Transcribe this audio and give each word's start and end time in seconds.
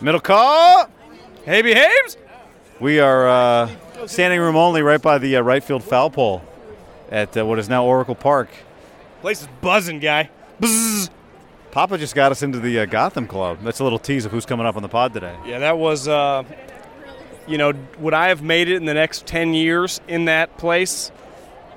Middle 0.00 0.20
call. 0.20 0.88
Hey, 1.44 1.60
behaves. 1.60 2.16
We 2.78 3.00
are 3.00 3.26
uh, 3.26 4.06
standing 4.06 4.38
room 4.38 4.54
only 4.54 4.80
right 4.80 5.02
by 5.02 5.18
the 5.18 5.36
uh, 5.36 5.40
right 5.40 5.62
field 5.62 5.82
foul 5.82 6.08
pole 6.08 6.44
at 7.10 7.36
uh, 7.36 7.44
what 7.44 7.58
is 7.58 7.68
now 7.68 7.84
Oracle 7.84 8.14
Park. 8.14 8.48
Place 9.22 9.42
is 9.42 9.48
buzzing, 9.60 9.98
guy. 9.98 10.30
Buzz. 10.60 11.10
Papa 11.72 11.98
just 11.98 12.14
got 12.14 12.30
us 12.30 12.44
into 12.44 12.60
the 12.60 12.78
uh, 12.78 12.86
Gotham 12.86 13.26
Club. 13.26 13.58
That's 13.62 13.80
a 13.80 13.84
little 13.84 13.98
tease 13.98 14.24
of 14.24 14.30
who's 14.30 14.46
coming 14.46 14.66
up 14.66 14.76
on 14.76 14.82
the 14.82 14.88
pod 14.88 15.12
today. 15.12 15.36
Yeah, 15.44 15.58
that 15.58 15.78
was, 15.78 16.06
uh, 16.06 16.44
you 17.48 17.58
know, 17.58 17.72
would 17.98 18.14
I 18.14 18.28
have 18.28 18.40
made 18.40 18.68
it 18.68 18.76
in 18.76 18.84
the 18.84 18.94
next 18.94 19.26
10 19.26 19.52
years 19.52 20.00
in 20.06 20.26
that 20.26 20.56
place? 20.58 21.10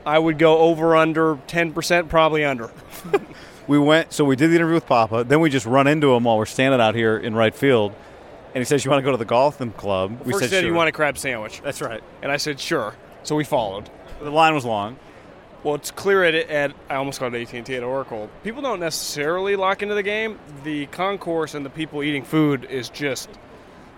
I 0.05 0.19
would 0.19 0.37
go 0.37 0.59
over 0.59 0.95
under 0.95 1.37
10%, 1.47 2.07
probably 2.07 2.45
under. 2.45 2.69
we 3.67 3.79
went, 3.79 4.13
so 4.13 4.25
we 4.25 4.35
did 4.35 4.51
the 4.51 4.55
interview 4.57 4.75
with 4.75 4.85
Papa. 4.85 5.23
Then 5.23 5.39
we 5.39 5.49
just 5.49 5.65
run 5.65 5.87
into 5.87 6.13
him 6.13 6.23
while 6.25 6.37
we're 6.37 6.45
standing 6.45 6.79
out 6.79 6.93
here 6.93 7.17
in 7.17 7.33
right 7.33 7.53
field. 7.55 7.95
And 8.53 8.61
he 8.61 8.65
says, 8.65 8.83
You 8.83 8.91
want 8.91 9.01
to 9.01 9.05
go 9.05 9.11
to 9.11 9.17
the 9.17 9.25
Gotham 9.25 9.71
Club? 9.71 10.21
We 10.25 10.33
First 10.33 10.49
said, 10.49 10.61
sure. 10.61 10.69
You 10.69 10.73
want 10.73 10.89
a 10.89 10.91
crab 10.91 11.17
sandwich. 11.17 11.61
That's 11.61 11.81
right. 11.81 12.03
And 12.21 12.31
I 12.31 12.37
said, 12.37 12.59
Sure. 12.59 12.95
So 13.23 13.35
we 13.35 13.43
followed. 13.43 13.89
The 14.21 14.29
line 14.31 14.53
was 14.53 14.65
long. 14.65 14.97
Well, 15.63 15.75
it's 15.75 15.91
clear 15.91 16.23
at, 16.23 16.33
at 16.33 16.73
I 16.89 16.95
almost 16.95 17.19
called 17.19 17.35
it 17.35 17.53
AT&T 17.53 17.75
at 17.75 17.83
Oracle. 17.83 18.29
People 18.43 18.63
don't 18.63 18.79
necessarily 18.79 19.55
lock 19.55 19.83
into 19.83 19.93
the 19.93 20.03
game. 20.03 20.39
The 20.63 20.87
concourse 20.87 21.53
and 21.53 21.63
the 21.63 21.69
people 21.69 22.01
eating 22.01 22.23
food 22.23 22.65
is 22.65 22.89
just 22.89 23.29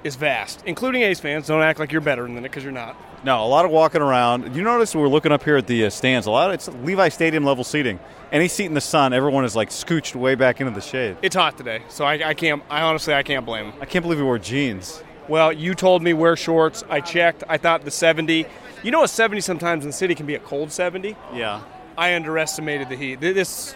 is 0.04 0.16
vast, 0.16 0.64
including 0.66 1.02
A's 1.04 1.20
fans. 1.20 1.48
Don't 1.48 1.62
act 1.62 1.80
like 1.80 1.92
you're 1.92 2.02
better 2.02 2.24
than 2.24 2.38
it 2.38 2.42
because 2.44 2.64
you're 2.64 2.72
not. 2.72 2.96
No, 3.24 3.44
a 3.44 3.48
lot 3.48 3.64
of 3.64 3.72
walking 3.72 4.02
around. 4.02 4.56
You 4.56 4.64
notice 4.64 4.94
we're 4.94 5.08
looking 5.08 5.32
up 5.32 5.44
here 5.44 5.56
at 5.56 5.68
the 5.68 5.86
uh, 5.86 5.90
stands. 5.90 6.28
A 6.28 6.32
lot 6.32 6.50
of 6.50 6.54
it's 6.56 6.68
Levi 6.84 7.10
Stadium 7.10 7.46
level 7.46 7.64
seating. 7.64 8.00
Any 8.32 8.48
seat 8.48 8.66
in 8.66 8.74
the 8.74 8.82
sun, 8.82 9.14
everyone 9.14 9.46
is 9.46 9.56
like 9.56 9.70
scooched 9.70 10.16
way 10.16 10.36
back 10.36 10.60
into 10.60 10.74
the 10.74 10.82
shade. 10.82 11.18
It's 11.22 11.36
hot 11.36 11.58
today, 11.58 11.84
so 11.88 12.04
I, 12.04 12.30
I 12.30 12.34
can't. 12.34 12.62
I 12.70 12.82
honestly, 12.82 13.14
I 13.14 13.24
can't 13.24 13.46
blame 13.46 13.72
them. 13.72 13.80
I 13.82 13.86
can't 13.86 14.04
believe 14.04 14.20
we 14.20 14.26
wore 14.26 14.40
jeans. 14.40 15.02
Well, 15.30 15.54
you 15.54 15.74
told 15.74 16.04
me 16.04 16.14
wear 16.14 16.36
shorts. 16.36 16.84
I 16.90 17.00
checked. 17.00 17.44
I 17.48 17.58
thought 17.58 17.86
the 17.86 17.92
70. 17.92 18.46
You 18.84 18.92
know, 18.92 19.04
a 19.04 19.08
70 19.08 19.40
sometimes 19.40 19.86
in 19.86 19.90
the 19.90 19.94
city 19.94 20.16
can 20.16 20.26
be 20.26 20.36
a 20.36 20.40
cold 20.40 20.72
70. 20.72 21.16
Yeah. 21.34 21.62
I 21.98 22.16
underestimated 22.16 22.90
the 22.90 22.98
heat. 22.98 23.22
This, 23.22 23.76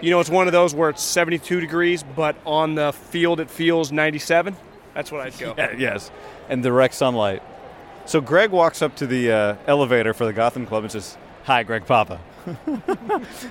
you 0.00 0.10
know, 0.10 0.20
it's 0.20 0.30
one 0.30 0.46
of 0.46 0.52
those 0.52 0.74
where 0.74 0.90
it's 0.90 1.02
72 1.02 1.60
degrees, 1.60 2.04
but 2.14 2.36
on 2.46 2.76
the 2.76 2.92
field 2.92 3.40
it 3.40 3.50
feels 3.50 3.90
97. 3.90 4.54
That's 4.96 5.12
what 5.12 5.20
I'd 5.20 5.38
go. 5.38 5.54
Yeah, 5.58 5.74
yes, 5.76 6.10
and 6.48 6.62
direct 6.62 6.94
sunlight. 6.94 7.42
So 8.06 8.20
Greg 8.22 8.50
walks 8.50 8.80
up 8.80 8.96
to 8.96 9.06
the 9.06 9.30
uh, 9.30 9.56
elevator 9.66 10.14
for 10.14 10.24
the 10.24 10.32
Gotham 10.32 10.66
Club 10.66 10.84
and 10.84 10.90
says, 10.90 11.18
"Hi, 11.44 11.62
Greg 11.64 11.86
Papa." 11.86 12.18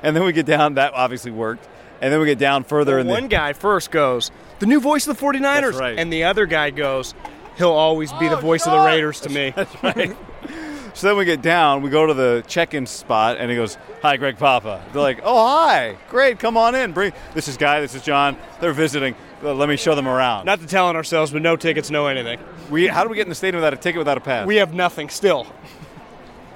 and 0.04 0.16
then 0.16 0.24
we 0.26 0.34
get 0.34 0.48
down. 0.48 0.74
That 0.74 0.94
obviously 0.94 1.32
worked. 1.32 1.68
And 2.02 2.12
then 2.12 2.20
we 2.20 2.26
get 2.26 2.40
down 2.40 2.64
further. 2.64 2.94
Well, 2.94 3.02
and 3.02 3.10
one 3.10 3.28
guy 3.28 3.54
first 3.54 3.92
goes, 3.92 4.32
"The 4.60 4.66
new 4.66 4.80
voice 4.82 5.08
of 5.08 5.18
the 5.18 5.24
49ers," 5.24 5.62
That's 5.62 5.78
right. 5.78 6.00
and 6.00 6.12
the 6.12 6.24
other 6.24 6.48
guy 6.48 6.72
goes, 6.72 7.14
"He'll 7.58 7.70
always 7.72 8.12
be 8.14 8.28
the 8.28 8.38
voice 8.38 8.66
of 8.66 8.72
the 8.74 8.80
Raiders 8.80 9.20
to 9.22 9.30
me." 9.30 9.52
That's 9.56 9.84
right. 9.84 10.18
So 10.96 11.08
then 11.08 11.18
we 11.18 11.26
get 11.26 11.42
down, 11.42 11.82
we 11.82 11.90
go 11.90 12.06
to 12.06 12.14
the 12.14 12.44
check-in 12.48 12.86
spot, 12.88 13.38
and 13.38 13.52
he 13.52 13.56
goes, 13.58 13.78
"Hi, 14.02 14.18
Greg 14.18 14.38
Papa." 14.38 14.82
They're 14.94 15.02
like, 15.02 15.20
"Oh, 15.24 15.46
hi, 15.46 15.98
great, 16.10 16.40
come 16.40 16.58
on 16.58 16.74
in. 16.74 16.92
Bring 16.94 17.12
this 17.34 17.48
is 17.48 17.58
Guy, 17.58 17.82
this 17.82 17.94
is 17.96 18.02
John. 18.02 18.38
They're 18.62 18.74
visiting. 18.74 19.14
Let 19.42 19.70
me 19.70 19.76
show 19.76 19.96
them 19.96 20.08
around." 20.08 20.46
Not 20.46 20.60
to 20.62 20.68
tell 20.68 20.88
on 20.88 20.96
ourselves, 20.96 21.32
but 21.32 21.42
no 21.42 21.56
tickets, 21.56 21.90
no 21.90 22.08
anything. 22.08 22.40
We 22.70 22.88
how 22.88 23.04
do 23.04 23.10
we 23.10 23.16
get 23.16 23.24
in 23.24 23.30
the 23.30 23.36
stadium 23.36 23.62
without 23.62 23.74
a 23.74 23.78
ticket, 23.78 24.00
without 24.00 24.18
a 24.18 24.22
pass? 24.22 24.48
We 24.48 24.56
have 24.58 24.74
nothing 24.74 25.10
still. 25.10 25.48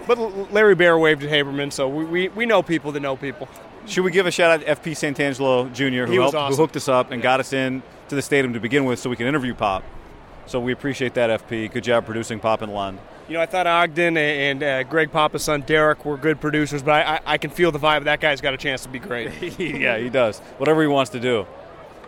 But 0.08 0.52
Larry 0.52 0.74
Baer 0.74 0.98
waved 0.98 1.24
at 1.24 1.30
Haberman, 1.30 1.72
so 1.72 1.88
we, 1.88 2.04
we, 2.04 2.28
we 2.30 2.46
know 2.48 2.64
people 2.64 2.92
that 2.94 3.00
know 3.00 3.16
people. 3.16 3.48
Should 3.86 4.04
we 4.04 4.12
give 4.12 4.26
a 4.26 4.32
shout 4.32 4.50
out 4.50 4.66
to 4.66 4.76
FP 4.76 4.94
Santangelo 4.94 5.72
Jr. 5.72 6.06
who 6.06 6.12
He 6.12 6.18
helped, 6.18 6.36
awesome. 6.36 6.56
who 6.56 6.62
hooked 6.62 6.76
us 6.76 6.90
up 6.90 7.12
and 7.12 7.22
got 7.22 7.40
us 7.40 7.54
in 7.54 7.84
to 8.08 8.16
the 8.16 8.22
stadium 8.24 8.54
to 8.54 8.60
begin 8.60 8.86
with, 8.86 8.98
so 8.98 9.10
we 9.10 9.16
can 9.16 9.28
interview 9.28 9.54
Pop. 9.54 9.84
So 10.48 10.60
we 10.60 10.72
appreciate 10.72 11.14
that, 11.14 11.48
FP. 11.48 11.72
Good 11.72 11.84
job 11.84 12.06
producing 12.08 12.40
Pop 12.40 12.64
and 12.64 12.74
Lund. 12.74 12.98
You 13.28 13.36
know, 13.36 13.42
I 13.42 13.46
thought 13.46 13.68
Ogden 13.68 14.18
and 14.18 14.64
uh, 14.64 14.82
Greg 14.82 15.12
Papa's 15.12 15.44
son 15.44 15.62
Derek 15.62 16.04
were 16.04 16.18
good 16.18 16.42
producers, 16.42 16.82
but 16.82 16.92
I, 16.92 17.16
I, 17.18 17.20
I 17.34 17.38
can 17.38 17.52
feel 17.52 17.72
the 17.72 17.78
vibe. 17.78 18.06
That 18.06 18.20
guy's 18.20 18.42
got 18.42 18.56
a 18.56 18.58
chance 18.58 18.82
to 18.82 18.90
be 18.90 18.98
great. 18.98 19.60
yeah, 19.60 20.00
he 20.00 20.10
does. 20.10 20.40
Whatever 20.58 20.82
he 20.82 20.88
wants 20.88 21.12
to 21.12 21.20
do. 21.20 21.46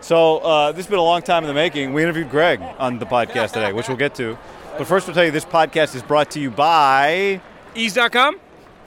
So 0.02 0.38
uh, 0.38 0.72
this 0.72 0.84
has 0.84 0.90
been 0.90 0.98
a 0.98 1.02
long 1.02 1.22
time 1.22 1.44
in 1.44 1.48
the 1.48 1.54
making. 1.54 1.92
We 1.92 2.02
interviewed 2.02 2.28
Greg 2.28 2.60
on 2.78 2.98
the 2.98 3.06
podcast 3.06 3.52
today, 3.52 3.72
which 3.72 3.88
we'll 3.88 3.96
get 3.96 4.14
to. 4.16 4.36
But 4.76 4.86
first, 4.86 5.06
we'll 5.06 5.14
tell 5.14 5.24
you 5.24 5.30
this 5.30 5.44
podcast 5.44 5.94
is 5.94 6.02
brought 6.02 6.30
to 6.32 6.40
you 6.40 6.50
by 6.50 7.40
Eaze.com? 7.74 8.38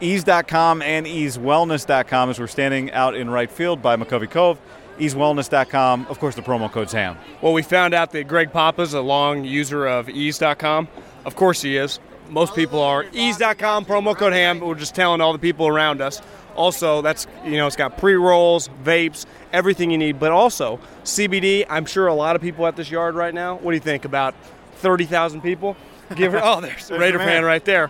Eaze.com 0.02 0.82
and 0.82 1.06
EazeWellness.com 1.06 2.30
as 2.30 2.40
we're 2.40 2.48
standing 2.48 2.92
out 2.92 3.16
in 3.16 3.30
right 3.30 3.50
field 3.50 3.82
by 3.82 3.96
McCovey 3.96 4.30
Cove. 4.30 4.60
EazeWellness.com. 5.00 6.08
Of 6.10 6.20
course, 6.20 6.36
the 6.36 6.42
promo 6.42 6.72
code's 6.72 6.92
HAM. 6.92 7.18
Well, 7.42 7.54
we 7.54 7.62
found 7.62 7.94
out 7.94 8.12
that 8.12 8.28
Greg 8.28 8.52
Papa's 8.52 8.94
a 8.94 9.02
long 9.02 9.44
user 9.46 9.86
of 9.86 10.10
Eaze.com. 10.10 10.88
Of 11.26 11.36
course 11.36 11.62
he 11.62 11.78
is. 11.78 12.00
Most 12.30 12.56
people 12.56 12.82
are. 12.82 13.06
Eaze.com, 13.14 13.86
promo 13.86 14.16
code 14.18 14.34
HAM, 14.34 14.60
but 14.60 14.68
we're 14.68 14.76
just 14.76 14.96
telling 14.96 15.22
all 15.22 15.32
the 15.34 15.40
people 15.40 15.68
around 15.68 16.02
us. 16.02 16.22
Also, 16.56 17.02
that's, 17.02 17.28
you 17.44 17.58
know, 17.58 17.68
it's 17.68 17.76
got 17.76 17.98
pre 17.98 18.16
rolls, 18.16 18.70
vapes, 18.84 19.26
everything 19.52 19.92
you 19.92 19.98
need, 19.98 20.20
but 20.20 20.32
also 20.32 20.80
CBD. 21.04 21.66
I'm 21.70 21.86
sure 21.86 22.08
a 22.08 22.14
lot 22.14 22.36
of 22.36 22.42
people 22.42 22.66
at 22.66 22.76
this 22.76 22.90
yard 22.90 23.16
right 23.16 23.34
now. 23.34 23.56
What 23.56 23.72
do 23.72 23.76
you 23.76 23.82
think? 23.82 24.06
About 24.06 24.36
30,000 24.76 25.42
people? 25.42 25.76
Give 26.16 26.32
her, 26.34 26.42
oh, 26.44 26.62
there's 26.62 26.90
a 26.92 27.00
Raider 27.00 27.20
fan 27.20 27.44
right 27.44 27.64
there. 27.66 27.90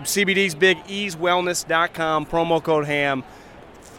CBD's 0.00 0.54
big, 0.54 0.78
eazewellness.com, 0.84 2.26
promo 2.26 2.62
code 2.62 2.86
HAM. 2.86 3.24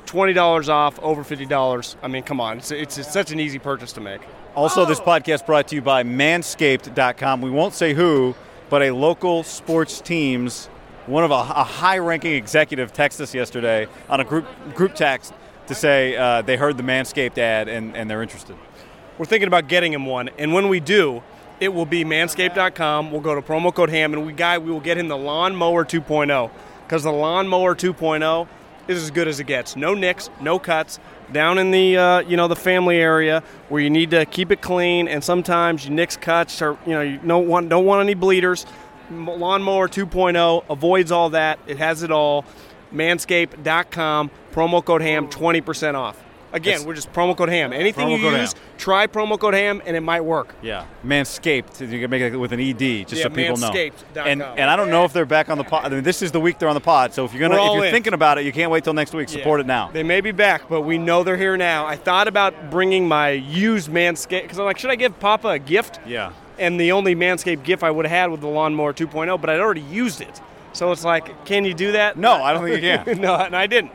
$20 0.06 0.70
off, 0.70 1.00
over 1.00 1.24
$50. 1.24 1.96
I 2.04 2.08
mean, 2.08 2.24
come 2.24 2.40
on. 2.40 2.58
It's, 2.58 2.72
it's, 2.72 2.98
it's 2.98 3.12
such 3.12 3.32
an 3.32 3.40
easy 3.40 3.58
purchase 3.58 3.94
to 3.94 4.02
make. 4.02 4.22
Also, 4.56 4.86
this 4.86 5.00
oh. 5.00 5.06
podcast 5.06 5.46
brought 5.46 5.68
to 5.70 5.76
you 5.76 5.82
by 5.82 6.04
Manscaped.com. 6.04 7.42
We 7.42 7.50
won't 7.50 7.74
say 7.74 7.94
who, 7.94 8.36
but 8.70 8.84
a 8.84 8.92
local 8.92 9.44
sports 9.44 10.02
team's 10.02 10.70
one 11.06 11.24
of 11.24 11.32
a, 11.32 11.34
a 11.34 11.64
high-ranking 11.64 12.34
executive 12.34 12.94
texted 12.94 13.22
us 13.22 13.34
yesterday 13.34 13.88
on 14.10 14.20
a 14.20 14.24
group 14.24 14.46
group 14.74 14.96
text 14.96 15.34
to 15.68 15.76
say 15.76 16.16
uh, 16.16 16.42
they 16.42 16.58
heard 16.58 16.78
the 16.78 16.84
Manscaped 16.84 17.38
ad 17.38 17.68
and, 17.68 17.96
and 17.96 18.10
they're 18.10 18.22
interested. 18.22 18.56
We're 19.18 19.26
thinking 19.26 19.48
about 19.48 19.68
getting 19.68 19.94
him 19.94 20.06
one, 20.06 20.30
and 20.38 20.54
when 20.54 20.70
we 20.70 20.80
do, 20.80 21.22
it 21.60 21.74
will 21.74 21.86
be 21.86 22.04
manscaped.com. 22.04 23.12
We'll 23.12 23.22
go 23.22 23.36
to 23.36 23.42
promo 23.42 23.74
code 23.74 23.90
HAM, 23.90 24.14
and 24.14 24.26
we 24.26 24.34
guy 24.34 24.58
we 24.58 24.72
will 24.72 24.80
get 24.80 24.98
him 24.98 25.08
the 25.08 25.18
lawnmower 25.18 25.86
2.0 25.86 26.52
because 26.84 27.04
the 27.04 27.12
lawnmower 27.12 27.76
2.0 27.76 28.48
is 28.88 29.02
as 29.02 29.12
good 29.12 29.28
as 29.28 29.40
it 29.40 29.46
gets. 29.46 29.76
No 29.76 29.94
nicks, 29.94 30.30
no 30.42 30.60
cuts. 30.60 31.00
Down 31.32 31.58
in 31.58 31.72
the 31.72 31.98
uh, 31.98 32.20
you 32.20 32.38
know 32.38 32.48
the 32.48 32.56
family 32.56 32.98
area 32.98 33.44
where 33.70 33.82
you 33.82 33.90
need 33.90 34.12
to 34.12 34.26
keep 34.26 34.52
it 34.52 34.62
clean, 34.62 35.08
and 35.08 35.24
sometimes 35.24 35.86
you 35.86 35.92
nicks 35.92 36.18
cuts 36.18 36.62
or 36.62 36.78
you 36.86 36.92
know 36.92 37.02
you 37.02 37.18
don't 37.18 37.48
want 37.48 37.70
don't 37.70 37.86
want 37.86 38.02
any 38.02 38.14
bleeders. 38.14 38.66
Lawnmower 39.12 39.88
2.0 39.88 40.64
avoids 40.70 41.12
all 41.12 41.30
that. 41.32 41.60
It 41.68 41.78
has 41.78 42.04
it 42.04 42.12
all. 42.12 42.46
Manscaped.com 42.94 44.32
promo 44.54 44.84
code 44.86 45.02
ham 45.02 45.28
20% 45.28 45.96
off. 45.96 46.18
Again, 46.52 46.74
That's- 46.74 46.86
we're 46.86 46.94
just 46.94 47.12
promo 47.12 47.36
code 47.36 47.50
ham. 47.50 47.74
Anything 47.74 48.10
you 48.10 48.18
use, 48.18 48.54
ham. 48.54 48.62
try 48.78 49.08
promo 49.08 49.40
code 49.40 49.56
ham, 49.56 49.82
and 49.88 49.98
it 49.98 50.02
might 50.02 50.22
work. 50.22 50.54
Yeah, 50.62 50.84
Manscaped. 51.04 51.82
You 51.82 52.00
can 52.00 52.12
make 52.12 52.22
it 52.22 52.38
with 52.38 52.52
an 52.52 52.60
ed, 52.60 52.78
just 53.08 53.14
Yeah, 53.14 53.24
so 53.24 53.30
people 53.32 53.58
know. 53.58 53.72
And 54.16 54.44
and 54.44 54.70
I 54.70 54.76
don't 54.76 54.92
know 54.92 55.04
if 55.04 55.14
they're 55.14 55.26
back 55.26 55.50
on 55.50 55.58
the 55.58 55.64
pod. 55.64 55.86
I 55.86 55.90
mean, 55.90 56.04
this 56.04 56.22
is 56.22 56.32
the 56.32 56.40
week 56.40 56.60
they're 56.60 56.70
on 56.70 56.76
the 56.76 56.80
pod. 56.80 57.12
So 57.12 57.26
if 57.26 57.34
you're 57.34 57.42
gonna, 57.50 57.60
if 57.60 57.74
you're 57.74 57.86
in. 57.86 57.92
thinking 57.92 58.14
about 58.14 58.38
it, 58.38 58.46
you 58.46 58.52
can't 58.52 58.70
wait 58.70 58.84
till 58.84 58.94
next 58.94 59.16
week. 59.16 59.30
Support 59.30 59.62
Yeah. 59.62 59.64
it 59.64 59.68
now. 59.68 59.90
They 59.92 60.04
may 60.04 60.22
be 60.22 60.30
back, 60.32 60.70
but 60.70 60.82
we 60.82 61.00
know 61.00 61.24
they're 61.24 61.38
here 61.38 61.58
now. 61.58 61.88
I 61.88 61.96
thought 61.96 62.28
about 62.28 62.70
bringing 62.70 63.08
my 63.08 63.30
used 63.32 63.90
Manscaped 63.90 64.44
because 64.44 64.60
I'm 64.60 64.66
like, 64.66 64.78
should 64.78 64.92
I 64.92 64.96
give 64.96 65.20
Papa 65.20 65.48
a 65.48 65.60
gift? 65.60 66.02
Yeah. 66.06 66.34
And 66.60 66.80
the 66.80 66.92
only 66.92 67.16
Manscaped 67.16 67.64
gift 67.64 67.84
I 67.84 67.92
would 67.92 68.06
have 68.06 68.18
had 68.18 68.32
with 68.32 68.42
the 68.42 68.48
Lawnmower 68.48 68.94
2.0, 68.94 69.42
but 69.42 69.50
I'd 69.50 69.60
already 69.60 69.82
used 69.82 70.22
it. 70.22 70.42
So 70.74 70.92
it's 70.92 71.04
like, 71.04 71.46
can 71.46 71.66
you 71.66 71.74
do 71.74 71.94
that? 71.94 72.18
No, 72.18 72.34
I 72.34 72.54
don't 72.54 72.64
think 72.64 72.84
you 72.84 73.14
can. 73.14 73.22
no, 73.22 73.36
and 73.36 73.56
I 73.56 73.68
didn't. 73.68 73.92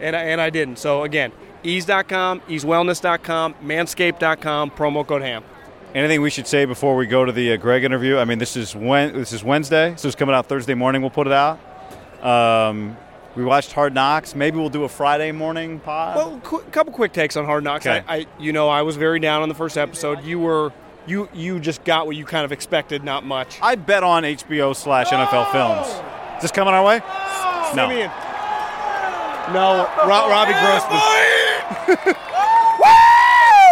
And 0.00 0.16
I, 0.16 0.22
and 0.24 0.40
I 0.40 0.50
didn't. 0.50 0.78
So 0.78 1.04
again, 1.04 1.32
eaze.com, 1.62 2.40
eazewellness.com, 2.40 3.54
manscaped.com, 3.62 4.70
promo 4.72 5.06
code 5.06 5.22
ham. 5.22 5.44
Anything 5.94 6.22
we 6.22 6.30
should 6.30 6.46
say 6.46 6.66
before 6.66 6.94
we 6.94 7.06
go 7.06 7.24
to 7.24 7.32
the 7.32 7.52
uh, 7.52 7.56
Greg 7.56 7.84
interview? 7.84 8.16
I 8.18 8.24
mean, 8.24 8.38
this 8.38 8.56
is 8.56 8.76
when 8.76 9.12
this 9.12 9.32
is 9.32 9.42
Wednesday, 9.42 9.94
so 9.96 10.06
it's 10.06 10.16
coming 10.16 10.34
out 10.34 10.46
Thursday 10.46 10.74
morning. 10.74 11.02
We'll 11.02 11.10
put 11.10 11.26
it 11.26 11.32
out. 11.32 11.58
Um, 12.22 12.96
we 13.34 13.44
watched 13.44 13.72
Hard 13.72 13.94
Knocks. 13.94 14.34
Maybe 14.34 14.58
we'll 14.58 14.70
do 14.70 14.84
a 14.84 14.88
Friday 14.88 15.32
morning 15.32 15.80
pod. 15.80 16.16
Well, 16.16 16.36
a 16.36 16.70
couple 16.70 16.92
quick 16.92 17.12
takes 17.12 17.36
on 17.36 17.44
Hard 17.44 17.64
Knocks. 17.64 17.86
Okay. 17.86 18.04
I, 18.06 18.16
I, 18.18 18.26
you 18.38 18.52
know, 18.52 18.68
I 18.68 18.82
was 18.82 18.96
very 18.96 19.20
down 19.20 19.42
on 19.42 19.48
the 19.48 19.54
first 19.54 19.78
episode. 19.78 20.24
You 20.24 20.38
were, 20.38 20.72
you, 21.10 21.28
you 21.34 21.58
just 21.60 21.84
got 21.84 22.06
what 22.06 22.16
you 22.16 22.24
kind 22.24 22.44
of 22.44 22.52
expected, 22.52 23.02
not 23.04 23.24
much. 23.24 23.58
I 23.60 23.74
bet 23.74 24.02
on 24.04 24.22
HBO 24.22 24.74
slash 24.74 25.08
NFL 25.08 25.50
Films. 25.52 25.88
Is 26.36 26.42
this 26.42 26.52
coming 26.52 26.72
our 26.72 26.84
way? 26.84 27.00
No. 27.74 27.88
Simeon. 27.88 28.10
No, 29.52 29.88
Ro- 30.06 30.28
Robbie 30.30 30.52
Grossman. 30.52 31.00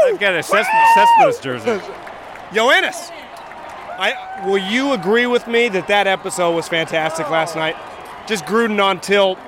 I've 0.06 0.18
got 0.18 0.34
a 0.34 0.42
Ces- 0.42 0.66
Cespedes 0.94 1.38
jersey. 1.40 1.80
Yoenis. 2.50 3.10
I 4.00 4.44
will 4.46 4.58
you 4.58 4.92
agree 4.92 5.26
with 5.26 5.46
me 5.46 5.68
that 5.70 5.88
that 5.88 6.06
episode 6.06 6.54
was 6.54 6.68
fantastic 6.68 7.28
last 7.30 7.56
night? 7.56 7.76
Just 8.26 8.44
Gruden 8.44 8.82
on 8.82 9.00
tilt. 9.00 9.38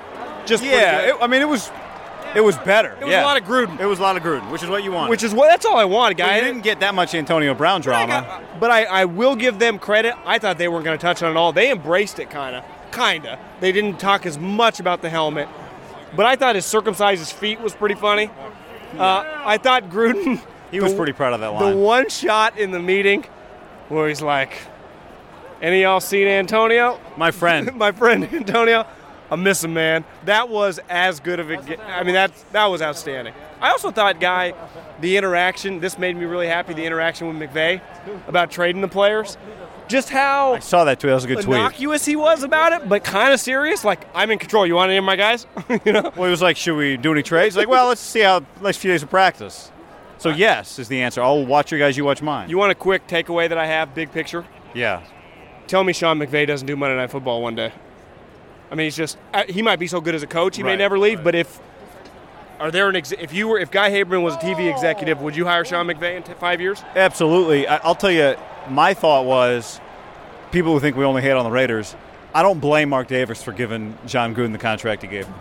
Just 0.45 0.63
Yeah, 0.63 1.09
it, 1.09 1.15
I 1.21 1.27
mean, 1.27 1.41
it 1.41 1.47
was 1.47 1.69
it 2.35 2.41
was 2.41 2.57
better. 2.59 2.93
It 2.99 3.05
was 3.05 3.11
yeah. 3.11 3.23
a 3.23 3.25
lot 3.25 3.41
of 3.41 3.47
Gruden. 3.47 3.79
It 3.79 3.85
was 3.85 3.99
a 3.99 4.01
lot 4.01 4.17
of 4.17 4.23
Gruden, 4.23 4.49
which 4.51 4.63
is 4.63 4.69
what 4.69 4.83
you 4.83 4.91
want. 4.91 5.09
which 5.09 5.23
is 5.23 5.33
what 5.33 5.47
that's 5.49 5.65
all 5.65 5.77
I 5.77 5.85
wanted, 5.85 6.17
But 6.17 6.25
guy. 6.27 6.35
you 6.37 6.41
didn't 6.43 6.63
get 6.63 6.79
that 6.79 6.93
much 6.95 7.13
Antonio 7.15 7.53
Brown 7.53 7.81
drama. 7.81 8.41
But 8.59 8.71
I, 8.71 8.83
I 8.85 9.05
will 9.05 9.35
give 9.35 9.59
them 9.59 9.79
credit. 9.79 10.15
I 10.25 10.39
thought 10.39 10.57
they 10.57 10.67
weren't 10.67 10.85
going 10.85 10.97
to 10.97 11.01
touch 11.01 11.21
on 11.23 11.31
it 11.31 11.37
all. 11.37 11.51
They 11.51 11.71
embraced 11.71 12.19
it, 12.19 12.29
kind 12.29 12.55
of. 12.55 12.63
Kind 12.91 13.25
of. 13.25 13.39
They 13.59 13.71
didn't 13.71 13.99
talk 13.99 14.25
as 14.25 14.37
much 14.37 14.79
about 14.79 15.01
the 15.01 15.09
helmet. 15.09 15.47
But 16.15 16.25
I 16.25 16.35
thought 16.35 16.55
his 16.55 16.65
circumcised 16.65 17.19
his 17.19 17.31
feet 17.31 17.59
was 17.61 17.73
pretty 17.73 17.95
funny. 17.95 18.29
Uh, 18.97 19.23
I 19.45 19.57
thought 19.57 19.89
Gruden. 19.89 20.41
He 20.71 20.79
was 20.79 20.91
the- 20.91 20.97
pretty 20.97 21.13
proud 21.13 21.33
of 21.33 21.39
that 21.41 21.49
line. 21.53 21.71
The 21.71 21.77
one 21.77 22.09
shot 22.09 22.57
in 22.57 22.71
the 22.71 22.79
meeting 22.79 23.25
where 23.89 24.07
he's 24.07 24.21
like, 24.21 24.57
any 25.61 25.77
of 25.77 25.81
y'all 25.83 25.99
seen 25.99 26.27
Antonio? 26.27 26.99
My 27.17 27.31
friend. 27.31 27.75
My 27.75 27.91
friend 27.91 28.23
Antonio? 28.33 28.85
I 29.31 29.37
miss 29.37 29.63
him, 29.63 29.73
man. 29.73 30.03
That 30.25 30.49
was 30.49 30.79
as 30.89 31.21
good 31.21 31.39
of 31.39 31.49
a. 31.49 31.57
ge- 31.57 31.79
I 31.79 32.03
mean, 32.03 32.15
that 32.15 32.31
that 32.51 32.65
was 32.65 32.81
outstanding. 32.81 33.33
I 33.61 33.71
also 33.71 33.89
thought, 33.89 34.19
guy, 34.19 34.53
the 34.99 35.15
interaction. 35.15 35.79
This 35.79 35.97
made 35.97 36.17
me 36.17 36.25
really 36.25 36.47
happy. 36.47 36.73
The 36.73 36.83
interaction 36.85 37.27
with 37.27 37.37
McVay 37.49 37.79
about 38.27 38.51
trading 38.51 38.81
the 38.81 38.87
players, 38.89 39.37
just 39.87 40.09
how 40.09 40.55
I 40.55 40.59
saw 40.59 40.83
that 40.83 40.99
too. 40.99 41.07
That 41.07 41.13
was 41.13 41.23
a 41.23 41.27
good 41.27 41.41
tweet. 41.41 41.55
innocuous 41.55 42.03
he 42.05 42.17
was 42.17 42.43
about 42.43 42.73
it, 42.73 42.89
but 42.89 43.03
kind 43.05 43.33
of 43.33 43.39
serious. 43.39 43.85
Like, 43.85 44.05
I'm 44.13 44.31
in 44.31 44.37
control. 44.39 44.67
You 44.67 44.75
want 44.75 44.89
any 44.89 44.97
of 44.97 45.05
my 45.05 45.15
guys? 45.15 45.47
you 45.85 45.93
know. 45.93 46.11
Well, 46.15 46.25
he 46.25 46.31
was 46.31 46.41
like, 46.41 46.57
"Should 46.57 46.75
we 46.75 46.97
do 46.97 47.13
any 47.13 47.23
trades?" 47.23 47.55
Like, 47.55 47.69
well, 47.69 47.87
let's 47.87 48.01
see 48.01 48.19
how 48.19 48.45
next 48.61 48.77
few 48.77 48.91
days 48.91 49.01
of 49.01 49.09
practice. 49.09 49.71
So 50.17 50.29
yes 50.29 50.77
is 50.77 50.87
the 50.87 51.01
answer. 51.01 51.21
I'll 51.21 51.45
watch 51.45 51.71
your 51.71 51.79
guys. 51.79 51.95
You 51.97 52.03
watch 52.05 52.21
mine. 52.21 52.49
You 52.49 52.57
want 52.57 52.71
a 52.71 52.75
quick 52.75 53.07
takeaway 53.07 53.47
that 53.49 53.57
I 53.57 53.65
have, 53.65 53.95
big 53.95 54.11
picture? 54.11 54.45
yeah. 54.73 55.03
Tell 55.67 55.85
me 55.85 55.93
Sean 55.93 56.19
McVay 56.19 56.45
doesn't 56.45 56.67
do 56.67 56.75
Monday 56.75 56.97
Night 56.97 57.11
Football 57.11 57.41
one 57.41 57.55
day. 57.55 57.71
I 58.71 58.75
mean, 58.75 58.85
he's 58.85 58.95
just 58.95 59.17
uh, 59.33 59.43
he 59.49 59.61
might 59.61 59.79
be 59.79 59.87
so 59.87 59.99
good 59.99 60.15
as 60.15 60.23
a 60.23 60.27
coach, 60.27 60.55
he 60.55 60.63
may 60.63 60.77
never 60.77 60.97
leave. 60.97 61.23
But 61.23 61.35
if 61.35 61.59
are 62.59 62.71
there 62.71 62.87
an 62.87 62.95
ex- 62.95 63.11
if 63.11 63.33
you 63.33 63.47
were 63.47 63.59
if 63.59 63.69
Guy 63.69 63.91
Haberman 63.91 64.23
was 64.23 64.35
a 64.35 64.37
TV 64.37 64.71
executive, 64.71 65.21
would 65.21 65.35
you 65.35 65.45
hire 65.45 65.65
Sean 65.65 65.87
McVay 65.87 66.15
in 66.15 66.23
t- 66.23 66.33
five 66.33 66.61
years? 66.61 66.81
Absolutely. 66.95 67.67
I, 67.67 67.77
I'll 67.77 67.95
tell 67.95 68.11
you, 68.11 68.35
my 68.69 68.93
thought 68.93 69.25
was 69.25 69.81
people 70.51 70.71
who 70.71 70.79
think 70.79 70.95
we 70.95 71.03
only 71.03 71.21
hate 71.21 71.31
on 71.31 71.43
the 71.43 71.51
Raiders. 71.51 71.95
I 72.33 72.43
don't 72.43 72.59
blame 72.59 72.89
Mark 72.89 73.07
Davis 73.07 73.43
for 73.43 73.51
giving 73.51 73.97
John 74.05 74.33
Gruden 74.33 74.53
the 74.53 74.57
contract 74.57 75.01
he 75.01 75.07
gave 75.09 75.25
him. 75.25 75.35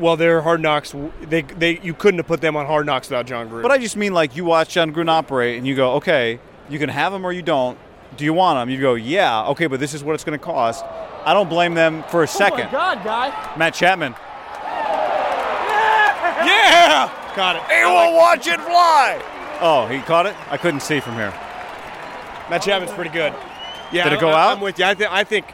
Well, 0.00 0.16
they're 0.16 0.40
Hard 0.42 0.60
Knocks. 0.60 0.92
They 1.22 1.42
they 1.42 1.78
you 1.78 1.94
couldn't 1.94 2.18
have 2.18 2.26
put 2.26 2.40
them 2.40 2.56
on 2.56 2.66
Hard 2.66 2.86
Knocks 2.86 3.08
without 3.08 3.26
John 3.26 3.48
Gruden. 3.48 3.62
But 3.62 3.70
I 3.70 3.78
just 3.78 3.96
mean 3.96 4.12
like 4.12 4.34
you 4.34 4.44
watch 4.44 4.70
John 4.70 4.92
Gruden 4.92 5.08
operate 5.10 5.58
and 5.58 5.66
you 5.66 5.76
go, 5.76 5.92
okay, 5.94 6.40
you 6.68 6.80
can 6.80 6.88
have 6.88 7.12
him 7.12 7.24
or 7.24 7.32
you 7.32 7.42
don't. 7.42 7.78
Do 8.16 8.24
you 8.24 8.32
want 8.32 8.58
him? 8.60 8.70
You 8.74 8.80
go, 8.80 8.94
yeah, 8.94 9.46
okay, 9.48 9.66
but 9.66 9.80
this 9.80 9.94
is 9.94 10.02
what 10.02 10.14
it's 10.14 10.24
going 10.24 10.38
to 10.38 10.44
cost. 10.44 10.84
I 11.26 11.32
don't 11.34 11.48
blame 11.48 11.74
them 11.74 12.02
for 12.10 12.20
a 12.20 12.24
oh 12.24 12.26
second. 12.26 12.68
Oh 12.68 12.72
God, 12.72 13.04
Guy. 13.04 13.54
Matt 13.56 13.74
Chapman. 13.74 14.14
Yeah, 16.44 16.46
yeah! 16.46 17.36
got 17.36 17.56
it. 17.56 17.62
He 17.72 17.84
will 17.84 18.14
watch 18.16 18.46
it 18.46 18.60
fly. 18.60 19.22
Oh, 19.60 19.86
he 19.86 20.00
caught 20.00 20.26
it? 20.26 20.34
I 20.50 20.56
couldn't 20.56 20.80
see 20.80 21.00
from 21.00 21.14
here. 21.14 21.30
Matt 22.50 22.62
Chapman's 22.62 22.92
pretty 22.92 23.10
good. 23.10 23.32
Yeah, 23.92 24.04
Did 24.04 24.14
it 24.14 24.20
go 24.20 24.28
I, 24.28 24.42
out? 24.50 24.56
I'm 24.56 24.60
with 24.60 24.78
you. 24.78 24.84
I 24.84 24.94
think 24.94 25.10
I 25.12 25.24
think 25.24 25.46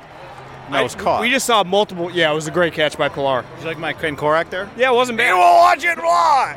No, 0.71 0.79
I- 0.79 0.81
it 0.81 0.83
was 0.85 0.95
caught. 0.95 1.21
We 1.21 1.31
just 1.31 1.47
saw 1.47 1.63
multiple. 1.63 2.11
Yeah, 2.11 2.31
it 2.33 2.35
was 2.35 2.49
a 2.49 2.51
great 2.51 2.73
catch 2.73 2.97
by 2.99 3.09
Pillar. 3.09 3.45
Did 3.57 3.61
you 3.63 3.67
like 3.69 3.79
my 3.79 3.93
Ken 3.93 4.17
Korach 4.17 4.51
there? 4.51 4.69
Yeah, 4.77 4.91
it 4.91 4.95
wasn't 4.95 5.19
bad. 5.19 5.29
He 5.29 5.33
will 5.33 5.41
watch 5.41 5.85
it 5.85 5.99
fly. 5.99 6.57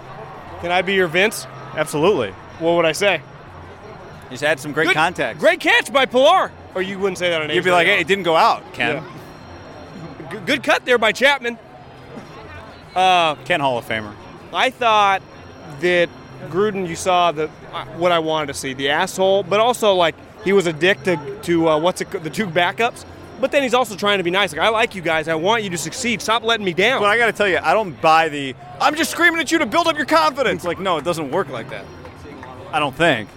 Can 0.62 0.72
I 0.72 0.82
be 0.82 0.94
your 0.94 1.08
Vince? 1.08 1.46
Absolutely. 1.76 2.32
What 2.60 2.76
would 2.76 2.86
I 2.86 2.94
say? 2.94 3.22
He's 4.30 4.42
had 4.42 4.60
some 4.60 4.72
great 4.72 4.88
Good- 4.88 4.96
contact. 4.96 5.40
Great 5.40 5.60
catch 5.60 5.92
by 5.92 6.06
Pillar. 6.06 6.52
Or 6.76 6.82
you 6.82 6.98
wouldn't 7.00 7.18
say 7.18 7.30
that 7.30 7.42
on 7.42 7.50
You'd 7.50 7.64
be 7.64 7.72
like, 7.72 7.88
hey, 7.88 8.00
it 8.00 8.08
didn't 8.08 8.24
go 8.24 8.36
out, 8.36 8.74
Ken. 8.74 8.96
Yeah. 8.96 10.32
G- 10.32 10.38
good 10.46 10.64
cut 10.64 10.86
there 10.86 10.98
by 10.98 11.12
Chapman. 11.12 11.58
Uh, 12.96 13.36
Ken 13.46 13.60
Hall 13.60 13.78
of 13.78 13.86
Famer. 13.86 14.14
I 14.54 14.70
thought 14.70 15.22
that 15.82 16.10
Gruden, 16.50 16.88
you 16.88 16.96
saw 16.96 17.32
the 17.32 17.50
uh, 17.72 17.86
what 17.98 18.12
I 18.12 18.20
wanted 18.20 18.48
to 18.48 18.54
see, 18.54 18.74
the 18.74 18.90
asshole, 18.90 19.44
but 19.44 19.60
also 19.60 19.94
like 19.94 20.16
he 20.44 20.54
was 20.54 20.68
a 20.68 20.74
dick 20.74 21.02
to 21.04 21.40
to 21.44 21.70
uh, 21.70 21.80
what's 21.80 22.02
it, 22.02 22.12
the 22.12 22.30
two 22.30 22.48
backups. 22.48 23.06
But 23.40 23.52
then 23.52 23.64
he's 23.64 23.74
also 23.74 23.96
trying 23.96 24.20
to 24.20 24.24
be 24.24 24.32
nice. 24.32 24.54
Like 24.54 24.62
I 24.62 24.70
like 24.70 24.96
you 24.96 25.02
guys. 25.02 25.28
I 25.28 25.36
want 25.36 25.64
you 25.64 25.70
to 25.72 25.78
succeed. 25.78 26.22
Stop 26.22 26.44
letting 26.44 26.66
me 26.66 26.74
down. 26.74 27.02
But 27.02 27.10
I 27.10 27.18
got 27.18 27.26
to 27.28 27.34
tell 27.34 27.48
you, 27.48 27.60
I 27.62 27.74
don't 27.74 28.00
buy 28.00 28.30
the 28.30 28.56
I'm 28.80 28.96
just 28.96 29.12
screaming 29.12 29.40
at 29.40 29.52
you 29.52 29.58
to 29.60 29.66
build 29.66 29.88
up 29.88 29.98
your 29.98 30.06
confidence. 30.06 30.64
Like, 30.64 30.80
no, 30.80 30.98
it 30.98 31.06
doesn't 31.06 31.32
work 31.32 31.50
like 31.50 31.70
that. 31.70 31.86
I 32.72 32.80
don't 32.80 32.96
think. 32.96 33.30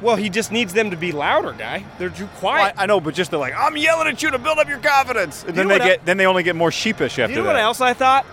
Well, 0.00 0.16
he 0.16 0.30
just 0.30 0.50
needs 0.52 0.72
them 0.72 0.90
to 0.90 0.96
be 0.96 1.12
louder, 1.12 1.52
guy. 1.52 1.84
They're 1.98 2.08
too 2.10 2.24
Well, 2.26 2.36
quiet. 2.36 2.74
I, 2.76 2.84
I 2.84 2.86
know, 2.86 3.00
but 3.00 3.14
just 3.14 3.30
they're 3.30 3.40
like, 3.40 3.54
I'm 3.56 3.76
yelling 3.76 4.08
at 4.08 4.22
you 4.22 4.30
to 4.30 4.38
build 4.38 4.58
up 4.58 4.68
your 4.68 4.78
confidence, 4.78 5.42
and 5.44 5.56
You 5.56 5.64
then 5.64 5.68
they 5.68 5.78
get, 5.78 6.04
then 6.04 6.16
they 6.16 6.26
only 6.26 6.42
get 6.42 6.56
more 6.56 6.70
sheepish 6.70 7.18
after 7.18 7.32
you 7.32 7.38
know 7.38 7.44
that. 7.44 7.54
what 7.54 7.60
else 7.60 7.80
I 7.80 7.92
thought? 7.92 8.24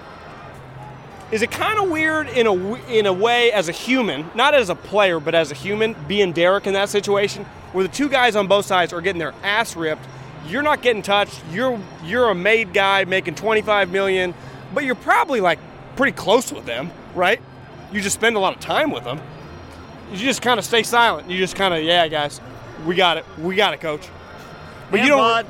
Is 1.29 1.41
it 1.41 1.51
kind 1.51 1.77
of 1.77 1.89
weird 1.89 2.29
in 2.29 2.47
a 2.47 2.53
in 2.89 3.05
a 3.05 3.11
way 3.11 3.51
as 3.51 3.67
a 3.67 3.73
human, 3.73 4.29
not 4.33 4.53
as 4.53 4.69
a 4.69 4.75
player, 4.75 5.19
but 5.19 5.35
as 5.35 5.51
a 5.51 5.55
human, 5.55 5.93
being 6.07 6.31
Derek 6.31 6.67
in 6.67 6.73
that 6.73 6.87
situation, 6.87 7.43
where 7.73 7.83
the 7.83 7.93
two 7.93 8.07
guys 8.07 8.37
on 8.37 8.47
both 8.47 8.65
sides 8.65 8.93
are 8.93 9.01
getting 9.01 9.19
their 9.19 9.33
ass 9.43 9.75
ripped. 9.75 10.05
You're 10.47 10.61
not 10.63 10.81
getting 10.81 11.01
touched. 11.01 11.41
You're 11.51 11.81
you're 12.05 12.29
a 12.29 12.35
made 12.35 12.73
guy 12.73 13.03
making 13.03 13.35
25 13.35 13.91
million, 13.91 14.33
but 14.73 14.85
you're 14.85 14.95
probably 14.95 15.41
like 15.41 15.59
pretty 15.97 16.13
close 16.13 16.53
with 16.53 16.65
them, 16.65 16.91
right? 17.13 17.41
You 17.91 17.99
just 17.99 18.15
spend 18.15 18.37
a 18.37 18.39
lot 18.39 18.53
of 18.55 18.61
time 18.61 18.89
with 18.91 19.03
them. 19.03 19.19
You 20.11 20.17
just 20.17 20.41
kind 20.41 20.57
of 20.59 20.65
stay 20.65 20.83
silent. 20.83 21.29
You 21.29 21.37
just 21.37 21.55
kind 21.55 21.73
of, 21.73 21.83
yeah, 21.83 22.07
guys, 22.07 22.39
we 22.85 22.95
got 22.95 23.17
it. 23.17 23.25
We 23.39 23.55
got 23.55 23.73
it, 23.73 23.81
coach. 23.81 24.07
But 24.91 25.01
you 25.01 25.07
don't. 25.07 25.19
bud. 25.19 25.45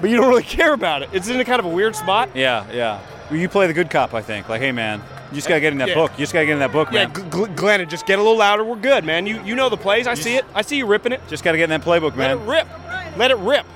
But 0.00 0.10
you 0.10 0.16
don't 0.16 0.28
really 0.28 0.42
care 0.42 0.72
about 0.74 1.02
it. 1.02 1.08
It's 1.12 1.28
in 1.28 1.40
a 1.40 1.44
kind 1.44 1.58
of 1.58 1.64
a 1.64 1.70
weird 1.70 1.96
spot. 1.96 2.30
Yeah, 2.34 2.66
yeah. 2.72 3.00
Well, 3.30 3.40
you 3.40 3.48
play 3.48 3.66
the 3.66 3.72
good 3.72 3.90
cop, 3.90 4.14
I 4.14 4.22
think. 4.22 4.48
Like, 4.48 4.60
hey, 4.60 4.70
man, 4.70 5.02
you 5.30 5.34
just 5.36 5.48
gotta 5.48 5.60
get 5.60 5.72
in 5.72 5.78
that 5.78 5.88
Yeah. 5.88 5.94
book. 5.94 6.12
You 6.12 6.18
just 6.18 6.32
gotta 6.32 6.46
get 6.46 6.52
in 6.52 6.58
that 6.60 6.70
book, 6.72 6.92
Yeah, 6.92 7.06
man. 7.06 7.12
Gl- 7.14 7.30
Gl- 7.48 7.54
Glennon, 7.56 7.88
just 7.88 8.06
get 8.06 8.18
a 8.18 8.22
little 8.22 8.36
louder. 8.38 8.62
We're 8.62 8.76
good, 8.76 9.04
man. 9.04 9.26
You 9.26 9.42
you 9.42 9.54
know 9.56 9.68
the 9.68 9.76
plays. 9.76 10.06
I 10.06 10.14
see 10.14 10.36
it. 10.36 10.44
I 10.54 10.62
see 10.62 10.76
you 10.76 10.86
ripping 10.86 11.12
it. 11.12 11.20
just 11.28 11.42
gotta 11.42 11.56
get 11.56 11.64
in 11.64 11.70
that 11.70 11.82
playbook, 11.82 12.14
man. 12.14 12.46
Let 12.46 12.64
it 12.64 12.66
rip. 12.68 13.16
Let 13.18 13.30
it 13.32 13.36
rip. 13.38 13.66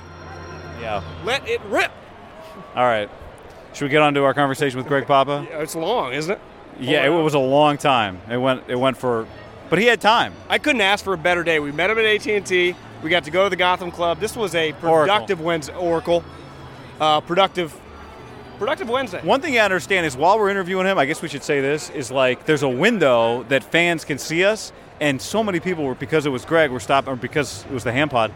Yeah. 0.79 1.01
Let 1.25 1.47
it 1.49 1.59
rip. 1.65 1.91
All 2.75 2.85
right. 2.85 3.09
Should 3.73 3.85
we 3.85 3.89
get 3.89 4.01
on 4.01 4.13
to 4.13 4.23
our 4.23 4.33
conversation 4.33 4.77
with 4.77 4.87
Greg 4.87 5.07
Papa? 5.07 5.45
It's 5.51 5.75
long, 5.75 6.13
isn't 6.13 6.31
it? 6.33 6.39
Yeah, 6.79 7.05
it 7.05 7.09
was 7.09 7.33
a 7.33 7.39
long 7.39 7.77
time. 7.77 8.21
It 8.29 8.37
went. 8.37 8.63
It 8.67 8.75
went 8.75 8.95
for, 8.97 9.27
but 9.71 9.79
he 9.79 9.85
had 9.85 10.01
time. 10.01 10.33
I 10.49 10.57
couldn't 10.57 10.81
ask 10.81 11.01
for 11.01 11.13
a 11.13 11.17
better 11.17 11.45
day. 11.45 11.61
We 11.61 11.71
met 11.71 11.89
him 11.89 11.97
at 11.97 12.03
AT&T. 12.03 12.75
We 13.01 13.09
got 13.09 13.23
to 13.23 13.31
go 13.31 13.45
to 13.45 13.49
the 13.49 13.55
Gotham 13.55 13.89
Club. 13.89 14.19
This 14.19 14.35
was 14.35 14.53
a 14.53 14.73
Oracle. 14.73 14.91
productive 14.91 15.39
Wednesday. 15.39 15.73
Oracle. 15.73 16.25
Uh, 16.99 17.21
productive 17.21 17.73
productive 18.59 18.89
Wednesday. 18.89 19.21
One 19.23 19.39
thing 19.39 19.57
I 19.57 19.61
understand 19.61 20.05
is 20.05 20.17
while 20.17 20.37
we're 20.37 20.49
interviewing 20.49 20.85
him, 20.85 20.97
I 20.99 21.05
guess 21.05 21.21
we 21.21 21.29
should 21.29 21.41
say 21.41 21.61
this 21.61 21.89
is 21.91 22.11
like 22.11 22.45
there's 22.45 22.63
a 22.63 22.69
window 22.69 23.43
that 23.43 23.63
fans 23.63 24.03
can 24.03 24.17
see 24.17 24.43
us, 24.43 24.73
and 24.99 25.21
so 25.21 25.41
many 25.41 25.61
people 25.61 25.85
were 25.85 25.95
because 25.95 26.25
it 26.25 26.31
was 26.31 26.43
Greg, 26.43 26.69
we're 26.69 26.79
stopping, 26.79 27.13
or 27.13 27.15
because 27.15 27.63
it 27.63 27.71
was 27.71 27.85
the 27.85 27.93
ham 27.93 28.09
pod, 28.09 28.33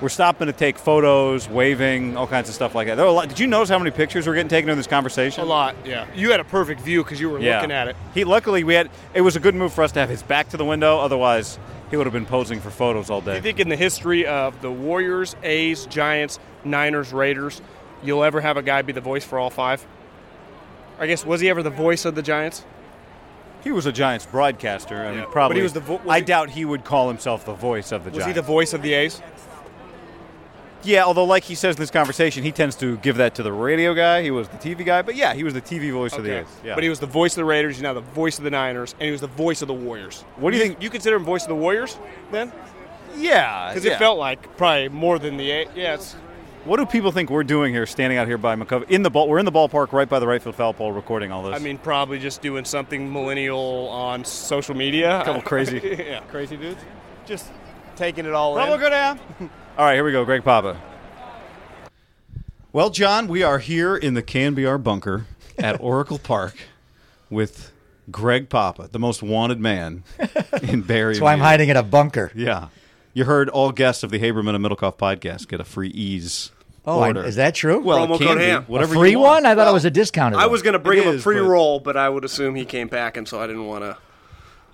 we're 0.00 0.08
stopping 0.10 0.46
to 0.46 0.52
take 0.52 0.76
photos, 0.78 1.48
waving, 1.48 2.16
all 2.16 2.26
kinds 2.26 2.48
of 2.48 2.54
stuff 2.54 2.74
like 2.74 2.86
that. 2.88 2.96
There 2.96 3.04
were 3.04 3.10
a 3.10 3.14
lot. 3.14 3.28
Did 3.28 3.38
you 3.38 3.46
notice 3.46 3.68
how 3.70 3.78
many 3.78 3.90
pictures 3.90 4.26
were 4.26 4.34
getting 4.34 4.48
taken 4.48 4.68
in 4.68 4.76
this 4.76 4.86
conversation? 4.86 5.42
A 5.42 5.46
lot, 5.46 5.74
yeah. 5.84 6.06
You 6.14 6.30
had 6.30 6.40
a 6.40 6.44
perfect 6.44 6.80
view 6.82 7.02
because 7.02 7.20
you 7.20 7.30
were 7.30 7.38
Yeah. 7.38 7.56
looking 7.56 7.72
at 7.72 7.88
it. 7.88 7.96
He 8.14 8.24
luckily 8.24 8.62
we 8.64 8.74
had. 8.74 8.90
It 9.14 9.22
was 9.22 9.36
a 9.36 9.40
good 9.40 9.54
move 9.54 9.72
for 9.72 9.82
us 9.82 9.92
to 9.92 10.00
have 10.00 10.08
his 10.10 10.22
back 10.22 10.50
to 10.50 10.56
the 10.56 10.64
window. 10.64 10.98
Otherwise, 10.98 11.58
he 11.90 11.96
would 11.96 12.06
have 12.06 12.12
been 12.12 12.26
posing 12.26 12.60
for 12.60 12.70
photos 12.70 13.08
all 13.10 13.20
day. 13.20 13.32
Do 13.32 13.36
you 13.36 13.42
think 13.42 13.60
in 13.60 13.68
the 13.68 13.76
history 13.76 14.26
of 14.26 14.60
the 14.60 14.70
Warriors, 14.70 15.34
A's, 15.42 15.86
Giants, 15.86 16.38
Niners, 16.64 17.12
Raiders, 17.12 17.62
you'll 18.02 18.24
ever 18.24 18.40
have 18.42 18.56
a 18.56 18.62
guy 18.62 18.82
be 18.82 18.92
the 18.92 19.00
voice 19.00 19.24
for 19.24 19.38
all 19.38 19.50
five? 19.50 19.86
I 20.98 21.06
guess 21.06 21.24
was 21.24 21.40
he 21.40 21.48
ever 21.48 21.62
the 21.62 21.70
voice 21.70 22.04
of 22.04 22.14
the 22.14 22.22
Giants? 22.22 22.64
He 23.64 23.72
was 23.72 23.86
a 23.86 23.92
Giants 23.92 24.26
broadcaster, 24.26 24.94
and 24.94 25.16
Yeah. 25.16 25.22
But 25.24 25.32
probably. 25.32 25.56
he 25.56 25.62
was 25.62 25.72
the 25.72 25.80
vo- 25.80 25.94
was 26.04 26.06
I 26.08 26.18
he- 26.18 26.24
doubt 26.24 26.50
he 26.50 26.64
would 26.64 26.84
call 26.84 27.08
himself 27.08 27.44
the 27.44 27.52
voice 27.54 27.90
of 27.92 28.04
the 28.04 28.10
Was 28.10 28.18
Giants. 28.18 28.26
he 28.36 28.40
the 28.40 28.46
voice 28.46 28.72
of 28.74 28.82
the 28.82 28.94
A's? 28.94 29.20
Yeah, 30.86 31.04
although 31.04 31.24
like 31.24 31.42
he 31.44 31.54
says 31.54 31.74
in 31.76 31.80
this 31.80 31.90
conversation, 31.90 32.42
he 32.44 32.52
tends 32.52 32.76
to 32.76 32.96
give 32.98 33.16
that 33.16 33.34
to 33.36 33.42
the 33.42 33.52
radio 33.52 33.92
guy. 33.92 34.22
He 34.22 34.30
was 34.30 34.48
the 34.48 34.56
TV 34.56 34.84
guy, 34.84 35.02
but 35.02 35.16
yeah, 35.16 35.34
he 35.34 35.42
was 35.42 35.52
the 35.52 35.60
TV 35.60 35.92
voice 35.92 36.12
of 36.12 36.22
the 36.24 36.40
A's. 36.40 36.46
Yeah. 36.64 36.74
But 36.74 36.84
he 36.84 36.88
was 36.88 37.00
the 37.00 37.06
voice 37.06 37.32
of 37.32 37.36
the 37.36 37.44
Raiders. 37.44 37.74
He's 37.76 37.82
now 37.82 37.92
the 37.92 38.00
voice 38.00 38.38
of 38.38 38.44
the 38.44 38.50
Niners, 38.50 38.92
and 38.94 39.02
he 39.02 39.10
was 39.10 39.20
the 39.20 39.26
voice 39.26 39.62
of 39.62 39.68
the 39.68 39.74
Warriors. 39.74 40.22
What 40.36 40.52
do 40.52 40.56
you 40.58 40.62
think- 40.62 40.82
You 40.82 40.88
consider 40.90 41.16
him 41.16 41.24
voice 41.24 41.42
of 41.42 41.48
the 41.48 41.56
Warriors 41.56 41.98
then? 42.30 42.52
yeah, 43.16 43.68
Because 43.70 43.84
yeah. 43.84 43.94
it 43.94 43.98
felt 43.98 44.18
like 44.18 44.56
probably 44.56 44.88
more 44.88 45.18
than 45.18 45.36
the 45.36 45.50
A. 45.50 45.68
Yeah, 45.74 45.94
it's, 45.94 46.14
What 46.64 46.76
do 46.78 46.86
people 46.86 47.10
think 47.12 47.30
we're 47.30 47.44
doing 47.44 47.72
here, 47.72 47.86
standing 47.86 48.18
out 48.18 48.26
here 48.28 48.38
by 48.38 48.54
McCovey 48.56 48.88
in 48.90 49.02
the 49.02 49.10
ball? 49.10 49.28
We're 49.28 49.38
in 49.38 49.44
the 49.44 49.52
ballpark, 49.52 49.92
right 49.92 50.08
by 50.08 50.18
the 50.18 50.26
right 50.26 50.42
field 50.42 50.54
foul 50.56 50.72
pole, 50.74 50.92
recording 50.92 51.32
all 51.32 51.42
this. 51.42 51.54
I 51.54 51.58
mean, 51.58 51.78
probably 51.78 52.18
just 52.18 52.42
doing 52.42 52.64
something 52.64 53.12
millennial 53.12 53.88
on 53.88 54.24
social 54.24 54.74
media. 54.74 55.20
a 55.20 55.24
couple 55.24 55.42
crazy, 55.52 55.80
yeah, 55.98 56.20
crazy 56.28 56.56
dudes. 56.56 56.80
just 57.26 57.46
taking 57.96 58.26
it 58.26 58.32
all 58.34 58.56
in. 58.58 58.78
go 58.80 58.90
down. 58.90 59.18
all 59.78 59.84
right, 59.84 59.94
here 59.94 60.04
we 60.04 60.12
go. 60.12 60.24
Greg 60.24 60.42
Papa. 60.44 60.80
Well, 62.72 62.90
John, 62.90 63.28
we 63.28 63.42
are 63.42 63.58
here 63.58 63.96
in 63.96 64.14
the 64.14 64.22
KNBR 64.22 64.82
bunker 64.82 65.26
at 65.58 65.80
Oracle 65.80 66.18
Park 66.18 66.56
with 67.30 67.72
Greg 68.10 68.48
Papa, 68.48 68.88
the 68.92 68.98
most 68.98 69.22
wanted 69.22 69.58
man 69.60 70.04
in 70.62 70.82
Barry. 70.82 71.14
That's 71.14 71.20
why 71.22 71.32
I'm 71.32 71.40
hiding 71.40 71.68
in 71.68 71.76
a 71.76 71.82
bunker. 71.82 72.30
Yeah. 72.34 72.68
You 73.14 73.24
heard 73.24 73.48
all 73.48 73.72
guests 73.72 74.02
of 74.02 74.10
the 74.10 74.18
Haberman 74.18 74.54
and 74.54 74.64
Middlecoff 74.64 74.96
podcast 74.98 75.48
get 75.48 75.60
a 75.60 75.64
free 75.64 75.88
ease. 75.88 76.52
Oh, 76.84 77.00
I- 77.00 77.10
is 77.24 77.36
that 77.36 77.54
true? 77.54 77.80
Well, 77.80 78.06
Promo 78.06 78.14
it 78.14 78.18
can 78.18 78.26
code 78.28 78.38
be. 78.38 78.44
ham. 78.44 78.64
Whatever 78.66 78.94
a 78.94 78.98
free 78.98 79.10
you 79.12 79.18
want. 79.18 79.44
one? 79.44 79.46
I 79.46 79.50
thought 79.54 79.62
Well, 79.64 79.70
it 79.70 79.74
was 79.74 79.84
a 79.86 79.90
discounted. 79.90 80.38
I 80.38 80.44
one. 80.44 80.52
was 80.52 80.62
going 80.62 80.74
to 80.74 80.78
bring 80.78 80.98
It 80.98 81.04
him 81.04 81.12
a 81.12 81.16
is, 81.16 81.22
pre 81.22 81.36
but- 81.40 81.46
roll, 81.46 81.80
but 81.80 81.96
I 81.96 82.08
would 82.08 82.24
assume 82.24 82.54
he 82.54 82.64
came 82.64 82.88
back, 82.88 83.16
and 83.16 83.26
so 83.26 83.40
I 83.40 83.46
didn't 83.46 83.66
want 83.66 83.84
to. 83.84 83.96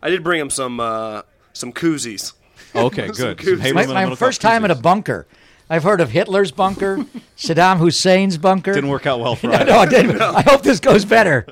I 0.02 0.10
did 0.10 0.22
bring 0.24 0.40
him 0.40 0.50
some 0.50 0.80
uh, 0.80 1.22
some 1.52 1.72
koozies. 1.72 2.32
Okay, 2.74 3.06
good. 3.14 3.38
koozies. 3.38 3.58
Haberman 3.60 3.94
my, 3.94 4.06
my 4.06 4.14
first 4.14 4.40
time 4.40 4.64
in 4.64 4.70
a 4.70 4.74
bunker. 4.74 5.26
I've 5.70 5.84
heard 5.84 6.02
of 6.02 6.10
Hitler's 6.10 6.50
bunker, 6.50 6.98
Saddam 7.38 7.78
Hussein's 7.78 8.36
bunker. 8.36 8.74
Didn't 8.74 8.90
work 8.90 9.06
out 9.06 9.20
well 9.20 9.36
for 9.36 9.46
No, 9.48 9.54
us. 9.54 9.66
no, 9.66 9.82
it 9.82 9.88
didn't. 9.90 10.20
I 10.20 10.42
hope 10.42 10.62
this 10.62 10.80
goes 10.80 11.06
better. 11.06 11.46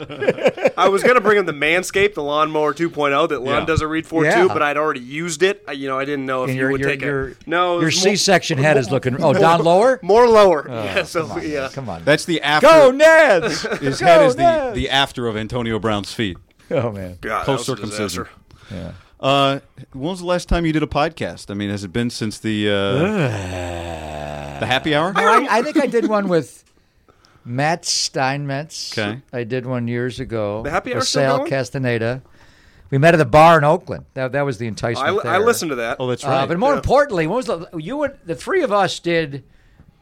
I 0.77 0.89
was 0.89 1.03
going 1.03 1.15
to 1.15 1.23
bring 1.23 1.39
him 1.39 1.47
the 1.47 1.55
Manscaped, 1.55 2.15
the 2.15 2.23
lawnmower 2.23 2.75
2.0 2.75 3.29
that 3.31 3.41
Lon 3.41 3.61
Yeah. 3.61 3.65
does 3.65 3.81
a 3.81 3.87
read 3.87 4.07
for 4.07 4.25
Yeah. 4.25 4.43
too, 4.43 4.49
but 4.49 4.61
I'd 4.61 4.77
already 4.77 5.01
used 5.01 5.43
it. 5.43 5.65
I, 5.67 5.73
you 5.73 5.89
know, 5.89 5.99
I 5.99 6.05
didn't 6.05 6.27
know 6.27 6.43
if 6.45 6.49
And 6.51 6.57
you 6.57 6.63
your 6.65 6.73
would 6.73 6.81
your 6.83 6.91
take 6.91 7.01
your, 7.01 7.29
it. 7.31 7.47
No, 7.47 7.79
it 7.79 7.83
your 7.83 7.91
C-section 7.93 8.59
head 8.59 8.77
is 8.77 8.91
looking. 8.91 9.23
Oh, 9.23 9.33
down 9.33 9.63
lower. 9.65 9.99
more 10.03 10.29
lower. 10.29 10.67
Oh, 10.71 10.85
yeah, 10.85 11.03
so 11.05 11.23
Come 11.27 11.31
on, 11.39 11.49
yeah. 11.49 11.69
come 11.73 11.89
on. 11.89 12.05
That's 12.05 12.27
the 12.27 12.43
after. 12.43 12.67
Go 12.67 12.93
Neds! 12.93 13.79
His 13.79 14.01
Go 14.01 14.07
head 14.07 14.27
is 14.27 14.37
the, 14.37 14.43
Neds! 14.43 14.75
the 14.75 14.91
after 14.91 15.29
of 15.29 15.37
Antonio 15.37 15.79
Brown's 15.79 16.13
feet. 16.13 16.37
Oh 16.71 16.91
man. 16.93 17.17
God, 17.23 17.47
that 17.47 17.53
was 17.53 17.67
Post-circumcision. 17.67 18.27
disaster. 18.69 18.95
Uh, 19.21 19.61
when 19.93 20.11
was 20.11 20.21
the 20.21 20.27
last 20.27 20.49
time 20.49 20.65
you 20.65 20.73
did 20.73 20.83
a 20.83 20.87
podcast? 20.87 21.51
I 21.51 21.55
mean, 21.55 21.69
has 21.71 21.85
it 21.85 21.93
been 21.93 22.09
since 22.11 22.39
the 22.39 22.71
uh, 22.71 22.99
the 24.61 24.67
happy 24.67 24.95
hour? 24.95 25.13
I, 25.15 25.47
I 25.51 25.63
think 25.63 25.77
I 25.79 25.87
did 25.87 26.09
one 26.09 26.29
with 26.29 26.65
Matt 27.45 27.85
Steinmetz. 27.85 28.97
Okay. 28.99 29.21
I 29.33 29.45
did 29.45 29.67
one 29.67 29.89
years 29.89 30.21
ago. 30.21 30.63
The 30.63 30.71
happy 30.71 30.95
hour 30.95 31.03
still 31.03 31.39
Sal? 31.39 31.47
Castaneda. 31.47 32.23
We 32.91 32.99
met 32.99 33.15
at 33.15 33.19
the 33.19 33.25
bar 33.25 33.59
in 33.59 33.65
Oakland. 33.65 34.07
That, 34.15 34.33
that 34.33 34.43
was 34.43 34.59
the 34.59 34.65
I, 34.67 34.69
enticement. 34.69 35.21
I 35.25 35.31
there. 35.39 35.41
listened 35.41 35.69
to 35.69 35.77
that. 35.77 35.99
Oh, 36.01 36.09
that's 36.09 36.25
Uh, 36.25 36.29
right. 36.29 36.49
but 36.49 36.59
more 36.59 36.73
Yeah. 36.73 36.79
importantly, 36.79 37.27
what 37.29 37.37
was 37.37 37.47
the 37.47 37.69
you 37.79 38.03
and 38.03 38.15
the 38.27 38.35
three 38.35 38.63
of 38.63 38.73
us 38.73 38.99
did? 38.99 39.45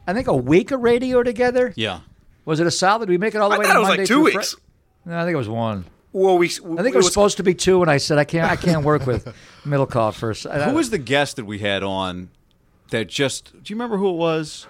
I 0.07 0.13
think 0.13 0.27
a 0.27 0.35
week 0.35 0.71
of 0.71 0.81
radio 0.81 1.21
together. 1.23 1.73
yeah. 1.75 1.99
Was 2.45 2.59
it 2.59 2.65
a 2.65 2.71
solid? 2.71 3.01
Did 3.05 3.09
we 3.11 3.17
make 3.19 3.35
it 3.35 3.41
all 3.41 3.49
the 3.49 3.55
I 3.55 3.59
way 3.59 3.65
thought 3.65 3.73
to 3.73 3.77
it 3.77 3.81
was 3.81 3.87
Monday 3.89 4.01
like 4.03 4.07
two 4.07 4.13
through 4.15 4.23
weeks. 4.23 4.53
Fri- 4.53 4.61
no, 5.11 5.19
I 5.19 5.23
think 5.23 5.33
it 5.33 5.37
was 5.37 5.49
one. 5.49 5.85
Well, 6.11 6.37
we. 6.37 6.47
I 6.47 6.49
think 6.49 6.95
it 6.95 6.95
was, 6.95 7.07
supposed 7.07 7.37
to 7.37 7.43
be 7.43 7.53
two, 7.53 7.81
and 7.81 7.91
I 7.91 7.97
said 7.97 8.17
I 8.17 8.23
can't. 8.23 8.49
I 8.51 8.55
can't 8.55 8.83
work 8.83 9.05
with 9.05 9.25
Middlecoff 9.63 10.15
first. 10.15 10.45
Uh, 10.45 10.69
who 10.69 10.75
was 10.75 10.89
the 10.89 10.97
guest 10.97 11.35
that 11.35 11.45
we 11.45 11.59
had 11.59 11.83
on 11.83 12.29
that 12.89 13.07
just? 13.07 13.53
Do 13.63 13.71
you 13.71 13.75
remember 13.75 13.97
who 13.97 14.09
it 14.09 14.15
was? 14.17 14.65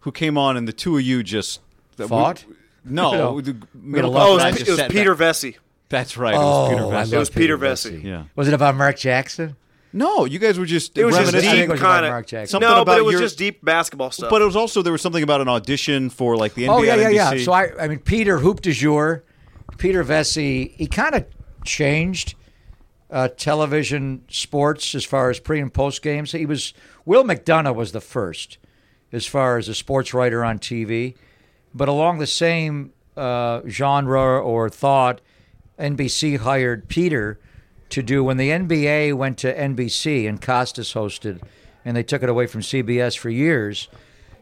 Who 0.00 0.10
came 0.12 0.36
on 0.36 0.56
and 0.56 0.66
the 0.68 0.72
two 0.72 0.96
of 0.96 1.02
you 1.02 1.22
just 1.22 1.60
that 1.96 2.04
we- 2.04 2.08
Fought? 2.08 2.44
no, 2.84 3.12
No. 3.34 3.40
the, 3.40 3.52
We 3.74 4.00
Middlecoff 4.00 4.10
lot 4.12 4.26
Oh, 4.28 4.34
of 4.36 4.40
and 4.40 4.40
it 4.40 4.44
I 4.46 4.50
was, 4.50 4.58
just 4.58 4.68
it 4.68 4.82
was 4.82 4.92
Peter 4.92 5.14
back- 5.14 5.34
Vecsey. 5.34 5.56
That's 5.88 6.16
right. 6.16 6.34
It 6.34 6.38
Oh, 6.40 6.42
was 6.42 6.68
Peter 6.70 6.82
I 6.82 6.86
Vecsey. 6.88 7.12
love 7.12 7.18
was 7.20 7.30
Peter 7.30 7.58
Vecsey. 7.58 8.02
Yeah. 8.04 8.24
Was 8.34 8.48
it 8.48 8.54
about 8.54 8.74
Mark 8.74 8.98
Jackson? 8.98 9.56
No, 9.92 10.24
you 10.24 10.40
guys 10.40 10.58
were 10.58 10.66
just 10.66 10.98
It 10.98 11.04
was 11.04 11.14
just 11.14 11.26
reminiscing. 11.32 11.48
I 11.48 11.52
think 11.52 11.62
deep 11.62 11.68
it 11.68 11.72
was 11.72 11.80
about 11.80 12.00
kind 12.00 12.06
Mark 12.10 12.24
of. 12.24 12.30
Jackson. 12.30 12.50
Something 12.50 12.68
No, 12.68 12.74
about 12.82 12.86
but 12.86 12.98
it 12.98 13.04
was 13.04 13.12
your- 13.12 13.20
just 13.22 13.38
deep 13.38 13.64
basketball 13.64 14.10
stuff. 14.10 14.28
But 14.28 14.42
it 14.42 14.44
was 14.44 14.56
also 14.56 14.82
there 14.82 14.92
was 14.92 15.00
something 15.02 15.22
about 15.22 15.40
an 15.40 15.48
audition 15.48 16.10
for 16.10 16.36
like 16.36 16.54
the 16.54 16.64
NBA. 16.64 16.68
Oh 16.68 16.82
yeah, 16.82 16.96
yeah, 16.96 17.28
on 17.28 17.38
yeah. 17.38 17.44
So 17.44 17.52
I, 17.52 17.68
I 17.80 17.86
mean, 17.86 18.00
Peter 18.00 18.38
Hoop 18.38 18.60
du 18.60 18.72
Jour, 18.72 19.22
Peter 19.78 20.04
Vecsey. 20.04 20.72
He 20.72 20.86
kind 20.86 21.14
of 21.14 21.26
changed 21.64 22.34
uh, 23.10 23.28
television 23.28 24.24
sports 24.28 24.94
as 24.94 25.04
far 25.04 25.30
as 25.30 25.38
pre 25.38 25.60
and 25.60 25.72
post 25.72 26.02
games. 26.02 26.32
He 26.32 26.46
was 26.46 26.74
Will 27.04 27.24
McDonough 27.24 27.74
was 27.74 27.92
the 27.92 28.00
first 28.00 28.58
as 29.12 29.26
far 29.26 29.58
as 29.58 29.68
a 29.68 29.74
sports 29.74 30.12
writer 30.12 30.44
on 30.44 30.58
TV, 30.58 31.14
but 31.72 31.88
along 31.88 32.18
the 32.18 32.26
same 32.26 32.92
uh, 33.16 33.60
genre 33.68 34.42
or 34.42 34.68
thought, 34.68 35.20
NBC 35.78 36.38
hired 36.38 36.88
Peter 36.88 37.38
to 37.90 38.02
do 38.02 38.24
when 38.24 38.36
the 38.36 38.50
NBA 38.50 39.14
went 39.14 39.38
to 39.38 39.56
NBC 39.56 40.28
and 40.28 40.42
Costas 40.42 40.94
hosted, 40.94 41.40
and 41.84 41.96
they 41.96 42.02
took 42.02 42.24
it 42.24 42.28
away 42.28 42.48
from 42.48 42.60
CBS 42.60 43.16
for 43.16 43.30
years. 43.30 43.88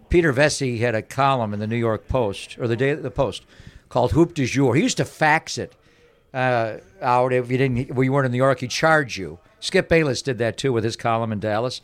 Peter 0.09 0.33
Vecsey 0.33 0.79
had 0.79 0.95
a 0.95 1.03
column 1.03 1.53
in 1.53 1.61
the 1.61 1.67
New 1.67 1.77
York 1.77 2.09
Post 2.09 2.59
or 2.59 2.67
the 2.67 2.77
day 2.77 2.95
the 2.95 3.11
Post 3.11 3.45
called 3.93 4.13
Hoop 4.13 4.33
du 4.33 4.47
Jour. 4.47 4.75
He 4.75 4.83
used 4.83 4.97
to 4.97 5.05
fax 5.05 5.59
it 5.59 5.75
uh, 6.33 6.79
out 7.03 7.31
if 7.35 7.51
you 7.51 7.59
didn't 7.59 7.95
when 7.95 8.07
you 8.07 8.13
weren't 8.13 8.25
in 8.25 8.33
New 8.33 8.39
York. 8.39 8.61
He'd 8.61 8.71
charge 8.71 9.19
you. 9.19 9.39
Skip 9.61 9.91
Bayless 9.91 10.23
did 10.23 10.39
that 10.39 10.57
too 10.57 10.73
with 10.73 10.83
his 10.83 10.97
column 10.97 11.31
in 11.31 11.41
Dallas. 11.41 11.83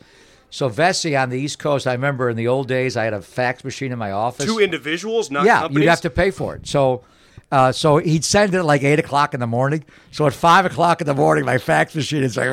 So 0.49 0.67
Vecsey 0.71 1.21
on 1.21 1.29
the 1.29 1.39
East 1.39 1.59
Coast, 1.59 1.85
I 1.85 1.91
remember 1.91 2.27
in 2.27 2.35
the 2.35 2.47
old 2.47 2.67
days, 2.67 2.97
I 2.97 3.03
had 3.03 3.13
a 3.13 3.21
fax 3.21 3.63
machine 3.63 3.91
in 3.91 3.99
my 3.99 4.09
office. 4.11 4.47
two 4.47 4.57
individuals, 4.57 5.29
not 5.29 5.45
yeah, 5.45 5.61
companies. 5.61 5.83
you'd 5.83 5.89
have 5.91 6.01
to 6.01 6.09
pay 6.09 6.31
for 6.31 6.55
it. 6.55 6.65
So, 6.65 7.03
uh, 7.51 7.71
so 7.71 7.97
he'd 7.97 8.25
send 8.25 8.55
it 8.55 8.57
at 8.57 8.65
like 8.65 8.81
eight 8.81 8.97
o'clock 8.97 9.35
in 9.35 9.39
the 9.39 9.45
morning. 9.45 9.85
So 10.11 10.25
at 10.25 10.33
five 10.33 10.65
o'clock 10.65 11.01
in 11.01 11.05
the 11.05 11.13
morning, 11.13 11.45
my 11.45 11.59
fax 11.59 11.93
machine 11.93 12.23
is 12.23 12.37
like 12.37 12.47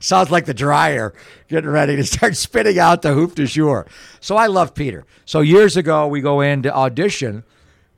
sounds 0.00 0.30
like 0.30 0.44
the 0.44 0.52
dryer 0.52 1.14
getting 1.48 1.70
ready 1.70 1.96
to 1.96 2.04
start 2.04 2.36
spitting 2.46 2.78
out 2.78 3.00
the 3.00 3.14
Hoop 3.14 3.34
du 3.34 3.46
Jour. 3.46 3.86
So 4.20 4.36
I 4.36 4.48
love 4.48 4.74
Peter. 4.74 5.06
So 5.24 5.40
years 5.40 5.78
ago, 5.78 6.06
we 6.06 6.20
go 6.20 6.42
in 6.42 6.62
to 6.64 6.76
audition 6.76 7.44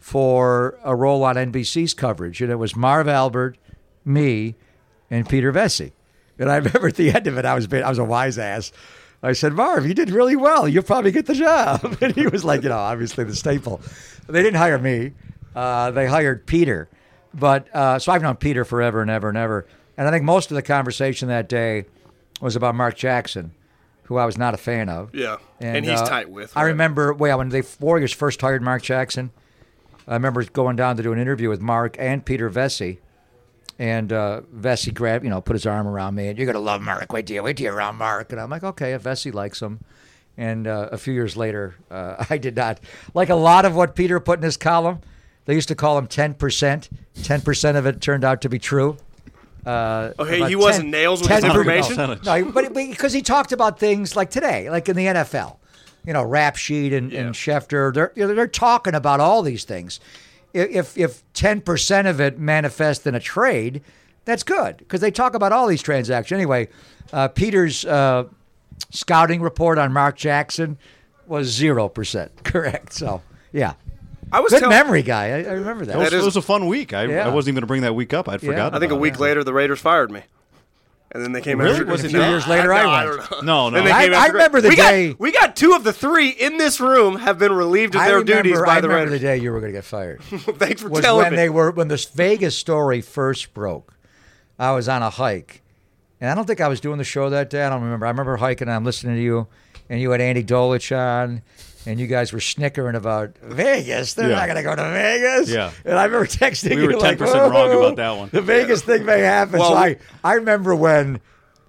for 0.05 0.79
a 0.85 0.95
role 0.95 1.25
on 1.25 1.37
NBC's 1.37 1.95
coverage, 1.95 2.43
and 2.43 2.53
it 2.53 2.57
was 2.57 2.77
Marv 2.77 3.09
Albert, 3.09 3.57
me, 4.05 4.55
and 5.11 5.27
Peter 5.27 5.51
Vecsey. 5.51 5.93
And 6.39 6.51
I 6.51 6.57
remember 6.59 6.89
at 6.89 6.97
the 6.97 7.11
end 7.11 7.27
of 7.27 7.39
it, 7.39 7.47
I 7.47 7.55
was 7.55 7.73
I 7.73 7.89
was 7.89 7.97
a 7.97 8.05
wise 8.05 8.39
ass. 8.39 8.71
I 9.23 9.33
said, 9.33 9.55
Marv, 9.55 9.87
you 9.87 9.95
did 9.95 10.11
really 10.11 10.37
well. 10.37 10.69
You'll 10.69 10.83
probably 10.83 11.11
get 11.11 11.25
the 11.25 11.35
job. 11.35 11.97
And 12.03 12.15
he 12.15 12.27
was 12.27 12.45
like, 12.45 12.63
you 12.63 12.69
know, 12.69 12.77
obviously 12.77 13.25
the 13.25 13.35
staple. 13.35 13.81
They 14.27 14.43
didn't 14.43 14.59
hire 14.59 14.79
me. 14.79 15.13
Uh, 15.57 15.91
they 15.91 16.07
hired 16.07 16.45
Peter. 16.45 16.91
But 17.33 17.75
uh, 17.75 17.99
so 17.99 18.13
I've 18.13 18.21
known 18.21 18.37
Peter 18.37 18.67
forever 18.67 19.01
and 19.01 19.11
ever 19.11 19.31
and 19.31 19.39
ever. 19.39 19.67
And 19.97 20.07
I 20.07 20.11
think 20.11 20.25
most 20.25 20.51
of 20.51 20.55
the 20.55 20.63
conversation 20.63 21.29
that 21.29 21.49
day 21.49 21.87
was 22.43 22.57
about 22.57 22.75
Mark 22.75 22.95
Jackson, 22.95 23.53
who 24.03 24.19
I 24.19 24.27
was 24.27 24.37
not 24.37 24.53
a 24.53 24.59
fan 24.59 24.91
of. 24.91 25.15
Yeah, 25.15 25.39
and, 25.61 25.87
he's 25.87 25.99
uh, 25.99 26.07
tight 26.07 26.29
with. 26.29 26.55
I 26.55 26.65
remember, 26.65 27.15
well, 27.15 27.39
when 27.39 27.49
the 27.49 27.67
Warriors 27.81 28.13
first 28.13 28.43
hired 28.43 28.61
Mark 28.61 28.83
Jackson, 28.83 29.31
I 30.07 30.15
remember 30.15 30.45
going 30.45 30.77
down 30.77 30.97
to 30.97 31.03
do 31.03 31.13
an 31.13 31.19
interview 31.19 31.49
with 31.49 31.61
Mark 31.61 31.97
and 31.99 32.25
Peter 32.25 32.51
Vecsey. 32.51 32.99
And 33.79 34.13
uh, 34.13 34.43
Vecsey 34.55 34.95
grabbed, 34.95 35.25
you 35.25 35.31
know, 35.31 35.41
put 35.41 35.55
his 35.55 35.67
arm 35.67 35.89
around 35.89 36.15
me, 36.15 36.29
and 36.29 36.39
you're 36.39 36.47
gonna 36.47 36.61
love 36.65 36.81
Mark. 36.81 37.13
Wait 37.13 37.27
till 37.27 37.35
you 37.35 37.43
wait 37.43 37.57
till 37.57 37.65
you're 37.65 37.75
around 37.75 37.97
Mark. 37.97 38.31
And 38.31 38.41
I'm 38.41 38.49
like, 38.49 38.63
okay, 38.63 38.93
if 38.93 39.03
Vecsey 39.03 39.35
likes 39.35 39.61
him. 39.61 39.81
And 40.37 40.67
uh, 40.67 40.89
a 40.93 40.99
few 40.99 41.13
years 41.15 41.37
later, 41.37 41.75
uh, 41.91 42.25
I 42.31 42.39
did 42.39 42.55
not 42.55 42.79
like 43.15 43.31
a 43.31 43.35
lot 43.35 43.65
of 43.65 43.75
what 43.75 43.97
Peter 43.97 44.21
put 44.21 44.39
in 44.39 44.45
his 44.45 44.57
column. 44.57 45.01
They 45.47 45.55
used 45.55 45.69
to 45.69 45.75
call 45.75 45.99
him 45.99 46.07
ten 46.07 46.35
percent. 46.35 46.89
Ten 47.25 47.41
percent 47.41 47.77
of 47.77 47.85
it 47.87 48.01
turned 48.01 48.25
out 48.25 48.43
to 48.43 48.49
be 48.49 48.61
true. 48.61 48.97
Uh, 49.67 50.13
Okay, 50.21 50.37
about 50.37 50.51
he 50.51 50.57
wasn't 50.57 50.91
nails 50.91 51.23
with 51.23 51.31
his 51.31 51.43
information? 51.45 51.97
No, 51.97 52.15
no, 52.15 52.45
but, 52.53 52.53
but 52.53 52.75
because 52.75 53.13
he 53.13 53.23
talked 53.23 53.51
about 53.51 53.81
things 53.81 54.15
like 54.15 54.31
today, 54.31 54.71
like 54.71 54.89
in 54.89 54.95
the 54.97 55.07
NFL. 55.07 55.57
You 56.07 56.13
know, 56.13 56.23
Rap 56.23 56.57
Sheet 56.57 56.93
and, 56.93 57.13
and 57.13 57.35
Schefter. 57.35 57.93
They're 57.95 58.13
you 58.15 58.27
know, 58.27 58.35
they're 58.35 58.47
talking 58.47 58.95
about 58.95 59.21
all 59.21 59.43
these 59.43 59.65
things. 59.65 60.01
If 60.53 60.97
if 60.97 61.23
ten 61.33 61.61
percent 61.61 62.07
of 62.09 62.21
it 62.21 62.39
manifests 62.39 63.07
in 63.07 63.15
a 63.15 63.21
trade, 63.21 63.83
that's 64.25 64.43
good 64.43 64.77
because 64.79 65.01
they 65.01 65.11
talk 65.11 65.35
about 65.35 65.53
all 65.53 65.67
these 65.67 65.83
transactions. 65.83 66.37
Anyway, 66.37 66.69
uh, 67.13 67.29
Peter's 67.29 67.85
uh, 67.85 68.25
scouting 68.91 69.41
report 69.41 69.79
on 69.79 69.93
Mark 69.93 70.17
Jackson 70.17 70.79
was 71.27 71.49
zero 71.49 71.89
percent 71.89 72.31
correct. 72.45 72.93
So 72.93 73.23
yeah, 73.53 73.75
I 74.31 74.41
was 74.41 74.53
good 74.53 74.61
tell- 74.61 74.71
memory 74.71 75.03
guy. 75.03 75.31
I, 75.31 75.39
I 75.39 75.53
remember 75.55 75.87
that. 75.87 75.97
It 75.97 75.99
was, 75.99 76.13
is- 76.13 76.23
it 76.23 76.25
was 76.27 76.37
a 76.37 76.43
fun 76.43 76.67
week. 76.69 76.93
I, 76.93 77.07
Yeah. 77.07 77.27
I 77.27 77.31
wasn't 77.33 77.49
even 77.53 77.55
going 77.57 77.63
to 77.63 77.67
bring 77.67 77.83
that 77.83 77.95
week 77.95 78.13
up. 78.15 78.29
I'd 78.29 78.43
Yeah. 78.43 78.51
forgotten. 78.51 78.77
I 78.77 78.79
think 78.79 78.93
a 78.93 78.97
week 78.97 79.15
it. 79.15 79.21
later, 79.21 79.43
the 79.43 79.53
Raiders 79.55 79.81
fired 79.81 80.11
me. 80.11 80.23
And 81.15 81.23
then 81.25 81.31
they 81.31 81.41
came 81.41 81.61
Really? 81.61 81.75
after 81.75 81.87
Was 81.87 82.03
it 82.03 82.09
a 82.09 82.11
few 82.11 82.19
that? 82.19 82.29
years 82.29 82.47
later? 82.49 82.73
I, 82.75 82.83
no, 82.83 82.91
went. 83.17 83.31
don't 83.31 83.47
know. 83.47 83.71
No, 83.71 83.83
no. 83.85 83.89
I- 83.91 84.07
I 84.07 84.27
remember 84.27 84.61
the 84.61 84.69
we 84.71 84.75
day- 84.77 85.09
Got, 85.11 85.21
we 85.21 85.31
got 85.33 85.55
two 85.55 85.73
of 85.75 85.85
the 85.85 85.93
three 85.93 86.31
in 86.31 86.59
this 86.59 86.81
room 86.81 87.19
have 87.19 87.39
been 87.39 87.53
relieved 87.53 87.95
of 87.95 88.01
their 88.03 88.19
remember, 88.19 88.43
duties 88.43 88.61
by 88.61 88.79
I 88.79 88.81
the 88.81 88.89
remember 88.89 89.11
the 89.13 89.19
day 89.21 89.37
you 89.37 89.53
were 89.53 89.61
going 89.61 89.73
to 89.73 89.79
get 89.79 89.85
fired. 89.85 90.21
Thanks 90.25 90.83
for 90.83 90.89
was 90.89 91.03
telling 91.05 91.23
when 91.23 91.31
me. 91.33 91.37
they 91.37 91.49
were 91.49 91.71
when 91.71 91.87
this 91.87 92.05
Vegas 92.07 92.57
story 92.59 93.01
first 93.01 93.55
broke. 93.55 93.95
I 94.59 94.73
was 94.73 94.89
on 94.89 95.03
a 95.03 95.11
hike, 95.11 95.63
and 96.21 96.31
I 96.31 96.35
don't 96.35 96.47
think 96.47 96.61
I 96.61 96.67
was 96.69 96.81
doing 96.81 96.99
the 96.99 97.05
show 97.05 97.31
that 97.31 97.49
day. 97.49 97.65
I 97.65 97.69
don't 97.71 97.83
remember. 97.83 98.07
I 98.07 98.11
remember 98.11 98.37
hiking. 98.39 98.67
and 98.67 98.75
I'm 98.75 98.85
listening 98.85 99.15
to 99.15 99.23
you, 99.23 99.47
and 99.89 100.01
you 100.01 100.11
had 100.11 100.21
Andy 100.21 100.43
Dolich 100.43 100.97
on, 100.97 101.43
and 101.87 102.01
you 102.01 102.07
guys 102.07 102.33
were 102.33 102.41
snickering 102.41 102.97
about 102.97 103.37
Vegas. 103.43 104.15
They're 104.15 104.29
Yeah. 104.31 104.37
not 104.37 104.47
going 104.47 104.57
to 104.57 104.63
go 104.63 104.75
to 104.75 104.83
Vegas. 104.91 105.51
Yeah. 105.51 105.71
And 105.85 105.99
I 105.99 106.05
remember 106.05 106.27
texting 106.27 106.77
We 106.77 106.83
you 106.83 106.87
were 106.89 106.97
like, 106.97 107.19
10% 107.19 107.21
wrong 107.51 107.53
"Oh, 107.73 107.79
about 107.83 107.97
that 107.97 108.17
one." 108.17 108.29
The 108.33 108.43
Vegas 108.43 108.83
thing 108.83 109.05
may 109.05 109.21
happen. 109.21 109.59
Well, 109.59 109.71
so 109.73 109.77
I 109.77 109.97
I 110.23 110.35
remember 110.35 110.75
when 110.75 111.21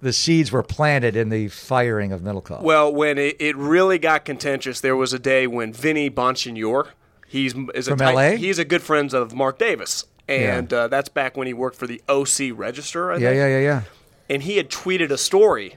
the 0.02 0.12
seeds 0.12 0.52
were 0.52 0.62
planted 0.62 1.16
in 1.16 1.30
the 1.30 1.48
firing 1.48 2.12
of 2.12 2.20
Middlecoff. 2.20 2.62
Well, 2.62 2.94
when 2.94 3.16
it, 3.18 3.36
it 3.40 3.56
really 3.56 3.98
got 3.98 4.24
contentious, 4.24 4.80
there 4.80 4.94
was 4.96 5.12
a 5.12 5.18
day 5.18 5.46
when 5.46 5.72
Vinny 5.72 6.10
Bonsignore, 6.10 6.88
he's 7.26 7.54
is 7.74 7.88
a 7.88 7.92
From 7.92 7.98
tight- 8.00 8.14
LA? 8.14 8.36
he's 8.36 8.58
a 8.58 8.64
good 8.64 8.82
friend 8.82 9.12
of 9.14 9.34
Mark 9.34 9.58
Davis, 9.58 10.04
and 10.28 10.70
uh, 10.72 10.88
that's 10.88 11.08
back 11.08 11.36
when 11.36 11.46
he 11.46 11.54
worked 11.54 11.76
for 11.76 11.86
the 11.86 12.00
OC 12.08 12.52
Register. 12.54 13.10
I 13.10 13.16
yeah, 13.16 13.28
think. 13.30 13.36
yeah, 13.38 13.46
yeah, 13.48 13.58
yeah. 13.60 13.80
and 14.28 14.42
he 14.42 14.58
had 14.58 14.68
tweeted 14.70 15.10
a 15.10 15.18
story, 15.18 15.76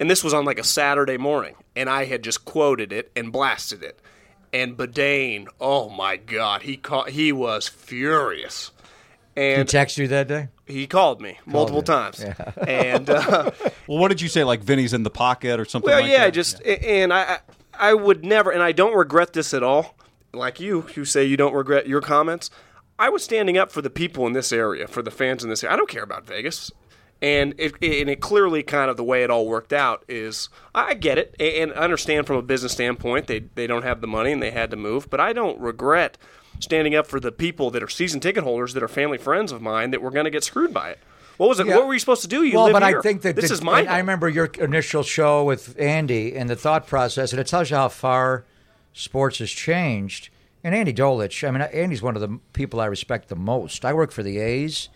and 0.00 0.10
this 0.10 0.22
was 0.24 0.34
on 0.34 0.44
like 0.44 0.58
a 0.58 0.64
Saturday 0.64 1.16
morning, 1.16 1.54
and 1.74 1.88
I 1.90 2.04
had 2.06 2.22
just 2.22 2.44
quoted 2.44 2.92
it 2.92 3.10
and 3.16 3.32
blasted 3.32 3.82
it. 3.82 3.98
And 4.52 4.76
Badain, 4.76 5.48
oh 5.60 5.88
my 5.90 6.16
God, 6.16 6.62
he 6.62 6.76
ca- 6.76 7.04
he 7.04 7.32
was 7.32 7.68
furious, 7.68 8.70
And 9.36 9.54
He 9.54 9.60
and 9.60 9.68
texted 9.68 9.98
you 9.98 10.08
that 10.08 10.28
day. 10.28 10.48
he 10.66 10.86
called 10.86 11.20
me 11.20 11.38
multiple 11.44 11.80
you. 11.80 11.84
times, 11.84 12.24
and 12.66 13.10
uh, 13.10 13.50
Well, 13.86 13.98
what 13.98 14.08
did 14.08 14.20
you 14.20 14.28
say? 14.28 14.44
Like 14.44 14.62
Vinny's 14.62 14.92
in 14.94 15.02
the 15.02 15.10
pocket 15.10 15.60
or 15.60 15.64
something 15.64 15.90
well, 15.90 16.00
like 16.00 16.10
yeah, 16.10 16.18
that? 16.20 16.26
I 16.26 16.30
just 16.30 16.62
and 16.64 17.12
I 17.12 17.22
I 17.22 17.90
I 17.90 17.94
would 17.94 18.24
never, 18.24 18.50
and 18.50 18.62
I 18.62 18.72
don't 18.72 18.96
regret 18.96 19.32
this 19.34 19.52
at 19.52 19.62
all. 19.62 19.94
Like 20.32 20.60
you, 20.60 20.86
you 20.94 21.04
say 21.04 21.24
you 21.24 21.36
don't 21.36 21.52
regret 21.54 21.86
your 21.86 22.00
comments. 22.00 22.50
I 22.98 23.10
was 23.10 23.22
standing 23.22 23.58
up 23.58 23.70
for 23.70 23.82
the 23.82 23.90
people 23.90 24.26
in 24.26 24.32
this 24.32 24.52
area, 24.52 24.86
for 24.88 25.02
the 25.02 25.10
fans 25.10 25.44
in 25.44 25.50
this 25.50 25.62
area. 25.62 25.74
I 25.74 25.76
don't 25.76 25.88
care 25.88 26.02
about 26.02 26.26
Vegas. 26.26 26.70
And 27.22 27.54
it, 27.56 27.72
and 27.82 28.10
it 28.10 28.20
clearly 28.20 28.62
kind 28.62 28.90
of 28.90 28.98
the 28.98 29.04
way 29.04 29.24
it 29.24 29.30
all 29.30 29.46
worked 29.48 29.72
out 29.72 30.04
is 30.06 30.50
I 30.74 30.92
get 30.92 31.16
it 31.16 31.34
and 31.40 31.72
I 31.72 31.76
understand 31.76 32.26
from 32.26 32.36
a 32.36 32.42
business 32.42 32.72
standpoint 32.72 33.26
they 33.26 33.38
they 33.54 33.66
don't 33.66 33.84
have 33.84 34.02
the 34.02 34.06
money 34.06 34.32
and 34.32 34.42
they 34.42 34.50
had 34.50 34.70
to 34.72 34.76
move, 34.76 35.08
but 35.08 35.18
I 35.18 35.32
don't 35.32 35.58
regret 35.58 36.18
standing 36.60 36.94
up 36.94 37.06
for 37.06 37.18
the 37.18 37.32
people 37.32 37.70
that 37.70 37.82
are 37.82 37.88
season 37.88 38.20
ticket 38.20 38.44
holders 38.44 38.74
that 38.74 38.82
are 38.82 38.88
family 38.88 39.18
friends 39.18 39.50
of 39.50 39.62
mine 39.62 39.92
that 39.92 40.02
were 40.02 40.10
going 40.10 40.24
to 40.26 40.30
get 40.30 40.44
screwed 40.44 40.74
by 40.74 40.90
it. 40.90 40.98
What 41.36 41.48
was 41.48 41.60
it? 41.60 41.66
Yeah. 41.66 41.76
What 41.76 41.86
were 41.86 41.92
you 41.92 41.98
supposed 41.98 42.22
to 42.22 42.28
do? 42.28 42.42
You 42.42 42.56
well, 42.56 42.72
but 42.72 42.82
here. 42.82 42.98
I 42.98 43.02
think 43.02 43.22
that 43.22 43.36
this 43.36 43.48
the- 43.48 43.54
is 43.54 43.62
my. 43.62 43.80
and 43.80 43.88
I 43.88 43.98
remember 43.98 44.28
your 44.28 44.46
initial 44.58 45.02
show 45.02 45.44
with 45.44 45.78
Andy 45.78 46.34
and 46.34 46.48
the 46.48 46.56
thought 46.56 46.86
process, 46.86 47.32
and 47.32 47.40
it 47.40 47.46
tells 47.46 47.70
you 47.70 47.76
how 47.76 47.88
far 47.88 48.44
sports 48.92 49.38
has 49.38 49.50
changed. 49.50 50.30
And 50.64 50.74
Andy 50.74 50.92
Dolich, 50.92 51.46
I 51.46 51.50
mean, 51.50 51.60
Andy's 51.62 52.02
one 52.02 52.16
of 52.16 52.20
the 52.22 52.40
people 52.52 52.80
I 52.80 52.86
respect 52.86 53.28
the 53.28 53.36
most. 53.36 53.84
I 53.84 53.92
work 53.92 54.10
for 54.10 54.22
the 54.22 54.38
A's. 54.38 54.88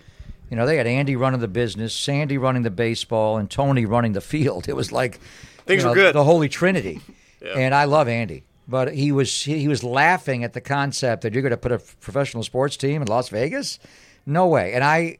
You 0.50 0.56
know, 0.56 0.66
they 0.66 0.76
had 0.76 0.86
Andy 0.86 1.14
running 1.16 1.40
the 1.40 1.48
business, 1.48 1.94
Sandy 1.94 2.36
running 2.36 2.62
the 2.62 2.70
baseball, 2.70 3.36
and 3.38 3.48
Tony 3.48 3.86
running 3.86 4.12
the 4.12 4.20
field. 4.20 4.66
It 4.68 4.74
was 4.76 4.90
like 4.92 5.20
Things 5.66 5.82
you 5.84 5.88
were 5.88 5.94
good. 5.94 6.14
The 6.14 6.24
Holy 6.24 6.48
Trinity. 6.48 7.00
And 7.56 7.74
I 7.74 7.84
love 7.84 8.06
Andy, 8.06 8.42
but 8.68 8.92
he 8.92 9.12
was 9.12 9.44
he, 9.44 9.60
he 9.60 9.68
was 9.68 9.82
laughing 9.82 10.44
at 10.44 10.52
the 10.52 10.60
concept 10.60 11.22
that 11.22 11.32
you're 11.32 11.40
going 11.40 11.52
to 11.52 11.56
put 11.56 11.72
a 11.72 11.78
professional 11.78 12.42
sports 12.42 12.76
team 12.76 13.00
in 13.00 13.08
Las 13.08 13.30
Vegas. 13.30 13.78
No 14.26 14.46
way. 14.46 14.74
And 14.74 14.84
I 14.84 15.16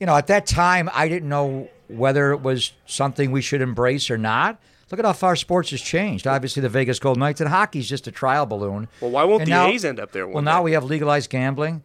you 0.00 0.06
know, 0.06 0.16
at 0.16 0.26
that 0.26 0.46
time, 0.46 0.90
I 0.92 1.06
didn't 1.08 1.28
know 1.28 1.68
whether 1.86 2.32
it 2.32 2.40
was 2.40 2.72
something 2.86 3.30
we 3.30 3.42
should 3.42 3.60
embrace 3.60 4.10
or 4.10 4.18
not. 4.18 4.58
Look 4.90 4.98
at 4.98 5.04
how 5.06 5.12
far 5.12 5.36
sports 5.36 5.70
has 5.70 5.80
changed. 5.80 6.26
Obviously, 6.26 6.62
the 6.62 6.68
Vegas 6.68 6.98
Golden 6.98 7.20
Knights 7.20 7.40
and 7.40 7.48
hockey's 7.48 7.88
just 7.88 8.08
a 8.08 8.10
trial 8.10 8.44
balloon. 8.44 8.88
Well, 9.00 9.12
why 9.12 9.22
won't 9.22 9.42
And 9.42 9.46
the 9.52 9.54
now- 9.54 9.66
A's 9.68 9.84
end 9.84 10.00
up 10.00 10.10
there 10.10 10.26
one 10.26 10.34
Well, 10.34 10.42
now 10.42 10.58
day? 10.58 10.64
we 10.64 10.72
have 10.72 10.82
legalized 10.82 11.30
gambling 11.30 11.82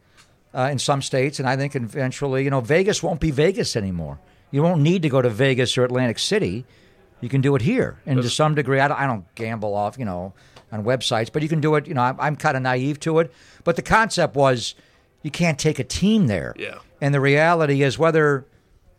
uh, 0.56 0.70
in 0.72 0.80
some 0.80 1.02
states, 1.02 1.39
and 1.39 1.48
I 1.48 1.58
think 1.58 1.76
eventually, 1.76 2.44
you 2.44 2.50
know, 2.50 2.62
Vegas 2.62 3.04
won't 3.04 3.20
be 3.20 3.32
Vegas 3.32 3.76
anymore. 3.76 4.20
You 4.52 4.63
won't 4.63 4.82
need 4.82 5.02
to 5.02 5.10
go 5.10 5.22
to 5.22 5.30
Vegas 5.30 5.78
or 5.78 5.84
Atlantic 5.84 6.18
City. 6.18 6.65
You 7.20 7.30
can 7.30 7.41
do 7.41 7.56
it 7.56 7.62
here, 7.62 8.00
and 8.06 8.22
to 8.22 8.30
some 8.30 8.56
degree, 8.56 8.80
I 8.80 8.88
don't, 8.88 9.00
I 9.00 9.06
don't 9.06 9.36
gamble 9.36 9.74
off, 9.74 9.98
you 9.98 10.06
know, 10.06 10.34
on 10.72 10.84
websites, 10.84 11.32
but 11.32 11.41
you 11.41 11.50
can 11.50 11.60
do 11.60 11.76
it. 11.76 11.88
You 11.88 11.94
know, 11.94 12.02
I'm, 12.02 12.20
I'm 12.20 12.36
kind 12.36 12.56
of 12.56 12.63
naive 12.63 13.00
to 13.02 13.20
it, 13.20 13.34
but 13.63 13.76
the 13.76 13.82
concept 13.82 14.36
was 14.36 14.76
you 15.24 15.32
can't 15.32 15.60
take 15.60 15.80
a 15.80 15.84
team 15.84 16.28
there. 16.28 16.54
Yeah. 16.58 16.80
And 17.02 17.13
the 17.13 17.20
reality 17.20 17.84
is 17.84 17.98
whether 17.98 18.46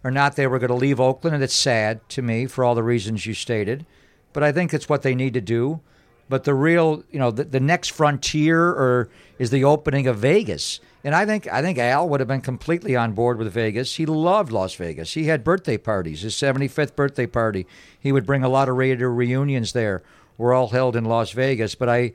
or 0.04 0.10
not 0.10 0.36
they 0.36 0.46
were 0.46 0.58
going 0.58 0.68
to 0.68 0.74
leave 0.74 1.00
Oakland, 1.00 1.34
and 1.34 1.42
it's 1.42 1.54
sad 1.54 2.06
to 2.10 2.22
me 2.22 2.46
for 2.46 2.64
all 2.64 2.74
the 2.74 2.82
reasons 2.82 3.26
you 3.26 3.34
stated, 3.34 3.86
but 4.32 4.42
I 4.42 4.52
think 4.52 4.74
it's 4.74 4.88
what 4.88 5.02
they 5.02 5.14
need 5.14 5.34
to 5.34 5.40
do. 5.40 5.80
But 6.28 6.44
the 6.44 6.54
real, 6.54 7.04
you 7.10 7.18
know, 7.18 7.30
the, 7.30 7.44
the 7.44 7.60
next 7.60 7.92
frontier 7.92 8.60
or 8.60 9.08
is 9.38 9.50
the 9.50 9.64
opening 9.64 10.06
of 10.06 10.18
Vegas. 10.18 10.80
And 11.06 11.14
I 11.14 11.24
think 11.24 11.46
I 11.46 11.62
think 11.62 11.78
Al 11.78 12.08
would 12.08 12.18
have 12.18 12.26
been 12.26 12.40
completely 12.40 12.96
on 12.96 13.12
board 13.12 13.38
with 13.38 13.52
Vegas. 13.52 13.94
He 13.94 14.06
loved 14.06 14.50
Las 14.50 14.74
Vegas. 14.74 15.14
He 15.14 15.26
had 15.26 15.44
birthday 15.44 15.78
parties. 15.78 16.22
His 16.22 16.34
75th 16.34 16.96
birthday 16.96 17.28
party. 17.28 17.64
He 18.00 18.10
would 18.10 18.26
bring 18.26 18.42
a 18.42 18.48
lot 18.48 18.68
of 18.68 18.74
Raider 18.74 19.08
reunions 19.14 19.72
there. 19.72 20.02
Were 20.36 20.52
all 20.52 20.70
held 20.70 20.96
in 20.96 21.04
Las 21.04 21.30
Vegas. 21.30 21.76
But 21.76 21.88
I, 21.88 22.12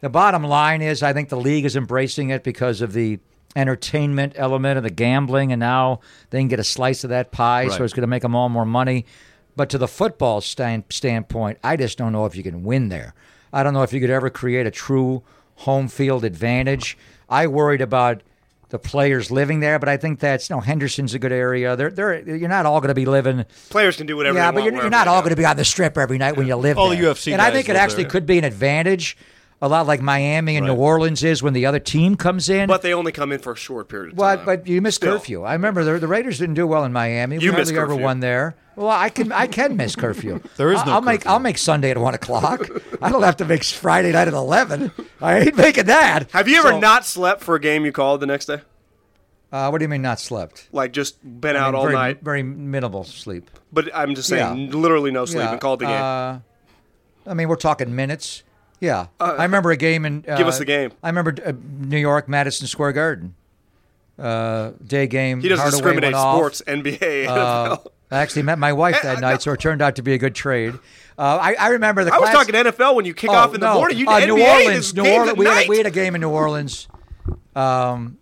the 0.00 0.08
bottom 0.08 0.44
line 0.44 0.80
is, 0.80 1.02
I 1.02 1.12
think 1.12 1.28
the 1.28 1.36
league 1.36 1.64
is 1.64 1.74
embracing 1.74 2.30
it 2.30 2.44
because 2.44 2.80
of 2.80 2.92
the 2.92 3.18
entertainment 3.56 4.34
element 4.36 4.78
of 4.78 4.84
the 4.84 4.90
gambling, 4.90 5.50
and 5.50 5.58
now 5.58 5.98
they 6.30 6.38
can 6.38 6.46
get 6.46 6.60
a 6.60 6.64
slice 6.64 7.02
of 7.02 7.10
that 7.10 7.32
pie. 7.32 7.66
So 7.66 7.82
it's 7.82 7.92
going 7.92 8.02
to 8.02 8.06
make 8.06 8.22
them 8.22 8.36
all 8.36 8.48
more 8.48 8.64
money. 8.64 9.06
But 9.56 9.70
to 9.70 9.78
the 9.78 9.88
football 9.88 10.40
stand, 10.40 10.84
standpoint, 10.90 11.58
I 11.64 11.76
just 11.76 11.98
don't 11.98 12.12
know 12.12 12.26
if 12.26 12.36
you 12.36 12.44
can 12.44 12.62
win 12.62 12.90
there. 12.90 13.12
I 13.52 13.64
don't 13.64 13.74
know 13.74 13.82
if 13.82 13.92
you 13.92 14.00
could 14.00 14.08
ever 14.08 14.30
create 14.30 14.68
a 14.68 14.70
true 14.70 15.24
home 15.56 15.88
field 15.88 16.24
advantage. 16.24 16.96
I 17.30 17.46
worried 17.46 17.80
about 17.80 18.22
the 18.70 18.78
players 18.78 19.30
living 19.30 19.60
there, 19.60 19.78
but 19.78 19.88
I 19.88 19.96
think 19.96 20.20
that's 20.20 20.48
you 20.50 20.56
know 20.56 20.60
Henderson's 20.60 21.14
a 21.14 21.18
good 21.18 21.32
area. 21.32 21.74
They're, 21.76 21.90
they're 21.90 22.36
you're 22.36 22.48
not 22.48 22.66
all 22.66 22.80
going 22.80 22.88
to 22.88 22.94
be 22.94 23.06
living. 23.06 23.44
Players 23.70 23.96
can 23.96 24.06
do 24.06 24.16
whatever 24.16 24.36
Yeah, 24.38 24.50
they 24.50 24.54
but 24.56 24.60
want. 24.62 24.72
you're, 24.74 24.82
you're 24.82 24.90
not 24.90 25.08
all 25.08 25.20
going 25.22 25.30
to 25.30 25.36
be 25.36 25.44
on 25.44 25.56
the 25.56 25.64
strip 25.64 25.96
every 25.98 26.18
night 26.18 26.36
when 26.36 26.46
you 26.46 26.54
live 26.56 26.78
All 26.78 26.90
the 26.90 26.96
there. 26.96 27.12
UFC 27.14 27.32
and 27.32 27.40
I 27.42 27.50
think 27.50 27.68
it 27.68 27.76
actually 27.76 28.04
there. 28.04 28.10
could 28.12 28.26
be 28.26 28.38
an 28.38 28.44
advantage, 28.44 29.16
a 29.62 29.68
lot 29.68 29.86
like 29.86 30.00
Miami 30.00 30.56
and 30.56 30.66
New 30.66 30.74
Orleans 30.74 31.22
is 31.22 31.42
when 31.42 31.52
the 31.52 31.66
other 31.66 31.78
team 31.78 32.16
comes 32.16 32.48
in. 32.48 32.66
But 32.66 32.82
they 32.82 32.94
only 32.94 33.12
come 33.12 33.30
in 33.32 33.40
for 33.40 33.52
a 33.52 33.56
short 33.56 33.88
period 33.88 34.12
of 34.12 34.18
time. 34.18 34.44
but 34.46 34.66
you 34.66 34.80
miss 34.80 34.94
Still. 34.96 35.14
curfew. 35.18 35.42
I 35.42 35.52
remember 35.52 35.84
the, 35.84 35.98
the 35.98 36.06
Raiders 36.08 36.38
didn't 36.38 36.54
do 36.54 36.66
well 36.66 36.84
in 36.84 36.92
Miami. 36.92 37.36
You 37.38 37.52
we 37.52 37.58
ever 37.58 37.70
curfew. 37.72 37.96
won 38.02 38.20
there. 38.20 38.56
Well, 38.76 38.88
I 38.88 39.10
can 39.10 39.30
I 39.32 39.46
can 39.46 39.76
miss 39.76 39.94
curfew. 39.96 40.40
There 40.56 40.72
is 40.72 40.84
no 40.86 40.92
I'll 40.92 41.02
make. 41.02 41.26
I'll 41.26 41.38
make 41.40 41.58
Sunday 41.58 41.90
at 41.90 41.98
one 41.98 42.14
o'clock. 42.14 42.66
I 43.02 43.10
don't 43.10 43.22
have 43.22 43.36
to 43.38 43.44
make 43.44 43.62
Friday 43.64 44.12
night 44.12 44.28
at 44.28 44.34
eleven. 44.34 44.90
I 45.20 45.40
ain't 45.40 45.56
making 45.56 45.84
that. 45.86 46.30
Have 46.30 46.48
you 46.48 46.58
ever 46.58 46.70
So- 46.70 46.80
not 46.80 47.04
slept 47.04 47.42
for 47.42 47.54
a 47.54 47.60
game 47.60 47.84
you 47.84 47.92
called 47.92 48.20
the 48.20 48.26
next 48.26 48.46
day? 48.46 48.62
Uh, 49.52 49.68
what 49.68 49.78
do 49.78 49.84
you 49.84 49.88
mean 49.88 50.00
not 50.00 50.20
slept? 50.20 50.68
Like 50.72 50.92
just 50.92 51.18
been 51.22 51.56
I 51.56 51.58
out 51.60 51.72
mean, 51.72 51.74
all 51.74 51.82
very, 51.82 51.94
night? 51.94 52.22
Very 52.22 52.42
minimal 52.44 53.02
sleep. 53.04 53.50
But 53.72 53.90
I'm 53.94 54.14
just 54.14 54.28
saying, 54.28 54.58
Yeah. 54.70 54.74
literally 54.76 55.10
no 55.10 55.24
sleep 55.26 55.42
Yeah, 55.42 55.52
and 55.52 55.60
called 55.60 55.80
the 55.80 55.86
game. 55.86 56.00
Uh, 56.00 56.38
I 57.26 57.34
mean, 57.34 57.48
we're 57.48 57.56
talking 57.56 57.94
minutes. 57.94 58.44
Yeah, 58.80 59.06
I 59.20 59.42
remember 59.44 59.70
a 59.70 59.76
game 59.76 60.04
in. 60.06 60.24
Uh, 60.26 60.36
give 60.38 60.46
us 60.46 60.58
the 60.58 60.64
game. 60.64 60.90
I 61.02 61.08
remember 61.08 61.34
uh, 61.44 61.52
New 61.80 61.98
York, 61.98 62.28
Madison 62.28 62.66
Square 62.66 62.92
Garden. 62.92 63.34
Uh, 64.18 64.72
day 64.86 65.06
game. 65.06 65.40
he 65.40 65.48
doesn't 65.48 65.62
Hardaway 65.62 66.00
discriminate 66.00 66.14
sports, 66.14 66.62
NBA, 66.66 67.26
Uh, 67.26 67.76
NFL. 67.76 67.86
I 68.10 68.18
actually 68.18 68.42
met 68.42 68.58
my 68.58 68.72
wife 68.72 69.00
that 69.02 69.20
night, 69.22 69.40
so 69.42 69.52
it 69.52 69.60
turned 69.60 69.80
out 69.80 69.96
to 69.96 70.02
be 70.02 70.12
a 70.14 70.18
good 70.18 70.34
trade. 70.34 70.74
Uh, 71.18 71.38
I, 71.40 71.54
I 71.58 71.68
remember 71.68 72.04
the. 72.04 72.12
I 72.12 72.18
was 72.18 72.30
talking 72.30 72.54
NFL 72.54 72.94
when 72.96 73.04
you 73.04 73.14
kick 73.14 73.30
Oh, 73.30 73.34
off 73.34 73.54
in 73.54 73.60
the 73.60 73.66
no. 73.66 73.74
morning. 73.74 73.98
You 73.98 74.06
uh, 74.08 74.20
NBA, 74.20 74.26
New 74.26 74.42
Orleans, 74.42 74.94
New 74.94 75.06
Orleans. 75.10 75.38
We 75.38 75.46
had, 75.46 75.68
we 75.68 75.76
had 75.78 75.86
a 75.86 75.90
game 75.90 76.14
in 76.14 76.20
New 76.22 76.30
Orleans, 76.30 76.88
um, 77.56 78.18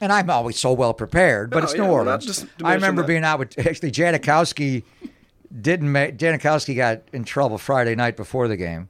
and 0.00 0.12
I'm 0.12 0.30
always 0.30 0.58
so 0.58 0.72
well 0.72 0.94
prepared. 0.94 1.50
But 1.50 1.58
No, 1.60 1.64
it's 1.64 1.74
yeah, 1.74 1.82
New 1.84 1.90
Orleans. 1.90 2.46
I 2.62 2.74
remember 2.74 3.02
that. 3.02 3.08
being 3.08 3.24
out 3.24 3.38
with 3.40 3.58
actually 3.66 3.90
Janikowski. 3.92 4.84
Didn't 5.60 5.90
make 5.90 6.16
Janikowski 6.18 6.76
got 6.76 7.02
in 7.12 7.24
trouble 7.24 7.56
Friday 7.58 7.94
night 7.94 8.16
before 8.16 8.48
the 8.48 8.56
game, 8.56 8.88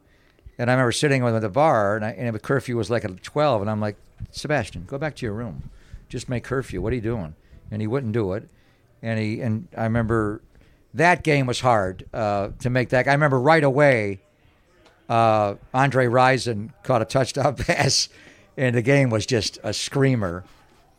and 0.59 0.71
I 0.71 0.75
remember 0.75 0.92
sitting 0.92 1.23
with 1.23 1.33
him 1.33 1.37
at 1.37 1.42
the 1.42 1.49
bar, 1.49 1.97
and, 1.97 2.05
I, 2.05 2.11
and 2.11 2.35
the 2.35 2.38
curfew 2.40 2.77
was 2.77 2.90
like 2.90 3.05
at 3.05 3.23
twelve, 3.23 3.61
and 3.62 3.71
I'm 3.71 3.81
like, 3.81 3.97
Sebastian, 4.33 4.85
go 4.87 4.99
back 4.99 5.14
to 5.16 5.27
your 5.27 5.35
room, 5.35 5.71
just 6.09 6.29
make 6.29 6.44
curfew. 6.44 6.81
What 6.83 6.92
are 6.92 6.97
you 6.97 7.03
doing? 7.03 7.35
And 7.71 7.81
he 7.81 7.87
wouldn't 7.87 8.12
do 8.12 8.33
it, 8.33 8.49
and 9.03 9.18
he 9.18 9.40
and 9.40 9.68
I 9.77 9.85
remember 9.85 10.42
that 10.94 11.23
game 11.23 11.47
was 11.47 11.61
hard 11.61 12.07
uh, 12.14 12.49
to 12.61 12.71
make 12.71 12.88
that. 12.90 13.07
I 13.09 13.12
remember 13.12 13.38
right 13.40 13.62
away 13.64 14.21
uh, 15.09 15.55
Andre 15.73 16.07
Rison 16.07 16.71
caught 16.83 17.03
a 17.03 17.05
touchdown 17.05 17.55
pass, 17.57 18.09
and 18.57 18.75
the 18.75 18.83
game 18.83 19.11
was 19.11 19.27
just 19.27 19.59
a 19.62 19.73
screamer. 19.73 20.44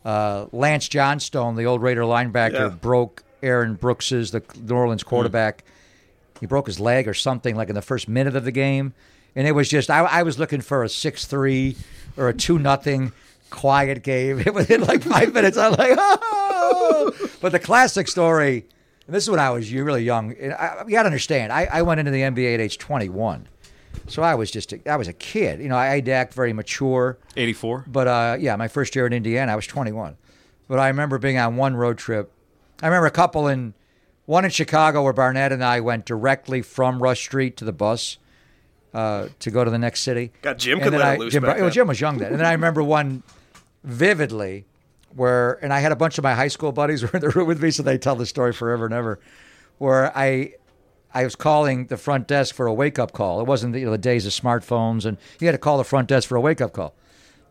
Uh, 0.04 0.46
Lance 0.52 0.88
Johnstone, 0.88 1.56
the 1.56 1.64
old 1.66 1.82
Raider 1.82 2.02
linebacker, 2.02 2.52
Yeah. 2.52 2.68
broke 2.68 3.22
Aaron 3.42 3.74
Brooks's, 3.74 4.30
the 4.30 4.42
New 4.60 4.74
Orleans 4.74 5.02
quarterback. 5.02 5.62
He 6.40 6.46
broke 6.46 6.66
his 6.66 6.80
leg 6.80 7.06
or 7.06 7.12
something 7.14 7.54
like 7.54 7.68
in 7.68 7.74
the 7.74 7.82
first 7.82 8.08
minute 8.08 8.34
of 8.34 8.44
the 8.44 8.52
game, 8.52 8.94
and 9.34 9.46
it 9.46 9.52
was 9.52 9.68
just 9.68 9.90
I, 9.90 10.00
I 10.00 10.22
was 10.22 10.38
looking 10.38 10.60
for 10.60 10.82
a 10.82 10.88
six 10.88 11.24
three 11.24 11.76
or 12.16 12.28
a 12.28 12.34
two 12.34 12.58
nothing 12.58 13.12
quiet 13.50 14.02
game. 14.02 14.36
Within 14.54 14.82
like 14.82 15.02
five 15.02 15.34
minutes, 15.34 15.56
I'm 15.56 15.72
like, 15.72 15.96
oh! 15.98 17.12
but 17.40 17.52
the 17.52 17.58
classic 17.58 18.08
story. 18.08 18.66
And 19.06 19.14
this 19.14 19.24
is 19.24 19.30
when 19.30 19.40
I 19.40 19.50
was 19.50 19.72
really 19.72 20.04
young. 20.04 20.34
and 20.34 20.52
I, 20.52 20.84
you 20.86 20.92
got 20.92 21.02
to 21.02 21.06
understand. 21.06 21.52
I, 21.52 21.64
I 21.70 21.82
went 21.82 21.98
into 21.98 22.12
the 22.12 22.20
NBA 22.20 22.54
at 22.54 22.60
age 22.60 22.78
21, 22.78 23.48
so 24.06 24.22
I 24.22 24.36
was 24.36 24.52
just 24.52 24.72
a, 24.72 24.88
I 24.88 24.94
was 24.96 25.08
a 25.08 25.12
kid. 25.12 25.60
You 25.60 25.68
know, 25.68 25.76
I 25.76 26.00
to 26.00 26.10
act 26.12 26.32
very 26.32 26.52
mature. 26.52 27.18
84. 27.36 27.86
But 27.88 28.06
uh, 28.06 28.36
yeah, 28.38 28.54
my 28.54 28.68
first 28.68 28.94
year 28.94 29.06
in 29.06 29.12
Indiana, 29.12 29.52
I 29.52 29.56
was 29.56 29.66
21. 29.66 30.16
But 30.68 30.78
I 30.78 30.86
remember 30.86 31.18
being 31.18 31.38
on 31.38 31.56
one 31.56 31.74
road 31.74 31.98
trip. 31.98 32.30
I 32.80 32.86
remember 32.86 33.06
a 33.06 33.10
couple 33.10 33.48
in 33.48 33.74
one 34.26 34.44
in 34.44 34.52
Chicago 34.52 35.02
where 35.02 35.12
Barnett 35.12 35.50
and 35.50 35.64
I 35.64 35.80
went 35.80 36.06
directly 36.06 36.62
from 36.62 37.02
Rush 37.02 37.20
Street 37.20 37.56
to 37.56 37.64
the 37.64 37.72
bus 37.72 38.18
uh, 38.92 39.28
to 39.40 39.50
go 39.50 39.64
to 39.64 39.70
the 39.70 39.78
next 39.78 40.00
city. 40.00 40.32
God, 40.42 40.58
Jim 40.58 40.78
And 40.78 40.84
could 40.84 40.92
let 40.92 41.02
I, 41.02 41.16
loose 41.16 41.32
Jim, 41.32 41.42
back 41.42 41.58
well. 41.58 41.70
Jim 41.70 41.86
was 41.86 42.00
young 42.00 42.18
then. 42.18 42.32
And 42.32 42.40
then 42.40 42.46
I 42.46 42.52
remember 42.52 42.82
one 42.82 43.22
vividly 43.84 44.64
where, 45.14 45.54
and 45.64 45.72
I 45.72 45.80
had 45.80 45.92
a 45.92 45.96
bunch 45.96 46.18
of 46.18 46.24
my 46.24 46.34
high 46.34 46.48
school 46.48 46.72
buddies 46.72 47.02
were 47.04 47.10
in 47.14 47.20
the 47.20 47.30
room 47.30 47.46
with 47.46 47.62
me, 47.62 47.70
so 47.70 47.82
they 47.82 47.98
tell 47.98 48.16
the 48.16 48.26
story 48.26 48.52
forever 48.52 48.84
and 48.84 48.94
ever. 48.94 49.18
Where 49.78 50.16
I, 50.16 50.54
I 51.14 51.24
was 51.24 51.34
calling 51.36 51.86
the 51.86 51.96
front 51.96 52.26
desk 52.28 52.54
for 52.54 52.66
a 52.66 52.74
wake 52.74 52.98
up 52.98 53.12
call. 53.12 53.40
It 53.40 53.46
wasn't 53.46 53.72
the, 53.72 53.80
you 53.80 53.86
know, 53.86 53.92
the 53.92 53.98
days 53.98 54.26
of 54.26 54.32
smartphones, 54.32 55.04
and 55.04 55.16
you 55.40 55.46
had 55.46 55.52
to 55.52 55.58
call 55.58 55.78
the 55.78 55.84
front 55.84 56.08
desk 56.08 56.28
for 56.28 56.36
a 56.36 56.40
wake 56.40 56.60
up 56.60 56.72
call. 56.72 56.94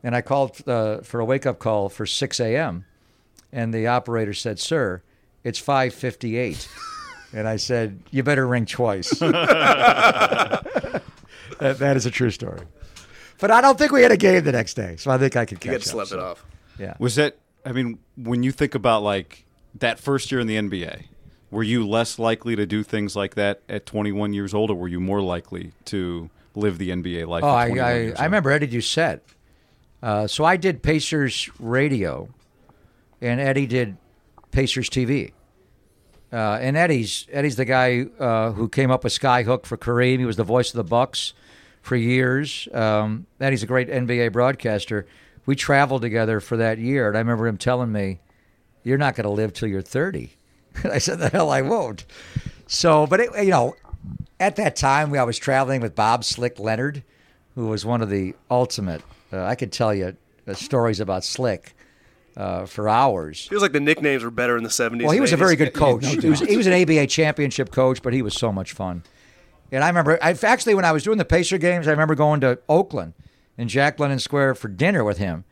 And 0.04 0.16
I 0.16 0.22
called 0.22 0.66
uh, 0.68 1.00
for 1.02 1.20
a 1.20 1.26
wake 1.26 1.46
up 1.46 1.60
call 1.60 1.90
for 1.90 2.06
6 2.06 2.40
a.m. 2.40 2.86
And 3.52 3.74
the 3.74 3.88
operator 3.88 4.34
said, 4.34 4.60
"Sir, 4.60 5.02
it's 5.44 5.60
5:58." 5.60 6.68
and 7.34 7.48
I 7.48 7.58
said, 7.58 8.00
"You 8.12 8.24
better 8.24 8.48
ring 8.48 8.66
twice." 8.66 9.22
that, 11.60 11.80
that 11.80 11.98
is 11.98 12.06
a 12.06 12.12
true 12.12 12.32
story. 12.32 12.62
But 13.40 13.52
I 13.52 13.62
don't 13.62 13.78
think 13.78 13.92
we 13.92 14.02
had 14.02 14.12
a 14.12 14.18
game 14.18 14.44
the 14.44 14.52
next 14.52 14.74
day, 14.74 14.96
so 14.98 15.12
I 15.12 15.18
think 15.18 15.36
I 15.36 15.46
could 15.46 15.64
You 15.64 15.72
catch 15.72 15.82
got 15.86 15.92
to 15.92 16.00
up. 16.00 16.08
slip 16.08 16.08
so, 16.08 16.18
it 16.18 16.24
off. 16.24 16.46
Yeah. 16.78 16.96
Was 17.00 17.16
that? 17.16 17.38
I 17.66 17.72
mean, 17.72 18.00
when 18.18 18.44
you 18.44 18.52
think 18.52 18.76
about 18.76 19.04
like 19.04 19.46
that 19.76 20.00
first 20.00 20.32
year 20.32 20.42
in 20.42 20.48
the 20.48 20.56
NBA, 20.56 21.06
were 21.52 21.64
you 21.64 21.88
less 21.88 22.20
likely 22.20 22.56
to 22.56 22.66
do 22.66 22.84
things 22.84 23.16
like 23.16 23.36
that 23.36 23.62
at 23.70 23.86
21 23.86 24.34
years 24.34 24.54
old, 24.54 24.70
or 24.72 24.76
were 24.76 24.88
you 24.88 25.00
more 25.00 25.22
likely 25.22 25.72
to 25.86 26.30
live 26.56 26.78
the 26.78 26.90
NBA 26.90 27.28
life? 27.28 27.44
Oh, 27.44 27.50
at 27.50 27.56
I, 27.56 27.68
21 27.68 27.86
I, 27.88 27.94
years 27.94 28.06
I 28.06 28.10
old? 28.20 28.26
remember 28.26 28.52
Eddie 28.52 28.68
Doucette. 28.68 29.20
Uh, 30.02 30.28
so 30.28 30.46
I 30.46 30.58
did 30.58 30.82
Pacers 30.82 31.50
radio, 31.60 32.30
and 33.22 33.40
Eddie 33.40 33.68
did 33.68 33.98
Pacers 34.52 34.90
TV. 34.90 35.34
Uh, 36.32 36.60
and 36.62 36.78
Eddie's 36.78 37.26
Eddie's 37.32 37.56
the 37.56 37.66
guy 37.66 38.06
uh, 38.20 38.52
who 38.52 38.70
came 38.70 38.92
up 38.92 39.04
with 39.04 39.18
Skyhook 39.18 39.66
for 39.66 39.78
Kareem. 39.78 40.20
He 40.20 40.26
was 40.26 40.36
the 40.38 40.44
voice 40.44 40.70
of 40.70 40.78
the 40.78 40.84
Bucks 40.84 41.34
for 41.82 41.96
years. 41.96 42.68
Um, 42.74 43.26
Eddie's 43.40 43.64
a 43.64 43.68
great 43.68 43.90
NBA 43.90 44.32
broadcaster. 44.32 45.06
We 45.46 45.56
traveled 45.56 46.02
together 46.02 46.40
for 46.40 46.58
that 46.58 46.78
year, 46.78 47.08
and 47.08 47.18
I 47.18 47.20
remember 47.20 47.48
him 47.48 47.58
telling 47.58 47.92
me, 47.92 48.20
"You're 48.84 48.98
not 48.98 49.16
going 49.16 49.24
to 49.24 49.30
live 49.30 49.54
till 49.54 49.68
you're 49.68 49.82
30." 49.82 50.36
And 50.84 50.92
I 50.94 50.98
said, 51.00 51.20
"The 51.20 51.30
hell 51.30 51.50
I 51.50 51.62
won't." 51.62 52.06
So, 52.68 53.08
but 53.08 53.20
it, 53.20 53.30
you 53.44 53.50
know, 53.50 53.76
at 54.40 54.56
that 54.58 54.76
time, 54.76 55.14
I 55.14 55.24
was 55.24 55.38
traveling 55.38 55.82
with 55.82 55.96
Bob 55.96 56.24
Slick 56.24 56.60
Leonard, 56.60 57.04
who 57.56 57.68
was 57.68 57.86
one 57.86 58.02
of 58.02 58.10
the 58.10 58.36
ultimate. 58.50 59.02
Uh, 59.34 59.44
I 59.44 59.56
could 59.56 59.72
tell 59.72 59.94
you 59.94 60.16
uh, 60.48 60.54
stories 60.54 61.00
about 61.00 61.24
Slick 61.24 61.76
uh, 62.38 62.66
for 62.66 62.88
hours. 62.88 63.48
Feels 63.48 63.62
like 63.62 63.74
the 63.74 63.80
nicknames 63.80 64.24
were 64.24 64.32
better 64.32 64.58
in 64.58 64.64
the 64.64 64.70
70s. 64.70 65.02
Well, 65.02 65.12
he 65.12 65.18
and 65.18 65.22
was 65.22 65.34
a 65.34 65.38
very 65.38 65.56
good 65.56 65.74
coach. 65.74 66.06
he, 66.06 66.30
was, 66.30 66.40
he 66.40 66.58
was 66.58 66.68
an 66.68 66.74
ABA 66.74 67.08
championship 67.08 67.72
coach, 67.72 68.02
but 68.02 68.14
he 68.14 68.22
was 68.22 68.34
so 68.34 68.52
much 68.52 68.74
fun. 68.74 69.04
And 69.72 69.84
I 69.84 69.88
remember, 69.88 70.18
I, 70.22 70.32
actually, 70.44 70.76
when 70.76 70.86
I 70.86 70.92
was 70.92 71.04
doing 71.04 71.18
the 71.18 71.26
Pacer 71.26 71.58
games, 71.58 71.88
I 71.88 71.92
remember 71.92 72.16
going 72.16 72.42
to 72.42 72.60
Oakland 72.68 73.14
and 73.58 73.70
Jack 73.70 74.00
London 74.00 74.20
Square 74.20 74.56
for 74.56 74.68
dinner 74.68 75.04
with 75.04 75.18
him. 75.18 75.44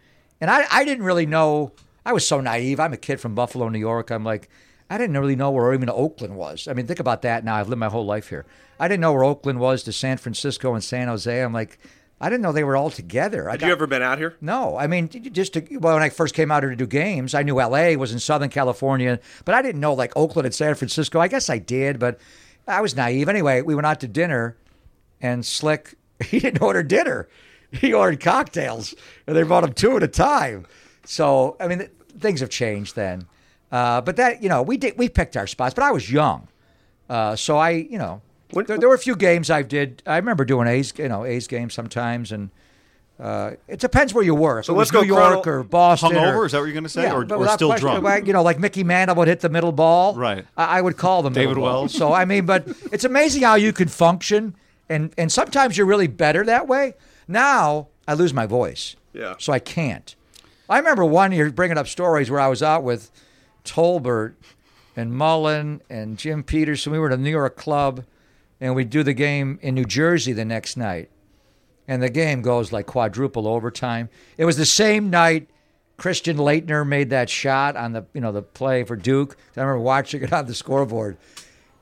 And 0.41 0.49
I, 0.49 0.65
I 0.71 0.83
didn't 0.85 1.03
really 1.05 1.25
know. 1.25 1.73
I 2.05 2.13
was 2.13 2.27
so 2.27 2.39
naive. 2.41 2.79
I'm 2.79 2.93
a 2.93 2.97
kid 2.97 3.19
from 3.19 3.35
Buffalo, 3.35 3.69
New 3.69 3.79
York. 3.79 4.11
I'm 4.11 4.23
like, 4.23 4.49
I 4.89 4.97
didn't 4.97 5.17
really 5.17 5.35
know 5.35 5.51
where 5.51 5.73
even 5.73 5.89
Oakland 5.89 6.35
was. 6.35 6.67
I 6.67 6.73
mean, 6.73 6.87
think 6.87 6.99
about 6.99 7.21
that 7.23 7.43
now. 7.43 7.55
I've 7.55 7.67
lived 7.69 7.79
my 7.79 7.89
whole 7.89 8.05
life 8.05 8.29
here. 8.29 8.45
I 8.79 8.87
didn't 8.87 9.01
know 9.01 9.11
where 9.13 9.23
Oakland 9.23 9.59
was 9.59 9.83
to 9.83 9.91
San 9.91 10.17
Francisco 10.17 10.73
and 10.73 10.83
San 10.83 11.07
Jose. 11.07 11.41
I'm 11.41 11.51
like, 11.53 11.77
I 12.21 12.29
didn't 12.29 12.41
know 12.41 12.51
they 12.51 12.63
were 12.63 12.77
all 12.77 12.89
together. 12.89 13.49
Had 13.49 13.59
got- 13.59 13.67
you 13.67 13.73
ever 13.73 13.85
been 13.87 14.01
out 14.01 14.17
here? 14.17 14.35
no, 14.41 14.77
I 14.77 14.87
mean, 14.87 15.09
just 15.09 15.53
to, 15.53 15.77
well, 15.77 15.95
when 15.95 16.03
I 16.03 16.09
first 16.09 16.33
came 16.33 16.49
out 16.49 16.63
here 16.63 16.69
to 16.69 16.75
do 16.75 16.87
games, 16.87 17.35
I 17.35 17.43
knew 17.43 17.55
LA 17.55 17.93
was 17.93 18.11
in 18.11 18.19
Southern 18.19 18.49
California, 18.49 19.19
but 19.45 19.53
I 19.53 19.61
didn't 19.61 19.81
know 19.81 19.93
like 19.93 20.13
Oakland 20.15 20.45
and 20.45 20.55
San 20.55 20.73
Francisco. 20.75 21.19
I 21.19 21.27
guess 21.27 21.49
I 21.49 21.59
did, 21.59 21.99
but 21.99 22.19
I 22.67 22.81
was 22.81 22.95
naive. 22.95 23.29
Anyway, 23.29 23.61
we 23.61 23.75
went 23.75 23.85
out 23.87 23.99
to 24.01 24.07
dinner, 24.07 24.57
and 25.21 25.45
Slick, 25.45 25.95
he 26.25 26.39
didn't 26.39 26.61
order 26.61 26.83
dinner. 26.83 27.27
He 27.71 27.93
ordered 27.93 28.19
cocktails, 28.21 28.93
and 29.25 29.35
they 29.35 29.43
brought 29.43 29.63
him 29.63 29.73
two 29.73 29.97
at 29.97 30.03
a 30.03 30.07
time. 30.07 30.65
So, 31.05 31.55
I 31.59 31.67
mean, 31.67 31.89
things 32.19 32.39
have 32.39 32.49
changed 32.49 32.95
then. 32.95 33.27
Uh, 33.71 33.99
but 34.01 34.15
that, 34.15 34.41
you 34.41 34.47
know, 34.49 34.61
we 34.61 34.77
did 34.77 34.97
we 34.97 35.09
picked 35.09 35.35
our 35.35 35.47
spots, 35.47 35.73
but 35.73 35.83
I 35.83 35.91
was 35.91 36.09
young, 36.09 36.47
uh, 37.09 37.35
so 37.35 37.57
I, 37.57 37.71
you 37.71 37.97
know, 37.97 38.21
When- 38.51 38.65
there, 38.65 38.77
there 38.77 38.87
were 38.87 38.95
a 38.95 38.99
few 38.99 39.15
games 39.17 39.49
I 39.51 39.61
did. 39.63 40.01
I 40.05 40.15
remember 40.15 40.45
doing 40.45 40.69
A's, 40.69 40.93
you 40.97 41.09
know, 41.09 41.25
A's 41.25 41.47
games 41.47 41.73
sometimes, 41.73 42.31
and 42.31 42.49
uh, 43.19 43.51
it 43.67 43.79
depends 43.79 44.13
where 44.13 44.23
you 44.23 44.35
were. 44.35 44.59
If 44.59 44.65
So 44.65 44.73
it 44.73 44.77
was 44.77 44.87
let's 44.87 44.91
go 44.91 45.01
New 45.01 45.07
York 45.15 45.47
or 45.47 45.63
Boston. 45.63 46.11
Hungover? 46.11 46.35
or- 46.37 46.45
Is 46.45 46.51
that 46.51 46.59
what 46.59 46.65
you're 46.65 46.73
gonna 46.73 46.87
say? 46.89 47.03
Yeah, 47.03 47.13
Or- 47.13 47.33
or 47.33 47.47
still 47.49 47.69
question, 47.69 48.01
drunk? 48.01 48.27
You 48.27 48.33
know, 48.33 48.43
like 48.43 48.59
Mickey 48.59 48.83
Mantle 48.83 49.15
would 49.15 49.27
hit 49.27 49.39
the 49.39 49.49
middle 49.49 49.71
ball. 49.71 50.15
Right. 50.15 50.45
I, 50.55 50.77
I 50.77 50.81
would 50.81 50.97
call 50.97 51.23
them 51.23 51.33
David 51.33 51.57
Wells? 51.57 51.93
So 51.93 52.13
I 52.13 52.25
mean, 52.25 52.45
but 52.45 52.67
it's 52.91 53.03
amazing 53.05 53.41
how 53.43 53.55
you 53.55 53.73
can 53.73 53.87
function, 53.87 54.55
and 54.89 55.13
and 55.17 55.31
sometimes 55.31 55.77
you're 55.77 55.87
really 55.87 56.07
better 56.07 56.43
that 56.45 56.67
way. 56.67 56.93
Now 57.27 57.87
I 58.07 58.13
lose 58.13 58.33
my 58.33 58.45
voice. 58.45 58.95
Yeah. 59.13 59.33
So 59.39 59.51
I 59.51 59.59
can't. 59.59 60.15
I 60.69 60.77
remember 60.77 61.03
one 61.05 61.31
year 61.31 61.49
bringing 61.49 61.77
up 61.77 61.87
stories 61.87 62.29
where 62.29 62.39
I 62.39 62.47
was 62.49 62.61
out 62.61 62.83
with 62.83 63.09
Tolbert 63.63 64.33
and 64.95 65.13
Mullin 65.13 65.81
and 65.89 66.17
Jim 66.17 66.43
Peterson. 66.43 66.91
We 66.91 66.99
were 66.99 67.07
at 67.07 67.13
a 67.13 67.21
New 67.21 67.29
York 67.31 67.55
club, 67.55 68.03
and 68.59 68.75
we'd 68.75 68.89
do 68.89 69.01
the 69.03 69.13
game 69.13 69.59
in 69.61 69.75
New 69.75 69.85
Jersey 69.85 70.33
the 70.33 70.45
next 70.45 70.75
night, 70.77 71.09
and 71.87 72.01
the 72.01 72.09
game 72.09 72.41
goes 72.41 72.71
like 72.71 72.85
quadruple 72.85 73.47
overtime. 73.47 74.09
It 74.37 74.45
was 74.45 74.57
the 74.57 74.65
same 74.65 75.09
night 75.09 75.49
Christian 75.97 76.37
Laettner 76.37 76.87
made 76.87 77.09
that 77.09 77.29
shot 77.29 77.75
on 77.75 77.93
the 77.93 78.05
you 78.13 78.21
know 78.21 78.31
the 78.31 78.43
play 78.43 78.83
for 78.83 78.95
Duke. 78.95 79.35
I 79.55 79.61
remember 79.61 79.79
watching 79.81 80.21
it 80.21 80.31
on 80.31 80.45
the 80.45 80.53
scoreboard, 80.53 81.17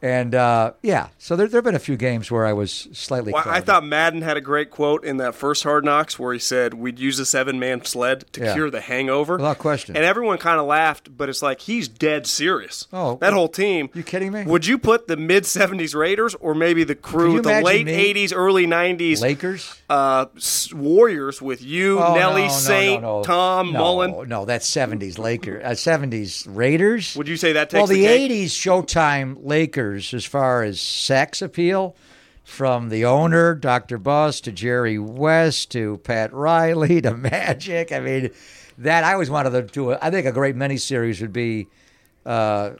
and 0.02 0.36
uh, 0.36 0.74
yeah. 0.82 1.08
So 1.18 1.36
there 1.36 1.48
there 1.48 1.58
have 1.60 1.64
been 1.66 1.76
a 1.76 1.80
few 1.80 1.98
games 1.98 2.30
where 2.32 2.46
I 2.46 2.54
was 2.54 2.88
slightly. 2.94 3.34
Well, 3.34 3.44
I 3.46 3.62
thought 3.62 3.84
Madden 3.86 4.22
had 4.22 4.38
a 4.38 4.42
great 4.42 4.70
quote 4.72 5.04
in 5.04 5.18
that 5.18 5.36
first 5.36 5.64
Hard 5.64 5.84
Knocks 5.86 6.18
where 6.20 6.34
he 6.34 6.40
said 6.40 6.74
we'd 6.74 7.00
use 7.00 7.20
a 7.20 7.26
seven 7.26 7.60
man 7.60 7.84
sled 7.86 8.26
to 8.34 8.42
Yeah. 8.44 8.54
cure 8.54 8.70
the 8.70 8.82
hangover. 8.82 9.38
Without 9.38 9.58
question. 9.58 9.96
And 9.96 10.06
everyone 10.06 10.38
kind 10.38 10.60
of 10.60 10.66
laughed, 10.66 11.16
but 11.18 11.30
it's 11.30 11.42
like 11.42 11.62
he's 11.62 11.88
dead 11.88 12.28
serious. 12.28 12.88
Oh, 12.94 13.18
that 13.22 13.34
whole 13.34 13.48
team. 13.50 13.90
you 13.94 14.04
kidding 14.04 14.32
me? 14.32 14.44
Would 14.44 14.66
you 14.66 14.78
put 14.78 15.08
the 15.08 15.18
mid 15.18 15.44
'70s 15.44 15.96
Raiders 15.96 16.36
or 16.36 16.54
maybe 16.54 16.84
the 16.84 16.96
crew, 16.96 17.42
the 17.42 17.62
late 17.62 17.86
me? 17.86 18.14
'80s, 18.14 18.32
early 18.36 18.68
'90s 18.68 19.22
Lakers. 19.22 19.74
uh, 19.90 20.26
Warriors 20.74 21.42
with 21.42 21.62
you, 21.62 22.00
Oh, 22.00 22.16
Nelly, 22.16 22.44
no, 22.44 22.50
Saint, 22.50 23.02
no, 23.02 23.18
no. 23.20 23.24
Tom, 23.24 23.72
Mullin? 23.72 24.28
No, 24.28 24.46
that's 24.46 24.66
seventies 24.68 25.18
Lakers. 25.18 25.64
Uh, 25.64 25.76
Seventies 25.76 26.46
Raiders. 26.48 27.16
Would 27.16 27.28
you 27.28 27.38
say 27.38 27.54
that 27.54 27.70
takes 27.70 27.80
well, 27.80 27.88
the 27.88 27.96
the 27.96 28.06
eighties 28.08 28.54
Showtime 28.54 29.38
Lakers, 29.44 29.95
as 30.14 30.26
far 30.26 30.64
as 30.64 30.80
sex 30.82 31.42
appeal, 31.42 31.96
from 32.44 32.90
the 32.90 33.06
owner 33.06 33.56
Dr. 33.56 33.98
Buss 33.98 34.40
to 34.42 34.52
Jerry 34.52 35.00
West 35.00 35.72
to 35.72 35.98
Pat 36.04 36.32
Riley 36.34 37.02
to 37.04 37.16
Magic. 37.16 37.92
I 37.92 38.00
mean, 38.00 38.30
that 38.78 39.04
I 39.04 39.14
always 39.14 39.30
wanted 39.30 39.52
to 39.52 39.62
do. 39.64 39.92
A, 39.92 40.00
I 40.02 40.12
think 40.12 40.28
a 40.28 40.32
great 40.32 40.56
miniseries 40.56 41.22
would 41.22 41.34
be. 41.34 41.68
Uh, 42.26 42.72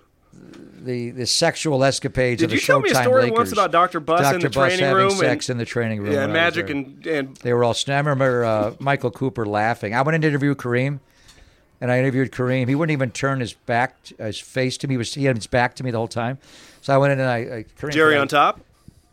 the, 0.82 1.12
the 1.12 1.26
sexual 1.26 1.84
escapades 1.84 2.40
Did 2.40 2.46
of 2.46 2.50
the 2.52 2.56
you 2.58 2.62
tell 2.62 2.80
me 2.82 2.90
a 2.90 2.94
Showtime 2.94 3.04
story 3.04 3.22
Lakers. 3.24 3.38
once 3.38 3.52
about 3.54 3.72
Dr. 3.72 4.00
Buss 4.02 4.34
in 4.34 4.42
the 4.42 4.50
training 4.50 4.80
having 4.80 4.96
room 4.98 5.10
and- 5.12 5.18
sex 5.20 5.50
in 5.50 5.58
the 5.58 5.66
training 5.66 6.02
room. 6.02 6.12
Yeah, 6.12 6.26
when 6.28 6.32
I 6.36 6.46
was 6.46 6.56
Magic 6.56 6.70
and 6.70 7.08
and 7.08 7.36
They 7.38 7.54
were 7.54 7.64
all. 7.64 7.74
I 7.88 7.92
remember 7.98 8.44
uh, 8.44 8.74
Michael 8.80 9.12
Cooper 9.12 9.46
laughing. 9.46 9.96
I 9.96 10.02
went 10.02 10.16
in 10.16 10.22
to 10.22 10.28
interview 10.28 10.54
Kareem, 10.54 11.00
and 11.82 11.92
I 11.92 12.00
interviewed 12.00 12.32
Kareem. 12.32 12.68
He 12.68 12.76
wouldn't 12.76 12.94
even 12.94 13.12
turn 13.12 13.40
his 13.40 13.54
back, 13.54 13.96
his 14.18 14.40
face 14.40 14.78
to 14.80 14.88
me. 14.88 14.94
He 14.94 14.98
was 14.98 15.14
he 15.14 15.26
had 15.26 15.36
his 15.36 15.48
back 15.48 15.76
to 15.76 15.84
me 15.84 15.92
the 15.92 15.98
whole 15.98 16.08
time. 16.08 16.38
So 16.82 16.94
I 16.94 16.98
went 16.98 17.14
in 17.14 17.20
and 17.20 17.30
I, 17.30 17.38
I 17.38 17.66
Kareem, 17.80 17.92
Jerry 17.92 18.16
I- 18.16 18.20
on 18.20 18.28
top. 18.28 18.60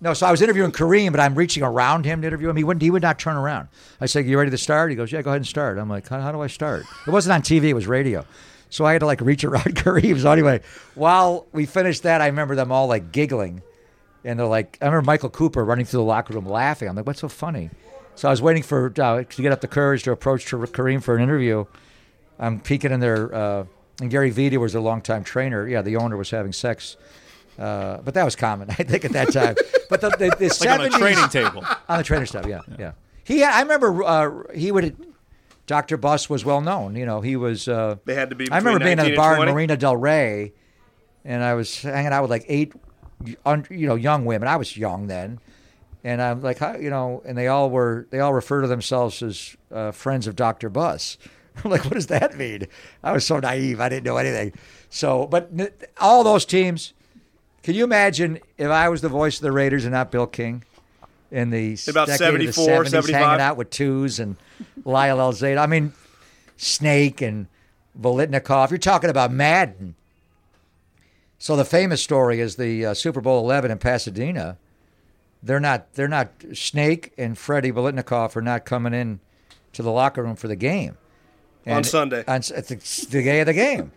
No, 0.01 0.15
so 0.15 0.27
I 0.27 0.33
was 0.33 0.43
interviewing 0.43 0.73
Kareem, 0.73 1.13
but 1.13 1.21
I'm 1.21 1.37
reaching 1.37 1.63
around 1.63 2.05
him 2.07 2.23
to 2.23 2.27
interview 2.27 2.51
him. 2.51 2.57
He 2.57 2.65
wouldn't. 2.65 2.83
He 2.83 2.91
would 2.91 3.03
not 3.03 3.21
turn 3.21 3.37
around. 3.37 3.69
I 4.01 4.07
said, 4.07 4.27
"You 4.27 4.37
ready 4.37 4.51
to 4.51 4.59
start?" 4.59 4.91
He 4.91 4.97
goes, 4.97 5.13
"Yeah, 5.13 5.23
go 5.23 5.31
ahead 5.31 5.41
and 5.43 5.47
start." 5.47 5.79
I'm 5.79 5.89
like, 5.89 6.09
"How, 6.09 6.21
how 6.21 6.33
do 6.33 6.41
I 6.41 6.49
start?" 6.49 6.85
It 7.07 7.11
wasn't 7.11 7.35
on 7.35 7.43
TV; 7.43 7.69
it 7.69 7.75
was 7.75 7.87
radio. 7.87 8.25
So 8.69 8.85
I 8.85 8.93
had 8.95 9.01
to 9.01 9.07
like 9.07 9.21
reach 9.21 9.45
around 9.45 9.63
Kareem. 9.77 10.21
So 10.21 10.33
anyway, 10.33 10.61
while 10.97 11.47
we 11.53 11.67
finished 11.67 12.03
that, 12.03 12.21
I 12.21 12.27
remember 12.27 12.57
them 12.57 12.73
all 12.73 12.89
like 12.89 13.13
giggling 13.13 13.63
and 14.25 14.39
they're 14.39 14.47
like, 14.47 14.79
I 14.81 14.87
remember 14.87 15.05
Michael 15.05 15.31
Cooper 15.31 15.65
running 15.65 15.85
through 15.85 15.99
the 15.99 16.05
locker 16.05 16.33
room 16.33 16.47
laughing. 16.47 16.89
I'm 16.89 16.97
like, 16.97 17.07
what's 17.07 17.21
so 17.21 17.29
funny? 17.29 17.71
So 18.15 18.29
I 18.29 18.31
was 18.31 18.41
waiting 18.41 18.63
for 18.63 18.93
uh, 19.01 19.25
to 19.25 19.43
get 19.43 19.53
up 19.53 19.61
the 19.61 19.69
courage 19.69 20.05
to 20.05 20.13
approach 20.13 20.47
Kareem 20.47 21.03
for 21.03 21.17
an 21.17 21.23
interview. 21.23 21.65
I'm 22.43 22.61
peeking 22.61 22.91
in 22.91 22.99
there, 23.01 23.33
uh, 23.35 23.65
and 24.01 24.11
Gary 24.11 24.33
Vitti 24.33 24.57
was 24.59 24.75
a 24.75 24.81
longtime 24.81 25.23
trainer. 25.23 25.67
Yeah, 25.69 25.81
the 25.83 25.97
owner 25.97 26.17
was 26.17 26.31
having 26.31 26.53
sex. 26.53 26.97
Uh, 27.59 27.99
but 27.99 28.15
that 28.15 28.25
was 28.25 28.35
common, 28.35 28.69
I 28.79 28.83
think, 28.83 29.05
at 29.05 29.13
that 29.13 29.33
time. 29.33 29.55
But 29.89 30.01
the, 30.01 30.09
the, 30.11 30.35
the 30.39 30.57
Like 30.61 30.81
on 30.81 30.81
70s 30.81 30.83
the 30.93 30.99
training 30.99 31.29
table. 31.29 31.65
on 31.89 31.99
the 31.99 32.05
trainer 32.05 32.27
stuff. 32.27 32.47
Yeah, 32.47 32.61
yeah. 32.79 32.93
He, 33.25 33.39
had, 33.41 33.55
I 33.55 33.61
remember 33.63 34.03
uh, 34.03 34.53
he 34.55 34.73
would. 34.73 34.97
Dr. 35.69 35.97
Buss 35.97 36.29
was 36.29 36.45
well 36.45 36.61
known. 36.61 36.97
You 36.97 37.07
know, 37.07 37.21
he 37.21 37.37
was. 37.37 37.69
Uh, 37.69 37.97
They 38.05 38.15
had 38.15 38.31
to 38.31 38.37
be 38.37 38.51
I 38.51 38.59
remember 38.59 38.81
being 38.81 38.99
at 38.99 39.05
19 39.05 39.05
the 39.05 39.11
and 39.11 39.17
bar 39.37 39.47
in 39.47 39.55
Marina 39.55 39.77
Del 39.77 39.97
Rey, 39.97 40.53
and 41.25 41.45
I 41.45 41.55
was 41.55 41.83
hanging 41.83 42.13
out 42.13 42.23
with 42.23 42.31
like 42.33 42.45
eight, 42.49 42.73
you 43.25 43.37
know, 43.87 43.95
young 43.95 44.25
women. 44.25 44.49
I 44.49 44.57
was 44.57 44.77
young 44.77 45.07
then, 45.07 45.39
and 46.03 46.21
I'm 46.21 46.41
like, 46.43 46.61
you 46.81 46.91
know, 46.91 47.23
and 47.25 47.39
they 47.39 47.47
all 47.47 47.71
were. 47.71 48.09
They 48.11 48.19
all 48.19 48.35
refer 48.35 48.63
to 48.63 48.67
themselves 48.67 49.23
as 49.23 49.57
uh, 49.71 49.93
friends 49.93 50.27
of 50.27 50.35
Dr. 50.35 50.69
Buss. 50.69 51.17
I'm 51.65 51.71
like, 51.71 51.85
what 51.85 51.95
does 51.95 52.07
that 52.09 52.37
mean? 52.37 52.67
I 53.03 53.13
was 53.13 53.27
so 53.27 53.39
naive. 53.39 53.81
I 53.81 53.89
didn't 53.89 54.05
know 54.05 54.17
anything. 54.17 54.53
So, 54.91 55.27
but 55.27 55.51
all 56.01 56.25
those 56.25 56.45
teams. 56.45 56.93
Can 57.63 57.75
you 57.75 57.85
imagine 57.85 58.41
if 58.59 58.69
I 58.69 58.89
was 58.89 59.03
the 59.03 59.09
voice 59.09 59.37
of 59.37 59.43
the 59.43 59.53
Raiders 59.53 59.85
and 59.85 59.93
not 59.93 60.11
Bill 60.11 60.27
King? 60.27 60.65
In 61.31 61.49
the 61.51 61.79
About 61.89 62.09
decade 62.09 62.35
of 62.35 62.55
the 62.55 62.63
70s, 62.63 62.91
75? 62.91 63.15
hanging 63.15 63.41
out 63.41 63.57
with 63.57 63.71
twos 63.71 64.21
and 64.21 64.37
Lyle 64.85 65.17
Alzado. 65.17 65.59
I 65.59 65.67
mean, 65.67 65.95
Snake 66.59 67.23
and 67.23 67.47
Biletnikoff. 67.99 68.69
You're 68.69 68.79
talking 68.79 69.09
about 69.09 69.33
Madden. 69.33 69.95
So 71.39 71.57
the 71.57 71.65
famous 71.65 72.03
story 72.03 72.41
is 72.41 72.57
the 72.57 72.87
uh, 72.87 72.95
Super 72.95 73.23
Bowl 73.23 73.41
11 73.41 73.71
in 73.71 73.79
Pasadena. 73.79 74.59
They're 75.43 75.59
not. 75.59 75.95
They're 75.95 76.07
not. 76.07 76.29
Snake 76.53 77.13
and 77.17 77.39
Freddie 77.39 77.73
Biletnikoff 77.73 78.37
are 78.37 78.43
not 78.43 78.67
coming 78.67 78.93
in 78.93 79.21
to 79.73 79.83
the 79.83 79.91
locker 79.91 80.23
room 80.23 80.37
for 80.37 80.49
the 80.49 80.57
game 80.57 80.99
On 81.67 81.85
Sunday. 81.85 82.25
On, 82.27 82.37
it's 82.37 82.49
the, 82.49 83.07
the 83.11 83.23
day 83.23 83.41
of 83.41 83.47
the 83.47 83.53
game. 83.53 83.93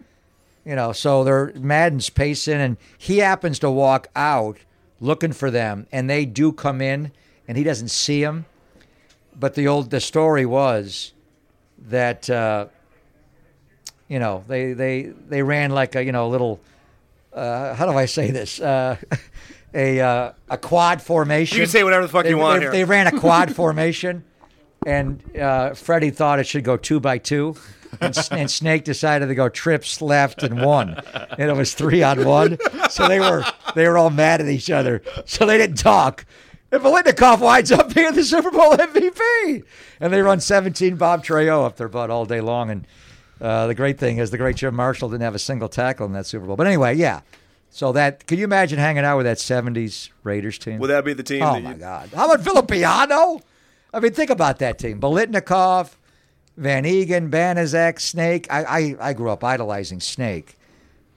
You 0.65 0.75
know, 0.75 0.91
so 0.93 1.23
they're 1.23 1.51
Madden's 1.55 2.09
pacing, 2.09 2.55
and 2.59 2.77
he 2.97 3.19
happens 3.19 3.59
to 3.59 3.69
walk 3.69 4.07
out 4.15 4.57
looking 4.99 5.31
for 5.33 5.51
them, 5.51 5.87
and 5.91 6.09
they 6.09 6.25
do 6.25 6.51
come 6.51 6.81
in, 6.81 7.11
and 7.47 7.57
he 7.57 7.63
doesn't 7.63 7.89
see 7.89 8.23
them. 8.23 8.45
But 9.35 9.53
the 9.55 9.67
old 9.67 9.91
the 9.91 9.99
story 9.99 10.45
was 10.45 11.13
that 11.89 12.29
uh, 12.29 12.67
you 14.07 14.19
know 14.19 14.43
they 14.47 14.73
they 14.73 15.03
they 15.03 15.43
ran 15.43 15.71
like 15.71 15.95
a 15.95 16.03
you 16.03 16.11
know 16.11 16.25
a 16.27 16.29
little 16.29 16.59
uh, 17.33 17.75
how 17.75 17.85
do 17.85 17.97
I 17.97 18.05
say 18.05 18.31
this 18.31 18.59
uh, 18.59 18.97
a 19.73 19.99
uh, 19.99 20.31
a 20.49 20.57
quad 20.57 21.01
formation. 21.01 21.57
You 21.57 21.63
can 21.63 21.71
say 21.71 21.83
whatever 21.83 22.03
the 22.03 22.11
fuck 22.11 22.23
They- 22.23 22.29
you 22.29 22.37
want 22.37 22.59
they, 22.59 22.65
here. 22.65 22.71
They 22.71 22.83
ran 22.85 23.07
a 23.07 23.19
quad 23.19 23.53
formation, 23.53 24.23
and 24.85 25.37
uh, 25.37 25.73
Freddie 25.73 26.11
thought 26.11 26.39
it 26.39 26.47
should 26.47 26.63
go 26.63 26.77
two 26.77 26.99
by 26.99 27.17
two. 27.17 27.55
And, 28.01 28.17
and 28.31 28.51
Snake 28.51 28.83
decided 28.83 29.27
to 29.27 29.35
go 29.35 29.47
trips 29.47 30.01
left 30.01 30.43
and 30.43 30.61
one, 30.61 31.01
and 31.37 31.49
it 31.49 31.55
was 31.55 31.73
three 31.73 32.03
on 32.03 32.25
one. 32.25 32.57
So 32.89 33.07
they 33.07 33.19
were 33.19 33.45
they 33.73 33.87
were 33.87 33.97
all 33.97 34.09
mad 34.09 34.41
at 34.41 34.47
each 34.47 34.69
other. 34.69 35.01
So 35.25 35.45
they 35.45 35.57
didn't 35.57 35.77
talk. 35.77 36.25
And 36.71 36.81
Biletnikoff 36.81 37.39
winds 37.39 37.71
up 37.71 37.93
being 37.93 38.13
the 38.13 38.23
Super 38.23 38.51
Bowl 38.51 38.73
MVP, 38.73 39.63
and 40.01 40.11
they 40.11 40.21
run 40.21 40.41
17 40.41 40.97
Bob 40.97 41.23
Trejo 41.23 41.65
up 41.65 41.77
their 41.77 41.87
butt 41.87 42.09
all 42.09 42.25
day 42.25 42.41
long. 42.41 42.69
And 42.69 42.87
uh, 43.39 43.67
the 43.67 43.75
great 43.75 43.97
thing 43.97 44.17
is, 44.17 44.31
the 44.31 44.37
great 44.37 44.57
Jim 44.57 44.75
Marshall 44.75 45.09
didn't 45.09 45.23
have 45.23 45.35
a 45.35 45.39
single 45.39 45.69
tackle 45.69 46.05
in 46.05 46.11
that 46.13 46.25
Super 46.25 46.45
Bowl. 46.45 46.55
But 46.57 46.67
anyway, 46.67 46.95
yeah. 46.95 47.21
So 47.69 47.91
that 47.91 48.25
can 48.25 48.39
you 48.39 48.45
imagine 48.45 48.79
hanging 48.79 49.05
out 49.05 49.17
with 49.17 49.25
that 49.25 49.37
70s 49.37 50.09
Raiders 50.23 50.57
team? 50.57 50.79
Would 50.79 50.87
that 50.87 51.05
be 51.05 51.13
the 51.13 51.23
team? 51.23 51.43
Oh 51.43 51.53
that 51.53 51.63
my 51.63 51.71
you, 51.73 51.77
God! 51.77 52.09
How 52.15 52.31
about 52.31 52.45
Villapiano? 52.45 53.41
I 53.95 54.01
mean, 54.01 54.11
think 54.11 54.29
about 54.29 54.59
that 54.59 54.77
team: 54.77 54.99
Biletnikoff, 54.99 55.95
Van 56.57 56.83
Eeghen, 56.83 57.29
Banaszak, 57.31 58.01
Snake. 58.01 58.45
I, 58.51 58.63
I, 58.63 58.95
I 59.09 59.13
grew 59.13 59.29
up 59.29 59.41
idolizing 59.41 60.01
Snake. 60.01 60.57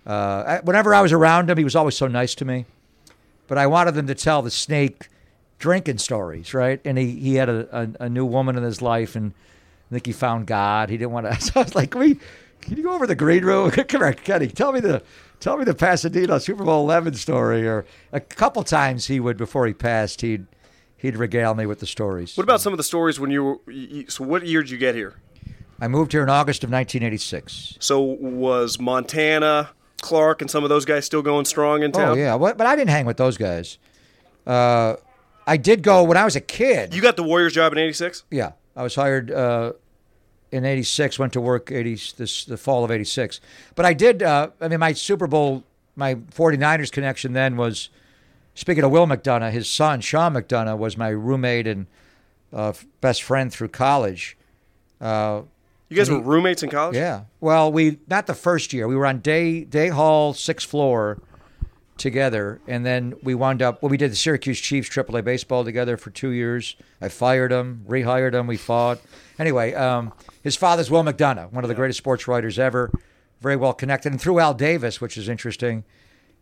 Uh, 0.07 0.61
whenever 0.61 0.95
I 0.95 1.03
was 1.03 1.13
around 1.13 1.51
him, 1.51 1.59
he 1.59 1.65
was 1.65 1.75
always 1.75 1.97
so 1.97 2.07
nice 2.07 2.37
to 2.37 2.45
me. 2.45 2.67
But 3.49 3.59
I 3.59 3.67
wanted 3.67 3.95
them 3.95 4.07
to 4.07 4.15
tell 4.15 4.43
the 4.43 4.51
Snake 4.53 5.09
drinking 5.59 5.99
stories, 5.99 6.55
right? 6.55 6.81
And 6.85 6.97
he, 6.97 7.11
he 7.19 7.35
had 7.35 7.49
a, 7.49 7.97
a, 8.01 8.05
a 8.05 8.09
new 8.09 8.25
woman 8.25 8.57
in 8.57 8.63
his 8.63 8.81
life, 8.81 9.17
and 9.17 9.33
I 9.91 9.95
think 9.95 10.07
he 10.07 10.13
found 10.13 10.47
God. 10.47 10.89
He 10.89 10.97
didn't 10.97 11.11
want 11.11 11.27
to. 11.27 11.37
So 11.41 11.61
I 11.61 11.65
was 11.65 11.75
like, 11.75 11.97
"We, 11.97 12.21
can 12.61 12.77
you 12.77 12.85
go 12.85 12.93
over 12.93 13.09
the 13.09 13.17
green 13.17 13.45
room? 13.45 13.71
Come 13.73 14.03
here, 14.03 14.13
Kenny. 14.13 14.47
Tell 14.47 14.71
me 14.71 14.79
the 14.79 15.03
tell 15.41 15.57
me 15.57 15.65
the 15.65 15.75
Pasadena 15.75 16.39
Super 16.39 16.63
Bowl 16.63 16.85
eleven 16.85 17.15
story." 17.15 17.67
Or 17.67 17.87
a 18.13 18.21
couple 18.21 18.63
times 18.63 19.09
he 19.09 19.19
would 19.19 19.37
before 19.37 19.67
he 19.67 19.75
passed, 19.75 20.21
he'd 20.21 20.47
he'd 20.99 21.17
regale 21.17 21.55
me 21.55 21.65
with 21.65 21.81
the 21.81 21.87
stories. 21.87 22.37
what 22.37 22.45
about 22.45 22.61
some 22.61 22.75
of 22.75 22.77
the 22.77 22.85
stories 22.85 23.19
when 23.19 23.31
you 23.31 23.45
were? 23.45 23.73
You, 23.73 24.09
so 24.11 24.25
what 24.25 24.45
year 24.47 24.63
did 24.63 24.71
you 24.71 24.79
get 24.79 24.95
here? 24.95 25.15
I 25.81 25.89
moved 25.89 26.13
here 26.13 26.23
in 26.23 26.29
August 26.29 26.65
of 26.65 26.71
1986. 26.71 27.77
So 27.79 28.01
was 28.01 28.81
Montana, 28.81 29.71
Clark, 30.03 30.43
and 30.43 30.51
some 30.51 30.65
of 30.65 30.69
those 30.71 30.85
guys 30.85 31.07
still 31.07 31.23
going 31.23 31.45
strong 31.45 31.83
in 31.83 31.93
town? 31.93 32.11
Oh 32.11 32.15
yeah, 32.15 32.37
but 32.37 32.61
I 32.61 32.77
didn't 32.77 32.91
hang 32.91 33.07
with 33.07 33.17
those 33.17 33.37
guys. 33.37 33.79
Uh, 34.47 34.97
I 35.47 35.57
did 35.57 35.83
go 35.83 36.03
when 36.03 36.17
I 36.17 36.25
was 36.25 36.37
a 36.37 36.41
kid. 36.41 36.95
You 36.95 37.01
got 37.01 37.17
the 37.17 37.23
Warriors 37.23 37.55
job 37.55 37.73
in 37.73 37.79
'86. 37.79 38.25
Yeah, 38.31 38.53
I 38.77 38.83
was 38.83 38.97
hired 38.97 39.31
uh, 39.31 39.73
in 40.51 40.65
'86. 40.65 41.19
Went 41.19 41.33
to 41.35 41.41
work 41.41 41.71
'80 41.71 41.95
this 42.17 42.45
the 42.45 42.57
fall 42.57 42.85
of 42.85 42.91
'86. 42.91 43.41
But 43.75 43.87
I 43.87 43.95
did. 43.95 44.23
Uh, 44.23 44.51
I 44.61 44.69
mean, 44.69 44.81
my 44.81 44.93
Super 44.95 45.27
Bowl, 45.27 45.63
my 45.97 46.17
49ers 46.17 46.91
connection 46.91 47.33
then 47.35 47.57
was. 47.57 47.89
Speaking 48.59 48.83
of 48.83 48.91
Will 48.91 49.07
McDonough, 49.07 49.53
his 49.53 49.71
son 49.71 50.01
Sean 50.01 50.35
McDonough 50.35 50.79
was 50.79 50.97
my 50.97 51.11
roommate 51.11 51.69
and 51.69 51.87
uh, 52.53 52.73
best 53.01 53.23
friend 53.23 53.53
through 53.53 53.69
college. 53.69 54.37
Uh, 55.01 55.43
You 55.89 55.97
guys 55.97 56.09
He- 56.09 56.15
were 56.15 56.21
roommates 56.21 56.65
in 56.65 56.69
college. 56.71 56.97
yeah. 56.97 57.23
Well, 57.41 57.71
we 57.71 57.99
not 58.09 58.27
the 58.27 58.35
first 58.35 58.73
year. 58.73 58.89
We 58.89 58.97
were 58.97 59.07
on 59.07 59.21
day 59.21 59.63
day 59.63 59.91
hall, 59.91 60.35
sixth 60.35 60.69
floor, 60.69 61.19
together, 61.97 62.61
and 62.67 62.85
then 62.85 63.15
we 63.23 63.33
wound 63.33 63.63
up. 63.63 63.81
Well, 63.81 63.91
we 63.91 63.97
did 63.97 64.11
the 64.11 64.17
Syracuse 64.17 64.59
Chiefs 64.59 64.89
AAA 64.89 65.23
baseball 65.23 65.63
together 65.65 65.97
for 65.97 66.11
two 66.11 66.31
years. 66.31 66.75
I 67.01 67.09
fired 67.11 67.53
him, 67.53 67.85
rehired 67.89 68.35
him. 68.35 68.49
We 68.49 68.57
fought. 68.57 68.99
Anyway, 69.39 69.73
um, 69.75 70.13
his 70.43 70.57
father's 70.57 70.91
Will 70.91 71.05
McDonough, 71.05 71.53
one 71.53 71.63
of 71.63 71.69
the 71.69 71.77
greatest 71.77 71.99
sports 71.99 72.27
writers 72.27 72.59
ever, 72.59 72.91
very 73.41 73.55
well 73.55 73.73
connected, 73.73 74.11
and 74.11 74.21
through 74.21 74.41
Al 74.41 74.53
Davis, 74.53 75.01
which 75.01 75.17
is 75.17 75.29
interesting. 75.29 75.85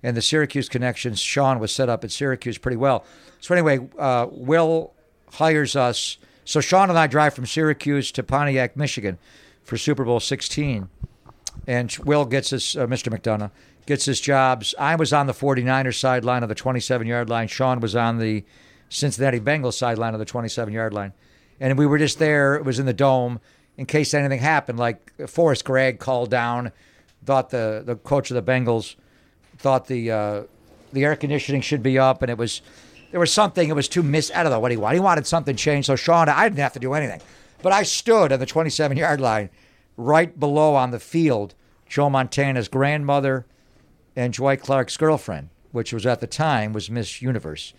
And 0.03 0.17
the 0.17 0.23
Syracuse 0.23 0.69
connections, 0.69 1.21
Sean 1.21 1.59
was 1.59 1.73
set 1.73 1.89
up 1.89 2.05
at 2.05 2.11
Syracuse 2.11 2.59
pretty 2.59 2.77
well. 2.77 3.05
So 3.41 3.55
anyway, 3.55 3.89
uh, 3.99 4.27
Will 4.31 4.93
hires 5.33 5.75
us. 5.75 6.19
So 6.45 6.61
Sean 6.61 6.91
and 6.91 6.99
I 6.99 7.07
drive 7.07 7.35
from 7.35 7.47
Syracuse 7.47 8.13
to 8.13 8.23
Pontiac, 8.23 8.77
Michigan, 8.77 9.19
for 9.65 9.77
Super 9.77 10.05
Bowl 10.05 10.21
16 10.21 10.89
and 11.67 11.97
Will 12.05 12.25
gets 12.25 12.51
his, 12.51 12.77
uh, 12.77 12.87
Mr. 12.87 13.17
McDonough 13.17 13.51
gets 13.87 14.05
his 14.05 14.21
jobs. 14.21 14.75
I 14.79 14.97
was 14.97 15.13
on 15.13 15.27
the 15.27 15.33
49ers 15.33 15.99
sideline 15.99 16.43
of 16.43 16.49
the 16.49 16.55
27 16.55 17.07
yard 17.07 17.31
line. 17.31 17.49
Sean 17.49 17.81
was 17.81 17.95
on 17.95 18.19
the 18.19 18.45
Cincinnati 18.89 19.41
Bengals 19.41 19.75
sideline 19.75 20.13
of 20.13 20.19
the 20.19 20.25
27 20.25 20.73
yard 20.75 20.93
line. 20.93 21.13
And 21.61 21.79
we 21.79 21.87
were 21.87 21.99
just 21.99 22.19
there. 22.19 22.57
It 22.57 22.65
was 22.65 22.79
in 22.79 22.87
the 22.87 22.93
dome 22.93 23.41
in 23.77 23.87
case 23.87 24.13
anything 24.13 24.41
happened. 24.41 24.79
Like 24.79 25.29
Forrest 25.29 25.65
Gregg 25.65 25.99
called 25.99 26.31
down, 26.31 26.73
thought 27.25 27.51
the, 27.51 27.83
the 27.85 27.97
coach 27.97 28.31
of 28.31 28.35
the 28.35 28.53
Bengals 28.53 28.97
thought 29.59 29.87
the 29.87 30.11
uh, 30.11 30.43
the 30.93 31.05
air 31.05 31.17
conditioning 31.17 31.61
should 31.61 31.83
be 31.83 31.99
up, 31.99 32.23
and 32.23 32.31
it 32.31 32.39
was 32.39 32.63
there 33.11 33.21
was 33.21 33.33
something. 33.33 33.69
It 33.69 33.75
was 33.75 33.89
too 33.89 34.03
miss. 34.03 34.31
I 34.35 34.43
don't 34.43 34.53
know 34.53 34.61
what 34.61 34.71
he 34.71 34.77
wanted. 34.77 34.95
He 34.97 35.01
wanted 35.01 35.27
something 35.27 35.57
changed. 35.57 35.87
So 35.87 35.97
Sean, 35.97 36.29
I 36.29 36.49
didn't 36.49 36.61
have 36.61 36.73
to 36.75 36.79
do 36.81 36.95
anything, 36.95 37.21
but 37.63 37.73
I 37.73 37.83
stood 37.83 38.33
at 38.33 38.39
the 38.41 38.47
27 38.47 38.97
yard 38.97 39.21
line, 39.21 39.51
right 39.97 40.39
below 40.39 40.75
on 40.75 40.91
the 40.91 41.01
field, 41.01 41.55
Joe 41.89 42.11
Montana's 42.11 42.69
grandmother, 42.69 43.47
and 44.15 44.33
Dwight 44.33 44.61
Clark's 44.61 44.97
girlfriend, 44.97 45.49
which 45.73 45.93
was 45.93 46.07
at 46.07 46.21
the 46.21 46.27
time 46.27 46.73
was 46.73 46.91
Miss 46.91 47.23
Universe. 47.23 47.73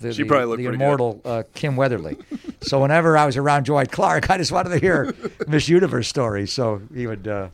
The, 0.00 0.14
She 0.14 0.22
the- 0.22 0.28
probably 0.28 0.46
looked 0.46 0.62
the 0.62 0.68
immortal 0.68 1.20
uh, 1.26 1.42
Kim 1.54 1.76
Weatherly. 1.76 2.16
so 2.62 2.80
whenever 2.80 3.18
I 3.18 3.26
was 3.26 3.36
around 3.36 3.64
Dwight 3.66 3.92
Clark, 3.92 4.30
I 4.30 4.38
just 4.38 4.50
wanted 4.50 4.70
to 4.70 4.78
hear 4.78 5.14
Miss 5.46 5.68
Universe 5.68 6.08
stories. 6.08 6.52
So 6.52 6.80
he 6.94 7.06
would. 7.06 7.28
Uh, 7.28 7.48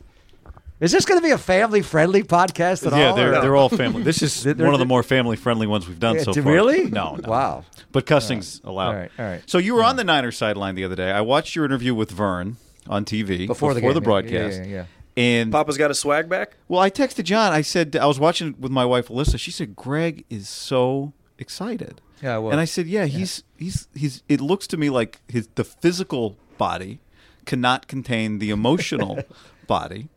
is 0.79 0.91
this 0.91 1.05
going 1.05 1.19
to 1.19 1.23
be 1.25 1.31
a 1.31 1.37
family 1.37 1.81
friendly 1.81 2.23
podcast 2.23 2.85
at 2.85 2.93
yeah, 2.93 3.09
all? 3.09 3.09
Yeah, 3.09 3.13
they're, 3.15 3.35
or- 3.35 3.41
they're 3.41 3.55
all 3.55 3.69
family. 3.69 4.03
This 4.03 4.21
is 4.21 4.45
one 4.57 4.73
of 4.73 4.79
the 4.79 4.85
more 4.85 5.03
family 5.03 5.35
friendly 5.37 5.67
ones 5.67 5.87
we've 5.87 5.99
done 5.99 6.17
Yeah, 6.17 6.23
so 6.23 6.33
far. 6.33 6.43
really? 6.43 6.85
No, 6.85 7.15
no. 7.15 7.29
Wow. 7.29 7.65
But 7.91 8.05
cussing's 8.05 8.61
allowed. 8.63 8.87
All 8.89 8.95
right, 8.95 9.11
all 9.17 9.25
right. 9.25 9.43
So 9.47 9.57
you 9.57 9.73
were 9.75 9.83
on 9.83 9.95
the 9.95 10.03
Niners 10.03 10.37
sideline 10.37 10.75
the 10.75 10.83
other 10.83 10.95
day. 10.95 11.11
I 11.11 11.21
watched 11.21 11.55
your 11.55 11.65
interview 11.65 11.95
with 11.95 12.11
Vern 12.11 12.57
on 12.87 13.05
TV 13.05 13.47
Before 13.47 13.73
the 13.73 13.81
game, 13.81 13.91
yeah. 13.91 13.99
broadcast. 13.99 14.57
Yeah, 14.59 14.65
yeah, 14.65 14.73
yeah. 14.73 14.85
And 15.17 15.51
Papa's 15.51 15.77
got 15.77 15.89
a 15.89 15.95
swag 15.95 16.29
back. 16.29 16.57
well, 16.67 16.79
I 16.79 16.91
texted 16.91 17.23
John. 17.23 17.51
I 17.51 17.61
said 17.61 17.95
I 17.95 18.05
was 18.05 18.19
watching 18.19 18.49
it 18.49 18.59
with 18.59 18.71
my 18.71 18.85
wife 18.85 19.07
Alyssa. 19.07 19.39
She 19.39 19.49
said 19.49 19.75
Greg 19.75 20.25
is 20.29 20.47
so 20.47 21.13
excited. 21.39 22.01
Yeah, 22.21 22.35
I 22.35 22.37
was. 22.37 22.51
And 22.51 22.61
I 22.61 22.65
said, 22.65 22.85
yeah, 22.87 23.05
he's 23.05 23.43
he's 23.57 23.87
he's. 23.95 24.21
It 24.29 24.41
looks 24.41 24.67
to 24.67 24.77
me 24.77 24.91
like 24.91 25.21
his 25.27 25.47
the 25.55 25.63
physical 25.63 26.37
body 26.59 26.99
cannot 27.45 27.87
contain 27.87 28.37
the 28.39 28.51
emotional 28.51 29.23
body. 29.67 30.09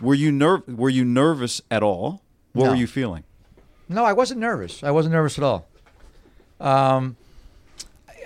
Were 0.00 0.14
you 0.14 0.30
nerv- 0.32 0.74
Were 0.74 0.88
you 0.88 1.04
nervous 1.04 1.60
at 1.70 1.82
all? 1.82 2.22
What 2.52 2.64
No. 2.64 2.70
were 2.70 2.76
you 2.76 2.86
feeling? 2.86 3.24
No, 3.88 4.04
I 4.04 4.12
wasn't 4.12 4.40
nervous. 4.40 4.82
I 4.82 4.90
wasn't 4.90 5.12
nervous 5.14 5.36
at 5.38 5.44
all. 5.44 5.66
Um, 6.60 7.16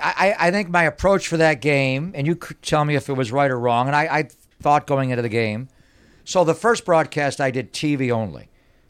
I, 0.02 0.34
I 0.38 0.50
think 0.50 0.68
my 0.68 0.82
approach 0.84 1.28
for 1.28 1.36
that 1.36 1.60
game, 1.60 2.12
and 2.14 2.26
you 2.26 2.36
could 2.36 2.60
tell 2.62 2.84
me 2.84 2.96
if 2.96 3.08
it 3.08 3.12
was 3.14 3.30
right 3.32 3.50
or 3.50 3.58
wrong, 3.58 3.86
and 3.86 3.96
I, 3.96 4.02
I 4.04 4.28
thought 4.60 4.86
going 4.86 5.10
into 5.10 5.22
the 5.22 5.28
game. 5.28 5.68
So 6.24 6.42
the 6.44 6.54
first 6.54 6.84
broadcast 6.84 7.40
I 7.40 7.50
did 7.50 7.72
TV 7.72 8.10
only, 8.10 8.48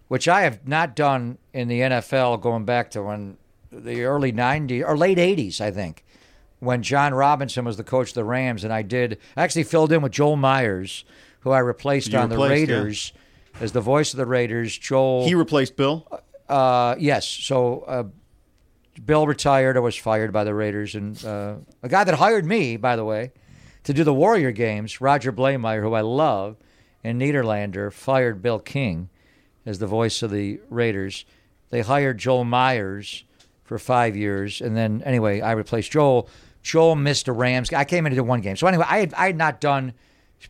which 0.09 0.29
I 0.29 0.42
have 0.42 0.66
not 0.66 0.97
done 0.97 1.38
in 1.53 1.68
the 1.68 1.81
NFL 1.81 2.40
going 2.40 2.64
back 2.64 2.90
to 2.92 3.03
when 3.03 3.37
the 3.70 4.03
early 4.05 4.33
90s 4.33 4.87
or 4.87 4.97
late 4.97 5.18
80s, 5.18 5.61
I 5.61 5.70
think, 5.70 6.05
when 6.61 6.83
John 6.83 7.12
Robinson 7.12 7.64
was 7.64 7.77
the 7.77 7.85
coach 7.85 8.09
of 8.11 8.14
the 8.14 8.25
Rams, 8.25 8.64
and 8.64 8.73
I 8.73 8.83
did 8.83 9.18
I 9.37 9.42
actually 9.42 9.64
filled 9.64 9.92
in 9.92 10.01
with 10.01 10.12
Joel 10.12 10.37
Myers, 10.37 11.05
who 11.44 11.50
I 11.50 11.61
replaced 11.61 12.12
You 12.12 12.18
on 12.18 12.28
the 12.30 12.37
replaced, 12.37 12.68
yeah. 12.70 12.76
Raiders 12.78 13.12
as 13.61 13.70
the 13.72 13.80
voice 13.80 14.12
of 14.12 14.16
the 14.18 14.26
Raiders. 14.26 14.76
Joel, 14.76 15.24
He 15.26 15.35
replaced 15.37 15.76
Bill. 15.76 16.07
uh, 16.48 16.96
yes. 16.98 17.26
So 17.26 17.80
uh, 17.87 18.04
Bill 19.04 19.26
retired 19.26 19.76
I 19.76 19.80
was 19.80 19.94
fired 19.96 20.33
by 20.33 20.42
the 20.44 20.54
Raiders, 20.54 20.94
and 20.96 21.22
uh, 21.24 21.54
a 21.83 21.88
guy 21.88 22.02
that 22.04 22.14
hired 22.14 22.44
me, 22.44 22.76
by 22.76 22.96
the 22.96 23.04
way, 23.04 23.33
to 23.85 23.92
do 23.92 24.02
the 24.04 24.14
Warrior 24.14 24.50
games, 24.50 25.00
Roger 25.00 25.33
Blameyer, 25.33 25.83
who 25.83 25.92
I 25.94 26.00
love, 26.00 26.57
and 27.04 27.20
Niederlander 27.20 27.92
fired 27.92 28.40
Bill 28.42 28.59
King 28.59 29.09
as 29.66 29.78
the 29.78 29.87
voice 29.87 30.22
of 30.22 30.30
the 30.30 30.61
Raiders. 30.70 31.24
They 31.70 31.83
hired 31.83 32.18
Joel 32.18 32.44
Myers 32.44 33.24
for 33.64 33.78
five 33.78 34.16
years, 34.16 34.61
and 34.61 34.76
then 34.76 35.02
anyway, 35.04 35.40
I 35.40 35.52
replaced 35.52 35.90
Joel. 35.92 36.28
Joel 36.62 36.94
missed 36.96 37.28
a 37.28 37.33
Rams. 37.33 37.72
I 37.72 37.85
came 37.85 38.07
in 38.07 38.11
to 38.11 38.16
do 38.16 38.24
one 38.24 38.40
game, 38.40 38.57
so 38.57 38.66
anyway, 38.66 38.87
I 38.88 38.98
had, 38.98 39.14
I 39.14 39.26
had 39.26 39.37
not 39.37 39.61
done 39.61 39.92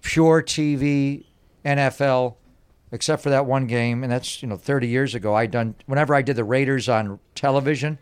pure 0.03 0.43
TV 0.43 1.25
NFL 1.65 2.37
except 2.95 3.25
for 3.25 3.31
that 3.31 3.45
one 3.45 3.67
game, 3.67 4.05
and 4.05 4.13
that's 4.13 4.41
you 4.41 4.49
know 4.49 4.57
30 4.57 4.87
years 4.87 5.15
ago. 5.15 5.35
I 5.35 5.47
done 5.47 5.75
whenever 5.87 6.15
I 6.15 6.23
did 6.23 6.37
the 6.37 6.45
Raiders 6.45 6.89
on 6.89 7.19
television, 7.35 7.99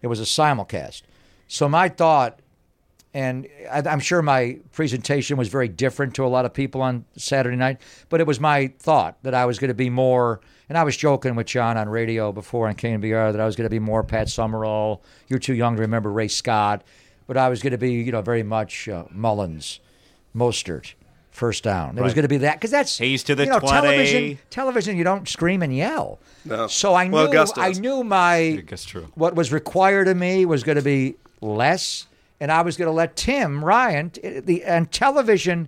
it 0.00 0.06
was 0.06 0.20
a 0.20 0.24
simulcast. 0.24 1.02
So 1.48 1.68
my 1.68 1.90
thought, 1.90 2.40
and 3.12 3.46
I'm 3.70 4.00
sure 4.00 4.22
my 4.22 4.58
presentation 4.72 5.36
was 5.36 5.48
very 5.48 5.68
different 5.68 6.14
to 6.14 6.24
a 6.24 6.28
lot 6.28 6.46
of 6.46 6.54
people 6.54 6.80
on 6.80 7.04
Saturday 7.14 7.58
night, 7.58 7.82
but 8.08 8.20
it 8.22 8.26
was 8.26 8.40
my 8.40 8.72
thought 8.78 9.22
that 9.22 9.34
I 9.34 9.44
was 9.44 9.58
going 9.58 9.68
to 9.68 9.74
be 9.74 9.90
more. 9.90 10.40
And 10.70 10.78
I 10.78 10.84
was 10.84 10.96
joking 10.96 11.34
with 11.34 11.46
John 11.46 11.76
on 11.76 11.90
radio 11.90 12.32
before 12.32 12.68
on 12.68 12.74
KNBR 12.74 13.32
that 13.32 13.40
I 13.40 13.44
was 13.44 13.54
going 13.54 13.66
to 13.66 13.70
be 13.70 13.78
more 13.78 14.02
Pat 14.02 14.30
Summerall. 14.30 15.02
You're 15.28 15.38
too 15.38 15.52
young 15.52 15.76
to 15.76 15.82
remember 15.82 16.10
Ray 16.10 16.28
Scott, 16.28 16.84
but 17.26 17.36
I 17.36 17.50
was 17.50 17.62
going 17.62 17.72
to 17.72 17.78
be 17.78 17.92
you 17.92 18.12
know 18.12 18.22
very 18.22 18.42
much 18.42 18.88
uh, 18.88 19.04
Mullins, 19.10 19.80
Mostert. 20.34 20.94
First 21.42 21.64
down. 21.64 21.98
It 21.98 22.02
was 22.02 22.14
going 22.14 22.22
to 22.22 22.28
be 22.28 22.36
that 22.38 22.54
because 22.54 22.70
that's 22.70 22.98
Hayes 22.98 23.24
to 23.24 23.34
the 23.34 23.42
you 23.42 23.50
know 23.50 23.58
20. 23.58 23.72
television. 23.80 24.38
Television, 24.50 24.96
you 24.96 25.02
don't 25.02 25.28
scream 25.28 25.60
and 25.60 25.74
yell. 25.74 26.20
No. 26.44 26.68
So 26.68 26.94
I 26.94 27.08
knew 27.08 27.14
Well, 27.14 27.32
Gus 27.32 27.52
I 27.58 27.72
knew 27.72 28.04
my 28.04 28.62
true. 28.86 29.08
what 29.16 29.34
was 29.34 29.50
required 29.50 30.06
of 30.06 30.16
me 30.16 30.46
was 30.46 30.62
going 30.62 30.76
to 30.76 30.82
be 30.82 31.16
less, 31.40 32.06
and 32.38 32.52
I 32.52 32.62
was 32.62 32.76
going 32.76 32.86
to 32.86 32.92
let 32.92 33.16
Tim 33.16 33.64
Ryan 33.64 34.12
the 34.22 34.62
and 34.62 34.88
television. 34.92 35.66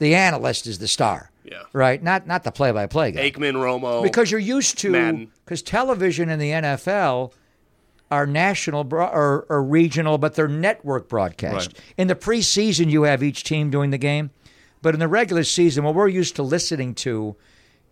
The 0.00 0.16
analyst 0.16 0.66
is 0.66 0.80
the 0.80 0.88
star. 0.88 1.30
Yeah. 1.44 1.62
Right. 1.72 2.02
Not 2.02 2.26
not 2.26 2.42
the 2.42 2.50
play-by-play 2.50 3.12
guy. 3.12 3.30
Aikman, 3.30 3.54
Romo. 3.54 4.02
Because 4.02 4.32
you're 4.32 4.40
used 4.40 4.76
to 4.78 4.90
Madden. 4.90 5.30
because 5.44 5.62
television 5.62 6.30
in 6.30 6.40
the 6.40 6.50
NFL 6.50 7.32
are 8.10 8.26
national 8.26 8.82
bro- 8.82 9.06
or, 9.06 9.46
or 9.48 9.62
regional, 9.62 10.18
but 10.18 10.34
they're 10.34 10.48
network 10.48 11.08
broadcast. 11.08 11.68
Right. 11.68 11.80
In 11.96 12.08
the 12.08 12.16
preseason, 12.16 12.90
you 12.90 13.04
have 13.04 13.22
each 13.22 13.44
team 13.44 13.70
doing 13.70 13.90
the 13.90 13.98
game, 13.98 14.30
but 14.82 14.94
in 14.94 15.00
the 15.00 15.08
regular 15.08 15.44
season, 15.44 15.84
what 15.84 15.94
we're 15.94 16.08
used 16.08 16.36
to 16.36 16.42
listening 16.42 16.94
to 16.96 17.36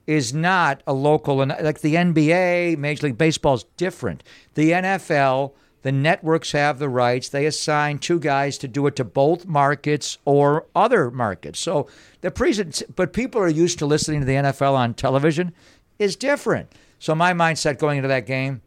is 0.06 0.34
not 0.34 0.82
a 0.86 0.92
local 0.92 1.40
and 1.40 1.54
like 1.62 1.80
the 1.80 1.94
NBA, 1.94 2.76
Major 2.76 3.06
League 3.06 3.18
Baseball 3.18 3.54
is 3.54 3.64
different. 3.76 4.24
The 4.54 4.72
NFL, 4.72 5.52
the 5.82 5.92
networks 5.92 6.52
have 6.52 6.78
the 6.78 6.88
rights. 6.88 7.28
They 7.28 7.46
assign 7.46 7.98
two 7.98 8.18
guys 8.18 8.58
to 8.58 8.68
do 8.68 8.86
it 8.88 8.96
to 8.96 9.04
both 9.04 9.46
markets 9.46 10.18
or 10.24 10.66
other 10.74 11.10
markets. 11.10 11.60
So 11.60 11.86
the 12.22 12.30
present, 12.30 12.82
but 12.96 13.12
people 13.12 13.40
are 13.40 13.48
used 13.48 13.78
to 13.78 13.86
listening 13.86 14.20
to 14.20 14.26
the 14.26 14.34
NFL 14.34 14.74
on 14.74 14.94
television 14.94 15.52
is 15.98 16.16
different. 16.16 16.72
So 16.98 17.14
my 17.14 17.32
mindset 17.32 17.78
going 17.78 17.98
into 17.98 18.08
that 18.08 18.26
game, 18.26 18.62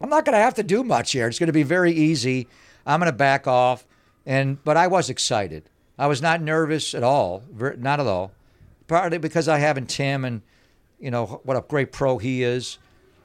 I'm 0.00 0.10
not 0.10 0.24
going 0.24 0.34
to 0.34 0.42
have 0.42 0.54
to 0.54 0.62
do 0.62 0.82
much 0.82 1.12
here. 1.12 1.28
It's 1.28 1.38
going 1.38 1.46
to 1.46 1.52
be 1.52 1.62
very 1.62 1.92
easy. 1.92 2.48
I'm 2.84 3.00
going 3.00 3.10
to 3.10 3.16
back 3.16 3.46
off, 3.46 3.86
and 4.26 4.62
but 4.62 4.76
I 4.76 4.88
was 4.88 5.08
excited. 5.08 5.70
I 5.98 6.06
was 6.06 6.20
not 6.20 6.42
nervous 6.42 6.94
at 6.94 7.02
all, 7.02 7.42
not 7.78 8.00
at 8.00 8.06
all. 8.06 8.32
Partly 8.86 9.18
because 9.18 9.48
I 9.48 9.58
have 9.58 9.84
Tim, 9.86 10.24
and 10.24 10.42
you 11.00 11.10
know 11.10 11.40
what 11.44 11.56
a 11.56 11.62
great 11.62 11.92
pro 11.92 12.18
he 12.18 12.42
is. 12.42 12.78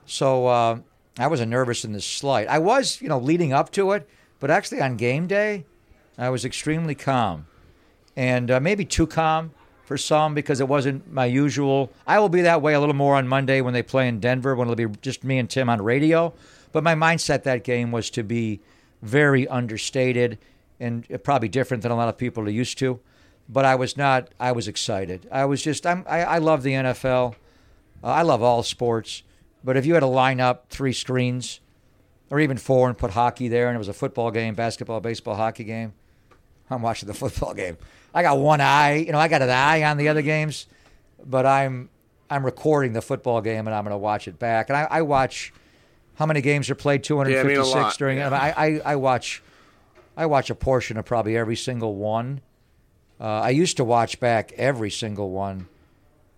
So 0.05 0.47
uh, 0.47 0.79
I 1.19 1.27
wasn't 1.27 1.51
nervous 1.51 1.85
in 1.85 1.91
the 1.93 2.01
slight. 2.01 2.47
I 2.47 2.59
was, 2.59 3.01
you 3.01 3.09
know, 3.09 3.19
leading 3.19 3.53
up 3.53 3.71
to 3.73 3.91
it, 3.91 4.09
but 4.39 4.49
actually 4.49 4.81
on 4.81 4.97
game 4.97 5.27
day, 5.27 5.65
I 6.17 6.29
was 6.29 6.45
extremely 6.45 6.95
calm, 6.95 7.45
and 8.15 8.49
uh, 8.49 8.59
maybe 8.59 8.85
too 8.85 9.07
calm 9.07 9.51
for 9.83 9.97
some 9.97 10.33
because 10.33 10.59
it 10.59 10.67
wasn't 10.67 11.11
my 11.11 11.25
usual. 11.25 11.91
I 12.07 12.19
will 12.19 12.29
be 12.29 12.41
that 12.41 12.61
way 12.61 12.73
a 12.73 12.79
little 12.79 12.95
more 12.95 13.15
on 13.15 13.27
Monday 13.27 13.61
when 13.61 13.73
they 13.73 13.83
play 13.83 14.07
in 14.07 14.19
Denver, 14.19 14.55
when 14.55 14.69
it'll 14.69 14.75
be 14.75 14.97
just 15.01 15.23
me 15.23 15.37
and 15.37 15.49
Tim 15.49 15.69
on 15.69 15.81
radio. 15.81 16.33
But 16.71 16.83
my 16.83 16.95
mindset 16.95 17.43
that 17.43 17.63
game 17.63 17.91
was 17.91 18.09
to 18.11 18.23
be 18.23 18.61
very 19.01 19.47
understated 19.47 20.37
and 20.81 21.23
probably 21.23 21.47
different 21.47 21.83
than 21.83 21.91
a 21.91 21.95
lot 21.95 22.09
of 22.09 22.17
people 22.17 22.43
are 22.43 22.49
used 22.49 22.77
to. 22.79 22.99
But 23.47 23.65
I 23.65 23.75
was 23.75 23.97
not. 23.97 24.29
I 24.39 24.51
was 24.51 24.67
excited. 24.67 25.27
I 25.31 25.45
was 25.45 25.61
just. 25.61 25.85
I'm, 25.85 26.03
I, 26.07 26.23
I 26.23 26.37
love 26.37 26.63
the 26.63 26.71
NFL. 26.71 27.35
Uh, 28.03 28.07
I 28.07 28.21
love 28.23 28.41
all 28.41 28.63
sports. 28.63 29.23
But 29.63 29.77
if 29.77 29.85
you 29.85 29.93
had 29.93 29.99
to 29.99 30.07
line 30.07 30.39
up 30.39 30.65
three 30.69 30.93
screens, 30.93 31.59
or 32.29 32.39
even 32.39 32.57
four, 32.57 32.87
and 32.87 32.97
put 32.97 33.11
hockey 33.11 33.47
there, 33.47 33.67
and 33.67 33.75
it 33.75 33.77
was 33.77 33.87
a 33.87 33.93
football 33.93 34.31
game, 34.31 34.55
basketball, 34.55 34.99
baseball, 35.01 35.35
hockey 35.35 35.63
game, 35.63 35.93
I'm 36.69 36.81
watching 36.81 37.07
the 37.07 37.13
football 37.23 37.53
game. 37.53 37.77
I 38.13 38.23
got 38.23 38.39
one 38.39 38.61
eye. 38.61 38.95
You 38.95 39.11
know, 39.11 39.19
I 39.19 39.27
got 39.27 39.41
an 39.41 39.49
eye 39.49 39.83
on 39.83 39.97
the 39.97 40.09
other 40.09 40.21
games, 40.21 40.67
but 41.23 41.45
I'm 41.45 41.89
I'm 42.29 42.45
recording 42.45 42.93
the 42.93 43.01
football 43.01 43.41
game 43.41 43.67
and 43.67 43.75
I'm 43.75 43.83
going 43.83 43.93
to 43.93 43.97
watch 43.97 44.27
it 44.27 44.39
back. 44.39 44.69
And 44.69 44.77
I, 44.77 44.87
I 44.89 45.01
watch 45.01 45.53
how 46.15 46.25
many 46.25 46.41
games 46.41 46.69
are 46.69 46.75
played? 46.75 47.03
256 47.03 47.75
lot, 47.75 47.97
during 47.97 48.19
yeah. 48.19 48.29
I, 48.29 48.67
I 48.67 48.81
I 48.85 48.95
watch 48.95 49.43
I 50.15 50.25
watch 50.25 50.49
a 50.49 50.55
portion 50.55 50.97
of 50.97 51.05
probably 51.05 51.37
every 51.37 51.55
single 51.55 51.95
one. 51.95 52.41
Uh, 53.19 53.25
I 53.25 53.49
used 53.51 53.77
to 53.77 53.83
watch 53.83 54.19
back 54.19 54.51
every 54.53 54.89
single 54.89 55.31
one 55.31 55.67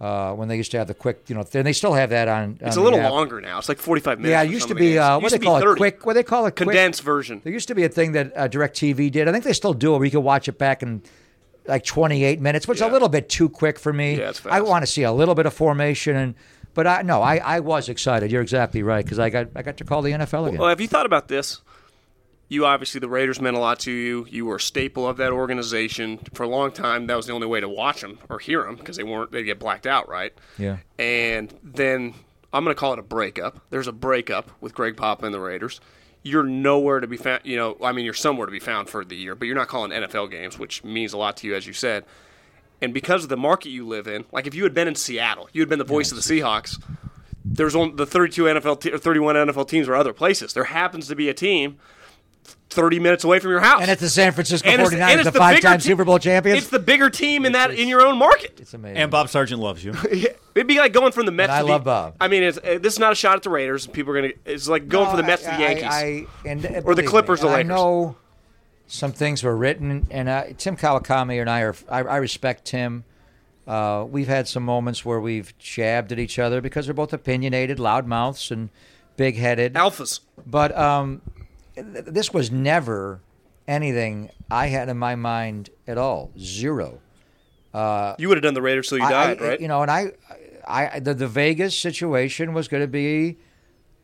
uh, 0.02 0.34
when 0.34 0.50
they 0.50 0.58
used 0.58 0.72
to 0.72 0.78
have 0.78 0.88
the 0.88 0.94
quick, 0.94 1.24
you 1.28 1.36
know, 1.36 1.46
and 1.54 1.66
they 1.66 1.74
still 1.74 1.94
have 1.94 2.10
that 2.10 2.28
on. 2.28 2.58
it's 2.60 2.76
on 2.76 2.82
a 2.82 2.84
little 2.84 3.00
app. 3.00 3.12
longer 3.12 3.40
now. 3.40 3.58
It's 3.58 3.70
like 3.70 3.78
45 3.80 4.20
minutes. 4.20 4.32
Yeah, 4.32 4.44
it 4.44 4.52
used 4.52 4.68
to 4.68 4.76
be 4.76 5.00
uh, 5.00 5.20
what 5.20 5.32
they 5.32 5.40
call 5.40 5.58
it 5.58 5.62
30. 5.62 5.80
quick. 5.80 6.06
What 6.06 6.14
they 6.14 6.24
call 6.24 6.46
it 6.46 6.56
quick- 6.56 6.68
Condensed 6.68 7.02
version. 7.04 7.40
there 7.44 7.54
used 7.54 7.70
to 7.70 7.76
be 7.76 7.86
a 7.86 7.90
thing 7.90 8.12
that 8.12 8.36
uh, 8.36 8.48
DirecTV 8.50 9.12
did. 9.12 9.28
I 9.28 9.32
think 9.32 9.46
they 9.46 9.54
still 9.54 9.74
do 9.74 9.96
it 9.96 10.00
where 10.00 10.06
you 10.06 10.12
could 10.12 10.20
watch 10.20 10.48
it 10.48 10.58
back 10.58 10.84
in 10.84 11.02
like 11.66 11.86
28 11.86 12.42
minutes, 12.42 12.68
which 12.68 12.80
is 12.80 12.82
a 12.82 12.90
little 12.90 13.08
bit 13.10 13.30
too 13.30 13.48
quick 13.48 13.80
for 13.80 13.94
me. 13.94 14.18
Yeah, 14.18 14.30
it's 14.30 14.46
I 14.46 14.60
want 14.60 14.84
to 14.84 14.92
see 14.92 15.04
a 15.04 15.12
little 15.14 15.36
bit 15.36 15.46
of 15.46 15.54
formation 15.54 16.16
and 16.18 16.36
but 16.74 16.88
I 16.88 17.02
no, 17.04 17.22
I, 17.22 17.38
I 17.38 17.60
was 17.62 17.88
excited. 17.88 18.32
You're 18.32 18.42
exactly 18.42 18.84
right 18.84 19.06
because 19.06 19.20
I 19.20 19.30
got 19.30 19.48
I 19.56 19.62
got 19.62 19.78
to 19.78 19.86
call 19.86 20.02
the 20.02 20.12
NFL 20.12 20.48
again. 20.48 20.60
Well, 20.60 20.70
have 20.70 20.82
you 20.82 20.88
thought 20.88 21.06
about 21.06 21.28
this? 21.28 21.62
You 22.54 22.68
obviously 22.68 23.00
the 23.00 23.10
Raiders 23.10 23.42
meant 23.42 23.58
a 23.58 23.60
lot 23.60 23.80
to 23.80 23.92
you. 23.92 24.28
You 24.30 24.46
were 24.46 24.58
a 24.58 24.60
staple 24.60 25.08
of 25.08 25.18
that 25.18 25.32
organization 25.32 26.20
for 26.36 26.44
a 26.44 26.48
long 26.48 26.72
time. 26.72 27.08
That 27.08 27.16
was 27.16 27.26
the 27.26 27.34
only 27.34 27.48
way 27.48 27.60
to 27.60 27.68
watch 27.68 28.02
them 28.02 28.20
or 28.30 28.38
hear 28.38 28.62
them 28.62 28.76
because 28.76 28.96
they 28.96 29.04
weren't 29.04 29.32
they 29.32 29.42
get 29.42 29.58
blacked 29.58 29.88
out, 29.88 30.08
right? 30.08 30.34
yeah. 30.60 30.78
And 31.00 31.52
then 31.64 32.14
I'm 32.54 32.64
going 32.64 32.76
to 32.76 32.80
call 32.80 32.94
it 32.94 33.00
a 33.00 33.04
breakup. 33.04 33.60
There's 33.72 33.88
a 33.88 33.92
breakup 33.92 34.52
with 34.62 34.76
Greg 34.76 34.96
Papa 34.96 35.26
and 35.26 35.34
the 35.34 35.40
Raiders. 35.40 35.82
You're 36.22 36.44
nowhere 36.44 37.00
to 37.00 37.08
be 37.08 37.18
found. 37.18 37.42
You 37.44 37.58
know, 37.58 37.78
I 37.84 37.92
mean, 37.92 38.06
you're 38.06 38.14
somewhere 38.14 38.46
to 38.46 38.52
be 38.52 38.60
found 38.60 38.88
for 38.88 39.04
the 39.04 39.16
year, 39.16 39.34
but 39.34 39.46
you're 39.46 39.56
not 39.56 39.68
calling 39.68 39.90
NFL 39.90 40.30
games, 40.30 40.60
which 40.60 40.84
means 40.84 41.12
a 41.12 41.18
lot 41.18 41.38
to 41.38 41.48
you, 41.48 41.56
as 41.56 41.66
you 41.66 41.74
said. 41.74 42.06
And 42.84 42.94
because 42.94 43.24
of 43.24 43.30
the 43.30 43.38
market 43.38 43.70
you 43.70 43.88
live 43.88 44.08
in, 44.08 44.26
like 44.32 44.46
if 44.46 44.54
you 44.54 44.62
had 44.62 44.76
been 44.76 44.88
in 44.88 44.94
Seattle, 44.94 45.50
you 45.54 45.62
had 45.62 45.70
been 45.70 45.80
the 45.80 45.86
voice 45.86 46.12
of 46.12 46.18
the 46.18 46.24
Seahawks. 46.24 46.80
There's 47.44 47.76
only 47.76 47.96
the 47.96 48.06
32 48.06 48.44
NFL, 48.44 48.80
te- 48.80 48.92
or 48.92 49.00
31 49.00 49.36
NFL 49.36 49.68
teams 49.68 49.88
are 49.88 49.96
other 49.96 50.14
places. 50.14 50.54
There 50.54 50.66
happens 50.66 51.08
to 51.08 51.16
be 51.16 51.30
a 51.30 51.34
team 51.34 51.80
30 52.70 53.00
minutes 53.00 53.24
away 53.24 53.40
from 53.40 53.52
your 53.52 53.60
house. 53.60 53.82
And 53.82 53.92
it's 53.92 54.02
the 54.02 54.10
San 54.10 54.32
Francisco 54.32 54.68
And 54.68 54.82
it's- 54.82 54.94
49ers, 54.94 55.12
and 55.18 55.20
the, 55.26 55.32
the 55.32 55.38
five-time 55.40 55.80
te- 55.80 55.84
Super 55.88 56.04
Bowl 56.04 56.18
champions. 56.20 56.58
It's 56.60 56.70
the 56.70 56.80
bigger 56.80 57.10
team 57.10 57.46
in 57.46 57.52
that 57.52 57.72
in 57.72 57.88
your 57.88 58.02
own 58.02 58.18
market. 58.18 58.58
It's 58.60 58.74
amazing. 58.74 58.98
And 58.98 59.12
Bob 59.12 59.30
Sargent 59.30 59.62
loves 59.62 59.84
you. 59.84 59.94
It'd 60.56 60.68
be 60.68 60.78
like 60.80 60.92
going 60.94 61.12
from 61.12 61.26
the 61.26 61.32
Mets. 61.32 61.50
And 61.50 61.58
I 61.58 61.60
to 61.62 61.66
the, 61.66 61.72
love 61.72 61.84
Bob. 61.84 62.16
I 62.20 62.28
mean, 62.28 62.44
it's, 62.44 62.58
uh, 62.58 62.80
this 62.82 62.94
is 62.94 63.00
not 63.00 63.12
a 63.12 63.16
shot 63.16 63.36
at 63.38 63.44
the 63.44 63.50
Raiders. 63.50 63.86
People 63.88 64.14
are 64.14 64.22
gonna. 64.22 64.34
It's 64.46 64.68
like 64.68 64.88
going 64.88 65.08
from 65.08 65.18
the 65.18 65.24
Mets 65.24 65.44
to 65.44 65.52
the 65.52 65.60
Yankees. 65.60 65.84
I, 65.86 66.00
I, 66.00 66.26
and, 66.46 66.66
uh, 66.66 66.82
Or 66.84 66.96
the 66.96 67.04
Clippers 67.04 67.42
me, 67.42 67.48
to 67.48 67.54
I 67.54 67.58
Lakers. 67.58 67.70
know 67.70 68.16
some 68.88 69.12
things 69.12 69.44
were 69.44 69.56
written, 69.56 70.08
and 70.12 70.28
uh, 70.30 70.44
Tim 70.58 70.76
Kawakami 70.78 71.40
and 71.42 71.50
I 71.50 71.62
are. 71.62 71.76
I, 71.90 72.00
I 72.00 72.18
respect 72.18 72.66
Tim. 72.66 73.04
Uh, 73.68 74.06
we've 74.10 74.28
had 74.28 74.48
some 74.48 74.64
moments 74.64 75.06
where 75.06 75.20
we've 75.22 75.58
jabbed 75.58 76.12
at 76.12 76.20
each 76.20 76.38
other 76.38 76.60
because 76.60 76.88
we're 76.88 76.94
both 76.94 77.14
opinionated, 77.14 77.78
loudmouths, 77.78 78.52
and 78.52 78.70
big-headed. 79.16 79.74
Alphas. 79.76 80.20
But 80.46 80.78
um, 80.78 81.22
th- 81.33 81.33
this 81.76 82.34
was 82.34 82.52
never 82.52 83.22
anything 83.68 84.30
I 84.52 84.68
had 84.68 84.90
in 84.90 84.98
my 84.98 85.16
mind 85.16 85.70
at 85.88 85.98
all. 85.98 86.32
Zero. 86.38 87.00
Uh, 87.74 88.16
you 88.20 88.28
would 88.28 88.38
have 88.38 88.44
done 88.44 88.54
the 88.54 88.62
Raiders 88.62 88.90
till 88.90 89.00
you 89.00 89.04
I- 89.06 89.10
died, 89.12 89.42
I- 89.42 89.48
right? 89.50 89.62
You 89.62 89.68
know, 89.68 89.82
and 89.82 89.90
I, 89.90 90.12
I 90.68 91.00
the, 91.00 91.14
the 91.14 91.28
Vegas 91.28 91.78
situation 91.78 92.54
was 92.54 92.68
going 92.68 92.84
to 92.84 92.88
be 92.88 93.38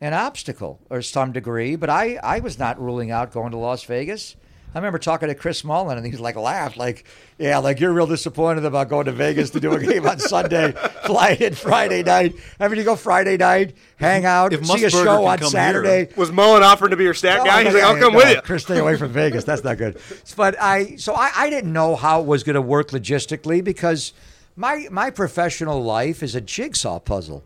an 0.02 0.14
obstacle 0.14 0.80
or 0.90 1.02
some 1.02 1.32
degree. 1.32 1.76
But 1.76 1.90
I, 1.90 2.16
I 2.24 2.40
was 2.40 2.58
not 2.58 2.82
ruling 2.82 3.12
out 3.12 3.32
going 3.32 3.52
to 3.52 3.58
Las 3.58 3.84
Vegas. 3.84 4.36
I 4.74 4.78
remember 4.78 5.00
talking 5.00 5.30
to 5.30 5.36
Chris 5.36 5.64
Mullin, 5.64 5.98
and 5.98 6.06
he's 6.06 6.20
like 6.20 6.36
laughed, 6.36 6.78
like, 6.78 7.04
"Yeah, 7.40 7.58
like 7.58 7.80
you're 7.80 7.92
real 7.92 8.06
disappointed 8.06 8.66
about 8.66 8.88
going 8.88 9.06
to 9.06 9.12
Vegas 9.12 9.50
to 9.52 9.60
do 9.60 9.74
a 9.74 9.80
game 9.84 10.06
on 10.08 10.20
Sunday, 10.20 10.74
fly 11.06 11.32
in 11.40 11.56
Friday 11.56 12.04
night. 12.04 12.36
I 12.60 12.68
mean, 12.68 12.78
you 12.78 12.84
go 12.84 12.96
Friday 12.96 13.36
night, 13.38 13.76
hang 13.96 14.26
out, 14.26 14.54
If 14.54 14.66
see 14.68 14.84
a 14.86 14.90
show 14.92 15.26
on 15.26 15.40
come 15.40 15.50
Saturday. 15.50 16.14
Was 16.16 16.32
Mullen 16.32 16.62
offering 16.62 16.92
to 16.92 16.98
be 16.98 17.04
your 17.04 17.16
stat 17.16 17.44
guy? 17.44 17.64
He's 17.64 17.74
like, 17.74 17.84
I'll 17.84 17.98
come 17.98 18.14
no, 18.14 18.20
with 18.20 18.30
you. 18.30 18.42
Chris, 18.42 18.62
stay 18.62 18.78
away 18.78 18.96
from 18.96 19.12
Vegas. 19.12 19.44
That's 19.44 19.64
not 19.64 19.80
good. 19.80 20.00
But 20.38 20.62
I, 20.62 20.98
so 20.98 21.16
I, 21.16 21.32
I 21.36 21.50
didn't 21.50 21.74
know 21.74 21.96
how 21.96 22.22
it 22.22 22.28
was 22.28 22.44
going 22.44 22.54
to 22.56 22.62
work 22.62 22.90
logistically 22.90 23.64
because 23.64 24.14
my 24.56 24.88
my 24.92 25.10
professional 25.10 25.82
life 25.82 26.22
is 26.22 26.36
a 26.36 26.42
jigsaw 26.42 27.00
puzzle. 27.00 27.44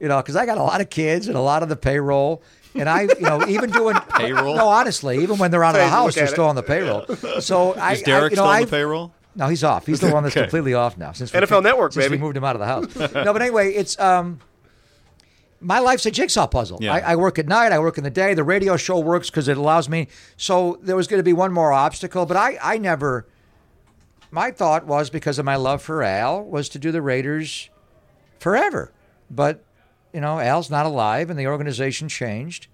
You 0.00 0.08
know, 0.08 0.18
because 0.18 0.36
I 0.36 0.46
got 0.46 0.58
a 0.58 0.62
lot 0.62 0.80
of 0.80 0.90
kids 0.90 1.26
and 1.26 1.36
a 1.36 1.40
lot 1.40 1.62
of 1.62 1.68
the 1.68 1.76
payroll. 1.76 2.42
And 2.78 2.88
I, 2.88 3.02
you 3.02 3.20
know, 3.20 3.46
even 3.46 3.70
doing 3.70 3.96
Payroll? 4.16 4.56
No, 4.56 4.68
honestly, 4.68 5.18
even 5.22 5.38
when 5.38 5.50
they're 5.50 5.64
out 5.64 5.74
of 5.74 5.80
the 5.80 5.88
house, 5.88 6.14
they're 6.14 6.26
still 6.26 6.46
on 6.46 6.54
the 6.56 6.62
payroll. 6.62 7.06
So 7.40 7.74
I, 7.78 7.92
Is 7.94 8.02
Derek 8.02 8.22
I, 8.22 8.24
you 8.24 8.30
know, 8.30 8.34
still 8.34 8.44
on 8.44 8.50
I've- 8.56 8.64
the 8.66 8.70
payroll? 8.70 9.14
no, 9.34 9.48
he's 9.48 9.62
off. 9.64 9.86
He's 9.86 10.00
the 10.00 10.10
one 10.12 10.22
that's 10.22 10.34
Okay. 10.36 10.44
completely 10.44 10.74
off 10.74 10.96
now. 10.96 11.12
Since 11.12 11.32
we- 11.32 11.40
NFL 11.40 11.62
Network, 11.62 11.92
since 11.92 12.04
baby. 12.04 12.16
we 12.16 12.22
moved 12.22 12.36
him 12.36 12.44
out 12.44 12.56
of 12.56 12.60
the 12.60 12.66
house. 12.66 13.14
no, 13.14 13.32
but 13.32 13.42
anyway, 13.42 13.72
it's 13.72 13.98
um, 14.00 14.40
my 15.60 15.78
life's 15.78 16.06
a 16.06 16.10
jigsaw 16.10 16.46
puzzle. 16.46 16.78
Yeah. 16.80 16.94
I, 16.94 17.12
I 17.12 17.16
work 17.16 17.38
at 17.38 17.46
night. 17.46 17.72
I 17.72 17.78
work 17.78 17.98
in 17.98 18.04
the 18.04 18.10
day. 18.10 18.34
The 18.34 18.44
radio 18.44 18.76
show 18.76 18.98
works 18.98 19.30
because 19.30 19.48
it 19.48 19.56
allows 19.56 19.88
me. 19.88 20.08
So 20.36 20.78
there 20.82 20.96
was 20.96 21.06
going 21.06 21.18
to 21.18 21.24
be 21.24 21.32
one 21.32 21.52
more 21.52 21.72
obstacle, 21.72 22.26
but 22.26 22.36
I, 22.36 22.58
I 22.62 22.78
never. 22.78 23.26
My 24.30 24.50
thought 24.50 24.86
was 24.86 25.08
because 25.08 25.38
of 25.38 25.44
my 25.44 25.56
love 25.56 25.80
for 25.82 26.02
Al 26.02 26.42
was 26.44 26.68
to 26.70 26.78
do 26.78 26.90
the 26.92 27.00
Raiders 27.00 27.70
forever, 28.38 28.92
but 29.30 29.62
you 30.16 30.20
know 30.22 30.40
Al's 30.40 30.70
not 30.70 30.86
alive 30.86 31.28
and 31.30 31.38
the 31.38 31.46
organization 31.46 32.08
changed, 32.08 32.68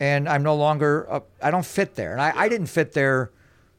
and 0.00 0.26
I'm 0.28 0.42
no 0.42 0.56
longer. 0.56 1.06
Uh, 1.08 1.20
I 1.42 1.50
don't 1.50 1.66
fit 1.66 1.94
there, 1.96 2.12
and 2.12 2.20
I, 2.20 2.32
I 2.34 2.48
didn't 2.48 2.68
fit 2.68 2.92
there 2.94 3.30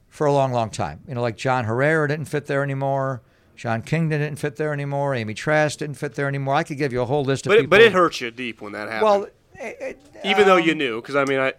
for 0.09 0.27
a 0.27 0.31
long, 0.31 0.51
long 0.53 0.69
time. 0.69 1.01
You 1.07 1.15
know, 1.15 1.21
like 1.21 1.35
John 1.35 1.65
Herrera 1.65 2.07
didn't 2.07 2.25
fit 2.27 2.45
there 2.45 2.61
anymore. 2.63 3.21
John 3.55 3.81
Kingdon 3.81 4.19
didn't 4.21 4.37
fit 4.39 4.55
there 4.57 4.71
anymore. 4.71 5.15
Amy 5.15 5.33
Trask 5.33 5.79
didn't 5.79 5.97
fit 5.97 6.13
there 6.15 6.27
anymore. 6.27 6.53
I 6.55 6.63
could 6.63 6.77
give 6.77 6.93
you 6.93 7.01
a 7.01 7.05
whole 7.05 7.23
list 7.25 7.45
of 7.45 7.49
But 7.49 7.57
it, 7.57 7.61
people. 7.63 7.69
but 7.71 7.81
it 7.81 7.91
hurt 7.91 8.21
you 8.21 8.31
deep 8.31 8.61
when 8.61 8.71
that 8.73 8.87
happened. 8.87 9.03
Well, 9.03 9.23
it, 9.55 9.77
it- 9.81 10.01
even 10.23 10.45
though 10.45 10.57
um, 10.57 10.63
you 10.63 10.75
knew, 10.75 11.01
because 11.01 11.15
I 11.15 11.25
mean, 11.25 11.39
I 11.39 11.53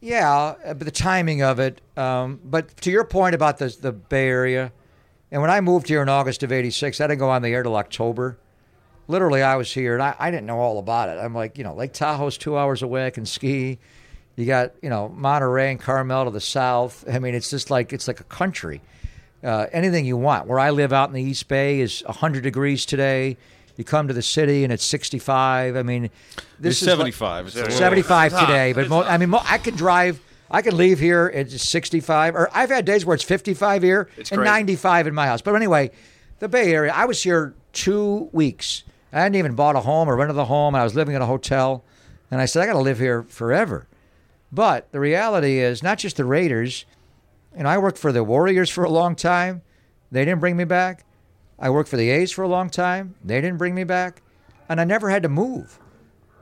yeah, 0.00 0.30
uh, 0.34 0.74
but 0.74 0.80
the 0.80 0.90
timing 0.90 1.42
of 1.42 1.58
it. 1.60 1.80
Um, 1.96 2.40
but 2.44 2.76
to 2.82 2.90
your 2.90 3.04
point 3.04 3.34
about 3.36 3.58
the 3.58 3.68
the 3.80 3.92
Bay 3.92 4.26
Area, 4.28 4.72
and 5.30 5.40
when 5.40 5.50
I 5.50 5.60
moved 5.60 5.86
here 5.88 6.02
in 6.02 6.08
August 6.08 6.42
of 6.42 6.50
'86, 6.50 7.00
I 7.00 7.06
didn't 7.06 7.20
go 7.20 7.30
on 7.30 7.42
the 7.42 7.50
air 7.50 7.62
till 7.62 7.76
October. 7.76 8.38
Literally, 9.08 9.42
I 9.42 9.56
was 9.56 9.72
here 9.72 9.94
and 9.94 10.02
I, 10.02 10.14
I 10.18 10.30
didn't 10.30 10.46
know 10.46 10.58
all 10.58 10.78
about 10.78 11.08
it. 11.08 11.12
I'm 11.20 11.34
like, 11.34 11.58
you 11.58 11.64
know, 11.64 11.74
Lake 11.74 11.92
Tahoe's 11.92 12.36
two 12.36 12.58
hours 12.58 12.82
away. 12.82 13.06
I 13.06 13.10
can 13.10 13.24
ski. 13.26 13.78
You 14.34 14.46
got, 14.46 14.72
you 14.82 14.90
know, 14.90 15.08
Monterey 15.10 15.70
and 15.70 15.80
Carmel 15.80 16.24
to 16.24 16.30
the 16.30 16.40
south. 16.40 17.04
I 17.10 17.18
mean, 17.20 17.34
it's 17.34 17.48
just 17.48 17.70
like 17.70 17.92
it's 17.92 18.08
like 18.08 18.20
a 18.20 18.24
country. 18.24 18.80
Uh, 19.44 19.66
anything 19.72 20.04
you 20.06 20.16
want. 20.16 20.46
Where 20.48 20.58
I 20.58 20.70
live 20.70 20.92
out 20.92 21.08
in 21.08 21.14
the 21.14 21.22
East 21.22 21.46
Bay 21.46 21.80
is 21.80 22.02
100 22.06 22.42
degrees 22.42 22.84
today. 22.84 23.36
You 23.76 23.84
come 23.84 24.08
to 24.08 24.14
the 24.14 24.22
city 24.22 24.64
and 24.64 24.72
it's 24.72 24.84
65. 24.84 25.76
I 25.76 25.82
mean, 25.82 26.10
this 26.58 26.72
It's 26.72 26.82
is 26.82 26.88
like- 26.88 26.92
75. 27.14 27.46
It's 27.48 27.56
a 27.56 27.70
75 27.70 28.32
It's 28.32 28.40
hot. 28.40 28.46
today, 28.46 28.72
but 28.72 28.88
mo- 28.88 29.02
I 29.02 29.18
mean, 29.18 29.30
mo- 29.30 29.42
I 29.44 29.58
can 29.58 29.76
drive. 29.76 30.20
I 30.50 30.62
can 30.62 30.76
leave 30.76 30.98
here. 30.98 31.28
It's 31.28 31.62
65, 31.68 32.34
or 32.34 32.48
I've 32.54 32.70
had 32.70 32.84
days 32.84 33.04
where 33.04 33.14
it's 33.14 33.24
55 33.24 33.82
here 33.82 34.08
It's 34.16 34.30
and 34.32 34.38
crazy. 34.38 34.50
95 34.50 35.06
in 35.08 35.14
my 35.14 35.26
house. 35.26 35.42
But 35.42 35.54
anyway, 35.54 35.90
the 36.38 36.48
Bay 36.48 36.72
Area. 36.72 36.92
I 36.94 37.04
was 37.04 37.22
here 37.22 37.54
two 37.72 38.28
weeks. 38.32 38.82
I 39.12 39.20
hadn't 39.20 39.36
even 39.36 39.54
bought 39.54 39.76
a 39.76 39.80
home 39.80 40.08
or 40.08 40.16
rented 40.16 40.36
a 40.36 40.44
home. 40.44 40.74
I 40.74 40.84
was 40.84 40.94
living 40.94 41.14
in 41.14 41.22
a 41.22 41.26
hotel, 41.26 41.84
and 42.30 42.40
I 42.40 42.46
said 42.46 42.62
I 42.62 42.66
got 42.66 42.74
to 42.74 42.80
live 42.80 42.98
here 42.98 43.22
forever. 43.22 43.86
But 44.52 44.90
the 44.92 45.00
reality 45.00 45.58
is, 45.58 45.82
not 45.82 45.98
just 45.98 46.16
the 46.16 46.24
Raiders. 46.24 46.84
You 47.56 47.62
know, 47.62 47.68
I 47.68 47.78
worked 47.78 47.98
for 47.98 48.12
the 48.12 48.24
Warriors 48.24 48.70
for 48.70 48.84
a 48.84 48.90
long 48.90 49.16
time. 49.16 49.62
They 50.10 50.24
didn't 50.24 50.40
bring 50.40 50.56
me 50.56 50.64
back. 50.64 51.04
I 51.58 51.70
worked 51.70 51.88
for 51.88 51.96
the 51.96 52.10
A's 52.10 52.32
for 52.32 52.42
a 52.42 52.48
long 52.48 52.68
time. 52.68 53.14
They 53.24 53.40
didn't 53.40 53.56
bring 53.58 53.74
me 53.74 53.84
back, 53.84 54.22
and 54.68 54.80
I 54.80 54.84
never 54.84 55.10
had 55.10 55.22
to 55.22 55.28
move. 55.28 55.78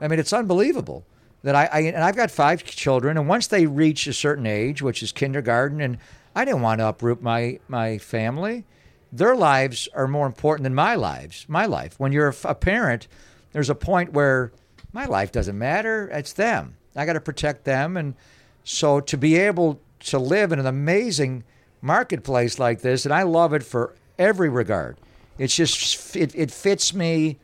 I 0.01 0.07
mean, 0.07 0.19
it's 0.19 0.33
unbelievable 0.33 1.05
that 1.43 1.55
I, 1.55 1.69
I 1.71 1.79
and 1.81 2.03
I've 2.03 2.15
got 2.15 2.31
five 2.31 2.63
children, 2.63 3.17
and 3.17 3.29
once 3.29 3.47
they 3.47 3.65
reach 3.65 4.07
a 4.07 4.13
certain 4.13 4.45
age, 4.45 4.81
which 4.81 5.01
is 5.01 5.11
kindergarten, 5.11 5.79
and 5.79 5.97
I 6.35 6.43
didn't 6.43 6.61
want 6.61 6.79
to 6.79 6.87
uproot 6.87 7.21
my 7.21 7.59
my 7.67 7.97
family. 7.97 8.65
Their 9.11 9.35
lives 9.35 9.87
are 9.93 10.07
more 10.07 10.25
important 10.25 10.63
than 10.63 10.75
my 10.75 10.95
lives. 10.95 11.45
My 11.47 11.65
life. 11.65 11.99
When 11.99 12.11
you're 12.11 12.33
a 12.43 12.55
parent, 12.55 13.07
there's 13.51 13.69
a 13.69 13.75
point 13.75 14.13
where 14.13 14.51
my 14.91 15.05
life 15.05 15.31
doesn't 15.31 15.57
matter. 15.57 16.09
It's 16.11 16.33
them. 16.33 16.77
I 16.95 17.05
got 17.05 17.13
to 17.13 17.21
protect 17.21 17.65
them, 17.65 17.97
and 17.97 18.15
so 18.63 18.99
to 19.01 19.17
be 19.17 19.35
able 19.35 19.81
to 20.01 20.19
live 20.19 20.51
in 20.51 20.59
an 20.59 20.65
amazing 20.65 21.43
marketplace 21.81 22.57
like 22.59 22.81
this, 22.81 23.05
and 23.05 23.13
I 23.13 23.23
love 23.23 23.53
it 23.53 23.63
for 23.63 23.93
every 24.17 24.49
regard. 24.49 24.97
It's 25.37 25.55
just 25.55 26.15
it, 26.15 26.33
it 26.35 26.51
fits 26.51 26.93
me 26.93 27.37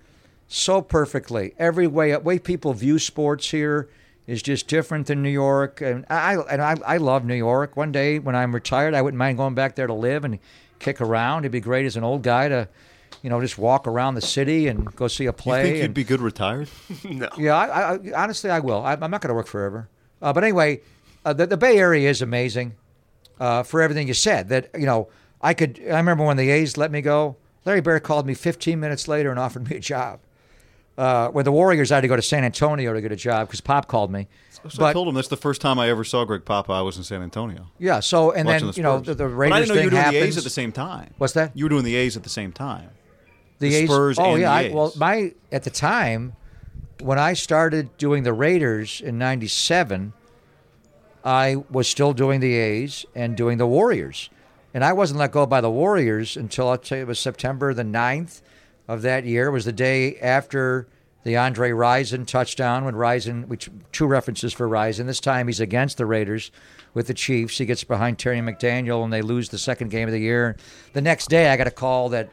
so 0.48 0.82
perfectly. 0.82 1.54
Every 1.58 1.88
way 1.88 2.16
way 2.18 2.40
people 2.40 2.74
view 2.74 3.00
sports 3.00 3.52
here 3.52 3.90
is 4.28 4.42
just 4.42 4.68
different 4.68 5.08
than 5.08 5.22
New 5.22 5.30
York, 5.30 5.82
and 5.82 6.06
I 6.10 6.36
and 6.36 6.62
I, 6.62 6.78
I 6.86 6.98
love 6.98 7.26
New 7.26 7.36
York. 7.36 7.76
One 7.76 7.92
day 7.92 8.20
when 8.20 8.36
I'm 8.36 8.54
retired, 8.54 8.94
I 8.94 9.02
wouldn't 9.02 9.20
mind 9.20 9.38
going 9.38 9.56
back 9.56 9.76
there 9.76 9.88
to 9.88 9.94
live 9.94 10.24
and 10.24 10.40
kick 10.82 11.00
around. 11.00 11.44
It'd 11.44 11.52
be 11.52 11.60
great 11.62 11.86
as 11.86 11.96
an 11.96 12.04
old 12.04 12.24
guy 12.24 12.50
to, 12.50 12.68
you 13.22 13.30
know, 13.30 13.40
just 13.40 13.58
walk 13.58 13.88
around 13.88 14.16
the 14.16 14.22
city 14.22 14.68
and 14.68 14.94
go 14.96 15.08
see 15.08 15.26
a 15.26 15.28
You 15.28 15.34
play. 15.34 15.64
think 15.64 15.78
you'd 15.84 15.94
be 15.94 16.04
good 16.04 16.20
retired? 16.22 16.70
no. 17.04 17.30
yeah, 17.38 17.56
I, 17.56 17.94
I, 17.94 18.00
honestly, 18.16 18.50
I 18.50 18.60
will. 18.60 18.84
I, 18.84 18.94
I'm 18.94 19.12
not 19.12 19.22
going 19.22 19.30
to 19.30 19.34
work 19.36 19.48
forever. 19.48 19.88
Uh, 20.22 20.34
but 20.34 20.44
anyway, 20.44 20.82
uh, 21.24 21.34
the, 21.34 21.48
the 21.48 21.58
Bay 21.58 21.78
Area 21.78 22.10
is 22.10 22.22
amazing 22.22 22.76
uh, 23.40 23.64
for 23.64 23.82
everything 23.82 24.08
you 24.08 24.14
said. 24.14 24.50
That 24.50 24.70
you 24.78 24.86
know, 24.86 25.08
I 25.42 25.54
could. 25.54 25.80
I 25.90 25.98
remember 25.98 26.24
when 26.26 26.38
the 26.38 26.50
A's 26.50 26.78
let 26.78 26.92
me 26.92 27.02
go. 27.02 27.38
Larry 27.64 27.82
Baer 27.82 28.00
called 28.00 28.26
me 28.26 28.34
15 28.34 28.80
minutes 28.80 29.08
later 29.08 29.30
and 29.30 29.38
offered 29.40 29.70
me 29.70 29.78
a 29.78 29.80
job. 29.80 30.20
Uh, 31.02 31.32
when 31.32 31.44
the 31.44 31.52
Warriors, 31.52 31.92
I 31.92 31.96
had 31.96 32.02
to 32.02 32.08
go 32.08 32.16
to 32.16 32.22
San 32.22 32.44
Antonio 32.44 32.94
to 32.94 33.02
get 33.02 33.12
a 33.12 33.16
job 33.16 33.48
because 33.48 33.60
Pop 33.60 33.88
called 33.88 34.12
me. 34.12 34.28
So 34.70 34.86
I 34.86 34.94
told 34.94 35.08
him 35.08 35.16
that's 35.16 35.30
the 35.30 35.36
first 35.36 35.60
time 35.60 35.80
I 35.80 35.90
ever 35.90 36.04
saw 36.04 36.26
Greg 36.26 36.46
Papa. 36.46 36.72
I 36.72 36.82
was 36.82 36.96
in 36.96 37.04
San 37.04 37.24
Antonio. 37.24 37.72
yeah, 37.80 38.02
so 38.02 38.34
and 38.34 38.48
then 38.48 38.68
the 38.68 38.74
you 38.74 38.84
know 38.84 39.00
the, 39.00 39.16
the 39.16 39.24
But 39.24 39.34
Raiders 39.34 39.56
I 39.56 39.60
didn't 39.62 39.68
know 39.70 39.74
thing 39.74 39.84
you 39.84 39.88
were 39.88 39.90
doing 39.90 40.04
happens. 40.04 40.22
the 40.22 40.28
A's 40.28 40.38
at 40.38 40.44
the 40.44 40.50
same 40.52 40.72
time. 40.72 41.16
What's 41.18 41.34
that? 41.34 41.58
You 41.58 41.66
were 41.66 41.70
doing 41.70 41.86
the 41.86 41.96
A's 41.96 42.18
at 42.18 42.22
the 42.22 42.30
same 42.30 42.52
time. 42.52 42.92
the, 43.58 43.70
the 43.70 43.76
A's, 43.78 43.90
Spurs 43.90 44.20
Oh 44.20 44.36
yeah, 44.36 44.52
I, 44.54 44.70
well, 44.70 44.94
my 44.96 45.34
at 45.52 45.64
the 45.64 45.72
time 45.72 46.34
when 47.02 47.18
I 47.18 47.34
started 47.34 47.98
doing 47.98 48.22
the 48.22 48.34
Raiders 48.34 49.02
in 49.02 49.18
'97, 49.18 50.14
I 51.26 51.56
was 51.72 51.88
still 51.88 52.14
doing 52.14 52.42
the 52.42 52.54
A's 52.54 53.08
and 53.16 53.36
doing 53.36 53.58
the 53.58 53.66
Warriors, 53.66 54.30
and 54.72 54.86
I 54.86 54.94
wasn't 54.94 55.20
let 55.20 55.32
go 55.32 55.48
by 55.48 55.62
the 55.62 55.72
Warriors 55.72 56.38
until 56.38 56.70
I'll 56.70 56.78
tell 56.78 57.00
you 57.00 57.06
it 57.06 57.08
was 57.08 57.20
September 57.20 57.74
the 57.74 57.82
9th 57.82 58.42
of 58.94 59.02
that 59.04 59.26
year. 59.26 59.52
Was 59.52 59.66
the 59.66 59.72
day 59.72 60.18
after 60.20 60.88
the 61.24 61.38
Andre 61.38 61.70
Rison 61.70 62.26
touchdown 62.26 62.84
when 62.84 62.96
Rison, 62.96 63.48
which 63.48 63.70
two 63.92 64.08
references 64.08 64.54
for 64.54 64.68
Rison. 64.68 65.06
This 65.06 65.20
time 65.20 65.48
he's 65.48 65.60
against 65.60 65.98
the 65.98 66.06
Raiders 66.06 66.52
with 66.94 67.08
the 67.08 67.14
Chiefs. 67.14 67.58
He 67.58 67.66
gets 67.66 67.84
behind 67.84 68.18
Terry 68.18 68.40
McDaniel 68.40 69.04
and 69.04 69.14
they 69.14 69.22
lose 69.22 69.50
the 69.50 69.58
second 69.58 69.92
game 69.92 70.08
of 70.08 70.14
the 70.14 70.20
year. 70.20 70.58
The 70.94 71.02
next 71.02 71.30
day 71.30 71.50
I 71.50 71.58
got 71.58 71.68
a 71.68 71.72
call 71.72 72.10
that 72.10 72.32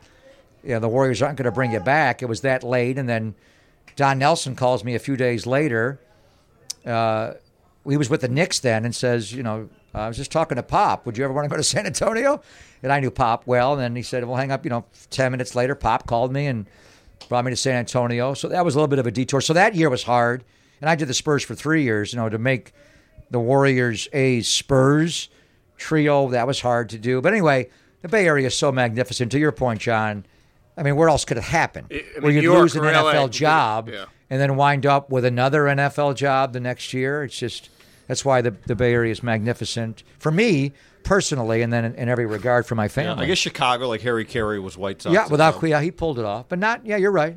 you 0.65 0.71
know, 0.71 0.81
the 0.81 0.89
Warriors 0.89 1.23
aren't 1.23 1.37
going 1.37 1.45
to 1.45 1.53
bring 1.53 1.73
you 1.73 1.81
back. 1.81 2.23
It 2.23 2.27
was 2.27 2.41
that 2.41 2.65
late, 2.65 2.99
and 2.99 3.09
then 3.09 3.35
Don 3.95 4.19
Nelson 4.19 4.57
calls 4.57 4.83
me 4.83 4.95
a 4.95 4.99
few 4.99 5.17
days 5.17 5.47
later. 5.47 6.01
Uh, 6.85 7.35
he 7.89 7.97
was 7.97 8.11
with 8.11 8.23
the 8.23 8.29
Knicks 8.29 8.59
then, 8.59 8.85
and 8.85 8.95
says, 8.95 9.33
you 9.33 9.43
know, 9.43 9.69
I 9.95 10.07
was 10.09 10.17
just 10.17 10.31
talking 10.31 10.57
to 10.57 10.63
Pop. 10.63 11.07
Would 11.07 11.17
you 11.19 11.25
ever 11.25 11.33
want 11.33 11.47
to 11.47 11.49
go 11.49 11.57
to 11.57 11.65
San 11.65 11.87
Antonio? 11.87 12.41
And 12.83 12.93
I 12.93 13.01
knew 13.01 13.11
Pop 13.11 13.47
well. 13.47 13.73
And 13.73 13.81
then 13.81 13.97
he 13.97 14.03
said, 14.03 14.25
well, 14.25 14.37
hang 14.37 14.53
up. 14.53 14.65
You 14.65 14.71
know, 14.71 14.85
ten 15.11 15.33
minutes 15.33 15.55
later, 15.55 15.75
Pop 15.75 16.07
called 16.07 16.33
me 16.33 16.47
and 16.47 16.67
brought 17.29 17.45
me 17.45 17.51
to 17.51 17.57
San 17.57 17.77
Antonio. 17.77 18.35
So 18.35 18.49
that 18.49 18.65
was 18.65 18.75
a 18.75 18.79
little 18.79 18.89
bit 18.89 18.99
of 18.99 19.07
a 19.07 19.11
detour. 19.11 19.41
So 19.41 19.53
that 19.55 19.75
year 19.75 19.91
was 19.91 20.05
hard, 20.05 20.45
and 20.81 20.89
I 20.89 20.95
did 20.95 21.09
the 21.09 21.15
Spurs 21.15 21.43
for 21.43 21.55
three 21.55 21.83
years. 21.83 22.13
You 22.13 22.19
know, 22.19 22.29
to 22.29 22.39
make 22.39 22.73
the 23.31 23.41
Warriors 23.41 24.09
A's 24.13 24.49
Spurs 24.49 25.29
trio, 25.77 26.29
that 26.31 26.47
was 26.47 26.61
hard 26.61 26.91
to 26.91 26.99
do. 26.99 27.21
But 27.21 27.33
anyway, 27.33 27.71
the 28.03 28.09
Bay 28.09 28.27
Area 28.27 28.47
is 28.47 28.55
so 28.55 28.71
magnificent. 28.73 29.33
To 29.33 29.39
your 29.39 29.53
point, 29.53 29.81
John, 29.81 30.25
I 30.77 30.83
mean, 30.83 30.97
where 30.97 31.09
else 31.09 31.25
could 31.25 31.37
it 31.37 31.45
happen? 31.45 31.87
I- 31.91 31.95
mean, 31.95 32.05
Where 32.21 32.33
you'd 32.33 32.45
York 32.45 32.61
lose 32.61 32.77
an 32.77 32.85
or 32.85 32.93
LA, 32.93 33.13
NFL 33.13 33.31
job 33.31 33.89
yeah. 33.89 34.05
and 34.31 34.41
then 34.41 34.57
wind 34.57 34.87
up 34.87 35.11
with 35.11 35.25
another 35.25 35.63
NFL 35.65 36.15
job 36.15 36.53
the 36.53 36.61
next 36.61 36.93
year. 36.93 37.25
It's 37.25 37.39
just 37.39 37.71
that's 38.09 38.25
why 38.25 38.41
the, 38.41 38.51
the 38.67 38.75
Bay 38.75 38.93
Area 38.93 39.13
is 39.13 39.23
magnificent 39.23 40.03
for 40.19 40.33
me 40.33 40.73
personally, 41.05 41.63
and 41.63 41.73
then 41.73 41.85
in, 41.85 41.95
in 41.95 42.09
every 42.09 42.27
regard 42.27 42.67
for 42.67 42.75
my 42.75 42.85
Yeah, 42.85 42.89
family. 42.89 43.25
I 43.25 43.29
guess 43.29 43.39
Chicago, 43.39 43.89
like 43.89 44.01
Harry 44.01 44.25
Caray, 44.25 44.59
was 44.59 44.77
White 44.77 45.01
Sox. 45.01 45.15
Yeah, 45.15 45.29
without 45.29 45.63
yeah, 45.63 45.81
he 45.81 45.91
pulled 45.93 46.19
it 46.19 46.25
off, 46.25 46.49
but 46.49 46.59
not. 46.59 46.85
Yeah, 46.85 46.97
you're 46.97 47.13
right. 47.13 47.37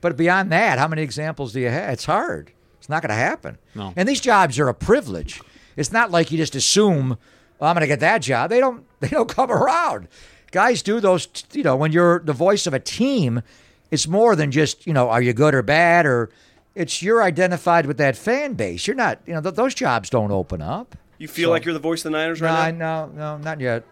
But 0.00 0.16
beyond 0.16 0.50
that, 0.52 0.78
how 0.78 0.88
many 0.88 1.02
examples 1.02 1.52
do 1.52 1.60
you 1.60 1.68
have? 1.68 1.90
It's 1.90 2.06
hard. 2.06 2.52
It's 2.78 2.88
not 2.88 3.02
going 3.02 3.10
to 3.10 3.14
happen. 3.14 3.58
No. 3.74 3.92
And 3.94 4.08
these 4.08 4.20
jobs 4.20 4.58
are 4.58 4.68
a 4.68 4.74
privilege. 4.74 5.40
It's 5.76 5.92
not 5.92 6.10
like 6.10 6.32
you 6.32 6.38
just 6.38 6.54
assume 6.56 7.16
well, 7.60 7.70
I'm 7.70 7.74
going 7.76 7.82
to 7.82 7.86
get 7.86 8.00
that 8.00 8.22
job. 8.22 8.50
They 8.50 8.58
don't. 8.58 8.84
They 9.00 9.08
don't 9.08 9.28
come 9.28 9.50
around. 9.50 10.06
Guys 10.52 10.80
do 10.82 11.00
those. 11.00 11.26
You 11.52 11.64
know, 11.64 11.74
when 11.76 11.90
you're 11.92 12.20
the 12.20 12.32
voice 12.32 12.68
of 12.68 12.74
a 12.74 12.78
team, 12.80 13.42
it's 13.90 14.06
more 14.06 14.36
than 14.36 14.50
just 14.52 14.86
you 14.86 14.92
know, 14.92 15.10
are 15.10 15.20
you 15.22 15.32
good 15.32 15.54
or 15.54 15.62
bad 15.62 16.06
or 16.06 16.30
it's 16.74 17.02
you're 17.02 17.22
identified 17.22 17.86
with 17.86 17.98
that 17.98 18.16
fan 18.16 18.54
base. 18.54 18.86
You're 18.86 18.96
not, 18.96 19.20
you 19.26 19.34
know, 19.34 19.40
th- 19.40 19.54
those 19.54 19.74
jobs 19.74 20.10
don't 20.10 20.30
open 20.30 20.62
up. 20.62 20.96
You 21.18 21.28
feel 21.28 21.50
like 21.50 21.64
you're 21.64 21.74
the 21.74 21.80
voice 21.80 22.00
of 22.04 22.12
the 22.12 22.18
Niners 22.18 22.40
right 22.40 22.74
now? 22.74 23.06
no, 23.06 23.12
no, 23.12 23.38
not 23.38 23.60
yet. 23.60 23.84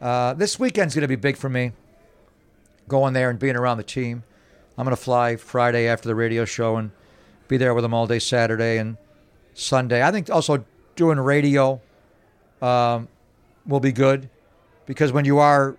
Uh, 0.00 0.34
this 0.34 0.58
weekend's 0.58 0.94
going 0.94 1.02
to 1.02 1.08
be 1.08 1.16
big 1.16 1.36
for 1.36 1.48
me. 1.48 1.72
Going 2.88 3.14
there 3.14 3.30
and 3.30 3.38
being 3.38 3.56
around 3.56 3.78
the 3.78 3.84
team. 3.84 4.24
I'm 4.76 4.84
going 4.84 4.94
to 4.94 5.02
fly 5.02 5.36
Friday 5.36 5.86
after 5.86 6.08
the 6.08 6.14
radio 6.14 6.44
show 6.44 6.76
and 6.76 6.90
be 7.48 7.56
there 7.56 7.72
with 7.74 7.82
them 7.82 7.94
all 7.94 8.06
day 8.06 8.18
Saturday 8.18 8.76
and 8.78 8.96
Sunday. 9.54 10.02
I 10.02 10.10
think 10.10 10.28
also 10.28 10.64
doing 10.96 11.18
radio 11.18 11.80
um, 12.60 13.08
will 13.66 13.80
be 13.80 13.92
good 13.92 14.28
because 14.84 15.12
when 15.12 15.24
you 15.24 15.38
are 15.38 15.76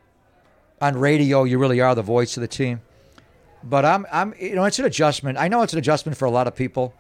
on 0.81 0.97
radio, 0.97 1.43
you 1.43 1.59
really 1.59 1.81
are 1.81 1.93
the 1.93 2.01
voice 2.01 2.37
of 2.37 2.41
the 2.41 2.47
team. 2.47 2.81
But 3.65 3.83
I'm, 3.83 4.05
I'm, 4.11 4.33
you 4.39 4.55
know, 4.55 4.63
it's 4.65 4.79
an 4.79 4.85
adjustment. 4.85 5.37
I 5.37 5.47
know 5.47 5.63
it's 5.63 5.73
an 5.73 5.79
adjustment 5.79 6.17
for 6.17 6.25
a 6.25 6.31
lot 6.31 6.47
of 6.47 6.55
people. 6.55 6.93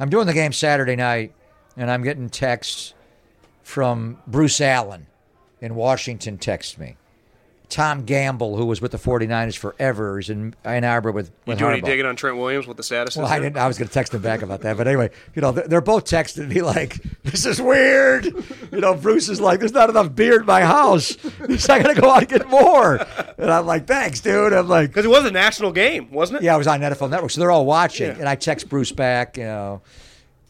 I'm 0.00 0.08
doing 0.08 0.26
the 0.26 0.32
game 0.32 0.52
Saturday 0.52 0.96
night, 0.96 1.32
and 1.76 1.90
I'm 1.90 2.02
getting 2.02 2.30
texts 2.30 2.94
from 3.62 4.18
Bruce 4.26 4.60
Allen 4.60 5.06
in 5.60 5.74
Washington. 5.74 6.38
Text 6.38 6.78
me. 6.78 6.96
Tom 7.68 8.04
Gamble, 8.04 8.56
who 8.56 8.64
was 8.66 8.80
with 8.80 8.92
the 8.92 8.98
49ers 8.98 9.56
forever, 9.56 10.20
is 10.20 10.30
in 10.30 10.54
Ann 10.64 10.84
Arbor 10.84 11.10
with, 11.10 11.26
You 11.28 11.32
with 11.50 11.58
do 11.58 11.66
any 11.68 11.80
Harbaugh. 11.80 11.84
digging 11.84 12.06
on 12.06 12.14
Trent 12.14 12.36
Williams? 12.36 12.66
What 12.68 12.76
the 12.76 12.84
status 12.84 13.16
Well? 13.16 13.26
I 13.26 13.40
didn't. 13.40 13.56
I 13.56 13.66
was 13.66 13.76
going 13.76 13.88
to 13.88 13.92
text 13.94 14.14
him 14.14 14.22
back 14.22 14.42
about 14.42 14.60
that, 14.60 14.76
but 14.76 14.86
anyway, 14.86 15.10
you 15.34 15.42
know, 15.42 15.50
they're, 15.50 15.66
they're 15.66 15.80
both 15.80 16.04
texting 16.04 16.46
me 16.48 16.62
like, 16.62 16.96
"This 17.24 17.44
is 17.44 17.60
weird." 17.60 18.26
You 18.70 18.80
know, 18.80 18.94
Bruce 18.94 19.28
is 19.28 19.40
like, 19.40 19.58
"There's 19.58 19.72
not 19.72 19.90
enough 19.90 20.14
beer 20.14 20.38
in 20.40 20.46
my 20.46 20.60
house. 20.62 21.16
So 21.58 21.74
I 21.74 21.82
got 21.82 21.92
to 21.94 22.00
go 22.00 22.08
out 22.08 22.20
and 22.20 22.28
get 22.28 22.48
more." 22.48 23.04
And 23.36 23.50
I'm 23.50 23.66
like, 23.66 23.86
"Thanks, 23.88 24.20
dude." 24.20 24.52
I'm 24.52 24.68
like, 24.68 24.90
Because 24.90 25.04
it 25.04 25.08
was 25.08 25.24
a 25.24 25.30
national 25.32 25.72
game, 25.72 26.10
wasn't 26.12 26.40
it? 26.40 26.44
"Yeah, 26.44 26.54
I 26.54 26.58
was 26.58 26.68
on 26.68 26.80
NFL 26.80 27.10
Network, 27.10 27.32
so 27.32 27.40
they're 27.40 27.50
all 27.50 27.66
watching." 27.66 28.08
Yeah. 28.08 28.18
And 28.18 28.28
I 28.28 28.36
text 28.36 28.68
Bruce 28.68 28.92
back. 28.92 29.36
You 29.38 29.44
know, 29.44 29.82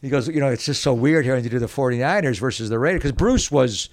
he 0.03 0.09
goes, 0.09 0.27
"You 0.27 0.39
know, 0.39 0.49
it's 0.49 0.65
just 0.65 0.83
so 0.83 0.93
weird 0.93 1.25
hearing 1.25 1.43
you 1.43 1.49
do 1.49 1.57
the 1.57 1.65
49ers 1.65 2.37
versus 2.39 2.69
the 2.69 2.77
Raiders 2.77 2.99
because 2.99 3.13
Bruce 3.13 3.49
was, 3.49 3.89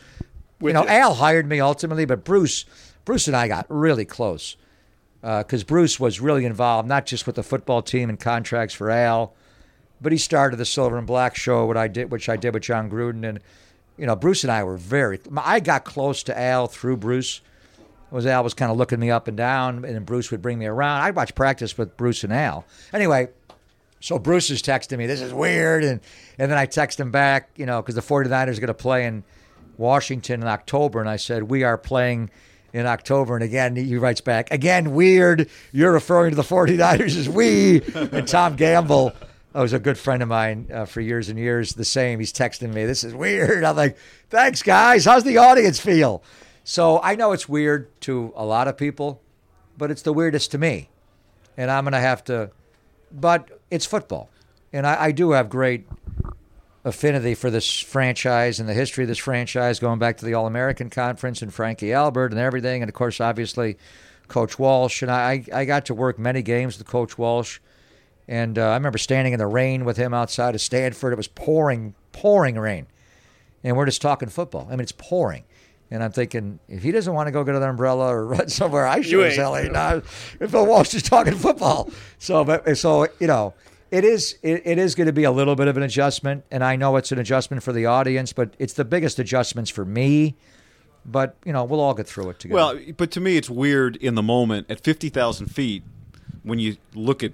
you 0.61 0.75
know, 0.75 0.83
you. 0.83 0.89
Al 0.89 1.15
hired 1.15 1.49
me 1.49 1.61
ultimately, 1.61 2.05
but 2.05 2.23
Bruce, 2.25 2.67
Bruce 3.05 3.27
and 3.27 3.37
I 3.37 3.49
got 3.49 3.67
really 3.69 4.05
close." 4.05 4.57
Uh, 5.23 5.43
because 5.43 5.65
Bruce 5.65 5.99
was 5.99 6.21
really 6.21 6.45
involved, 6.45 6.87
not 6.87 7.07
just 7.07 7.27
with 7.27 7.37
the 7.37 7.43
football 7.43 7.81
team 7.81 8.11
and 8.11 8.21
contracts 8.21 8.75
for 8.75 8.91
Al, 8.91 9.33
but 9.99 10.13
he 10.13 10.19
started 10.19 10.57
the 10.57 10.67
Silver 10.67 10.99
and 10.99 11.07
Black 11.07 11.35
show, 11.35 11.65
what 11.65 11.79
I 11.79 11.89
did, 11.89 12.11
which 12.11 12.29
I 12.29 12.37
did 12.37 12.53
with 12.53 12.65
Jon 12.65 12.91
Gruden, 12.91 13.27
and 13.27 13.41
you 13.97 14.07
know, 14.07 14.17
Bruce 14.17 14.45
and 14.45 14.53
I 14.53 14.65
were 14.65 14.77
very. 14.77 15.19
I 15.37 15.61
got 15.61 15.85
close 15.85 16.23
to 16.25 16.39
Al 16.39 16.67
through 16.67 16.99
Bruce. 16.99 17.41
Was 18.11 18.27
Al 18.27 18.45
was 18.45 18.55
kind 18.55 18.71
of 18.71 18.77
looking 18.77 19.01
me 19.01 19.11
up 19.11 19.27
and 19.27 19.37
down, 19.37 19.77
and 19.77 19.95
then 19.95 20.05
Bruce 20.05 20.31
would 20.31 20.43
bring 20.43 20.59
me 20.59 20.67
around. 20.67 21.01
I'd 21.01 21.17
watch 21.17 21.35
practice 21.35 21.77
with 21.79 21.97
Bruce 21.97 22.23
and 22.23 22.33
Al. 22.33 22.65
Anyway, 22.93 23.29
so 24.05 24.19
Bruce 24.19 24.51
is 24.51 24.63
texting 24.63 24.99
me, 24.99 25.07
this 25.07 25.23
is 25.23 25.33
weird. 25.33 25.83
And, 25.83 26.01
and 26.39 26.51
then 26.51 26.59
I 26.59 26.67
text 26.67 27.01
him 27.01 27.11
back, 27.11 27.49
you 27.57 27.65
know, 27.65 27.81
because 27.81 27.95
the 27.95 28.03
49ers 28.03 28.59
are 28.59 28.61
going 28.61 28.67
to 28.67 28.75
play 28.75 29.07
in 29.07 29.25
Washington 29.79 30.43
in 30.43 30.47
October. 30.47 31.01
And 31.01 31.09
I 31.09 31.17
said, 31.17 31.45
we 31.45 31.65
are 31.65 31.79
playing 31.79 32.31
in 32.75 32.85
October. 32.85 33.35
And 33.35 33.43
again, 33.43 33.75
he 33.77 33.97
writes 33.97 34.21
back, 34.21 34.51
again, 34.51 34.93
weird. 34.93 35.49
You're 35.73 35.93
referring 35.93 36.33
to 36.33 36.37
the 36.37 36.43
49ers 36.43 37.17
as 37.17 37.29
we. 37.29 37.81
And 37.95 38.29
Tom 38.29 38.57
Gamble, 38.57 39.15
who 39.55 39.59
was 39.61 39.73
a 39.73 39.79
good 39.79 39.97
friend 39.97 40.23
of 40.23 40.29
mine 40.29 40.69
uh, 40.71 40.85
for 40.85 41.01
years 41.01 41.31
and 41.31 41.39
years, 41.39 41.75
the 41.75 41.87
same. 41.87 42.19
He's 42.19 42.33
texting 42.33 42.75
me, 42.75 42.85
this 42.85 43.03
is 43.03 43.15
weird. 43.15 43.65
I'm 43.65 43.77
like, 43.77 43.97
thanks, 44.29 44.63
guys. 44.63 45.07
How's 45.07 45.25
the 45.25 45.39
audience 45.39 45.81
feel? 45.81 46.23
So 46.65 47.01
I 47.03 47.15
know 47.15 47.33
it's 47.33 47.49
weird 47.49 47.89
to 48.03 48.33
a 48.37 48.45
lot 48.45 48.69
of 48.69 48.77
people, 48.77 49.23
but 49.79 49.91
it's 49.91 50.03
the 50.03 50.13
weirdest 50.13 50.51
to 50.51 50.59
me. 50.59 50.91
And 51.57 51.71
I'm 51.71 51.85
going 51.85 51.93
to 51.93 52.01
have 52.01 52.25
to 52.25 52.51
but 53.15 53.61
it's 53.71 53.87
football. 53.87 54.29
And 54.73 54.87
I, 54.87 55.05
I 55.05 55.13
do 55.13 55.31
have 55.31 55.49
great 55.49 55.87
affinity 56.85 57.35
for 57.35 57.51
this 57.51 57.81
franchise 57.81 58.61
and 58.61 58.69
the 58.69 58.75
history 58.75 59.05
of 59.05 59.09
this 59.09 59.19
franchise, 59.19 59.79
going 59.79 59.99
back 59.99 60.19
to 60.19 60.25
the 60.25 60.35
All 60.35 60.47
American 60.47 60.91
Conference 60.91 61.43
and 61.43 61.53
Frankie 61.53 61.93
Albert 61.93 62.33
and 62.33 62.41
everything. 62.41 62.83
And 62.83 62.89
of 62.89 62.95
course, 62.95 63.21
obviously, 63.21 63.79
Coach 64.29 64.59
Walsh. 64.59 65.03
And 65.03 65.11
I, 65.11 65.45
I 65.53 65.65
got 65.65 65.87
to 65.87 65.95
work 65.95 66.19
many 66.19 66.43
games 66.43 66.79
with 66.79 66.87
Coach 66.87 67.17
Walsh. 67.17 67.61
And 68.29 68.59
uh, 68.59 68.71
I 68.71 68.75
remember 68.75 68.99
standing 68.99 69.33
in 69.33 69.39
the 69.39 69.47
rain 69.47 69.85
with 69.85 69.97
him 69.97 70.15
outside 70.15 70.55
of 70.55 70.61
Stanford. 70.61 71.13
It 71.13 71.17
was 71.17 71.29
pouring, 71.29 71.95
pouring 72.13 72.57
rain. 72.57 72.87
And 73.63 73.77
we're 73.77 73.87
just 73.87 74.03
talking 74.03 74.29
football. 74.29 74.67
I 74.69 74.73
mean, 74.73 74.81
it's 74.81 74.93
pouring. 74.93 75.45
And 75.91 76.03
I'm 76.03 76.13
thinking, 76.13 76.59
if 76.69 76.83
he 76.83 76.91
doesn't 76.91 77.13
want 77.13 77.29
to 77.29 77.31
go 77.31 77.45
get 77.45 77.55
an 77.55 77.63
umbrella 77.63 78.09
or 78.09 78.27
run 78.27 78.49
somewhere, 78.49 78.87
I 78.87 79.01
sure 79.01 79.27
as 79.27 79.37
hell 79.37 79.57
ain't 79.57 79.73
Bill 80.51 80.67
Walsh 80.67 80.95
is 80.95 81.03
talking 81.03 81.35
football, 81.35 81.91
so 82.19 82.45
but 82.45 82.77
so 82.77 83.07
you 83.21 83.27
know, 83.27 83.55
it 83.95 84.05
is 84.05 84.37
it, 84.43 84.63
it 84.65 84.79
is 84.79 84.97
going 84.97 85.07
to 85.07 85.13
be 85.13 85.23
a 85.23 85.31
little 85.31 85.55
bit 85.55 85.69
of 85.69 85.77
an 85.77 85.85
adjustment, 85.85 86.45
and 86.51 86.65
I 86.65 86.75
know 86.75 86.97
it's 86.97 87.13
an 87.13 87.19
adjustment 87.21 87.63
for 87.63 87.73
the 87.73 87.87
audience, 87.87 88.33
but 88.33 88.55
it's 88.59 88.73
the 88.73 88.85
biggest 88.85 89.21
adjustments 89.21 89.71
for 89.71 89.85
me. 89.85 90.35
But 91.07 91.37
you 91.45 91.53
know, 91.53 91.63
we'll 91.63 91.81
all 91.81 91.95
get 91.95 92.09
through 92.09 92.31
it 92.31 92.41
together. 92.41 92.57
Well, 92.57 92.81
but 92.97 93.13
to 93.13 93.21
me, 93.21 93.37
it's 93.37 93.49
weird 93.49 93.95
in 93.97 94.17
the 94.17 94.23
moment 94.23 94.67
at 94.69 94.81
fifty 94.81 95.11
thousand 95.11 95.47
feet 95.47 95.85
when 96.43 96.59
you 96.59 96.77
look 96.95 97.23
at 97.23 97.33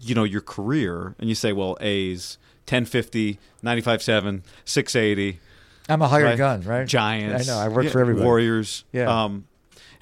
you 0.00 0.14
know 0.14 0.24
your 0.24 0.42
career 0.42 1.14
and 1.18 1.30
you 1.30 1.34
say, 1.34 1.54
well, 1.54 1.78
A's 1.80 2.36
1050, 2.68 3.38
95.7, 3.62 4.42
680. 4.64 5.40
I'm 5.88 6.02
a 6.02 6.08
hired 6.08 6.24
right? 6.24 6.36
gun, 6.36 6.62
right? 6.62 6.86
Giants. 6.86 7.48
I 7.48 7.52
know. 7.52 7.58
I 7.58 7.68
work 7.68 7.84
yeah, 7.84 7.90
for 7.90 8.00
everybody. 8.00 8.24
Warriors. 8.24 8.84
Yeah. 8.92 9.24
Um, 9.24 9.46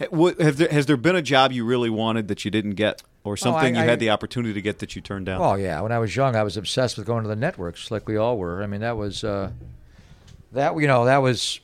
what, 0.09 0.41
have 0.41 0.57
there, 0.57 0.69
has 0.71 0.87
there 0.87 0.97
been 0.97 1.15
a 1.15 1.23
job 1.23 1.53
you 1.53 1.65
really 1.65 1.91
wanted 1.91 2.29
that 2.29 2.45
you 2.45 2.51
didn't 2.51 2.75
get, 2.75 3.03
or 3.25 3.37
something 3.37 3.75
Oh, 3.77 3.81
I- 3.81 3.83
you 3.83 3.87
I- 3.89 3.91
had 3.91 3.99
the 4.01 4.11
opportunity 4.11 4.55
to 4.55 4.63
get 4.63 4.79
that 4.81 4.95
you 4.95 5.03
turned 5.03 5.27
down? 5.27 5.41
Oh 5.41 5.55
yeah, 5.55 5.81
when 5.81 5.91
I 5.93 5.99
was 5.99 6.15
young, 6.15 6.37
I 6.37 6.43
was 6.43 6.57
obsessed 6.57 6.97
with 6.99 7.07
going 7.07 7.23
to 7.23 7.29
the 7.29 7.35
networks, 7.37 7.91
like 7.91 8.07
we 8.07 8.17
all 8.17 8.37
were. 8.39 8.63
I 8.63 8.67
mean, 8.67 8.83
that 8.83 8.97
was 8.97 9.25
uh, 9.25 9.51
that 10.53 10.79
you 10.79 10.87
know 10.87 11.05
that 11.07 11.19
was 11.19 11.61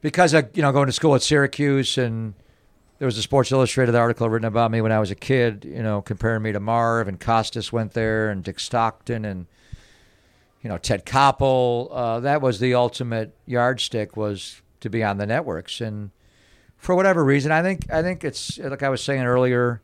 because 0.00 0.34
I 0.34 0.44
you 0.54 0.62
know 0.62 0.72
going 0.72 0.86
to 0.86 0.92
school 0.92 1.14
at 1.14 1.22
Syracuse, 1.22 1.98
and 1.98 2.34
there 2.98 3.06
was 3.06 3.18
a 3.18 3.22
Sports 3.22 3.50
Illustrated 3.52 3.94
article 3.94 4.28
written 4.28 4.46
about 4.46 4.70
me 4.70 4.80
when 4.80 4.92
I 4.92 5.00
was 5.00 5.10
a 5.10 5.14
kid. 5.16 5.64
You 5.64 5.82
know, 5.82 6.00
comparing 6.02 6.42
me 6.42 6.52
to 6.52 6.60
Marv 6.60 7.08
and 7.08 7.18
Costas 7.18 7.72
went 7.72 7.92
there, 7.92 8.30
and 8.30 8.42
Dick 8.44 8.60
Stockton, 8.60 9.24
and 9.24 9.46
you 10.62 10.68
know 10.70 10.78
Ted 10.78 11.04
Koppel. 11.04 11.88
Uh, 11.90 12.20
that 12.20 12.40
was 12.40 12.60
the 12.60 12.74
ultimate 12.74 13.34
yardstick 13.46 14.16
was 14.16 14.62
to 14.80 14.88
be 14.88 15.02
on 15.02 15.18
the 15.18 15.26
networks, 15.26 15.80
and 15.80 16.10
for 16.76 16.94
whatever 16.94 17.24
reason, 17.24 17.50
I 17.50 17.62
think 17.62 17.90
I 17.92 18.02
think 18.02 18.22
it's 18.22 18.58
like 18.58 18.82
I 18.84 18.88
was 18.88 19.02
saying 19.02 19.24
earlier. 19.24 19.82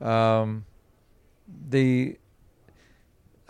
Um, 0.00 0.64
the 1.68 2.18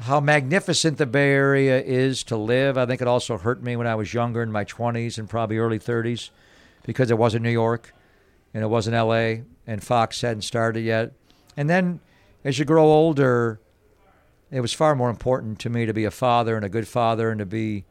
how 0.01 0.21
magnificent 0.21 0.99
the 0.99 1.07
Bay 1.07 1.31
Area 1.31 1.81
is 1.81 2.23
to 2.25 2.37
live. 2.37 2.77
I 2.77 2.85
think 2.85 3.01
it 3.01 3.09
also 3.09 3.39
hurt 3.39 3.63
me 3.63 3.77
when 3.77 3.87
I 3.87 3.95
was 3.95 4.13
younger 4.13 4.43
in 4.43 4.53
my 4.53 4.65
20s 4.65 5.19
and 5.19 5.29
probably 5.29 5.57
early 5.57 5.79
30s 5.79 6.31
because 6.85 7.11
it 7.11 7.17
wasn't 7.17 7.43
New 7.43 7.51
York 7.51 7.95
and 8.53 8.63
it 8.63 8.67
wasn't 8.67 8.95
LA 8.95 9.45
and 9.67 9.83
Fox 9.83 10.21
hadn't 10.21 10.43
started 10.43 10.81
yet. 10.81 11.13
And 11.57 11.71
then 11.71 12.01
as 12.45 12.59
you 12.59 12.65
grow 12.65 12.85
older, 12.85 13.59
it 14.51 14.61
was 14.61 14.73
far 14.73 14.95
more 14.95 15.11
important 15.11 15.59
to 15.61 15.71
me 15.71 15.87
to 15.87 15.95
be 15.95 16.05
a 16.05 16.11
father 16.11 16.57
and 16.57 16.65
a 16.65 16.69
good 16.69 16.87
father 16.87 17.31
and 17.31 17.39
to 17.39 17.47
be 17.47 17.85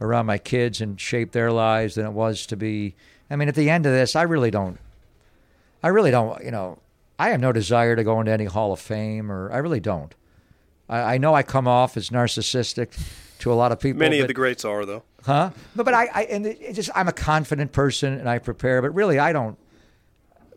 around 0.00 0.26
my 0.26 0.38
kids 0.38 0.80
and 0.80 1.00
shape 1.00 1.32
their 1.32 1.52
lives 1.52 1.94
than 1.94 2.06
it 2.06 2.12
was 2.12 2.46
to 2.46 2.56
be. 2.56 2.94
I 3.30 3.36
mean, 3.36 3.48
at 3.48 3.54
the 3.54 3.70
end 3.70 3.86
of 3.86 3.92
this, 3.92 4.16
I 4.16 4.22
really 4.22 4.50
don't. 4.50 4.78
I 5.82 5.88
really 5.88 6.10
don't. 6.10 6.42
You 6.44 6.50
know, 6.50 6.78
I 7.22 7.28
have 7.28 7.40
no 7.40 7.52
desire 7.52 7.94
to 7.94 8.02
go 8.02 8.18
into 8.18 8.32
any 8.32 8.46
Hall 8.46 8.72
of 8.72 8.80
Fame, 8.80 9.30
or 9.30 9.52
I 9.52 9.58
really 9.58 9.78
don't. 9.78 10.12
I, 10.88 11.14
I 11.14 11.18
know 11.18 11.36
I 11.36 11.44
come 11.44 11.68
off 11.68 11.96
as 11.96 12.10
narcissistic 12.10 13.00
to 13.38 13.52
a 13.52 13.54
lot 13.54 13.70
of 13.70 13.78
people. 13.78 14.00
Many 14.00 14.18
but, 14.18 14.22
of 14.22 14.28
the 14.28 14.34
greats 14.34 14.64
are 14.64 14.84
though. 14.84 15.04
huh? 15.22 15.50
But 15.76 15.84
but 15.84 15.94
I, 15.94 16.08
I 16.12 16.22
and 16.24 16.74
just 16.74 16.90
I'm 16.96 17.06
a 17.06 17.12
confident 17.12 17.70
person 17.70 18.12
and 18.14 18.28
I 18.28 18.40
prepare. 18.40 18.82
But 18.82 18.92
really, 18.92 19.20
I 19.20 19.32
don't. 19.32 19.56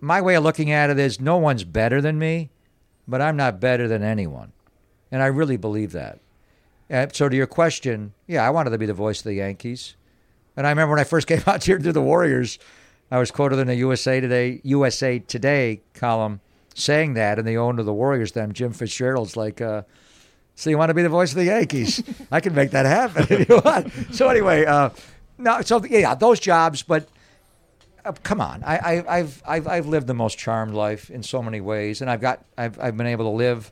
My 0.02 0.22
way 0.22 0.34
of 0.34 0.44
looking 0.44 0.72
at 0.72 0.90
it 0.90 0.98
is 0.98 1.22
no 1.22 1.38
one's 1.38 1.64
better 1.64 2.02
than 2.02 2.18
me, 2.18 2.50
but 3.08 3.22
I'm 3.22 3.38
not 3.38 3.60
better 3.60 3.88
than 3.88 4.02
anyone, 4.02 4.52
and 5.12 5.22
I 5.22 5.28
really 5.28 5.58
believe 5.58 5.92
that. 5.92 6.20
And 6.90 7.16
so 7.16 7.30
to 7.30 7.36
your 7.36 7.46
question, 7.46 8.16
yeah, 8.26 8.44
I 8.44 8.50
wanted 8.50 8.72
to 8.72 8.80
be 8.80 8.88
the 8.88 8.94
voice 8.96 9.20
of 9.20 9.26
the 9.26 9.36
Yankees, 9.36 9.96
and 10.58 10.66
I 10.66 10.72
remember 10.72 10.96
when 10.96 11.00
I 11.00 11.04
first 11.04 11.28
came 11.32 11.44
out 11.46 11.64
here 11.64 11.78
to 11.78 11.84
do 11.84 11.92
the 11.92 12.02
Warriors, 12.02 12.58
I 13.12 13.20
was 13.20 13.30
quoted 13.30 13.60
in 13.60 13.68
the 13.68 13.76
USA 13.76 14.20
Today 14.20 14.62
USA 14.64 15.20
Today 15.20 15.82
column 15.94 16.42
saying 16.76 17.16
that, 17.16 17.40
and 17.40 17.48
the 17.48 17.58
owner 17.58 17.80
of 17.80 17.88
the 17.88 17.94
Warriors, 17.94 18.34
then 18.34 18.54
Jim 18.54 18.72
Fitzgerald's 18.72 19.36
like. 19.36 19.60
Uh, 19.62 19.82
so 20.58 20.70
you 20.70 20.78
want 20.78 20.90
to 20.90 20.94
be 20.94 21.02
the 21.02 21.10
voice 21.10 21.32
of 21.32 21.36
the 21.36 21.46
Yankees? 21.46 22.02
I 22.32 22.40
can 22.40 22.56
make 22.56 22.72
that 22.72 22.86
happen 22.86 23.28
if 23.30 23.50
you 23.50 23.62
want. 23.64 23.92
So 24.14 24.30
anyway, 24.30 24.64
uh, 24.66 24.90
no, 25.38 25.62
so 25.62 25.84
yeah, 25.84 26.16
those 26.16 26.40
jobs. 26.40 26.82
But 26.82 27.10
uh, 28.06 28.14
come 28.24 28.40
on, 28.40 28.64
I, 28.64 28.78
I, 28.78 29.18
I've, 29.18 29.44
I've, 29.46 29.68
I've 29.68 29.86
lived 29.86 30.08
the 30.08 30.14
most 30.14 30.38
charmed 30.38 30.74
life 30.74 31.10
in 31.10 31.24
so 31.24 31.42
many 31.44 31.60
ways, 31.60 32.02
and 32.02 32.10
I've 32.10 32.22
got, 32.22 32.46
I've, 32.58 32.80
I've 32.80 32.96
been 32.96 33.08
able 33.08 33.26
to 33.26 33.36
live 33.36 33.72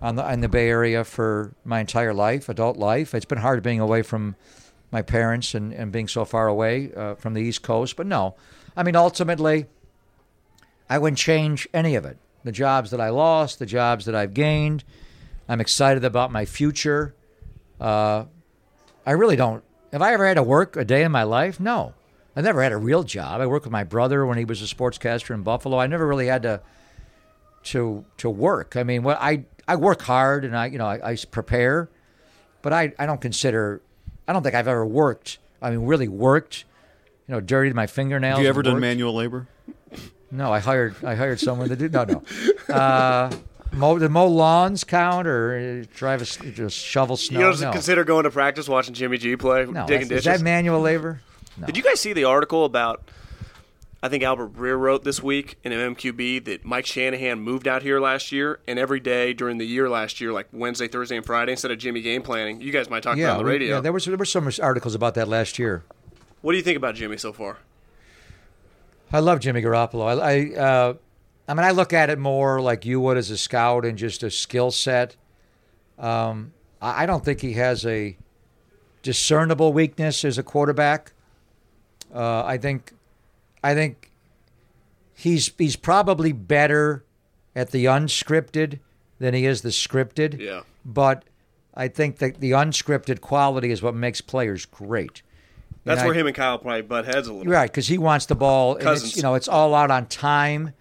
on 0.00 0.16
the 0.16 0.32
in 0.32 0.40
the 0.40 0.48
Bay 0.48 0.68
Area 0.68 1.04
for 1.04 1.54
my 1.64 1.80
entire 1.80 2.14
life, 2.14 2.48
adult 2.48 2.76
life. 2.78 3.14
It's 3.14 3.24
been 3.24 3.38
hard 3.38 3.62
being 3.62 3.80
away 3.80 4.02
from 4.02 4.36
my 4.90 5.02
parents 5.02 5.54
and, 5.54 5.72
and 5.72 5.92
being 5.92 6.08
so 6.08 6.24
far 6.24 6.48
away 6.48 6.92
uh, 6.94 7.14
from 7.16 7.34
the 7.34 7.42
East 7.42 7.62
Coast, 7.62 7.96
but 7.96 8.06
no, 8.06 8.36
I 8.76 8.82
mean 8.82 8.96
ultimately, 8.96 9.66
I 10.88 10.98
wouldn't 10.98 11.18
change 11.18 11.68
any 11.74 11.94
of 11.94 12.04
it. 12.04 12.18
The 12.46 12.52
jobs 12.52 12.92
that 12.92 13.00
I 13.00 13.08
lost, 13.08 13.58
the 13.58 13.66
jobs 13.66 14.04
that 14.04 14.14
I've 14.14 14.32
gained. 14.32 14.84
I'm 15.48 15.60
excited 15.60 16.04
about 16.04 16.30
my 16.30 16.44
future. 16.44 17.12
Uh, 17.80 18.26
I 19.04 19.10
really 19.10 19.34
don't. 19.34 19.64
Have 19.90 20.00
I 20.00 20.12
ever 20.12 20.24
had 20.24 20.34
to 20.34 20.44
work 20.44 20.76
a 20.76 20.84
day 20.84 21.02
in 21.02 21.10
my 21.10 21.24
life? 21.24 21.58
No. 21.58 21.94
I 22.36 22.42
never 22.42 22.62
had 22.62 22.70
a 22.70 22.76
real 22.76 23.02
job. 23.02 23.40
I 23.40 23.46
worked 23.46 23.66
with 23.66 23.72
my 23.72 23.82
brother 23.82 24.24
when 24.24 24.38
he 24.38 24.44
was 24.44 24.62
a 24.62 24.72
sportscaster 24.72 25.34
in 25.34 25.42
Buffalo. 25.42 25.76
I 25.76 25.88
never 25.88 26.06
really 26.06 26.28
had 26.28 26.42
to 26.42 26.60
to 27.64 28.04
to 28.18 28.30
work. 28.30 28.76
I 28.76 28.84
mean, 28.84 29.02
what 29.02 29.18
I 29.20 29.46
I 29.66 29.74
work 29.74 30.02
hard 30.02 30.44
and 30.44 30.56
I 30.56 30.66
you 30.66 30.78
know 30.78 30.86
I, 30.86 31.00
I 31.10 31.16
prepare, 31.28 31.88
but 32.62 32.72
I 32.72 32.92
I 32.96 33.06
don't 33.06 33.20
consider 33.20 33.82
I 34.28 34.32
don't 34.32 34.44
think 34.44 34.54
I've 34.54 34.68
ever 34.68 34.86
worked. 34.86 35.38
I 35.60 35.70
mean, 35.70 35.84
really 35.84 36.06
worked. 36.06 36.64
You 37.26 37.34
know, 37.34 37.40
dirtied 37.40 37.74
my 37.74 37.88
fingernails. 37.88 38.36
Have 38.36 38.44
you 38.44 38.48
ever 38.50 38.62
done 38.62 38.78
manual 38.78 39.14
labor? 39.14 39.48
No, 40.36 40.52
I 40.52 40.58
hired 40.60 40.94
I 41.04 41.14
hired 41.14 41.40
someone 41.40 41.68
to 41.70 41.76
do. 41.76 41.88
No, 41.88 42.04
no. 42.04 42.74
Uh, 42.74 43.30
mow, 43.72 43.98
did 43.98 44.10
mow 44.10 44.26
lawns 44.26 44.84
count 44.84 45.26
or 45.26 45.82
uh, 45.82 45.86
drive 45.96 46.20
a 46.20 46.24
just 46.50 46.76
shovel 46.76 47.16
snow? 47.16 47.40
You 47.40 47.46
don't 47.46 47.60
no. 47.60 47.72
consider 47.72 48.04
going 48.04 48.24
to 48.24 48.30
practice 48.30 48.68
watching 48.68 48.94
Jimmy 48.94 49.16
G 49.18 49.36
play, 49.36 49.64
no, 49.64 49.86
digging 49.86 50.08
ditches. 50.08 50.26
is 50.26 50.38
that 50.38 50.40
manual 50.42 50.80
labor? 50.80 51.20
No. 51.56 51.66
Did 51.66 51.76
you 51.76 51.82
guys 51.82 52.00
see 52.00 52.12
the 52.12 52.24
article 52.24 52.64
about? 52.64 53.08
I 54.02 54.08
think 54.08 54.22
Albert 54.22 54.54
Breer 54.54 54.78
wrote 54.78 55.04
this 55.04 55.22
week 55.22 55.56
in 55.64 55.72
MQB 55.72 56.44
that 56.44 56.64
Mike 56.66 56.84
Shanahan 56.84 57.40
moved 57.40 57.66
out 57.66 57.82
here 57.82 57.98
last 57.98 58.30
year, 58.30 58.60
and 58.68 58.78
every 58.78 59.00
day 59.00 59.32
during 59.32 59.56
the 59.56 59.64
year 59.64 59.88
last 59.88 60.20
year, 60.20 60.32
like 60.32 60.48
Wednesday, 60.52 60.86
Thursday, 60.86 61.16
and 61.16 61.24
Friday, 61.24 61.52
instead 61.52 61.70
of 61.70 61.78
Jimmy 61.78 62.02
game 62.02 62.22
planning, 62.22 62.60
you 62.60 62.70
guys 62.72 62.90
might 62.90 63.02
talk 63.02 63.16
about 63.16 63.30
on 63.32 63.38
the 63.38 63.44
we- 63.44 63.50
radio. 63.52 63.76
yeah, 63.76 63.80
there 63.80 63.92
was 63.92 64.04
there 64.04 64.16
were 64.16 64.26
some 64.26 64.48
articles 64.62 64.94
about 64.94 65.14
that 65.14 65.28
last 65.28 65.58
year. 65.58 65.82
what 66.42 66.52
do 66.52 66.58
you 66.58 66.62
think 66.62 66.76
about 66.76 66.94
Jimmy 66.94 67.16
so 67.16 67.32
far? 67.32 67.56
I 69.12 69.20
love 69.20 69.40
Jimmy 69.40 69.62
Garoppolo. 69.62 70.20
I, 70.20 70.56
I, 70.56 70.60
uh, 70.60 70.94
I 71.48 71.54
mean, 71.54 71.64
I 71.64 71.70
look 71.70 71.92
at 71.92 72.10
it 72.10 72.18
more 72.18 72.60
like 72.60 72.84
you 72.84 73.00
would 73.00 73.16
as 73.16 73.30
a 73.30 73.38
scout 73.38 73.84
and 73.84 73.96
just 73.96 74.22
a 74.22 74.30
skill 74.30 74.70
set. 74.70 75.16
Um, 75.98 76.52
I, 76.80 77.04
I 77.04 77.06
don't 77.06 77.24
think 77.24 77.40
he 77.40 77.54
has 77.54 77.86
a 77.86 78.16
discernible 79.02 79.72
weakness 79.72 80.24
as 80.24 80.38
a 80.38 80.42
quarterback. 80.42 81.12
Uh, 82.14 82.44
I 82.44 82.58
think, 82.58 82.92
I 83.62 83.74
think 83.74 84.10
he's 85.14 85.50
he's 85.58 85.76
probably 85.76 86.32
better 86.32 87.04
at 87.54 87.70
the 87.70 87.86
unscripted 87.86 88.80
than 89.18 89.34
he 89.34 89.46
is 89.46 89.62
the 89.62 89.70
scripted. 89.70 90.40
Yeah. 90.40 90.62
But 90.84 91.24
I 91.74 91.88
think 91.88 92.18
that 92.18 92.40
the 92.40 92.52
unscripted 92.52 93.20
quality 93.20 93.70
is 93.70 93.82
what 93.82 93.94
makes 93.94 94.20
players 94.20 94.66
great. 94.66 95.22
That's 95.86 96.04
where 96.04 96.14
him 96.14 96.26
and 96.26 96.34
Kyle 96.34 96.58
probably 96.58 96.82
butt 96.82 97.04
heads 97.04 97.28
a 97.28 97.32
little. 97.32 97.50
Right, 97.50 97.70
because 97.70 97.86
he 97.86 97.96
wants 97.96 98.26
the 98.26 98.34
ball. 98.34 98.74
And 98.74 98.82
Cousins. 98.82 99.10
it's, 99.10 99.16
you 99.16 99.22
know, 99.22 99.34
it's 99.34 99.46
all 99.46 99.72
out 99.74 99.90
on 99.90 100.06
time, 100.06 100.72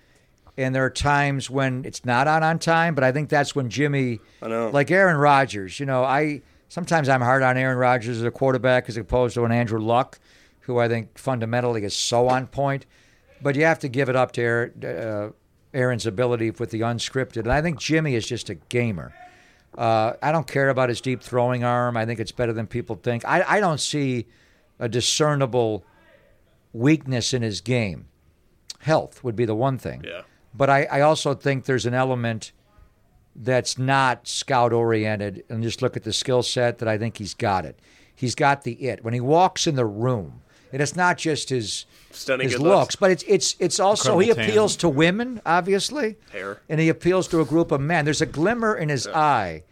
and 0.58 0.74
there 0.74 0.84
are 0.84 0.90
times 0.90 1.48
when 1.48 1.86
it's 1.86 2.04
not 2.04 2.28
out 2.28 2.42
on 2.42 2.58
time. 2.58 2.96
But 2.96 3.04
I 3.04 3.12
think 3.12 3.30
that's 3.30 3.56
when 3.56 3.70
Jimmy, 3.70 4.20
I 4.42 4.48
know. 4.48 4.70
like 4.70 4.90
Aaron 4.90 5.18
Rodgers. 5.18 5.80
You 5.80 5.86
know, 5.86 6.04
I 6.04 6.42
sometimes 6.70 7.08
I'm 7.08 7.22
hard 7.22 7.44
on 7.44 7.56
Aaron 7.56 7.78
Rodgers 7.78 8.18
as 8.18 8.24
a 8.24 8.32
quarterback 8.32 8.90
as 8.90 8.98
opposed 8.98 9.36
to 9.36 9.46
an 9.46 9.52
Andrew 9.52 9.80
Luck, 9.80 10.20
who 10.62 10.80
I 10.80 10.88
think 10.88 11.18
fundamentally 11.20 11.84
is 11.84 11.96
so 11.96 12.28
on 12.28 12.48
point. 12.48 12.88
But 13.42 13.56
you 13.56 13.64
have 13.66 13.80
to 13.80 13.88
give 13.88 14.10
it 14.10 14.16
up 14.16 14.32
to 14.34 14.42
Aaron, 14.42 14.84
uh, 14.84 15.30
Aaron's 15.72 16.08
ability 16.08 16.50
with 16.50 16.72
the 16.72 16.82
unscripted, 16.82 17.42
and 17.42 17.52
I 17.52 17.62
think 17.62 17.80
Jimmy 17.80 18.16
is 18.16 18.26
just 18.26 18.50
a 18.50 18.56
gamer. 18.56 19.14
Uh, 19.78 20.14
I 20.24 20.32
don't 20.32 20.48
care 20.48 20.70
about 20.70 20.90
his 20.90 21.00
deep 21.02 21.22
throwing 21.22 21.64
arm. 21.64 21.96
I 21.96 22.06
think 22.06 22.20
it's 22.20 22.32
better 22.32 22.54
than 22.54 22.66
people 22.66 22.96
think. 22.96 23.26
I, 23.26 23.44
I 23.48 23.60
don't 23.60 23.80
see 23.80 24.26
a 24.80 24.90
discernible 24.90 25.86
weakness 26.74 27.34
in 27.34 27.42
his 27.42 27.62
game. 27.62 28.08
Health 28.80 29.24
would 29.24 29.36
be 29.36 29.46
the 29.46 29.56
one 29.56 29.78
thing. 29.78 30.04
Yeah. 30.06 30.22
But 30.54 30.70
I, 30.70 30.84
I 30.86 31.02
also 31.02 31.34
think 31.34 31.66
there's 31.66 31.86
an 31.86 31.94
element 31.94 32.52
that's 33.36 33.78
not 33.78 34.28
scout 34.28 34.72
oriented 34.72 35.44
and 35.50 35.62
just 35.64 35.82
look 35.82 35.98
at 35.98 36.04
the 36.04 36.14
skill 36.14 36.44
set 36.44 36.78
that 36.80 36.88
I 36.88 36.98
think 36.98 37.18
he's 37.18 37.34
got 37.34 37.66
it. 37.66 37.78
He's 38.16 38.36
got 38.36 38.64
the 38.64 38.74
it. 38.74 39.04
When 39.04 39.14
he 39.14 39.20
walks 39.20 39.68
in 39.68 39.76
the 39.76 39.86
room, 39.86 40.42
and 40.72 40.82
it's 40.82 40.96
not 40.96 41.18
just 41.18 41.50
his 41.50 41.86
Stunning 42.12 42.48
his 42.50 42.60
looks, 42.60 42.64
looks. 42.64 42.96
but 42.96 43.12
it's 43.12 43.24
it's 43.28 43.56
it's 43.60 43.80
also 43.80 44.20
he 44.20 44.30
Incredible 44.30 44.44
tan. 44.44 44.50
appeals 44.52 44.76
to 44.78 44.90
women, 44.90 45.42
obviously. 45.46 46.16
Hair. 46.32 46.62
And 46.70 46.80
he 46.80 46.88
appeals 46.88 47.28
to 47.30 47.42
a 47.42 47.46
group 47.46 47.72
of 47.72 47.82
men. 47.82 48.06
There's 48.06 48.22
a 48.22 48.26
glimmer 48.26 48.76
in 48.76 48.88
his 48.90 49.06
eye. 49.08 49.64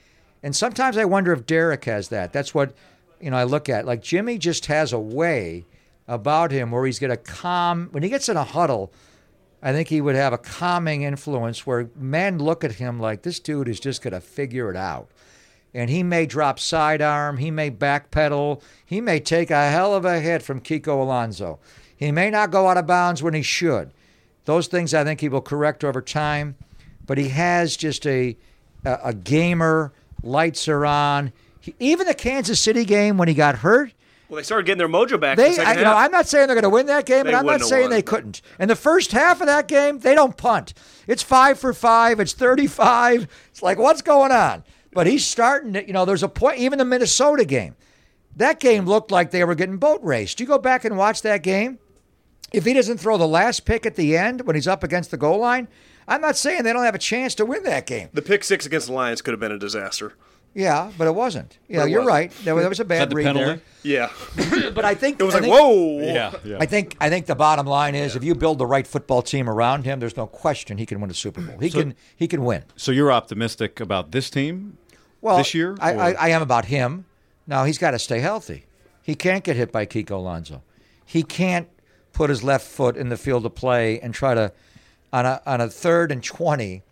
And 0.41 0.53
sometimes 0.53 0.97
I 0.97 1.05
wonder 1.05 1.31
if 1.31 1.45
Derek 1.45 1.85
has 1.85 2.09
that. 2.09 2.33
That's 2.33 2.53
what 2.53 2.75
you 3.23 3.31
know, 3.31 3.37
I 3.37 3.43
look 3.43 3.69
at. 3.69 3.85
Like 3.85 4.01
Jimmy 4.01 4.37
just 4.37 4.65
has 4.67 4.93
a 4.93 4.99
way 4.99 5.65
about 6.07 6.51
him 6.51 6.71
where 6.71 6.85
he's 6.85 6.99
gonna 6.99 7.17
calm 7.17 7.87
when 7.91 8.03
he 8.03 8.09
gets 8.09 8.29
in 8.29 8.37
a 8.37 8.43
huddle, 8.43 8.91
I 9.65 9.71
think 9.71 9.87
he 9.87 10.01
would 10.01 10.15
have 10.15 10.33
a 10.33 10.37
calming 10.37 11.03
influence 11.03 11.65
where 11.65 11.89
men 11.95 12.37
look 12.37 12.65
at 12.65 12.73
him 12.73 12.99
like 12.99 13.21
this 13.21 13.39
dude 13.39 13.69
is 13.69 13.79
just 13.79 14.01
going 14.01 14.11
to 14.11 14.19
figure 14.19 14.69
it 14.69 14.75
out. 14.75 15.09
And 15.73 15.89
he 15.89 16.03
may 16.03 16.25
drop 16.25 16.59
sidearm, 16.59 17.37
he 17.37 17.49
may 17.49 17.71
backpedal, 17.71 18.61
he 18.85 18.99
may 18.99 19.21
take 19.21 19.49
a 19.49 19.69
hell 19.69 19.95
of 19.95 20.03
a 20.03 20.19
hit 20.19 20.43
from 20.43 20.59
Kiko 20.59 21.01
Alonso. 21.01 21.59
He 21.95 22.11
may 22.11 22.29
not 22.29 22.51
go 22.51 22.67
out 22.67 22.77
of 22.77 22.85
bounds 22.85 23.23
when 23.23 23.33
he 23.33 23.41
should. 23.41 23.93
Those 24.43 24.67
things 24.67 24.93
I 24.93 25.05
think 25.05 25.21
he 25.21 25.29
will 25.29 25.41
correct 25.41 25.85
over 25.85 26.01
time, 26.01 26.57
but 27.05 27.17
he 27.17 27.29
has 27.29 27.77
just 27.77 28.05
a 28.05 28.35
a, 28.83 28.99
a 29.05 29.13
gamer. 29.13 29.93
Lights 30.21 30.67
are 30.67 30.85
on. 30.85 31.31
He, 31.63 31.73
even 31.79 32.05
the 32.07 32.13
Kansas 32.13 32.59
City 32.59 32.83
game 32.83 33.17
when 33.17 33.29
he 33.29 33.33
got 33.33 33.59
hurt, 33.59 33.93
Well, 34.27 34.35
they 34.35 34.43
started 34.43 34.65
getting 34.65 34.79
their 34.79 34.89
mojo 34.89 35.17
back. 35.17 35.37
they, 35.37 35.55
the 35.55 35.65
I, 35.65 35.73
you 35.75 35.83
know, 35.83 35.95
I'm 35.95 36.11
not 36.11 36.27
saying 36.27 36.47
they're 36.47 36.55
going 36.55 36.63
to 36.63 36.69
win 36.69 36.87
that 36.87 37.05
game, 37.05 37.23
They 37.23 37.31
but 37.31 37.37
I'm 37.37 37.45
not 37.45 37.61
saying 37.61 37.83
won, 37.83 37.91
they 37.91 38.01
couldn't. 38.01 38.41
In 38.59 38.67
the 38.67 38.75
first 38.75 39.13
half 39.13 39.39
of 39.39 39.47
that 39.47 39.69
game, 39.69 39.99
they 39.99 40.13
don't 40.13 40.35
punt. 40.35 40.73
It's 41.07 41.23
five 41.23 41.57
for 41.57 41.71
five. 41.73 42.19
It's 42.19 42.33
35. 42.33 43.27
It's 43.51 43.61
like, 43.63 43.77
what's 43.77 44.01
going 44.01 44.33
on? 44.33 44.65
But 44.91 45.07
he's 45.07 45.25
starting 45.25 45.71
to, 45.73 45.87
you 45.87 45.93
know, 45.93 46.03
there's 46.03 46.21
a 46.23 46.27
point, 46.27 46.57
even 46.57 46.79
the 46.79 46.85
Minnesota 46.85 47.45
game. 47.45 47.75
That 48.35 48.59
game 48.59 48.85
looked 48.85 49.09
like 49.11 49.31
they 49.31 49.43
were 49.45 49.55
getting 49.55 49.77
boat 49.77 50.01
raced. 50.03 50.39
You 50.41 50.45
go 50.45 50.57
back 50.57 50.83
and 50.83 50.97
watch 50.97 51.21
that 51.21 51.43
game. 51.43 51.79
If 52.51 52.65
he 52.65 52.73
doesn't 52.73 52.97
throw 52.99 53.17
the 53.17 53.27
last 53.27 53.65
pick 53.65 53.85
at 53.85 53.95
the 53.95 54.17
end 54.17 54.41
when 54.41 54.55
he's 54.55 54.67
up 54.67 54.83
against 54.83 55.11
the 55.11 55.17
goal 55.17 55.39
line, 55.39 55.67
I'm 56.07 56.19
not 56.21 56.35
saying 56.35 56.63
they 56.63 56.73
don't 56.73 56.83
have 56.83 56.93
a 56.95 56.99
chance 56.99 57.33
to 57.35 57.45
win 57.45 57.63
that 57.63 57.85
game. 57.87 58.09
the 58.13 58.21
pick 58.21 58.43
six 58.43 58.65
against 58.65 58.87
the 58.87 58.93
Lions 58.93 59.21
could 59.21 59.31
have 59.31 59.39
been 59.39 59.51
a 59.51 59.57
disaster. 59.57 60.13
Yeah, 60.55 60.91
but 60.97 61.07
it 61.07 61.15
wasn't. 61.15 61.57
Yeah, 61.67 61.83
it 61.85 61.89
you're 61.89 62.01
wasn't. 62.01 62.07
right. 62.15 62.31
There, 62.43 62.55
there 62.55 62.69
was 62.69 62.79
a 62.79 62.85
bad 62.85 63.09
the 63.09 63.15
read 63.15 63.23
penalty? 63.25 63.45
there. 63.45 63.61
Yeah. 63.81 64.69
But 64.73 64.85
I 64.85 64.93
think 64.95 65.19
It 65.19 65.23
was 65.23 65.33
I 65.33 65.39
like, 65.39 65.49
think- 65.49 65.59
whoa. 65.59 65.99
Yeah, 66.01 66.33
yeah. 66.45 66.57
I 66.59 66.65
think 66.67 66.95
I 66.99 67.09
think 67.09 67.25
the 67.25 67.35
bottom 67.35 67.65
line 67.65 67.95
is 67.95 68.15
if 68.15 68.23
you 68.23 68.35
build 68.35 68.59
the 68.59 68.65
right 68.65 68.85
football 68.87 69.21
team 69.21 69.49
around 69.49 69.83
him, 69.85 69.99
there's 69.99 70.15
no 70.17 70.27
question 70.27 70.77
he 70.77 70.85
can 70.85 71.01
win 71.01 71.09
a 71.09 71.13
Super 71.13 71.41
Bowl. 71.41 71.57
He 71.59 71.69
can 71.69 71.95
he 72.15 72.27
can 72.27 72.43
win. 72.43 72.63
So 72.75 72.91
you're 72.91 73.11
optimistic 73.11 73.79
about 73.79 74.11
this 74.11 74.29
team? 74.29 74.77
Well, 75.21 75.37
This 75.37 75.53
year, 75.53 75.75
I, 75.79 75.93
I, 75.93 76.11
I 76.13 76.29
am 76.29 76.41
about 76.41 76.65
him. 76.65 77.05
Now 77.47 77.63
he's 77.65 77.77
got 77.77 77.91
to 77.91 77.99
stay 77.99 78.19
healthy. 78.19 78.65
He 79.01 79.15
can't 79.15 79.43
get 79.43 79.55
hit 79.55 79.71
by 79.71 79.85
Kiko 79.85 80.11
Alonso. 80.11 80.61
He 81.05 81.23
can't 81.23 81.67
put 82.13 82.29
his 82.29 82.43
left 82.43 82.65
foot 82.67 82.95
in 82.95 83.09
the 83.09 83.17
field 83.17 83.45
of 83.45 83.55
play 83.55 83.99
and 83.99 84.13
try 84.13 84.33
to 84.35 84.51
on 85.11 85.25
a 85.25 85.41
on 85.45 85.61
a 85.61 85.67
third 85.69 86.11
and 86.11 86.23
twenty 86.23 86.83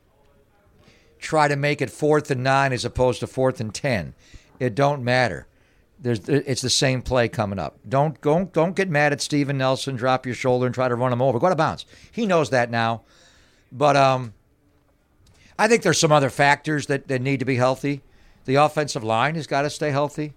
try 1.21 1.47
to 1.47 1.55
make 1.55 1.81
it 1.81 1.89
fourth 1.89 2.29
and 2.31 2.43
nine 2.43 2.73
as 2.73 2.83
opposed 2.83 3.21
to 3.21 3.27
fourth 3.27 3.61
and 3.61 3.73
ten. 3.73 4.13
It 4.59 4.75
don't 4.75 5.03
matter. 5.03 5.47
There's 5.99 6.27
it's 6.27 6.61
the 6.61 6.69
same 6.69 7.01
play 7.03 7.29
coming 7.29 7.59
up. 7.59 7.77
Don't 7.87 8.19
go 8.21 8.45
don't 8.45 8.75
get 8.75 8.89
mad 8.89 9.13
at 9.13 9.21
Steven 9.21 9.57
Nelson. 9.57 9.95
Drop 9.95 10.25
your 10.25 10.35
shoulder 10.35 10.65
and 10.65 10.73
try 10.75 10.87
to 10.89 10.95
run 10.95 11.13
him 11.13 11.21
over. 11.21 11.39
Go 11.39 11.45
out 11.45 11.51
of 11.51 11.57
bounds. 11.57 11.85
He 12.11 12.25
knows 12.25 12.49
that 12.49 12.71
now. 12.71 13.03
But 13.71 13.95
um, 13.95 14.33
I 15.57 15.67
think 15.67 15.83
there's 15.83 15.99
some 15.99 16.11
other 16.11 16.29
factors 16.31 16.87
that, 16.87 17.07
that 17.07 17.21
need 17.21 17.39
to 17.39 17.45
be 17.45 17.55
healthy. 17.55 18.01
The 18.45 18.55
offensive 18.55 19.03
line 19.03 19.35
has 19.35 19.45
got 19.45 19.61
to 19.61 19.69
stay 19.69 19.91
healthy, 19.91 20.33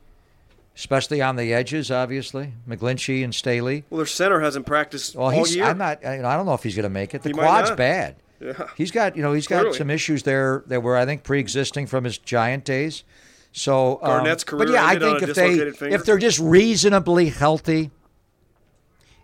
especially 0.77 1.23
on 1.23 1.37
the 1.37 1.55
edges. 1.55 1.91
Obviously, 1.91 2.53
McGlinchey 2.69 3.25
and 3.25 3.35
Staley. 3.35 3.85
Well, 3.89 3.97
their 3.99 4.07
center 4.07 4.41
hasn't 4.41 4.67
practiced 4.67 5.17
Well, 5.17 5.25
all 5.27 5.31
he's. 5.31 5.57
year. 5.57 5.65
I'm 5.65 5.79
not. 5.79 6.05
I 6.05 6.19
I 6.19 6.37
don't 6.37 6.45
know 6.47 6.53
if 6.55 6.63
he's 6.63 6.77
going 6.77 6.83
to 6.85 6.91
make 6.91 7.15
it. 7.15 7.23
The 7.23 7.31
He 7.31 7.33
quad's 7.35 7.71
bad. 7.71 8.17
Yeah. 8.41 8.69
He's 8.77 8.91
got. 8.91 9.17
You 9.17 9.23
know, 9.23 9.33
he's 9.33 9.47
got 9.47 9.61
Clearly. 9.61 9.79
some 9.79 9.91
issues 9.91 10.23
there 10.25 10.65
that 10.67 10.83
were, 10.83 10.97
I 10.97 11.05
think, 11.07 11.23
pre-existing 11.23 11.87
from 11.87 12.05
his 12.05 12.19
Giant 12.19 12.65
days. 12.65 13.05
So 13.53 13.95
um, 14.03 14.09
Garnett's 14.09 14.45
career 14.45 14.67
but 14.67 14.73
yeah, 14.73 14.85
I 14.85 14.99
think 14.99 15.23
if 15.23 15.35
they 15.35 15.71
finger. 15.73 15.95
if 15.95 16.05
they're 16.05 16.19
just 16.19 16.39
reasonably 16.41 17.29
healthy, 17.29 17.91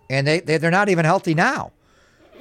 and 0.08 0.26
they, 0.26 0.40
they 0.40 0.56
they're 0.58 0.70
not 0.70 0.88
even 0.88 1.04
healthy 1.04 1.34
now. 1.34 1.72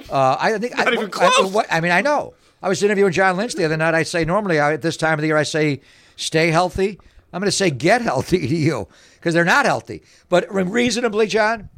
Uh, 0.10 0.38
I 0.40 0.58
think 0.58 0.78
Not 0.78 0.88
I, 0.88 0.94
even 0.94 1.06
I- 1.08 1.10
close. 1.10 1.52
what- 1.52 1.68
I 1.72 1.82
mean, 1.82 1.92
I 1.92 2.02
know. 2.02 2.34
I 2.62 2.70
was 2.70 2.82
interviewing 2.84 3.12
John 3.12 3.38
Lynch 3.38 3.54
the 3.56 3.66
other 3.66 3.78
night. 3.78 3.94
I 3.96 4.04
say 4.04 4.24
normally 4.26 4.60
I, 4.60 4.74
at 4.74 4.82
this 4.82 4.98
time 4.98 5.14
of 5.14 5.22
the 5.22 5.28
year, 5.28 5.38
I 5.38 5.44
say 5.44 5.82
stay 6.16 6.52
healthy. 6.52 7.00
I'm 7.34 7.40
going 7.42 7.48
to 7.48 7.56
say 7.56 7.70
get 7.70 8.02
healthy 8.02 8.40
to 8.48 8.56
you 8.56 8.88
because 9.16 9.34
they're 9.34 9.46
not 9.46 9.66
healthy. 9.66 10.02
But 10.30 10.46
reasonably, 10.54 11.28
John, 11.28 11.70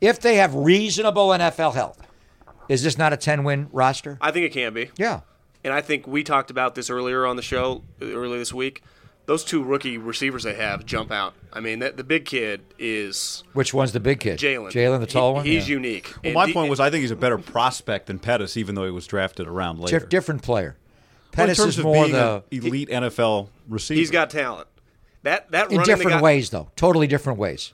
if 0.00 0.20
they 0.20 0.36
have 0.36 0.54
reasonable 0.54 1.28
NFL 1.28 1.74
health, 1.74 2.00
is 2.68 2.82
this 2.82 2.98
not 2.98 3.12
a 3.12 3.16
10 3.16 3.44
win 3.44 3.68
roster? 3.72 4.18
I 4.20 4.30
think 4.30 4.46
it 4.46 4.52
can 4.52 4.72
be. 4.74 4.90
Yeah. 4.96 5.20
And 5.64 5.72
I 5.74 5.80
think 5.80 6.06
we 6.06 6.22
talked 6.22 6.50
about 6.50 6.74
this 6.74 6.90
earlier 6.90 7.26
on 7.26 7.36
the 7.36 7.42
show 7.42 7.82
earlier 8.00 8.38
this 8.38 8.52
week. 8.52 8.82
Those 9.26 9.42
two 9.42 9.64
rookie 9.64 9.98
receivers 9.98 10.44
they 10.44 10.54
have 10.54 10.86
jump 10.86 11.10
out. 11.10 11.34
I 11.52 11.58
mean, 11.58 11.80
that, 11.80 11.96
the 11.96 12.04
big 12.04 12.24
kid 12.26 12.60
is 12.78 13.42
Which 13.54 13.74
one's 13.74 13.90
the 13.90 13.98
big 13.98 14.20
kid? 14.20 14.38
Jalen. 14.38 14.70
Jalen, 14.70 15.00
the 15.00 15.06
tall 15.06 15.30
He- 15.30 15.34
one. 15.34 15.44
He's 15.46 15.68
Yeah. 15.68 15.72
unique. 15.74 16.06
Well, 16.14 16.20
And 16.24 16.34
my 16.34 16.46
the- 16.46 16.52
point 16.52 16.70
was 16.70 16.78
I 16.78 16.90
think 16.90 17.00
he's 17.02 17.10
a 17.10 17.16
better 17.16 17.36
prospect 17.38 18.06
than 18.06 18.20
Pettis, 18.20 18.56
even 18.56 18.76
though 18.76 18.84
he 18.84 18.92
was 18.92 19.06
drafted 19.08 19.48
around 19.48 19.80
later. 19.80 19.98
Dif- 19.98 20.08
different 20.08 20.42
player. 20.42 20.76
Well, 21.36 21.42
in 21.44 21.48
Pettis 21.48 21.58
terms 21.58 21.68
is 21.70 21.78
of 21.80 21.84
more 21.86 22.04
being 22.04 22.12
the 22.12 22.44
an 22.52 22.58
elite 22.66 22.88
NFL 22.88 23.48
receiver. 23.68 23.98
He's 23.98 24.12
got 24.12 24.30
talent. 24.30 24.68
That 25.24 25.50
that 25.50 25.72
in 25.72 25.82
different 25.82 26.10
guy- 26.12 26.22
ways 26.22 26.50
though, 26.50 26.70
totally 26.76 27.08
different 27.08 27.40
ways. 27.40 27.72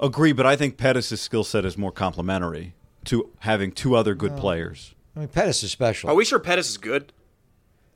Agree, 0.00 0.32
but 0.32 0.46
I 0.46 0.56
think 0.56 0.78
Pettis' 0.78 1.20
skill 1.20 1.44
set 1.44 1.64
is 1.66 1.76
more 1.76 1.92
complementary 1.92 2.72
to 3.06 3.30
having 3.40 3.72
two 3.72 3.94
other 3.96 4.14
good 4.14 4.36
players. 4.36 4.94
I 5.14 5.20
mean, 5.20 5.28
Pettis 5.28 5.62
is 5.62 5.70
special. 5.72 6.10
Are 6.10 6.14
we 6.14 6.24
sure 6.24 6.38
Pettis 6.38 6.70
is 6.70 6.76
good? 6.78 7.12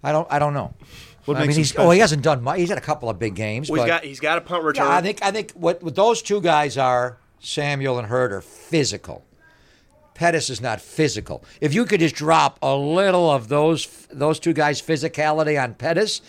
I 0.02 0.12
don't. 0.12 0.26
I 0.30 0.38
don't 0.38 0.54
know. 0.54 0.74
What 1.26 1.36
I 1.36 1.40
makes 1.40 1.48
mean, 1.48 1.56
him 1.56 1.58
he's 1.60 1.68
special? 1.70 1.88
oh, 1.88 1.90
he 1.90 2.00
hasn't 2.00 2.22
done 2.22 2.42
much. 2.42 2.58
He's 2.58 2.70
had 2.70 2.78
a 2.78 2.82
couple 2.82 3.10
of 3.10 3.18
big 3.18 3.34
games, 3.34 3.70
Well, 3.70 3.82
but 3.82 3.84
he's 3.84 3.90
got 3.90 4.04
he's 4.04 4.20
got 4.20 4.38
a 4.38 4.40
punt 4.40 4.64
return. 4.64 4.86
Yeah, 4.86 4.96
I 4.96 5.02
think 5.02 5.22
I 5.22 5.30
think 5.30 5.52
what, 5.52 5.82
what 5.82 5.94
those 5.94 6.22
two 6.22 6.40
guys 6.40 6.78
are, 6.78 7.18
Samuel 7.40 7.98
and 7.98 8.08
Hurd, 8.08 8.32
are 8.32 8.40
physical. 8.40 9.24
Pettis 10.14 10.50
is 10.50 10.60
not 10.60 10.80
physical. 10.80 11.44
If 11.60 11.72
you 11.74 11.84
could 11.86 12.00
just 12.00 12.14
drop 12.14 12.58
a 12.62 12.74
little 12.76 13.30
of 13.30 13.48
those 13.48 13.86
those 14.10 14.38
two 14.40 14.52
guys' 14.52 14.80
physicality 14.80 15.62
on 15.62 15.74
Pettis, 15.74 16.20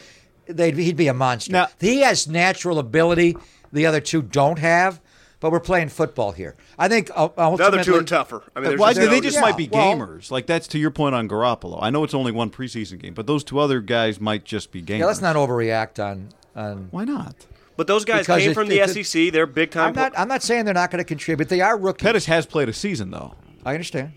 they'd, 0.45 0.77
he'd 0.77 0.95
be 0.97 1.07
a 1.07 1.13
monster. 1.13 1.51
Now- 1.51 1.67
he 1.79 2.01
has 2.01 2.27
natural 2.27 2.79
ability 2.79 3.35
the 3.73 3.85
other 3.85 4.01
two 4.01 4.21
don't 4.21 4.59
have, 4.59 5.01
but 5.41 5.51
we're 5.51 5.59
playing 5.59 5.89
football 5.89 6.31
here. 6.31 6.55
I 6.79 6.87
think 6.87 7.11
uh, 7.13 7.27
the 7.27 7.41
other 7.41 7.57
two 7.57 7.63
ultimately- 7.65 7.99
are 7.99 8.03
tougher. 8.03 8.43
I 8.55 8.61
mean, 8.61 8.69
there's 8.69 8.79
Why, 8.79 8.93
just 8.93 9.09
they 9.09 9.19
just 9.19 9.35
yeah, 9.35 9.41
might 9.41 9.57
be 9.57 9.67
well- 9.69 9.93
gamers. 9.95 10.31
like 10.31 10.45
that's 10.45 10.67
to 10.69 10.79
your 10.79 10.91
point 10.91 11.13
on 11.15 11.27
Garoppolo. 11.27 11.79
I 11.81 11.89
know 11.89 12.05
it's 12.05 12.13
only 12.13 12.31
one 12.31 12.49
preseason 12.49 12.99
game, 12.99 13.13
but 13.13 13.27
those 13.27 13.43
two 13.43 13.59
other 13.59 13.81
guys 13.81 14.21
might 14.21 14.45
just 14.45 14.71
be 14.71 14.81
gamers. 14.81 14.99
Yeah, 14.99 15.05
let's 15.07 15.21
not 15.21 15.35
overreact 15.35 16.01
on 16.01 16.29
on. 16.55 16.87
Why 16.91 17.03
not? 17.03 17.35
But 17.75 17.87
those 17.87 18.05
guys 18.05 18.21
Because 18.21 18.41
came 18.41 18.51
it- 18.51 18.53
from 18.53 18.67
the 18.69 18.79
it- 18.79 18.89
SEC. 19.05 19.31
They're 19.33 19.45
big 19.45 19.71
time. 19.71 19.89
I'm 19.89 19.95
not. 19.95 20.13
I'm 20.17 20.27
not 20.29 20.41
saying 20.43 20.63
they're 20.65 20.73
not 20.73 20.91
going 20.91 20.99
to 20.99 21.03
contribute. 21.07 21.49
They 21.49 21.59
are 21.61 21.77
rookies. 21.77 22.05
Pettis 22.05 22.25
has 22.27 22.45
played 22.45 22.69
a 22.69 22.73
season 22.73 23.11
though. 23.11 23.35
I 23.65 23.73
understand. 23.73 24.13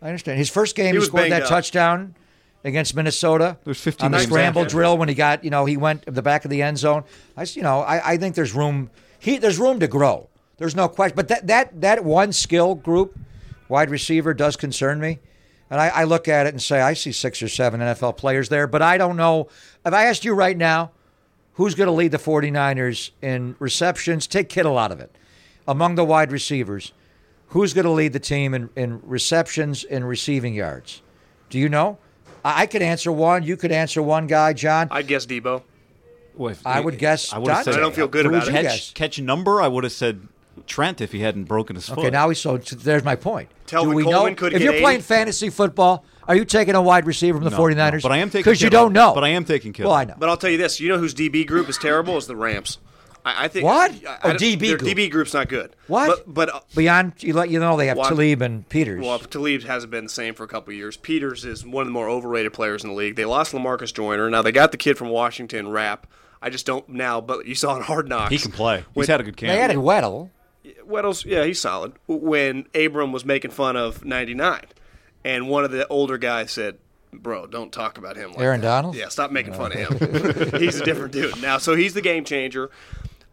I 0.00 0.06
understand. 0.06 0.38
His 0.38 0.48
first 0.48 0.76
game, 0.76 0.94
He 0.94 1.00
he, 1.00 1.06
scored 1.06 1.32
that 1.32 1.42
up. 1.42 1.48
touchdown 1.48 2.14
against 2.64 2.94
Minnesota. 2.94 3.56
There's 3.64 3.80
15 3.80 4.04
on 4.06 4.12
the 4.12 4.20
scramble 4.20 4.62
after. 4.62 4.70
drill 4.70 4.96
when 4.98 5.08
he 5.08 5.14
got, 5.14 5.42
you 5.42 5.50
know, 5.50 5.64
he 5.64 5.76
went 5.76 6.02
to 6.02 6.10
the 6.12 6.22
back 6.22 6.44
of 6.44 6.50
the 6.52 6.62
end 6.62 6.78
zone. 6.78 7.02
I, 7.36 7.42
s- 7.42 7.56
you 7.56 7.62
know, 7.62 7.80
I, 7.80 8.12
I 8.12 8.16
think 8.16 8.34
there's 8.36 8.54
room. 8.54 8.90
He 9.18 9.38
there's 9.38 9.58
room 9.58 9.80
to 9.80 9.88
grow. 9.88 10.27
There's 10.58 10.74
no 10.76 10.88
question. 10.88 11.16
But 11.16 11.28
that 11.28 11.46
that 11.46 11.80
that 11.80 12.04
one 12.04 12.32
skill 12.32 12.74
group, 12.74 13.16
wide 13.68 13.90
receiver, 13.90 14.34
does 14.34 14.56
concern 14.56 15.00
me. 15.00 15.18
And 15.70 15.80
I, 15.80 15.88
I 15.88 16.04
look 16.04 16.28
at 16.28 16.46
it 16.46 16.54
and 16.54 16.62
say, 16.62 16.80
I 16.80 16.94
see 16.94 17.12
six 17.12 17.42
or 17.42 17.48
seven 17.48 17.80
NFL 17.80 18.16
players 18.16 18.48
there, 18.48 18.66
but 18.66 18.80
I 18.80 18.96
don't 18.96 19.16
know. 19.16 19.48
If 19.84 19.92
I 19.92 20.06
asked 20.06 20.24
you 20.24 20.32
right 20.34 20.56
now, 20.56 20.92
who's 21.54 21.74
going 21.74 21.88
to 21.88 21.92
lead 21.92 22.10
the 22.10 22.16
49ers 22.18 23.10
in 23.20 23.54
receptions? 23.58 24.26
Take 24.26 24.48
Kittle 24.48 24.78
out 24.78 24.92
of 24.92 25.00
it. 25.00 25.14
Among 25.66 25.94
the 25.96 26.04
wide 26.06 26.32
receivers, 26.32 26.92
who's 27.48 27.74
going 27.74 27.84
to 27.84 27.90
lead 27.90 28.14
the 28.14 28.18
team 28.18 28.54
in, 28.54 28.70
in 28.76 29.00
receptions 29.04 29.84
and 29.84 30.08
receiving 30.08 30.54
yards? 30.54 31.02
Do 31.50 31.58
you 31.58 31.68
know? 31.68 31.98
I 32.42 32.62
I 32.62 32.66
could 32.66 32.80
answer 32.80 33.12
one. 33.12 33.42
You 33.42 33.58
could 33.58 33.70
answer 33.72 34.00
one 34.00 34.26
guy, 34.26 34.54
John. 34.54 34.88
I'd 34.90 35.06
guess 35.06 35.26
Deebo. 35.26 35.62
Well, 36.34 36.52
if- 36.52 36.66
I 36.66 36.80
would 36.80 36.96
guess 36.98 37.30
I 37.32 37.38
would 37.38 37.46
Dante. 37.48 37.64
said 37.72 37.74
I 37.74 37.80
don't 37.82 37.94
feel 37.94 38.08
good 38.08 38.24
Who 38.24 38.30
about 38.34 38.46
would 38.46 38.54
it. 38.54 38.62
catch, 38.62 38.94
catch 38.94 39.20
number. 39.20 39.60
I 39.60 39.68
would 39.68 39.84
have 39.84 39.92
said 39.92 40.26
Trent 40.66 41.00
if 41.00 41.12
he 41.12 41.20
hadn't 41.20 41.44
broken 41.44 41.76
his 41.76 41.88
foot. 41.88 41.98
Okay, 41.98 42.10
now 42.10 42.28
he's 42.28 42.38
so 42.40 42.56
there's 42.58 43.04
my 43.04 43.16
point. 43.16 43.48
Tevin 43.66 43.82
Do 43.82 43.90
we 43.90 44.02
Coleman 44.04 44.32
know 44.32 44.36
could 44.36 44.52
if 44.52 44.58
get 44.58 44.64
you're 44.64 44.72
80? 44.74 44.82
playing 44.82 45.00
fantasy 45.02 45.50
football? 45.50 46.04
Are 46.26 46.36
you 46.36 46.44
taking 46.44 46.74
a 46.74 46.82
wide 46.82 47.06
receiver 47.06 47.38
from 47.38 47.44
the 47.44 47.50
No, 47.50 47.58
49ers? 47.58 47.92
no, 47.94 48.00
but 48.02 48.12
I 48.12 48.18
am 48.18 48.28
taking 48.28 48.40
because 48.42 48.60
you 48.60 48.66
Kittle. 48.68 48.84
don't 48.86 48.92
know. 48.92 49.14
But 49.14 49.24
I 49.24 49.28
am 49.28 49.44
taking 49.44 49.72
Kittle. 49.72 49.90
Well, 49.90 49.98
I 49.98 50.04
know. 50.04 50.14
But 50.18 50.28
I'll 50.28 50.36
tell 50.36 50.50
you 50.50 50.58
this: 50.58 50.78
you 50.80 50.88
know 50.88 50.98
whose 50.98 51.14
DB 51.14 51.46
group 51.46 51.68
is 51.68 51.78
terrible 51.78 52.16
is 52.16 52.26
the 52.26 52.36
Rams. 52.36 52.78
I, 53.24 53.44
I 53.44 53.48
think 53.48 53.64
What? 53.64 53.90
I, 54.06 54.12
I 54.12 54.18
Oh, 54.32 54.34
DB 54.34 54.58
Their 54.60 54.76
group. 54.76 54.96
DB 54.96 55.10
group's 55.10 55.34
not 55.34 55.48
good. 55.48 55.74
What? 55.88 56.24
But, 56.26 56.34
but 56.34 56.54
uh, 56.54 56.60
Beyond, 56.76 57.14
you 57.18 57.32
let 57.34 57.50
you 57.50 57.58
know 57.58 57.76
they 57.76 57.88
have 57.88 57.96
Well, 57.96 58.08
Talib 58.08 58.42
and 58.42 58.66
Peters. 58.68 59.04
Well, 59.04 59.18
Talib 59.18 59.62
hasn't 59.64 59.90
been 59.90 60.04
the 60.04 60.10
same 60.10 60.34
for 60.34 60.44
a 60.44 60.48
couple 60.48 60.70
of 60.72 60.76
years. 60.76 60.96
Peters 60.96 61.44
is 61.44 61.66
one 61.66 61.82
of 61.82 61.86
the 61.88 61.92
more 61.92 62.08
overrated 62.08 62.52
players 62.52 62.84
in 62.84 62.90
the 62.90 62.94
league. 62.96 63.16
They 63.16 63.24
lost 63.24 63.52
Lamarcus 63.52 63.92
Joyner. 63.92 64.30
Now 64.30 64.42
they 64.42 64.52
got 64.52 64.70
the 64.70 64.78
kid 64.78 64.96
from 64.96 65.08
Washington, 65.08 65.68
Rapp. 65.68 66.06
I 66.40 66.50
just 66.50 66.64
don't 66.66 66.88
now, 66.88 67.20
but 67.20 67.46
you 67.46 67.56
saw 67.56 67.74
in 67.76 67.82
Hard 67.82 68.08
Knocks. 68.08 68.30
he 68.30 68.38
can 68.38 68.52
play. 68.52 68.84
When- 68.94 69.02
He's 69.02 69.08
had 69.08 69.20
a 69.20 69.24
good 69.24 69.36
camp. 69.36 69.50
they 69.52 69.60
added 69.60 69.76
Weddle. 69.78 70.30
Weddle's, 70.84 71.24
yeah, 71.24 71.44
he's 71.44 71.60
solid. 71.60 71.92
When 72.06 72.66
Abram 72.74 73.12
was 73.12 73.24
making 73.24 73.50
fun 73.52 73.76
of 73.76 74.04
99, 74.04 74.60
and 75.24 75.48
one 75.48 75.64
of 75.64 75.70
the 75.70 75.86
older 75.88 76.18
guys 76.18 76.52
said, 76.52 76.78
Bro, 77.12 77.46
don't 77.46 77.72
talk 77.72 77.96
about 77.96 78.16
him 78.16 78.32
like 78.32 78.40
Aaron 78.40 78.60
that." 78.60 78.66
Donald? 78.66 78.94
Yeah, 78.94 79.08
stop 79.08 79.30
making 79.30 79.54
fun 79.54 79.72
of 79.72 79.78
him. 79.78 80.60
he's 80.60 80.78
a 80.80 80.84
different 80.84 81.12
dude. 81.12 81.40
Now, 81.40 81.56
so 81.58 81.74
he's 81.74 81.94
the 81.94 82.02
game 82.02 82.24
changer. 82.24 82.70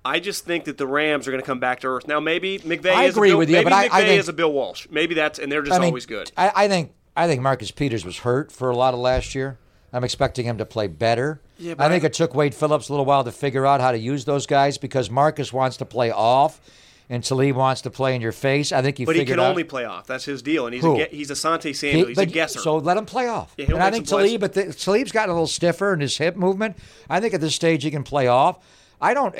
I 0.03 0.19
just 0.19 0.45
think 0.45 0.65
that 0.65 0.77
the 0.77 0.88
Rams 0.88 1.27
are 1.27 1.31
going 1.31 1.41
to 1.41 1.45
come 1.45 1.59
back 1.59 1.81
to 1.81 1.88
earth. 1.88 2.07
Now, 2.07 2.19
maybe 2.19 2.59
McVay 2.59 2.93
I 2.93 3.05
is 3.05 3.15
agree 3.17 3.29
a 3.29 3.31
Bill, 3.31 3.39
with 3.39 3.49
you, 3.49 3.55
maybe 3.57 3.69
but 3.69 3.73
McVay 3.73 3.89
I 3.91 4.05
think- 4.05 4.19
is 4.19 4.29
a 4.29 4.33
Bill 4.33 4.53
Walsh. 4.53 4.88
Maybe 4.89 5.15
that's, 5.15 5.39
and 5.39 5.51
they're 5.51 5.61
just 5.63 5.75
I 5.75 5.79
mean, 5.79 5.88
always 5.88 6.05
good. 6.05 6.31
I, 6.38 6.51
I 6.55 6.67
think 6.67 6.93
I 7.17 7.27
think 7.27 7.41
Marcus 7.41 7.71
Peters 7.71 8.05
was 8.05 8.19
hurt 8.19 8.51
for 8.51 8.69
a 8.69 8.75
lot 8.75 8.93
of 8.93 8.99
last 8.99 9.36
year. 9.36 9.57
I'm 9.91 10.03
expecting 10.03 10.45
him 10.45 10.57
to 10.59 10.65
play 10.65 10.88
better. 10.88 11.41
Yeah, 11.57 11.73
I 11.79 11.89
think 11.89 12.03
I- 12.03 12.07
it 12.07 12.13
took 12.13 12.33
Wade 12.36 12.53
Phillips 12.55 12.88
a 12.89 12.93
little 12.93 13.05
while 13.05 13.23
to 13.25 13.31
figure 13.31 13.65
out 13.65 13.81
how 13.81 13.91
to 13.91 13.97
use 13.97 14.25
those 14.25 14.45
guys 14.45 14.77
because 14.77 15.09
Marcus 15.09 15.51
wants 15.51 15.77
to 15.77 15.86
play 15.86 16.11
off, 16.11 16.61
and 17.10 17.24
Talib 17.24 17.56
wants 17.56 17.82
to 17.82 17.89
play 17.91 18.16
in 18.16 18.22
your 18.22 18.32
face. 18.32 18.72
I 18.72 18.82
think 18.82 18.97
he 18.97 19.06
But 19.06 19.16
he 19.16 19.26
can 19.26 19.39
out. 19.39 19.49
only 19.51 19.64
play 19.64 19.86
off. 19.86 20.08
That's 20.08 20.26
his 20.26 20.41
deal, 20.41 20.66
and 20.66 20.74
he's 20.74 20.84
Who? 20.84 20.99
a, 21.01 21.06
he's 21.06 21.30
Asante 21.30 21.64
He- 21.66 21.74
Samuel. 21.74 22.08
He's 22.08 22.18
a 22.18 22.26
guesser. 22.26 22.60
So 22.60 22.78
let 22.78 22.97
him 22.97 23.06
play 23.06 23.28
off. 23.28 23.53
Yeah, 23.58 23.68
and 23.70 23.78
I 23.84 23.91
think. 23.91 24.08
Talib, 24.08 24.41
but 24.41 24.53
the, 24.53 24.74
Talib's 24.74 25.12
gotten 25.12 25.30
a 25.30 25.34
little 25.34 25.47
stiffer 25.47 25.93
in 25.93 25.99
his 25.99 26.18
hip 26.18 26.36
movement. 26.36 26.78
I 27.10 27.20
think 27.20 27.34
at 27.34 27.41
this 27.41 27.56
stage 27.56 27.84
he 27.84 27.91
can 27.91 28.03
play 28.03 28.28
off. 28.28 28.58
I 29.01 29.14
don't. 29.14 29.36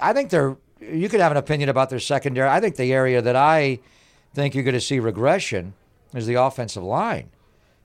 I 0.00 0.12
think 0.12 0.30
they're. 0.30 0.56
You 0.80 1.08
could 1.08 1.20
have 1.20 1.32
an 1.32 1.38
opinion 1.38 1.68
about 1.68 1.90
their 1.90 1.98
secondary. 2.00 2.48
I 2.48 2.60
think 2.60 2.76
the 2.76 2.92
area 2.92 3.20
that 3.22 3.34
I 3.36 3.80
think 4.34 4.54
you're 4.54 4.62
going 4.64 4.74
to 4.74 4.80
see 4.80 5.00
regression 5.00 5.72
is 6.14 6.26
the 6.26 6.34
offensive 6.34 6.82
line. 6.82 7.30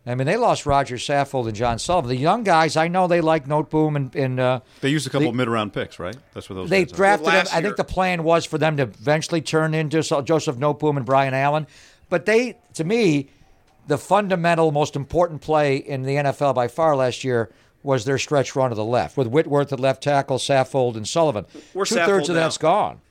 I 0.06 0.16
mean, 0.16 0.26
they 0.26 0.36
lost 0.38 0.66
Roger 0.66 0.96
Saffold 0.96 1.46
and 1.48 1.56
John 1.56 1.78
Sullivan. 1.78 2.10
The 2.10 2.16
young 2.18 2.44
guys, 2.44 2.76
I 2.76 2.88
know 2.88 3.08
they 3.08 3.22
like 3.22 3.46
Noteboom 3.48 3.96
and, 3.96 4.16
and 4.16 4.40
uh, 4.40 4.60
They 4.82 4.90
used 4.90 5.06
a 5.06 5.10
couple 5.12 5.26
The- 5.26 5.30
of 5.30 5.36
mid-round 5.36 5.74
picks, 5.74 6.00
right? 6.00 6.16
That's 6.34 6.50
what 6.50 6.56
those. 6.56 6.70
they 6.72 6.86
guys 6.86 6.92
drafted 6.94 7.28
Well, 7.28 7.42
him. 7.42 7.48
I 7.54 7.62
think 7.62 7.76
the 7.76 7.84
plan 7.84 8.24
was 8.24 8.44
for 8.46 8.58
them 8.58 8.78
to 8.78 8.84
eventually 8.84 9.42
turn 9.42 9.76
into 9.76 10.02
So- 10.02 10.22
Joseph 10.24 10.56
Noteboom 10.58 10.98
and 10.98 11.06
Brian 11.06 11.36
Allen. 11.36 11.68
But 12.10 12.26
they, 12.26 12.58
to 12.74 12.84
me, 12.84 13.30
the 13.88 14.00
fundamental, 14.00 14.72
most 14.72 14.96
important 14.96 15.42
play 15.42 15.78
in 15.78 16.02
the 16.02 16.16
NFL 16.16 16.56
by 16.56 16.68
far 16.68 16.96
last 16.96 17.24
year 17.24 17.52
was 17.84 18.04
their 18.06 18.18
stretch 18.18 18.56
run 18.56 18.70
to 18.70 18.76
the 18.76 18.84
left 18.86 19.18
with 19.18 19.28
Whitworth 19.28 19.72
at 19.72 19.80
left 19.80 20.02
tackle, 20.04 20.38
Saffold, 20.40 20.96
and 20.96 21.08
Sullivan. 21.08 21.46
Two 21.74 21.84
thirds 21.86 22.28
of 22.30 22.36
now? 22.36 22.42
that's 22.42 22.58
gone. 22.58 23.02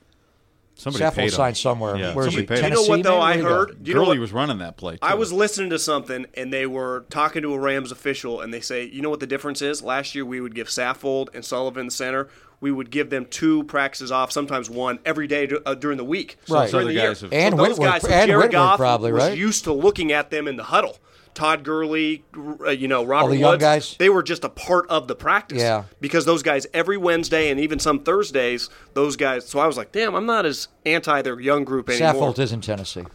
Somebody 0.75 1.05
Saffold 1.05 1.15
paid 1.15 1.23
him. 1.25 1.29
signed 1.29 1.57
somewhere. 1.57 1.95
Yeah, 1.97 2.15
Where 2.15 2.25
is 2.27 2.33
somebody 2.33 2.41
he? 2.41 2.47
paid 2.47 2.57
him. 2.59 2.63
You 2.65 2.69
know 2.71 2.81
what, 2.81 2.87
Tennessee, 2.87 3.01
though? 3.03 3.19
maybe? 3.19 3.21
I 3.21 3.27
Where'd 3.27 3.37
he 3.37 3.43
go? 3.43 3.49
heard. 3.49 3.87
You 3.87 3.93
know 3.93 4.05
Gurley 4.05 4.19
was 4.19 4.31
running 4.33 4.57
that 4.59 4.77
play. 4.77 4.93
Too. 4.93 4.99
I 5.03 5.13
was 5.13 5.31
listening 5.31 5.69
to 5.71 5.79
something, 5.79 6.25
and 6.33 6.51
they 6.51 6.65
were 6.65 7.05
talking 7.09 7.41
to 7.43 7.53
a 7.53 7.59
Rams 7.59 7.91
official, 7.91 8.41
and 8.41 8.53
they 8.53 8.61
say, 8.61 8.85
you 8.85 9.01
know 9.01 9.09
what 9.09 9.19
the 9.19 9.27
difference 9.27 9.61
is? 9.61 9.83
Last 9.83 10.15
year, 10.15 10.25
we 10.25 10.41
would 10.41 10.55
give 10.55 10.67
Saffold 10.67 11.27
and 11.35 11.45
Sullivan 11.45 11.85
the 11.87 11.91
center. 11.91 12.29
We 12.61 12.71
would 12.71 12.89
give 12.91 13.09
them 13.09 13.25
two 13.25 13.63
practices 13.65 14.11
off, 14.11 14.31
sometimes 14.31 14.69
one 14.69 14.99
every 15.05 15.27
day 15.27 15.47
dur- 15.47 15.61
uh, 15.65 15.73
during 15.75 15.97
the 15.97 16.03
week. 16.05 16.37
So 16.45 16.55
Right. 16.55 16.69
during 16.71 16.85
Other 16.87 16.93
the 16.93 16.99
year. 16.99 17.09
guys 17.09 17.21
have- 17.21 17.33
And 17.33 17.53
so 17.53 17.57
those 17.57 17.67
Whitworth- 17.79 17.91
guys, 17.91 18.03
and 18.03 18.11
Jared 18.11 18.29
Whitworth 18.29 18.51
Goff 18.51 18.77
probably, 18.77 19.11
was 19.11 19.23
right? 19.23 19.37
used 19.37 19.63
to 19.65 19.73
looking 19.73 20.11
at 20.11 20.29
them 20.31 20.47
in 20.47 20.57
the 20.57 20.63
huddle. 20.63 20.97
Todd 21.33 21.63
Gurley, 21.63 22.23
uh, 22.35 22.69
you 22.69 22.87
know, 22.87 23.03
Robert 23.03 23.29
the 23.29 23.37
young 23.37 23.51
Woods, 23.51 23.61
guys? 23.61 23.95
they 23.97 24.09
were 24.09 24.23
just 24.23 24.43
a 24.43 24.49
part 24.49 24.85
of 24.89 25.07
the 25.07 25.15
practice. 25.15 25.59
Yeah. 25.59 25.85
Because 25.99 26.25
those 26.25 26.43
guys 26.43 26.67
every 26.73 26.97
Wednesday 26.97 27.49
and 27.49 27.59
even 27.59 27.79
some 27.79 28.03
Thursdays, 28.03 28.69
those 28.93 29.15
guys. 29.15 29.47
So 29.47 29.59
I 29.59 29.67
was 29.67 29.77
like, 29.77 29.91
damn, 29.91 30.15
I'm 30.15 30.25
not 30.25 30.45
as 30.45 30.67
anti 30.85 31.21
their 31.21 31.39
young 31.39 31.63
group 31.63 31.89
anymore. 31.89 32.13
Saffold 32.13 32.39
is 32.39 32.51
in 32.51 32.61
Tennessee. 32.61 33.05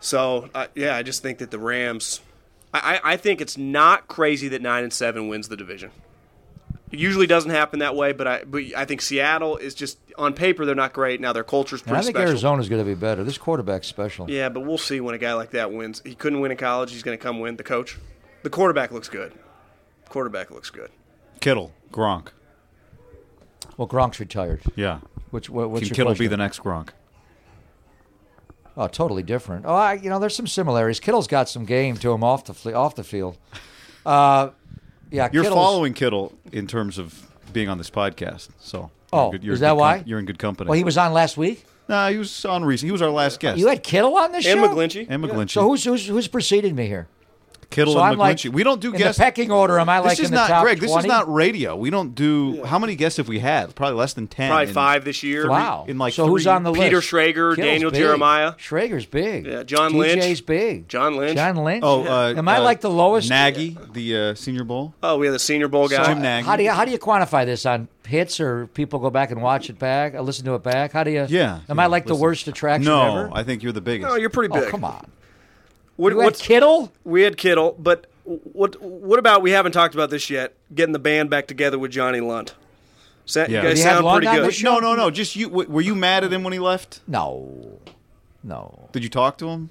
So 0.00 0.48
uh, 0.54 0.66
yeah, 0.74 0.96
I 0.96 1.02
just 1.02 1.22
think 1.22 1.38
that 1.38 1.50
the 1.50 1.58
Rams. 1.58 2.20
I, 2.72 3.00
I 3.04 3.12
I 3.12 3.16
think 3.16 3.40
it's 3.40 3.58
not 3.58 4.08
crazy 4.08 4.48
that 4.48 4.62
nine 4.62 4.84
and 4.84 4.92
seven 4.92 5.28
wins 5.28 5.48
the 5.48 5.56
division. 5.56 5.90
It 6.90 6.98
usually 6.98 7.26
doesn't 7.28 7.50
happen 7.50 7.78
that 7.78 7.94
way, 7.94 8.12
but 8.12 8.26
I 8.26 8.44
but 8.44 8.62
I 8.76 8.84
think 8.84 9.00
Seattle 9.00 9.56
is 9.56 9.74
just 9.74 9.98
on 10.18 10.34
paper 10.34 10.66
they're 10.66 10.74
not 10.74 10.92
great. 10.92 11.20
Now 11.20 11.32
their 11.32 11.44
culture's 11.44 11.80
And 11.82 11.88
pretty 11.88 11.98
I 12.00 12.02
think 12.02 12.16
special. 12.16 12.30
Arizona's 12.30 12.68
going 12.68 12.84
to 12.84 12.88
be 12.88 12.94
better. 12.98 13.22
This 13.22 13.38
quarterback's 13.38 13.86
special. 13.86 14.28
Yeah, 14.28 14.48
but 14.48 14.60
we'll 14.60 14.76
see 14.78 15.00
when 15.00 15.14
a 15.14 15.18
guy 15.18 15.34
like 15.34 15.50
that 15.52 15.72
wins. 15.72 16.02
He 16.04 16.14
couldn't 16.16 16.40
win 16.40 16.50
in 16.50 16.56
college. 16.56 16.90
He's 16.90 17.02
going 17.04 17.16
to 17.16 17.22
come 17.22 17.38
win. 17.38 17.56
The 17.56 17.62
coach, 17.62 17.96
the 18.42 18.50
quarterback 18.50 18.90
looks 18.90 19.08
good. 19.08 19.32
Quarterback 20.08 20.50
looks 20.50 20.70
good. 20.70 20.90
Kittle, 21.40 21.72
Gronk. 21.92 22.28
Well, 23.76 23.86
Gronk's 23.86 24.18
retired. 24.18 24.60
Yeah. 24.74 24.98
Which 25.30 25.48
what, 25.48 25.70
what's 25.70 25.82
Can 25.82 25.88
your 25.88 25.94
Kittle 25.94 26.14
be 26.14 26.26
the 26.26 26.36
next 26.36 26.60
Gronk? 26.60 26.88
Oh, 28.76 28.88
totally 28.88 29.22
different. 29.22 29.64
Oh, 29.66 29.74
I, 29.74 29.94
you 29.94 30.10
know, 30.10 30.18
there's 30.18 30.34
some 30.34 30.46
similarities. 30.46 31.00
Kittle's 31.00 31.26
got 31.26 31.48
some 31.48 31.64
game 31.64 31.96
to 31.98 32.12
him 32.12 32.24
off 32.24 32.44
the 32.44 32.74
off 32.74 32.94
the 32.96 33.04
field. 33.04 33.36
Uh, 34.04 34.50
yeah, 35.10 35.28
You're 35.32 35.42
Kittle's- 35.44 35.58
following 35.58 35.94
Kittle 35.94 36.32
in 36.52 36.66
terms 36.66 36.98
of 36.98 37.26
being 37.52 37.68
on 37.68 37.78
this 37.78 37.90
podcast, 37.90 38.48
so. 38.58 38.78
you're 38.78 38.90
Oh, 39.12 39.30
in 39.32 39.42
you're 39.42 39.54
is 39.54 39.60
in 39.60 39.64
that 39.64 39.70
good 39.72 39.78
why? 39.78 40.02
you're 40.06 40.18
in 40.20 40.24
good 40.24 40.38
company. 40.38 40.68
Well, 40.68 40.76
he 40.78 40.84
was 40.84 40.96
on 40.96 41.12
last 41.12 41.36
week. 41.36 41.64
Nah, 41.88 42.08
he 42.10 42.16
was 42.18 42.44
on 42.44 42.64
recent. 42.64 42.86
He 42.86 42.92
was 42.92 43.02
our 43.02 43.10
last 43.10 43.40
guest. 43.40 43.58
You 43.58 43.66
had 43.66 43.82
Kittle 43.82 44.16
on 44.16 44.30
this 44.30 44.46
And 44.46 44.60
show. 44.60 44.68
McGlinchey. 44.68 45.06
and 45.08 45.24
McGlinchey. 45.24 45.50
So 45.50 45.66
who's 45.68 45.82
who's 45.84 46.06
who's 46.06 46.28
preceded 46.28 46.74
me 46.76 46.86
here? 46.86 47.08
Kittle 47.70 47.94
so 47.94 48.00
and 48.00 48.08
I'm 48.12 48.18
like, 48.18 48.40
We 48.52 48.64
don't 48.64 48.80
do 48.80 48.92
in 48.92 48.98
guests. 48.98 49.16
the 49.18 49.22
pecking 49.24 49.52
order. 49.52 49.78
Am 49.78 49.88
I 49.88 49.98
this 50.00 50.06
like 50.06 50.18
is 50.18 50.24
in 50.26 50.30
the 50.32 50.40
not 50.40 50.48
top 50.48 50.64
Greg. 50.64 50.80
This 50.80 50.94
is 50.94 51.04
not 51.04 51.32
radio. 51.32 51.76
We 51.76 51.88
don't 51.90 52.16
do. 52.16 52.64
How 52.64 52.80
many 52.80 52.96
guests 52.96 53.18
have 53.18 53.28
we 53.28 53.38
had? 53.38 53.76
Probably 53.76 53.96
less 53.96 54.12
than 54.12 54.26
ten. 54.26 54.48
Probably 54.50 54.66
in- 54.66 54.74
five 54.74 55.04
this 55.04 55.22
year. 55.22 55.48
Wow. 55.48 55.84
in 55.86 55.96
like 55.96 56.12
so 56.12 56.26
who's 56.26 56.48
on 56.48 56.64
the 56.64 56.72
Peter 56.72 56.96
list? 56.96 57.08
Peter 57.10 57.16
Schrager, 57.16 57.54
Kittle's 57.54 57.56
Daniel 57.56 57.90
big. 57.92 58.00
Jeremiah. 58.00 58.52
Schrager's 58.54 59.06
big. 59.06 59.46
Yeah, 59.46 59.62
John 59.62 59.94
Lynch. 59.94 60.22
TJ's 60.22 60.40
big. 60.40 60.88
John 60.88 61.16
Lynch. 61.16 61.36
John 61.36 61.56
Lynch. 61.56 61.84
Oh, 61.86 62.02
uh, 62.04 62.34
am 62.36 62.48
I 62.48 62.56
uh, 62.56 62.62
like 62.62 62.80
the 62.80 62.90
lowest? 62.90 63.30
Nagy, 63.30 63.76
the 63.92 64.16
uh, 64.16 64.34
Senior 64.34 64.64
Bowl. 64.64 64.92
Oh, 65.02 65.18
we 65.18 65.26
have 65.26 65.32
the 65.32 65.38
Senior 65.38 65.68
Bowl 65.68 65.86
guy. 65.88 66.04
Jim 66.06 66.20
Nagy. 66.20 66.44
How 66.46 66.56
do 66.56 66.64
you 66.64 66.72
how 66.72 66.84
do 66.84 66.90
you 66.90 66.98
quantify 66.98 67.46
this 67.46 67.64
on 67.66 67.86
hits 68.04 68.40
or 68.40 68.66
people 68.68 68.98
go 68.98 69.10
back 69.10 69.30
and 69.30 69.40
watch 69.40 69.70
it 69.70 69.78
back, 69.78 70.14
or 70.14 70.22
listen 70.22 70.44
to 70.46 70.54
it 70.54 70.64
back? 70.64 70.90
How 70.90 71.04
do 71.04 71.12
you? 71.12 71.24
Yeah, 71.28 71.60
Am 71.68 71.76
yeah, 71.76 71.84
I 71.84 71.86
like 71.86 72.06
the 72.06 72.16
worst 72.16 72.48
attraction 72.48 72.86
No, 72.86 73.02
ever? 73.18 73.30
I 73.32 73.44
think 73.44 73.62
you're 73.62 73.70
the 73.72 73.80
biggest. 73.80 74.10
Oh, 74.10 74.16
you're 74.16 74.28
pretty 74.30 74.52
oh 74.52 74.60
big. 74.60 74.70
come 74.70 74.82
on. 74.84 75.06
What, 76.00 76.12
You 76.12 76.18
had 76.20 76.24
what's- 76.24 76.40
Kittle? 76.42 76.92
we 77.04 77.22
had 77.22 77.36
Kittle, 77.36 77.76
but 77.78 78.06
what 78.24 78.80
what 78.80 79.18
about 79.18 79.42
we 79.42 79.50
haven't 79.50 79.72
talked 79.72 79.94
about 79.94 80.08
this 80.10 80.30
yet? 80.30 80.54
Getting 80.74 80.92
the 80.92 80.98
band 80.98 81.28
back 81.30 81.46
together 81.46 81.78
with 81.78 81.90
Johnny 81.90 82.20
Lund. 82.20 82.52
Sa- 83.26 83.40
Yeah. 83.48 83.62
You 83.62 83.68
guys 83.68 83.78
he 83.78 83.84
have 83.84 83.98
sound 83.98 84.22
pretty 84.22 84.34
good. 84.38 84.46
this 84.48 84.62
no, 84.62 84.78
no, 84.78 84.94
no. 84.94 85.10
Just 85.10 85.36
you. 85.36 85.48
w- 85.48 85.68
Were 85.68 85.80
you 85.82 85.94
mad 85.94 86.24
at 86.24 86.32
him 86.32 86.42
when 86.42 86.52
he 86.52 86.58
left? 86.58 87.00
No, 87.06 87.78
no. 88.42 88.88
Did 88.92 89.02
you 89.02 89.10
talk 89.10 89.36
to 89.38 89.48
him? 89.48 89.70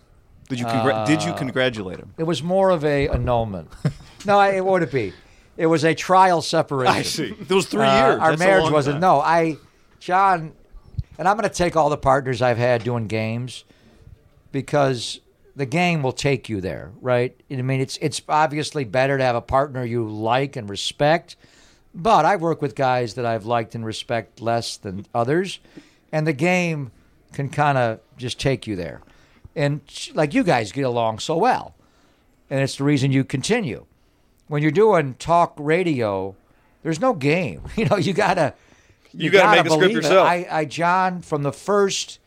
Did 0.49 0.59
you 0.59 0.65
congra- 0.65 1.05
did 1.07 1.23
you 1.23 1.33
congratulate 1.33 1.97
him? 1.99 2.13
It 2.17 2.23
was 2.23 2.41
more 2.43 2.69
of 2.69 2.83
a 2.85 3.07
annulment. 3.09 3.69
no, 4.25 4.37
I, 4.37 4.49
it 4.51 4.65
would 4.65 4.83
it 4.83 4.91
be? 4.91 5.13
It 5.57 5.65
was 5.67 5.83
a 5.83 5.93
trial 5.95 6.41
separation. 6.41 6.93
I 6.95 7.01
see. 7.01 7.31
Those 7.41 7.65
three 7.65 7.81
Uh, 7.85 8.07
years. 8.07 8.19
Our 8.19 8.29
That's 8.31 8.41
a 8.41 8.45
marriage 8.45 8.63
long 8.65 8.73
wasn't. 8.73 8.93
time. 8.95 9.01
No, 9.01 9.19
I, 9.21 9.57
John, 9.99 10.53
and 11.17 11.27
I'm 11.27 11.37
going 11.37 11.49
to 11.49 11.55
take 11.55 11.75
all 11.75 11.89
the 11.89 11.97
partners 11.97 12.41
I've 12.41 12.57
had 12.57 12.83
doing 12.83 13.07
games 13.07 13.63
because 14.51 15.19
the 15.59 15.65
game 15.65 16.01
will 16.01 16.13
take 16.13 16.47
you 16.47 16.61
there, 16.61 16.93
right? 17.01 17.35
I 17.51 17.61
mean, 17.61 17.81
it's 17.81 17.97
it's 18.01 18.21
obviously 18.29 18.85
better 18.85 19.17
to 19.17 19.23
have 19.25 19.35
a 19.35 19.41
partner 19.41 19.83
you 19.83 20.07
like 20.07 20.55
and 20.55 20.69
respect, 20.69 21.35
but 21.93 22.23
I 22.23 22.37
work 22.37 22.61
with 22.61 22.75
guys 22.75 23.15
that 23.15 23.25
I've 23.25 23.45
liked 23.45 23.75
and 23.75 23.85
respect 23.85 24.39
less 24.39 24.77
than 24.77 25.05
others, 25.13 25.59
and 26.13 26.25
the 26.25 26.31
game 26.31 26.91
can 27.33 27.49
kind 27.49 27.77
of 27.77 27.99
just 28.15 28.39
take 28.39 28.67
you 28.67 28.77
there, 28.77 29.01
and 29.53 29.81
like 30.13 30.33
you 30.33 30.45
guys 30.45 30.71
get 30.71 30.83
along 30.85 31.19
so 31.19 31.35
well, 31.35 31.75
and 32.49 32.61
it's 32.61 32.77
the 32.77 32.85
reason 32.85 33.11
you 33.11 33.25
continue. 33.25 33.85
When 34.47 34.61
you're 34.61 34.71
doing 34.71 35.15
talk 35.15 35.53
radio, 35.57 36.37
there's 36.83 37.01
no 37.01 37.13
game. 37.13 37.63
You 37.75 37.83
know, 37.83 37.97
you 37.97 38.13
gotta 38.13 38.53
You 39.11 39.29
gotta 39.29 39.57
make 39.57 39.65
the 39.65 39.71
script 39.71 39.91
it. 39.91 39.95
yourself. 39.95 40.25
I, 40.25 40.47
I, 40.49 40.63
John, 40.63 41.21
from 41.21 41.43
the 41.43 41.51
first 41.51 42.19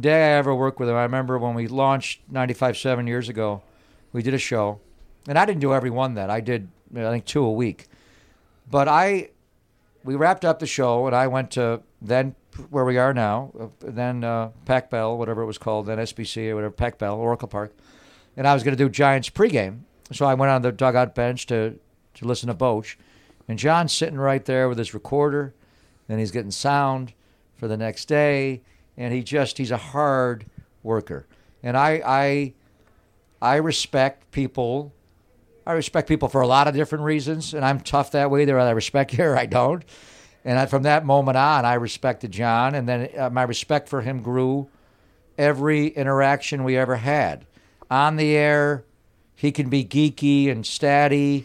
day 0.00 0.34
I 0.34 0.38
ever 0.38 0.54
worked 0.54 0.78
with 0.78 0.88
him, 0.88 0.96
I 0.96 1.02
remember 1.02 1.38
when 1.38 1.54
we 1.54 1.66
launched 1.66 2.20
95 2.30 2.76
seven 2.76 3.06
years 3.06 3.28
ago, 3.28 3.62
we 4.12 4.22
did 4.22 4.34
a 4.34 4.38
show, 4.38 4.80
and 5.26 5.38
I 5.38 5.44
didn't 5.44 5.60
do 5.60 5.74
every 5.74 5.90
one 5.90 6.14
that 6.14 6.30
I 6.30 6.40
did. 6.40 6.68
I 6.94 7.10
think 7.10 7.24
two 7.26 7.44
a 7.44 7.52
week, 7.52 7.86
but 8.70 8.88
I, 8.88 9.30
we 10.04 10.16
wrapped 10.16 10.44
up 10.44 10.58
the 10.58 10.66
show, 10.66 11.06
and 11.06 11.14
I 11.14 11.26
went 11.26 11.50
to 11.52 11.82
then 12.00 12.34
where 12.70 12.84
we 12.84 12.96
are 12.98 13.12
now, 13.12 13.52
uh, 13.60 13.66
then 13.80 14.24
uh, 14.24 14.50
Pac 14.64 14.90
Bell, 14.90 15.16
whatever 15.16 15.42
it 15.42 15.46
was 15.46 15.58
called, 15.58 15.86
then 15.86 15.98
SBC 15.98 16.50
or 16.50 16.56
whatever, 16.56 16.72
Pac 16.72 16.98
Bell, 16.98 17.16
Oracle 17.16 17.48
Park, 17.48 17.72
and 18.36 18.46
I 18.46 18.54
was 18.54 18.62
going 18.62 18.76
to 18.76 18.82
do 18.82 18.88
Giants 18.88 19.30
pregame, 19.30 19.80
so 20.12 20.24
I 20.24 20.34
went 20.34 20.50
on 20.50 20.62
the 20.62 20.72
dugout 20.72 21.14
bench 21.14 21.46
to 21.46 21.78
to 22.14 22.24
listen 22.24 22.48
to 22.48 22.54
Boch, 22.54 22.96
and 23.46 23.58
John's 23.58 23.92
sitting 23.92 24.18
right 24.18 24.44
there 24.44 24.68
with 24.68 24.78
his 24.78 24.92
recorder, 24.92 25.54
and 26.08 26.18
he's 26.18 26.30
getting 26.30 26.50
sound 26.50 27.12
for 27.54 27.68
the 27.68 27.76
next 27.76 28.06
day, 28.06 28.62
and 28.98 29.14
he 29.14 29.22
just 29.22 29.56
he's 29.56 29.70
a 29.70 29.78
hard 29.78 30.44
worker, 30.82 31.26
and 31.62 31.76
I 31.76 32.02
I 32.04 32.52
I 33.40 33.56
respect 33.56 34.30
people. 34.32 34.92
I 35.66 35.72
respect 35.72 36.08
people 36.08 36.28
for 36.28 36.40
a 36.40 36.46
lot 36.46 36.66
of 36.66 36.74
different 36.74 37.04
reasons, 37.04 37.54
and 37.54 37.64
I'm 37.64 37.80
tough 37.80 38.10
that 38.10 38.30
way. 38.30 38.44
There, 38.44 38.58
I 38.58 38.70
respect 38.70 39.12
you 39.16 39.24
or 39.24 39.38
I 39.38 39.46
don't. 39.46 39.84
And 40.44 40.58
I, 40.58 40.66
from 40.66 40.84
that 40.84 41.04
moment 41.04 41.36
on, 41.36 41.64
I 41.64 41.74
respected 41.74 42.30
John, 42.30 42.74
and 42.74 42.88
then 42.88 43.08
uh, 43.16 43.30
my 43.30 43.42
respect 43.42 43.88
for 43.88 44.00
him 44.00 44.22
grew 44.22 44.68
every 45.36 45.88
interaction 45.88 46.64
we 46.64 46.76
ever 46.76 46.96
had. 46.96 47.46
On 47.90 48.16
the 48.16 48.36
air, 48.36 48.84
he 49.34 49.52
can 49.52 49.68
be 49.68 49.84
geeky 49.84 50.50
and 50.50 50.64
statty, 50.64 51.44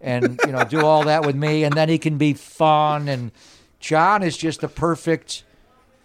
and 0.00 0.40
you 0.46 0.52
know 0.52 0.64
do 0.64 0.84
all 0.84 1.04
that 1.04 1.24
with 1.26 1.36
me, 1.36 1.64
and 1.64 1.74
then 1.74 1.88
he 1.88 1.98
can 1.98 2.18
be 2.18 2.32
fun. 2.34 3.08
And 3.08 3.32
John 3.80 4.22
is 4.22 4.36
just 4.36 4.60
the 4.60 4.68
perfect 4.68 5.44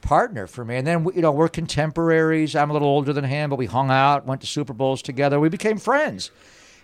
partner 0.02 0.48
for 0.48 0.66
me. 0.66 0.78
And 0.78 0.86
then 0.86 1.06
you 1.16 1.22
know 1.22 1.32
we're 1.32 1.50
contemporaries. 1.50 2.56
I'm 2.56 2.70
a 2.70 2.74
little 2.74 2.88
older 2.88 3.14
than 3.14 3.24
him, 3.24 3.50
but 3.50 3.58
we 3.58 3.68
hung 3.68 3.90
out, 3.92 4.26
went 4.26 4.42
to 4.42 4.48
Super 4.48 4.74
Bowls 4.74 5.02
together. 5.02 5.40
We 5.40 5.50
became 5.50 5.78
friends, 5.78 6.32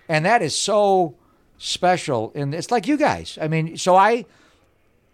and 0.07 0.25
that 0.25 0.41
is 0.41 0.55
so 0.55 1.15
special. 1.57 2.31
And 2.35 2.53
it's 2.53 2.71
like 2.71 2.87
you 2.87 2.97
guys. 2.97 3.37
I 3.41 3.47
mean, 3.47 3.77
so 3.77 3.95
I. 3.95 4.25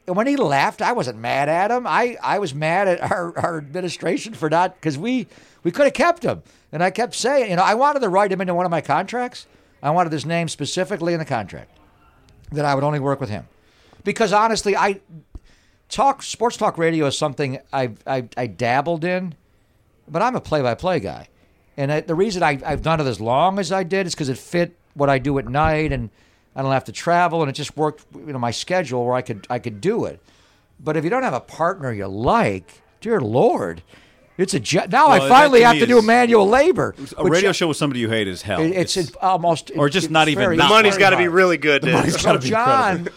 When 0.05 0.27
he 0.27 0.35
left, 0.35 0.81
I 0.81 0.91
wasn't 0.91 1.19
mad 1.19 1.47
at 1.47 1.71
him. 1.71 1.87
I, 1.87 2.17
I 2.21 2.37
was 2.37 2.53
mad 2.53 2.89
at 2.89 3.09
our, 3.09 3.39
our 3.39 3.57
administration 3.57 4.33
for 4.33 4.49
not 4.49 4.75
because 4.75 4.97
we 4.97 5.27
we 5.63 5.71
could 5.71 5.85
have 5.85 5.93
kept 5.93 6.23
him. 6.23 6.43
And 6.73 6.83
I 6.83 6.89
kept 6.89 7.15
saying, 7.15 7.51
you 7.51 7.55
know, 7.55 7.63
I 7.63 7.75
wanted 7.75 8.01
to 8.01 8.09
write 8.09 8.29
him 8.29 8.41
into 8.41 8.53
one 8.53 8.65
of 8.65 8.69
my 8.69 8.81
contracts. 8.81 9.47
I 9.81 9.91
wanted 9.91 10.11
his 10.11 10.25
name 10.25 10.49
specifically 10.49 11.13
in 11.13 11.19
the 11.19 11.25
contract 11.25 11.71
that 12.51 12.65
I 12.65 12.75
would 12.75 12.83
only 12.83 12.99
work 12.99 13.21
with 13.21 13.29
him, 13.29 13.47
because 14.03 14.33
honestly, 14.33 14.75
I 14.75 14.99
talk 15.93 16.23
sports 16.23 16.57
talk 16.57 16.77
radio 16.77 17.05
is 17.05 17.17
something 17.17 17.59
I 17.71 17.91
I, 18.05 18.27
I 18.35 18.47
dabbled 18.47 19.03
in, 19.05 19.35
but 20.07 20.21
I'm 20.21 20.35
a 20.35 20.41
play-by-play 20.41 20.99
guy, 20.99 21.27
and 21.77 21.91
I, 21.91 22.01
the 22.01 22.15
reason 22.15 22.43
I, 22.43 22.59
I've 22.65 22.81
done 22.81 22.99
it 22.99 23.07
as 23.07 23.21
long 23.21 23.59
as 23.59 23.71
I 23.71 23.83
did 23.83 24.07
is 24.07 24.13
because 24.13 24.29
it 24.29 24.37
fit 24.37 24.75
what 24.95 25.09
I 25.09 25.17
do 25.19 25.37
at 25.39 25.47
night, 25.47 25.91
and 25.91 26.09
I 26.55 26.61
don't 26.61 26.71
have 26.71 26.85
to 26.85 26.91
travel, 26.91 27.41
and 27.41 27.49
it 27.49 27.53
just 27.53 27.75
worked, 27.77 28.05
you 28.15 28.33
know, 28.33 28.39
my 28.39 28.51
schedule 28.51 29.05
where 29.05 29.15
I 29.15 29.21
could 29.21 29.47
I 29.49 29.59
could 29.59 29.81
do 29.81 30.05
it. 30.05 30.19
But 30.79 30.97
if 30.97 31.03
you 31.03 31.09
don't 31.09 31.23
have 31.23 31.33
a 31.33 31.39
partner 31.39 31.91
you 31.93 32.07
like, 32.07 32.81
dear 32.99 33.21
Lord, 33.21 33.81
it's 34.37 34.53
a 34.53 34.59
jo- 34.59 34.85
now 34.89 35.05
I 35.07 35.19
Well, 35.19 35.29
that 35.29 35.29
finally 35.29 35.61
have 35.61 35.75
me 35.75 35.79
to 35.81 35.85
do 35.85 35.99
is- 35.99 36.03
manual 36.05 36.47
labor. 36.47 36.95
A 37.17 37.23
radio 37.23 37.51
show 37.51 37.67
with 37.67 37.77
somebody 37.77 37.99
you 38.01 38.09
hate 38.09 38.27
is 38.27 38.41
hell. 38.41 38.59
it- 38.61 38.71
it's, 38.71 38.97
it's 38.97 39.15
almost 39.21 39.71
or 39.77 39.87
just 39.89 40.09
not 40.09 40.27
even 40.27 40.43
very- 40.43 40.57
not- 40.57 40.67
The 40.69 40.73
money's 40.75 40.93
very 40.95 40.99
got 41.01 41.09
to 41.11 41.17
be 41.17 41.27
really 41.27 41.57
good. 41.57 41.83
Dave. 41.83 42.11
So 42.13 42.37
John, 42.39 43.07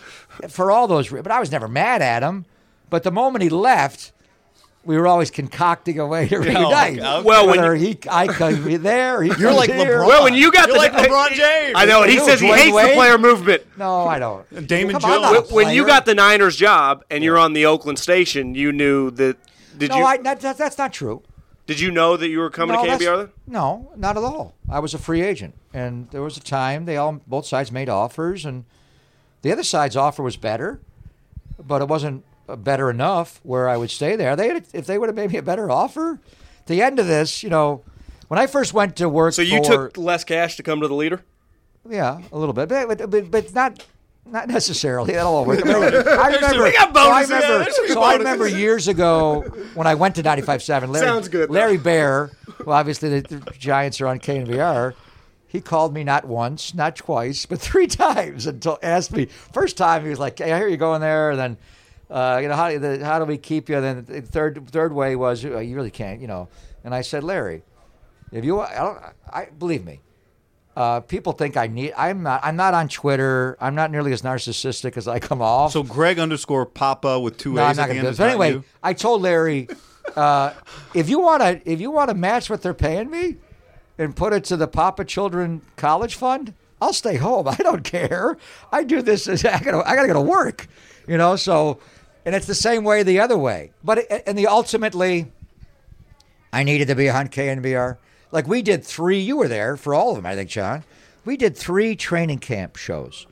for 0.48 0.70
all 0.70 0.86
those, 0.86 1.10
re- 1.10 1.22
but 1.22 1.32
I 1.32 1.40
was 1.40 1.50
never 1.50 1.66
mad 1.68 2.02
at 2.02 2.22
him. 2.22 2.44
But 2.90 3.02
the 3.02 3.10
moment 3.10 3.42
he 3.42 3.48
left, 3.48 4.12
we 4.84 4.96
were 4.96 5.06
always 5.08 5.30
concocting 5.30 5.98
a 5.98 6.06
way 6.06 6.28
to 6.28 6.38
reunite. 6.40 6.98
okay. 7.00 7.22
Well, 7.22 7.46
when 7.48 7.56
Whether 7.58 7.74
he, 7.74 7.98
I 8.08 8.28
could 8.28 8.64
be 8.64 8.76
there, 8.76 9.22
he 9.22 9.32
You're 9.38 9.52
like 9.52 9.70
here. 9.70 9.98
LeBron. 9.98 10.06
Well, 10.06 10.24
when 10.24 10.34
you 10.34 10.52
got 10.52 10.68
You're 10.68 10.74
the 10.76 10.78
like 10.78 10.92
LeBron 11.08 11.32
James. 11.32 11.72
I 11.74 11.84
know, 11.86 12.02
and 12.02 12.10
he 12.12 12.18
Who, 12.18 12.24
says 12.24 12.40
he 12.40 12.46
Dwayne 12.46 12.56
hates 12.56 12.76
the 12.88 12.94
player 12.94 13.18
movement. 13.18 13.62
No, 13.76 14.06
I 14.06 14.18
don't. 14.20 14.66
Damon 14.66 14.98
Come 15.00 15.10
on, 15.10 15.34
Jones. 15.34 15.50
a 15.50 15.54
When 15.54 15.70
you 15.74 15.86
got 15.86 16.06
the 16.06 16.14
Niners 16.14 16.54
job 16.56 17.04
and 17.10 17.24
you're 17.24 17.38
on 17.38 17.52
the 17.52 17.66
Oakland 17.66 17.98
station, 17.98 18.54
you 18.54 18.70
knew 18.72 19.10
that. 19.12 19.36
Did 19.76 19.90
no, 19.90 19.98
you 19.98 20.04
I, 20.04 20.16
that, 20.18 20.40
that, 20.40 20.56
that's 20.56 20.78
not 20.78 20.92
true. 20.94 21.22
did 21.66 21.78
you 21.80 21.90
know 21.90 22.16
that 22.16 22.28
you 22.28 22.38
were 22.38 22.48
coming 22.48 22.76
no, 22.76 22.84
to 22.84 22.90
that's- 22.92 23.02
KBR? 23.26 23.30
No, 23.46 23.90
not 23.96 24.16
at 24.16 24.22
all. 24.24 24.54
I 24.70 24.78
was 24.78 24.94
a 24.94 24.98
free 24.98 25.20
agent, 25.20 25.54
and 25.74 26.08
there 26.12 26.22
was 26.22 26.36
a 26.38 26.40
time 26.40 26.84
they 26.86 26.96
all 26.96 27.20
both 27.26 27.44
sides 27.44 27.70
made 27.70 27.88
offers, 27.90 28.46
and 28.46 28.64
the 29.42 29.52
other 29.52 29.62
side's 29.64 29.94
offer 29.96 30.22
was 30.22 30.36
better, 30.38 30.80
but 31.62 31.82
it 31.82 31.88
wasn't 31.88 32.24
Uh, 32.48 32.54
better 32.56 32.90
enough 32.90 33.40
where 33.42 33.68
I 33.68 33.76
would 33.76 33.90
stay 33.90 34.14
there. 34.14 34.36
They 34.36 34.48
had, 34.48 34.66
if 34.72 34.86
they 34.86 34.98
would 34.98 35.08
have 35.08 35.16
made 35.16 35.32
me 35.32 35.38
a 35.38 35.42
better 35.42 35.70
offer. 35.70 36.20
The 36.66 36.80
end 36.82 36.98
of 36.98 37.06
this, 37.06 37.42
you 37.42 37.50
know, 37.50 37.82
when 38.28 38.38
I 38.38 38.46
first 38.46 38.72
went 38.72 38.96
to 38.96 39.08
work, 39.08 39.34
So 39.34 39.42
you 39.42 39.58
for, 39.64 39.88
took 39.88 39.96
less 39.98 40.24
cash 40.24 40.56
to 40.56 40.62
come 40.62 40.80
to 40.80 40.88
the 40.88 40.94
leader. 40.94 41.24
yeah, 41.88 42.20
a 42.32 42.38
little 42.38 42.52
bit, 42.52 42.68
but 42.68 42.88
but, 42.98 43.10
but, 43.10 43.30
but 43.30 43.54
not. 43.54 43.84
Not 44.28 44.48
necessarily. 44.48 45.12
That'll 45.12 45.36
all 45.36 45.44
work. 45.44 45.64
I 45.66 46.34
remember. 46.34 46.64
We 46.64 46.72
got 46.72 46.92
so 46.92 47.00
I 47.00 47.22
remember, 47.22 47.70
so 47.86 48.02
I 48.02 48.16
remember 48.16 48.48
years 48.48 48.88
ago 48.88 49.42
when 49.74 49.86
I 49.86 49.94
went 49.94 50.16
to 50.16 50.22
95.7. 50.24 50.88
Larry, 50.88 51.06
Sounds 51.06 51.28
good. 51.28 51.48
Larry 51.48 51.76
Baer, 51.76 52.32
well, 52.64 52.76
obviously 52.76 53.20
the, 53.20 53.36
the 53.38 53.50
Giants 53.52 54.00
are 54.00 54.08
on 54.08 54.18
KNBR. 54.18 54.94
He 55.46 55.60
called 55.60 55.94
me 55.94 56.02
not 56.02 56.24
once, 56.24 56.74
not 56.74 56.96
twice, 56.96 57.46
but 57.46 57.60
three 57.60 57.86
times 58.04 58.48
until 58.48 58.80
asked 58.82 59.12
me. 59.12 59.26
First 59.26 59.76
time 59.76 60.02
he 60.02 60.10
was 60.10 60.18
like, 60.18 60.40
"Hey, 60.40 60.52
I 60.52 60.58
hear 60.58 60.66
you 60.66 60.76
going 60.76 61.00
there," 61.00 61.30
and 61.30 61.38
then, 61.38 61.56
uh, 62.10 62.38
you 62.42 62.48
know, 62.48 62.54
how, 62.54 62.78
the, 62.78 63.04
how 63.04 63.18
do 63.18 63.24
we 63.24 63.38
keep 63.38 63.68
you? 63.68 63.76
And 63.76 63.84
then 63.84 64.04
the 64.04 64.22
third 64.22 64.68
third 64.70 64.92
way 64.92 65.16
was, 65.16 65.44
"Oh, 65.44 65.58
you 65.58 65.74
really 65.76 65.90
can't, 65.90 66.20
you 66.20 66.26
know. 66.26 66.48
And 66.84 66.94
I 66.94 67.00
said, 67.00 67.24
Larry, 67.24 67.62
if 68.32 68.44
you, 68.44 68.60
I 68.60 68.74
don't, 68.74 68.98
I 69.28 69.46
believe 69.46 69.84
me. 69.84 70.00
Uh, 70.76 71.00
people 71.00 71.32
think 71.32 71.56
I 71.56 71.68
need. 71.68 71.94
I'm 71.96 72.22
not. 72.22 72.42
I'm 72.44 72.56
not 72.56 72.74
on 72.74 72.88
Twitter. 72.88 73.56
I'm 73.60 73.74
not 73.74 73.90
nearly 73.90 74.12
as 74.12 74.20
narcissistic 74.20 74.98
as 74.98 75.08
I 75.08 75.18
come 75.18 75.40
off. 75.40 75.72
So 75.72 75.82
Greg 75.82 76.18
underscore 76.18 76.66
Papa 76.66 77.18
with 77.18 77.38
two 77.38 77.54
no, 77.54 77.62
I'm 77.62 77.70
A's 77.70 77.76
not 77.78 77.84
at 77.84 77.88
the 77.88 77.94
going 77.94 78.06
end 78.06 78.16
to 78.16 78.22
do 78.22 78.22
it. 78.22 78.26
But 78.26 78.30
anyway, 78.30 78.50
you? 78.52 78.64
I 78.82 78.92
told 78.92 79.22
Larry, 79.22 79.68
uh, 80.14 80.52
if 80.92 81.08
you 81.08 81.18
want 81.18 81.40
to, 81.40 81.62
if 81.64 81.80
you 81.80 81.90
want 81.90 82.10
to 82.10 82.14
match 82.14 82.50
what 82.50 82.60
they're 82.60 82.74
paying 82.74 83.10
me, 83.10 83.36
and 83.98 84.14
put 84.14 84.32
it 84.32 84.44
to 84.44 84.56
the 84.56 84.68
Papa 84.68 85.04
Children 85.06 85.62
College 85.76 86.14
Fund, 86.14 86.52
I'll 86.80 86.92
stay 86.92 87.16
home. 87.16 87.48
I 87.48 87.56
don't 87.56 87.82
care. 87.82 88.36
I 88.70 88.84
do 88.84 89.02
this. 89.02 89.28
As, 89.28 89.44
I 89.46 89.60
gotta. 89.60 89.78
I 89.88 89.96
gotta 89.96 90.08
go 90.08 90.14
to 90.14 90.20
work. 90.20 90.66
You 91.08 91.16
know. 91.16 91.36
So, 91.36 91.80
and 92.26 92.34
it's 92.34 92.46
the 92.46 92.54
same 92.54 92.84
way 92.84 93.02
the 93.02 93.20
other 93.20 93.38
way. 93.38 93.70
But 93.82 93.98
it, 93.98 94.24
and 94.26 94.36
the 94.36 94.48
ultimately, 94.48 95.32
I 96.52 96.64
needed 96.64 96.88
to 96.88 96.94
be 96.94 97.08
on 97.08 97.28
KNBR. 97.28 97.96
Like 98.32 98.46
we 98.46 98.60
did 98.60 98.84
three. 98.84 99.20
You 99.20 99.36
were 99.38 99.48
there 99.48 99.76
for 99.78 99.94
all 99.94 100.10
of 100.10 100.16
them, 100.16 100.26
I 100.26 100.34
think, 100.34 100.50
John. 100.50 100.84
We 101.24 101.36
did 101.36 101.56
three 101.56 101.96
training 101.96 102.40
camp 102.40 102.76
shows 102.76 103.26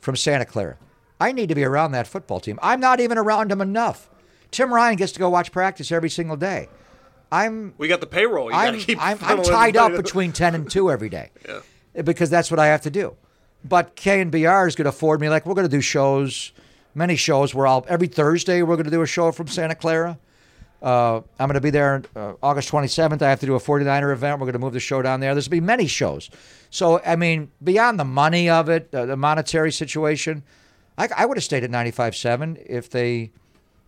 from 0.00 0.16
Santa 0.16 0.44
Clara. 0.44 0.76
I 1.20 1.32
need 1.32 1.48
to 1.48 1.54
be 1.54 1.64
around 1.64 1.92
that 1.92 2.08
football 2.08 2.40
team. 2.40 2.58
I'm 2.62 2.80
not 2.80 3.00
even 3.00 3.16
around 3.16 3.50
them 3.50 3.60
enough. 3.60 4.10
Tim 4.50 4.74
Ryan 4.74 4.96
gets 4.96 5.12
to 5.12 5.20
go 5.20 5.30
watch 5.30 5.52
practice 5.52 5.92
every 5.92 6.10
single 6.10 6.36
day. 6.36 6.68
I'm 7.30 7.74
We 7.78 7.88
got 7.88 8.00
the 8.00 8.06
payroll. 8.06 8.50
You 8.50 8.56
I'm, 8.56 8.78
keep 8.78 8.98
I'm, 9.00 9.18
I'm 9.22 9.42
tied 9.42 9.76
up 9.76 9.92
between 9.92 10.32
10 10.32 10.54
and 10.54 10.70
2 10.70 10.90
every 10.90 11.08
day 11.08 11.30
Yeah. 11.48 12.02
because 12.02 12.28
that's 12.28 12.50
what 12.50 12.60
I 12.60 12.66
have 12.66 12.82
to 12.82 12.90
do. 12.90 13.16
But 13.64 13.94
K 13.94 14.20
and 14.20 14.30
BR 14.30 14.66
is 14.66 14.74
going 14.74 14.84
to 14.84 14.88
afford 14.90 15.20
me, 15.20 15.28
like, 15.28 15.46
we're 15.46 15.54
going 15.54 15.66
to 15.68 15.74
do 15.74 15.80
shows, 15.80 16.52
many 16.94 17.16
shows 17.16 17.54
where 17.54 17.66
I'll, 17.66 17.84
every 17.88 18.08
Thursday, 18.08 18.62
we're 18.62 18.76
going 18.76 18.84
to 18.84 18.90
do 18.90 19.02
a 19.02 19.06
show 19.06 19.32
from 19.32 19.48
Santa 19.48 19.74
Clara. 19.74 20.18
Uh, 20.82 21.18
I'm 21.38 21.46
going 21.46 21.54
to 21.54 21.60
be 21.60 21.70
there 21.70 22.02
uh, 22.16 22.34
August 22.42 22.70
27th. 22.70 23.22
I 23.22 23.30
have 23.30 23.40
to 23.40 23.46
do 23.46 23.54
a 23.54 23.60
49er 23.60 24.12
event. 24.12 24.40
We're 24.40 24.46
going 24.46 24.54
to 24.54 24.58
move 24.58 24.72
the 24.72 24.80
show 24.80 25.00
down 25.00 25.20
there. 25.20 25.32
There's 25.34 25.46
going 25.46 25.58
to 25.58 25.62
be 25.62 25.66
many 25.66 25.86
shows. 25.86 26.28
So, 26.70 27.00
I 27.06 27.14
mean, 27.14 27.52
beyond 27.62 28.00
the 28.00 28.04
money 28.04 28.50
of 28.50 28.68
it, 28.68 28.92
uh, 28.92 29.06
the 29.06 29.16
monetary 29.16 29.70
situation, 29.70 30.42
I, 30.98 31.08
I 31.16 31.26
would 31.26 31.36
have 31.36 31.44
stayed 31.44 31.62
at 31.62 31.70
95.7 31.70 32.64
if 32.66 32.90
they 32.90 33.30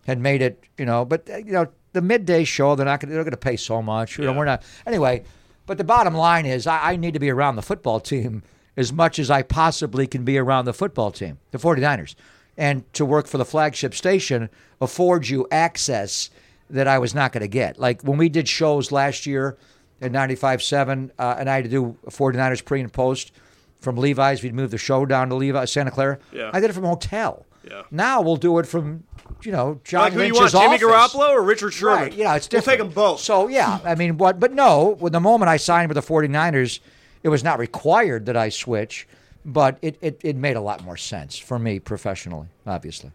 had 0.07 0.19
made 0.19 0.41
it, 0.41 0.63
you 0.77 0.85
know, 0.85 1.03
but, 1.03 1.29
uh, 1.29 1.37
you 1.37 1.51
know, 1.51 1.67
the 1.91 2.01
midday 2.01 2.43
show, 2.43 2.75
they're 2.75 2.85
not 2.85 2.99
going 2.99 3.09
to, 3.09 3.15
they're 3.15 3.23
going 3.23 3.31
to 3.31 3.37
pay 3.37 3.57
so 3.57 3.81
much. 3.81 4.17
You 4.17 4.25
know, 4.25 4.33
we're 4.33 4.45
not, 4.45 4.63
anyway, 4.85 5.23
but 5.65 5.77
the 5.77 5.83
bottom 5.83 6.13
line 6.13 6.45
is 6.45 6.67
I, 6.67 6.91
I 6.91 6.95
need 6.95 7.13
to 7.13 7.19
be 7.19 7.29
around 7.29 7.55
the 7.55 7.61
football 7.61 7.99
team 7.99 8.43
as 8.77 8.93
much 8.93 9.19
as 9.19 9.31
I 9.31 9.41
possibly 9.41 10.07
can 10.07 10.23
be 10.23 10.37
around 10.37 10.65
the 10.65 10.73
football 10.73 11.11
team, 11.11 11.39
the 11.51 11.57
49ers. 11.57 12.15
And 12.57 12.91
to 12.93 13.05
work 13.05 13.27
for 13.27 13.37
the 13.37 13.45
flagship 13.45 13.93
station 13.93 14.49
affords 14.79 15.29
you 15.29 15.45
access 15.51 16.29
that 16.69 16.87
I 16.87 16.99
was 16.99 17.13
not 17.13 17.31
going 17.33 17.41
to 17.41 17.47
get. 17.47 17.77
Like 17.79 18.01
when 18.01 18.17
we 18.17 18.29
did 18.29 18.47
shows 18.47 18.91
last 18.91 19.25
year 19.25 19.57
at 20.01 20.11
95.7, 20.11 21.11
uh, 21.19 21.35
and 21.37 21.49
I 21.49 21.55
had 21.55 21.65
to 21.65 21.69
do 21.69 21.97
49ers 22.07 22.63
pre 22.63 22.81
and 22.81 22.91
post 22.91 23.31
from 23.79 23.97
Levi's. 23.97 24.41
We'd 24.41 24.53
move 24.53 24.71
the 24.71 24.77
show 24.77 25.05
down 25.05 25.29
to 25.29 25.35
Levi, 25.35 25.65
Santa 25.65 25.91
Clara. 25.91 26.17
Yeah. 26.31 26.49
I 26.53 26.59
did 26.59 26.69
it 26.69 26.73
from 26.73 26.85
a 26.85 26.89
hotel. 26.89 27.45
Yeah. 27.69 27.81
Now 27.91 28.21
we'll 28.21 28.35
do 28.37 28.59
it 28.59 28.67
from, 28.67 29.03
you 29.43 29.51
know, 29.51 29.81
John 29.83 30.01
Like 30.03 30.13
who 30.13 30.21
you 30.21 30.33
Lynch's 30.33 30.53
want, 30.53 30.79
Jimmy 30.79 30.93
office. 30.93 31.15
Garoppolo 31.17 31.29
or 31.31 31.41
Richard 31.41 31.71
Sherman? 31.71 31.97
Right. 32.03 32.13
Yeah, 32.13 32.35
it's 32.35 32.47
We'll 32.51 32.61
different. 32.61 32.79
take 32.79 32.87
them 32.87 32.93
both. 32.93 33.19
So, 33.21 33.47
yeah, 33.47 33.79
I 33.83 33.95
mean, 33.95 34.17
what? 34.17 34.39
But 34.39 34.53
no, 34.53 34.89
with 34.99 35.13
the 35.13 35.19
moment 35.19 35.49
I 35.49 35.57
signed 35.57 35.89
with 35.89 35.95
the 35.95 36.13
49ers, 36.13 36.79
it 37.23 37.29
was 37.29 37.43
not 37.43 37.57
required 37.57 38.27
that 38.27 38.37
I 38.37 38.49
switch, 38.49 39.07
but 39.45 39.77
it, 39.81 39.97
it, 40.01 40.19
it 40.23 40.35
made 40.35 40.55
a 40.57 40.61
lot 40.61 40.83
more 40.83 40.97
sense 40.97 41.37
for 41.37 41.57
me 41.59 41.79
professionally, 41.79 42.47
obviously. 42.65 43.11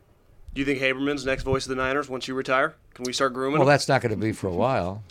Do 0.54 0.60
you 0.60 0.64
think 0.64 0.78
Haberman's 0.80 1.26
next 1.26 1.42
voice 1.42 1.64
of 1.66 1.70
the 1.70 1.76
Niners 1.82 2.08
once 2.08 2.26
you 2.28 2.34
retire? 2.34 2.74
Can 2.94 3.04
we 3.04 3.12
start 3.12 3.34
grooming 3.34 3.58
Well, 3.58 3.68
him? 3.68 3.72
that's 3.72 3.88
not 3.88 4.00
going 4.02 4.10
to 4.10 4.16
be 4.16 4.32
for 4.32 4.48
a 4.48 4.52
while. 4.52 5.02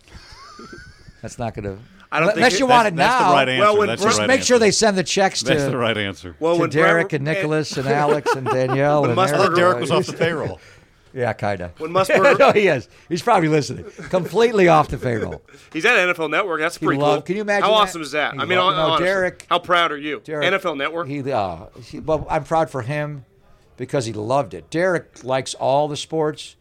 That's 1.22 1.38
not 1.40 1.54
going 1.54 1.64
to. 1.78 1.82
I 2.12 2.20
don't 2.20 2.30
think 2.30 2.38
Unless 2.38 2.54
it- 2.56 2.60
you 2.60 2.68
That's- 2.68 2.84
want 2.86 2.88
it 2.94 2.98
that's 2.98 3.22
now. 3.22 3.30
the 3.30 3.36
right 3.36 3.50
answer. 3.50 3.62
Well, 3.62 3.78
when 3.78 3.88
that's 3.88 4.02
Brett- 4.02 4.14
the 4.16 4.20
right 4.22 4.28
Make 4.28 4.40
answer. 4.40 4.48
sure 4.48 4.60
they 4.60 4.72
send 4.72 4.98
the 4.98 5.04
checks 5.04 5.42
That's 5.42 5.64
to, 5.64 5.70
the 5.70 5.78
right 5.78 5.96
answer. 5.98 6.36
well, 6.40 6.56
to 6.56 6.62
when 6.62 6.70
Derek 6.72 7.10
Brett- 7.10 7.20
and 7.22 7.26
Nicholas 7.26 7.78
and 7.78 7.88
Alex 8.04 8.34
and 8.36 8.48
Danielle. 8.48 9.06
And 9.06 9.16
Musburger- 9.18 9.46
Eric. 9.46 9.56
Derek 9.56 9.80
was 9.80 9.92
off 9.92 10.06
the 10.08 10.14
payroll. 10.14 10.60
Yeah, 11.14 11.34
kind 11.34 11.62
of. 11.62 11.80
When 11.80 11.92
Musburger, 11.92 12.38
no, 12.38 12.52
he 12.52 12.68
is. 12.68 12.88
He's 13.10 13.22
probably 13.24 13.50
listening. 13.50 13.86
Completely 14.10 14.68
off 14.68 14.90
the 14.90 14.98
payroll. 14.98 15.42
he's 15.74 15.86
at 15.86 15.96
NFL 15.98 16.30
Network. 16.30 16.60
That's 16.62 16.78
pretty 16.78 17.00
loved- 17.02 17.18
cool. 17.18 17.22
can 17.24 17.36
you 17.36 17.42
imagine 17.42 17.64
How 17.64 17.70
that? 17.70 17.76
awesome 17.76 18.02
is 18.02 18.12
that? 18.12 18.34
He 18.36 18.40
I 18.40 18.46
mean, 18.46 18.58
loved- 18.60 18.78
no, 18.78 18.84
honestly, 18.84 19.06
Derek- 19.08 19.46
How 19.50 19.60
proud 19.60 19.92
are 19.92 19.98
you? 19.98 20.22
Derek- 20.24 20.54
NFL 20.62 20.78
Network. 20.78 21.08
He, 21.08 21.32
uh, 21.32 21.66
he, 21.84 22.00
well, 22.00 22.28
I'm 22.30 22.44
proud 22.44 22.70
for 22.70 22.82
him 22.84 23.26
because 23.78 24.06
he 24.06 24.14
loved 24.14 24.54
it. 24.54 24.70
Derek 24.70 25.24
likes 25.24 25.54
all 25.56 25.88
the 25.88 25.98
sports, 25.98 26.56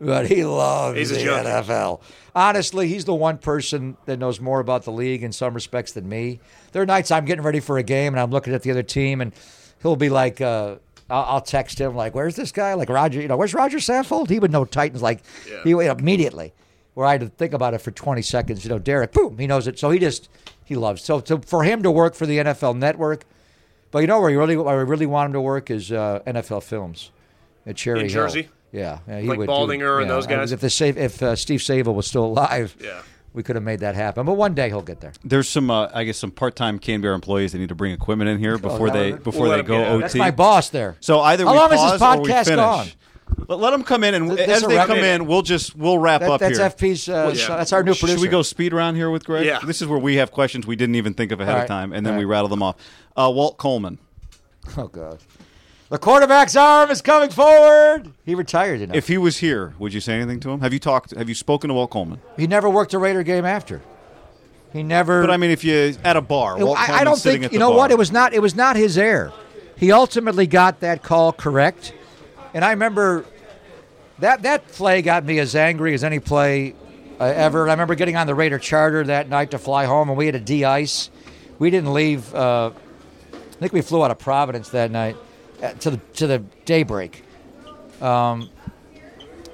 but 0.00 0.26
he 0.26 0.44
loves 0.44 0.98
He's 0.98 1.10
the. 1.10 1.16
NFL. 1.16 2.00
Honestly, 2.34 2.88
he's 2.88 3.04
the 3.04 3.14
one 3.14 3.38
person 3.38 3.96
that 4.06 4.18
knows 4.18 4.40
more 4.40 4.60
about 4.60 4.82
the 4.84 4.90
league 4.92 5.22
in 5.22 5.32
some 5.32 5.54
respects 5.54 5.92
than 5.92 6.08
me. 6.08 6.40
There 6.72 6.82
are 6.82 6.86
nights 6.86 7.10
I'm 7.10 7.24
getting 7.24 7.44
ready 7.44 7.60
for 7.60 7.78
a 7.78 7.82
game 7.82 8.12
and 8.12 8.20
I'm 8.20 8.30
looking 8.32 8.52
at 8.54 8.62
the 8.62 8.70
other 8.72 8.82
team, 8.82 9.20
and 9.20 9.32
he'll 9.82 9.94
be 9.96 10.10
like, 10.10 10.40
uh, 10.40 10.76
I'll, 11.10 11.24
I'll 11.24 11.40
text 11.40 11.80
him 11.80 11.94
like, 11.94 12.14
"Where's 12.14 12.36
this 12.36 12.52
guy?" 12.52 12.74
Like 12.74 12.88
Roger, 12.88 13.20
you 13.20 13.28
know, 13.28 13.36
where's 13.36 13.54
Roger 13.54 13.78
Saffold? 13.78 14.30
He 14.30 14.38
would 14.38 14.50
know 14.50 14.64
Titans 14.64 15.02
like 15.02 15.20
he 15.64 15.74
would 15.74 15.86
immediately. 15.86 16.52
Where 16.94 17.06
I 17.06 17.12
had 17.12 17.22
to 17.22 17.28
think 17.28 17.52
about 17.54 17.74
it 17.74 17.78
for 17.78 17.90
20 17.90 18.22
seconds. 18.22 18.64
You 18.64 18.70
know, 18.70 18.78
Derek, 18.78 19.10
boom, 19.12 19.36
he 19.36 19.48
knows 19.48 19.66
it. 19.66 19.78
So 19.80 19.90
he 19.90 19.98
just 19.98 20.28
he 20.64 20.76
loves. 20.76 21.02
So 21.02 21.18
to, 21.20 21.38
for 21.38 21.64
him 21.64 21.82
to 21.82 21.90
work 21.90 22.14
for 22.14 22.24
the 22.24 22.38
NFL 22.38 22.76
Network, 22.78 23.24
but 23.90 23.98
you 23.98 24.06
know 24.06 24.20
where 24.20 24.30
you 24.30 24.38
really, 24.38 24.56
where 24.56 24.78
I 24.78 24.82
really 24.82 25.06
want 25.06 25.26
him 25.26 25.32
to 25.32 25.40
work 25.40 25.70
is 25.70 25.90
uh, 25.90 26.20
NFL 26.24 26.62
Films 26.62 27.10
at 27.66 27.76
Cherry 27.76 28.00
In 28.00 28.06
Hill. 28.06 28.14
Jersey? 28.14 28.48
Yeah, 28.70 29.00
yeah 29.08 29.20
he 29.20 29.28
Like 29.28 29.38
would. 29.38 29.48
Baldinger 29.48 30.00
and 30.00 30.08
yeah, 30.08 30.14
those 30.14 30.26
guys? 30.28 30.52
If 30.52 30.60
the 30.60 30.94
if 30.96 31.20
uh, 31.22 31.34
Steve 31.36 31.60
Sabol 31.60 31.94
was 31.94 32.06
still 32.06 32.24
alive, 32.24 32.76
Yeah. 32.80 33.02
We 33.34 33.42
could 33.42 33.56
have 33.56 33.62
made 33.64 33.80
that 33.80 33.94
happen. 33.94 34.24
But 34.24 34.34
one 34.34 34.54
day 34.54 34.68
he'll 34.68 34.80
get 34.80 35.00
there. 35.00 35.12
There's 35.22 35.48
some, 35.48 35.70
uh, 35.70 35.90
I 35.92 36.04
guess, 36.04 36.16
some 36.16 36.30
part-time 36.30 36.78
Canberra 36.78 37.14
employees 37.14 37.52
that 37.52 37.58
need 37.58 37.68
to 37.68 37.74
bring 37.74 37.92
equipment 37.92 38.30
in 38.30 38.38
here 38.38 38.56
before 38.56 38.88
that 38.88 38.94
they 38.98 39.12
what- 39.12 39.24
before 39.24 39.48
they 39.50 39.62
go. 39.62 39.84
OT. 39.84 40.00
That's 40.00 40.14
my 40.14 40.30
boss 40.30 40.70
there. 40.70 40.96
So 41.00 41.20
either 41.20 41.44
How 41.44 41.52
we 41.52 41.58
long 41.58 41.72
is 41.74 41.80
this 41.92 41.98
pause 42.00 42.18
or 42.18 42.22
we 42.22 42.28
podcast 42.30 42.44
finish. 42.44 42.56
gone? 42.56 42.86
Let, 43.48 43.58
let 43.58 43.70
them 43.72 43.82
come 43.82 44.04
in, 44.04 44.14
and 44.14 44.36
Th- 44.36 44.48
as 44.48 44.62
they 44.62 44.76
come 44.76 44.98
in, 44.98 45.26
we'll 45.26 45.42
just 45.42 45.74
we'll 45.74 45.98
wrap 45.98 46.20
That- 46.20 46.30
up 46.30 46.40
that's 46.40 46.58
here. 46.58 46.66
FP's. 46.70 47.08
Uh, 47.08 47.34
yeah. 47.34 47.48
That's 47.56 47.72
our 47.72 47.82
new 47.82 47.92
producer. 47.94 48.12
Should 48.18 48.20
we 48.22 48.28
go 48.28 48.42
speed 48.42 48.72
round 48.72 48.96
here 48.96 49.10
with 49.10 49.24
Greg? 49.24 49.44
Yeah. 49.46 49.58
This 49.66 49.82
is 49.82 49.88
where 49.88 49.98
we 49.98 50.16
have 50.16 50.30
questions 50.30 50.66
we 50.66 50.76
didn't 50.76 50.94
even 50.94 51.14
think 51.14 51.32
of 51.32 51.40
ahead 51.40 51.56
All 51.56 51.62
of 51.62 51.66
time, 51.68 51.92
and 51.92 52.06
then 52.06 52.12
All 52.14 52.18
we 52.20 52.24
rattle 52.26 52.48
them 52.48 52.62
off. 52.62 52.76
Uh, 53.16 53.30
Walt 53.34 53.56
Coleman. 53.56 53.98
Oh 54.76 54.86
God. 54.88 55.18
The 55.94 56.00
quarterback's 56.00 56.56
arm 56.56 56.90
is 56.90 57.00
coming 57.00 57.30
forward. 57.30 58.10
He 58.26 58.34
retired. 58.34 58.80
You 58.80 58.88
know. 58.88 58.96
If 58.96 59.06
he 59.06 59.16
was 59.16 59.38
here, 59.38 59.74
would 59.78 59.94
you 59.94 60.00
say 60.00 60.14
anything 60.14 60.40
to 60.40 60.50
him? 60.50 60.60
Have 60.60 60.72
you 60.72 60.80
talked? 60.80 61.12
Have 61.12 61.28
you 61.28 61.36
spoken 61.36 61.68
to 61.68 61.74
Walt 61.74 61.90
Coleman? 61.92 62.20
he 62.36 62.48
never 62.48 62.68
worked 62.68 62.94
a 62.94 62.98
Raider 62.98 63.22
game 63.22 63.44
after. 63.44 63.80
He 64.72 64.82
never. 64.82 65.20
But 65.20 65.30
I 65.30 65.36
mean, 65.36 65.52
if 65.52 65.62
you 65.62 65.94
at 66.02 66.16
a 66.16 66.20
bar, 66.20 66.58
Walt 66.58 66.76
I, 66.76 67.02
I 67.02 67.04
don't 67.04 67.16
think 67.16 67.44
at 67.44 67.52
you 67.52 67.60
know 67.60 67.70
what 67.70 67.92
it 67.92 67.96
was 67.96 68.10
not. 68.10 68.34
It 68.34 68.42
was 68.42 68.56
not 68.56 68.74
his 68.74 68.98
error. 68.98 69.32
He 69.76 69.92
ultimately 69.92 70.48
got 70.48 70.80
that 70.80 71.04
call 71.04 71.32
correct, 71.32 71.94
and 72.54 72.64
I 72.64 72.70
remember 72.70 73.24
that 74.18 74.42
that 74.42 74.66
play 74.72 75.00
got 75.00 75.24
me 75.24 75.38
as 75.38 75.54
angry 75.54 75.94
as 75.94 76.02
any 76.02 76.18
play 76.18 76.74
uh, 77.20 77.24
ever. 77.26 77.62
And 77.62 77.70
I 77.70 77.74
remember 77.74 77.94
getting 77.94 78.16
on 78.16 78.26
the 78.26 78.34
Raider 78.34 78.58
charter 78.58 79.04
that 79.04 79.28
night 79.28 79.52
to 79.52 79.60
fly 79.60 79.84
home, 79.84 80.08
and 80.08 80.18
we 80.18 80.26
had 80.26 80.32
to 80.32 80.40
de-ice. 80.40 81.08
We 81.60 81.70
didn't 81.70 81.92
leave. 81.92 82.34
Uh, 82.34 82.72
I 83.32 83.56
think 83.60 83.72
we 83.72 83.80
flew 83.80 84.02
out 84.02 84.10
of 84.10 84.18
Providence 84.18 84.70
that 84.70 84.90
night 84.90 85.16
to 85.80 85.90
the 85.90 85.96
to 86.14 86.26
the 86.26 86.38
daybreak. 86.64 87.22
Um, 88.00 88.50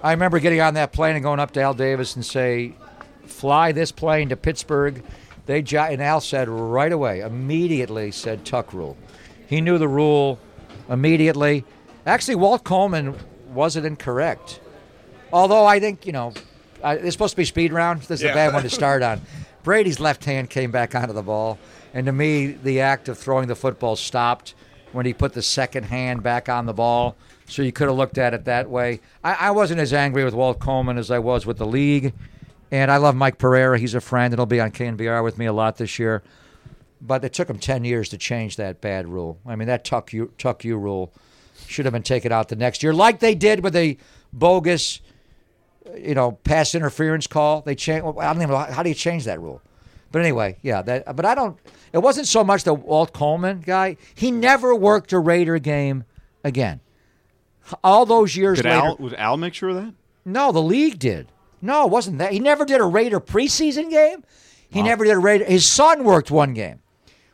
I 0.02 0.12
remember 0.12 0.38
getting 0.40 0.60
on 0.60 0.74
that 0.74 0.92
plane 0.92 1.14
and 1.14 1.22
going 1.22 1.40
up 1.40 1.50
to 1.52 1.60
Al 1.62 1.74
Davis 1.74 2.16
and 2.16 2.24
say, 2.24 2.74
"Fly 3.26 3.72
this 3.72 3.92
plane 3.92 4.28
to 4.30 4.36
Pittsburgh." 4.36 5.02
They 5.46 5.62
jo- 5.62 5.82
and 5.82 6.02
Al 6.02 6.20
said 6.20 6.48
right 6.48 6.92
away, 6.92 7.20
immediately 7.20 8.10
said 8.10 8.44
tuck 8.44 8.72
rule. 8.72 8.96
He 9.46 9.60
knew 9.60 9.78
the 9.78 9.88
rule 9.88 10.38
immediately. 10.88 11.64
Actually, 12.06 12.36
Walt 12.36 12.64
Coleman 12.64 13.14
wasn't 13.52 13.84
incorrect. 13.86 14.60
Although 15.32 15.66
I 15.66 15.80
think 15.80 16.06
you 16.06 16.12
know, 16.12 16.32
I, 16.82 16.94
it's 16.94 17.12
supposed 17.14 17.32
to 17.32 17.36
be 17.36 17.44
speed 17.44 17.72
round. 17.72 18.02
This 18.02 18.20
is 18.20 18.24
Yeah. 18.24 18.30
a 18.30 18.34
bad 18.34 18.52
one 18.54 18.62
to 18.62 18.70
start 18.82 19.02
on. 19.02 19.20
Brady's 19.62 20.00
left 20.00 20.24
hand 20.24 20.48
came 20.48 20.70
back 20.70 20.94
onto 20.94 21.12
the 21.12 21.22
ball, 21.22 21.58
and 21.92 22.06
to 22.06 22.12
me, 22.12 22.46
the 22.46 22.80
act 22.80 23.08
of 23.08 23.18
throwing 23.18 23.46
the 23.48 23.54
football 23.54 23.96
stopped 23.96 24.54
when 24.92 25.06
he 25.06 25.12
put 25.12 25.32
the 25.32 25.42
second 25.42 25.84
hand 25.84 26.22
back 26.22 26.48
on 26.48 26.66
the 26.66 26.74
ball. 26.74 27.16
So 27.46 27.62
you 27.62 27.72
could 27.72 27.88
have 27.88 27.96
looked 27.96 28.18
at 28.18 28.34
it 28.34 28.44
that 28.44 28.70
way. 28.70 29.00
I, 29.24 29.34
I 29.34 29.50
wasn't 29.50 29.80
as 29.80 29.92
angry 29.92 30.24
with 30.24 30.34
Walt 30.34 30.60
Coleman 30.60 30.98
as 30.98 31.10
I 31.10 31.18
was 31.18 31.46
with 31.46 31.58
the 31.58 31.66
league, 31.66 32.12
and 32.70 32.90
I 32.90 32.98
love 32.98 33.16
Mike 33.16 33.38
Pereira. 33.38 33.78
He's 33.78 33.94
a 33.94 34.00
friend, 34.00 34.32
and 34.32 34.38
he'll 34.38 34.46
be 34.46 34.60
on 34.60 34.70
KNBR 34.70 35.24
with 35.24 35.36
me 35.38 35.46
a 35.46 35.52
lot 35.52 35.76
this 35.76 35.98
year. 35.98 36.22
But 37.00 37.24
it 37.24 37.32
took 37.32 37.48
him 37.48 37.58
ten 37.58 37.84
years 37.84 38.08
to 38.10 38.18
change 38.18 38.56
that 38.56 38.80
bad 38.80 39.08
rule. 39.08 39.38
I 39.46 39.56
mean, 39.56 39.68
that 39.68 39.84
tuck 39.84 40.12
you 40.12 40.32
tuck 40.38 40.64
you 40.64 40.76
rule 40.76 41.12
should 41.66 41.86
have 41.86 41.92
been 41.92 42.02
taken 42.02 42.32
out 42.32 42.48
the 42.48 42.56
next 42.56 42.82
year, 42.82 42.92
like 42.92 43.20
they 43.20 43.34
did 43.34 43.62
with 43.62 43.72
the 43.72 43.96
bogus, 44.32 45.00
you 45.96 46.14
know, 46.14 46.32
pass 46.32 46.74
interference 46.74 47.26
call. 47.26 47.62
They 47.62 47.74
changed. 47.74 48.04
I 48.18 48.32
don't 48.32 48.42
even 48.42 48.50
know 48.50 48.58
how 48.58 48.82
do 48.82 48.88
you 48.88 48.94
change 48.94 49.24
that 49.24 49.40
rule. 49.40 49.62
But 50.12 50.20
anyway, 50.20 50.58
yeah. 50.62 50.82
That. 50.82 51.16
But 51.16 51.24
I 51.24 51.34
don't. 51.34 51.58
It 51.92 51.98
wasn't 51.98 52.26
so 52.26 52.44
much 52.44 52.64
the 52.64 52.74
Walt 52.74 53.12
Coleman 53.12 53.62
guy. 53.64 53.96
He 54.14 54.30
never 54.30 54.74
worked 54.74 55.12
a 55.12 55.18
Raider 55.18 55.58
game 55.58 56.04
again. 56.44 56.80
All 57.84 58.06
those 58.06 58.36
years 58.36 58.58
Did 58.58 58.66
later. 58.66 58.76
Al 58.76 58.96
would 58.98 59.14
Al 59.14 59.36
make 59.36 59.54
sure 59.54 59.70
of 59.70 59.76
that? 59.76 59.94
No, 60.24 60.52
the 60.52 60.62
league 60.62 60.98
did. 60.98 61.28
No, 61.62 61.84
it 61.84 61.90
wasn't 61.90 62.18
that. 62.18 62.32
He 62.32 62.40
never 62.40 62.64
did 62.64 62.80
a 62.80 62.84
Raider 62.84 63.20
preseason 63.20 63.90
game. 63.90 64.24
He 64.70 64.82
never 64.82 65.04
did 65.04 65.12
a 65.12 65.18
Raider. 65.18 65.44
His 65.44 65.66
son 65.66 66.04
worked 66.04 66.30
one 66.30 66.54
game 66.54 66.80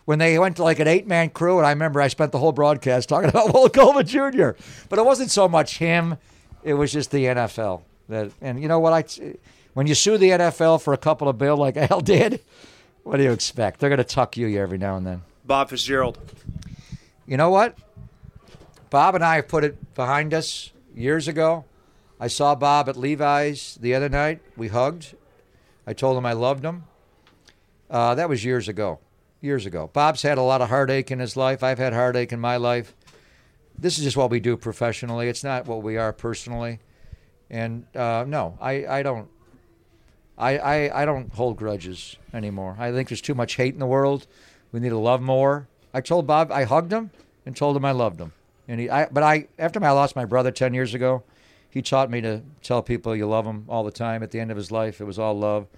when 0.07 0.19
they 0.19 0.39
went 0.39 0.57
to 0.57 0.63
like 0.63 0.79
an 0.79 0.89
eight 0.89 1.07
man 1.07 1.29
crew, 1.29 1.59
and 1.59 1.67
I 1.67 1.71
remember 1.71 2.01
I 2.01 2.09
spent 2.09 2.33
the 2.33 2.39
whole 2.39 2.53
broadcast 2.53 3.09
talking 3.09 3.29
about 3.31 3.53
Walt 3.53 3.75
Coleman 3.75 4.07
Jr. 4.07 4.51
But 4.89 4.99
it 4.99 5.05
wasn't 5.05 5.31
so 5.31 5.49
much 5.49 5.79
him; 5.79 6.17
it 6.65 6.75
was 6.75 6.93
just 6.93 7.11
the 7.11 7.25
NFL. 7.27 7.83
That 8.09 8.33
and 8.41 8.61
you 8.61 8.69
know 8.69 8.81
what 8.81 8.93
I, 8.93 9.05
when 9.75 9.87
you 9.87 9.95
sue 9.95 10.17
the 10.17 10.31
NFL 10.31 10.81
for 10.81 10.95
a 10.95 10.97
couple 10.99 11.29
of 11.29 11.37
bill 11.39 11.57
like 11.57 11.77
Al 11.77 12.01
did, 12.01 12.41
what 13.07 13.19
do 13.19 13.23
you 13.23 13.31
expect? 13.31 13.79
They're 13.79 13.89
going 13.89 13.99
to 13.99 14.05
tuck 14.05 14.37
you 14.37 14.61
every 14.61 14.79
now 14.79 14.97
and 14.97 15.07
then. 15.07 15.23
Bob 15.45 15.71
Fitzgerald. 15.71 16.19
You 17.25 17.37
know 17.37 17.51
what? 17.51 17.79
Bob 18.91 19.15
and 19.15 19.25
I 19.25 19.37
have 19.37 19.49
put 19.49 19.63
it 19.63 19.95
behind 19.95 20.35
us 20.35 20.73
years 20.93 21.29
ago. 21.29 21.65
I 22.19 22.27
saw 22.27 22.57
Bob 22.57 22.89
at 22.89 22.97
Levi's 22.97 23.79
the 23.81 23.95
other 23.95 24.09
night. 24.09 24.41
We 24.57 24.69
hugged. 24.69 25.15
I 25.87 25.93
told 25.93 26.19
him 26.19 26.27
I 26.27 26.33
loved 26.33 26.65
him. 26.65 26.85
Uh, 27.89 28.17
that 28.17 28.29
was 28.29 28.45
years 28.45 28.69
ago. 28.69 28.99
years 29.41 29.67
ago. 29.67 29.89
Bob's 29.93 30.23
had 30.23 30.37
a 30.37 30.43
lot 30.43 30.61
of 30.61 30.69
heartache 30.69 31.13
in 31.13 31.21
his 31.21 31.37
life. 31.37 31.63
I've 31.63 31.79
had 31.79 31.93
heartache 31.93 32.33
in 32.33 32.41
my 32.41 32.57
life. 32.57 32.97
This 33.79 33.99
is 33.99 34.05
just 34.05 34.17
what 34.17 34.31
we 34.31 34.41
do 34.41 34.57
professionally. 34.57 35.29
It's 35.29 35.45
not 35.45 35.67
what 35.67 35.83
we 35.83 35.97
are 35.97 36.13
personally. 36.13 36.81
And 37.51 37.87
uh, 37.95 38.25
no, 38.27 38.59
I, 38.61 38.87
I 38.87 39.03
don't. 39.05 39.29
I, 40.39 40.59
I, 40.59 41.03
I 41.03 41.05
don't 41.05 41.33
hold 41.33 41.57
grudges 41.57 42.17
anymore. 42.33 42.77
I 42.79 42.93
think 42.93 43.09
there's 43.09 43.21
too 43.21 43.35
much 43.35 43.57
hate 43.57 43.75
in 43.75 43.81
the 43.81 43.87
world. 43.87 44.27
We 44.73 44.81
need 44.81 44.91
to 44.91 44.99
love 44.99 45.23
more. 45.23 45.69
I 45.95 46.01
told 46.01 46.27
Bob 46.27 46.53
I 46.53 46.65
hugged 46.65 46.93
him 46.93 47.11
and 47.47 47.57
told 47.57 47.77
him 47.77 47.85
I 47.85 47.93
loved 47.93 48.21
him. 48.21 48.33
And 48.69 48.81
he, 48.81 48.91
I, 48.91 49.07
but 49.07 49.23
I 49.23 49.49
after 49.59 49.83
I 49.83 49.91
lost 49.93 50.17
my 50.17 50.25
brother 50.25 50.51
ten 50.51 50.75
years 50.75 50.93
ago, 50.93 51.23
he 51.71 51.81
taught 51.83 52.11
me 52.11 52.21
to 52.21 52.43
tell 52.63 52.83
people 52.83 53.15
you 53.15 53.27
love 53.27 53.45
them 53.45 53.65
all 53.69 53.85
the 53.85 53.91
time. 53.91 54.23
At 54.23 54.31
the 54.31 54.41
end 54.41 54.51
of 54.51 54.57
his 54.57 54.71
life, 54.71 55.01
it 55.01 55.05
was 55.05 55.19
all 55.19 55.39
love. 55.39 55.69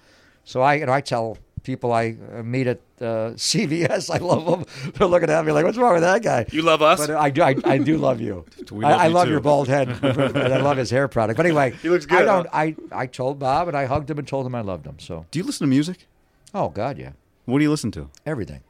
So 0.43 0.61
I, 0.61 0.75
you 0.75 0.85
know, 0.85 0.93
I 0.93 1.01
tell 1.01 1.37
people 1.71 1.93
I 1.93 2.15
uh, 2.35 2.41
meet 2.43 2.67
at 2.67 2.79
uh, 2.99 3.31
CVS, 3.47 4.09
I 4.13 4.17
love 4.17 4.43
them. 4.45 4.65
They're 4.95 5.07
looking 5.07 5.29
at 5.29 5.45
me 5.45 5.51
like, 5.51 5.65
"What's 5.65 5.77
wrong 5.77 5.93
with 5.93 6.01
that 6.01 6.21
guy?" 6.23 6.45
You 6.51 6.63
love 6.63 6.81
us? 6.81 6.99
But 7.05 7.11
I 7.11 7.29
do, 7.29 7.41
I, 7.43 7.55
I 7.63 7.77
do 7.77 7.97
love 7.97 8.19
you. 8.21 8.45
We 8.71 8.83
I, 8.85 8.91
love 8.91 8.99
I 9.01 9.07
you 9.07 9.13
love 9.13 9.25
too. 9.25 9.31
your 9.31 9.39
bald 9.39 9.67
head, 9.67 9.87
and 9.89 10.37
I 10.57 10.57
love 10.69 10.77
his 10.77 10.89
hair 10.89 11.07
product. 11.07 11.37
But 11.37 11.45
anyway, 11.45 11.73
He 11.81 11.89
looks 11.89 12.05
good, 12.05 12.21
I 12.21 12.25
don't. 12.25 12.45
huh? 12.47 12.57
I 12.63 12.65
I 13.03 13.05
told 13.07 13.39
Bob, 13.39 13.67
and 13.67 13.77
I 13.77 13.85
hugged 13.85 14.09
him 14.09 14.17
and 14.19 14.27
told 14.27 14.45
him 14.47 14.55
I 14.55 14.61
loved 14.61 14.85
him. 14.85 14.97
So, 14.99 15.25
Do 15.31 15.39
you 15.39 15.45
listen 15.45 15.65
to 15.65 15.69
music? 15.69 16.07
oh 16.53 16.69
God, 16.69 16.97
yeah, 16.97 17.11
What 17.45 17.59
do 17.59 17.63
you 17.63 17.69
listen 17.71 17.91
to? 17.91 18.09
everything. 18.25 18.61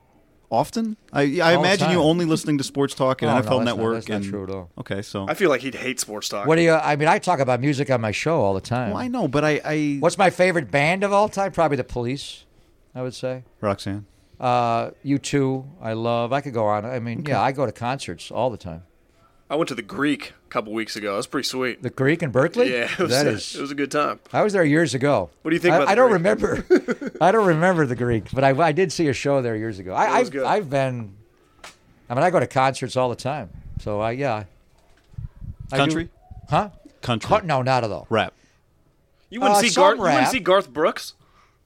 Often? 0.52 0.98
I, 1.14 1.40
I 1.42 1.54
All 1.54 1.60
imagine 1.64 1.92
you 1.92 2.00
only 2.02 2.26
listening 2.26 2.58
to 2.58 2.64
sports 2.64 2.96
talk 2.96 3.22
and 3.22 3.30
Oh, 3.30 3.36
no, 3.36 3.40
NFL 3.42 3.44
that's 3.44 3.50
not- 3.52 3.66
Network. 3.66 3.94
that's 3.98 4.10
not 4.10 4.16
and, 4.22 4.26
true 4.26 4.44
at 4.46 4.50
all. 4.50 4.70
Okay, 4.80 5.04
so 5.04 5.28
I 5.30 5.36
feel 5.36 5.48
like 5.54 5.62
he'd 5.62 5.76
hate 5.76 6.00
sports 6.00 6.28
talk. 6.28 6.48
What 6.48 6.56
do 6.56 6.64
you? 6.64 6.74
I 6.74 6.96
mean, 6.96 7.08
I 7.08 7.20
talk 7.20 7.40
about 7.40 7.60
music 7.62 7.92
on 7.92 8.02
my 8.02 8.10
show 8.12 8.42
all 8.42 8.56
the 8.56 8.62
time. 8.76 8.90
well, 8.90 8.98
I 8.98 9.08
know, 9.10 9.28
but 9.28 9.44
I, 9.46 9.62
I 9.64 9.98
What's 10.00 10.18
my 10.18 10.32
favorite 10.32 10.72
band 10.72 11.04
of 11.04 11.14
all 11.14 11.30
time? 11.30 11.52
Probably 11.52 11.78
the 11.78 11.84
Police. 11.84 12.46
I 12.96 13.02
would 13.02 13.14
say. 13.14 13.44
Roxanne. 13.62 14.06
Uh, 14.40 14.92
you 15.04 15.18
too. 15.18 15.66
I 15.82 15.94
love. 15.94 16.32
I 16.34 16.42
could 16.42 16.54
go 16.54 16.66
on. 16.66 16.86
I 16.86 17.00
mean, 17.00 17.26
yeah, 17.28 17.42
I 17.42 17.52
go 17.52 17.66
to 17.66 17.72
concerts 17.72 18.32
all 18.32 18.50
the 18.50 18.58
time. 18.58 18.84
I 19.50 19.56
went 19.56 19.68
to 19.70 19.76
the 19.76 19.82
Greek 19.82 20.34
a 20.46 20.50
couple 20.50 20.74
weeks 20.74 20.96
ago. 20.96 21.12
That 21.12 21.18
was 21.18 21.28
pretty 21.28 21.48
sweet. 21.48 21.82
The 21.82 21.90
Greek 21.90 22.22
in 22.24 22.30
Berkeley. 22.32 22.72
Yeah, 22.72 22.84
it 22.92 23.00
was, 23.00 23.10
that 23.12 23.26
a, 23.28 23.32
is. 23.32 23.56
it 23.56 23.62
was 23.62 23.72
a 23.72 23.76
good 23.76 23.92
time. 23.92 24.20
I 24.32 24.44
was 24.44 24.54
there 24.54 24.64
years 24.64 24.94
ago. 24.94 25.30
What 25.42 25.50
do 25.52 25.56
you 25.56 25.60
think 25.60 25.74
I, 25.74 25.78
about 25.78 25.86
the 25.86 25.92
I 25.92 25.96
don't 25.96 26.10
Greek? 26.10 26.70
remember. 26.70 27.12
I 27.22 27.32
don't 27.32 27.48
remember 27.48 27.86
the 27.86 27.96
Greek, 27.96 28.26
but 28.32 28.44
I, 28.44 28.50
I 28.60 28.72
did 28.72 28.92
see 28.92 29.08
a 29.08 29.14
show 29.14 29.42
there 29.42 29.56
years 29.56 29.80
ago. 29.80 29.94
I, 29.94 30.06
It 30.06 30.20
was 30.20 30.28
I've, 30.28 30.32
good. 30.32 30.44
I've 30.46 30.70
been. 30.70 31.16
I 32.10 32.14
mean, 32.16 32.24
I 32.24 32.30
go 32.30 32.40
to 32.40 32.48
concerts 32.48 32.96
all 32.96 33.10
the 33.10 33.16
time. 33.16 33.50
So 33.82 34.00
I 34.00 34.12
yeah. 34.12 34.44
I 35.72 35.76
do- 35.76 35.78
Country? 35.78 36.10
huh? 36.50 36.70
Country. 37.02 37.28
Co- 37.28 37.46
no, 37.46 37.62
not 37.62 37.84
at 37.84 37.92
all. 37.92 38.08
Rap. 38.10 38.34
You 39.30 39.42
wouldn't 39.42 39.58
Uh, 39.58 39.62
see 39.62 39.70
some 39.70 39.82
Garth. 39.84 39.98
You 39.98 40.04
wouldn't 40.04 40.28
see 40.28 40.40
Garth 40.40 40.70
Brooks. 40.72 41.14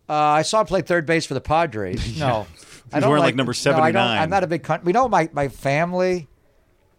Uh, 0.09 0.13
I 0.13 0.41
saw 0.41 0.61
him 0.61 0.67
play 0.67 0.81
third 0.81 1.05
base 1.05 1.25
for 1.25 1.33
the 1.33 1.41
Padres. 1.41 2.17
No, 2.19 2.45
I 2.91 2.97
He's 2.97 3.01
don't 3.01 3.09
wearing, 3.09 3.23
like, 3.23 3.35
number 3.35 3.53
no, 3.53 3.71
I 3.71 3.91
don't- 3.91 4.03
79. 4.03 4.21
I'm 4.21 4.29
not 4.29 4.43
a 4.43 4.47
big 4.47 4.63
country. 4.63 4.85
We 4.85 4.91
know 4.93 5.07
my 5.07 5.29
my 5.33 5.47
family 5.47 6.27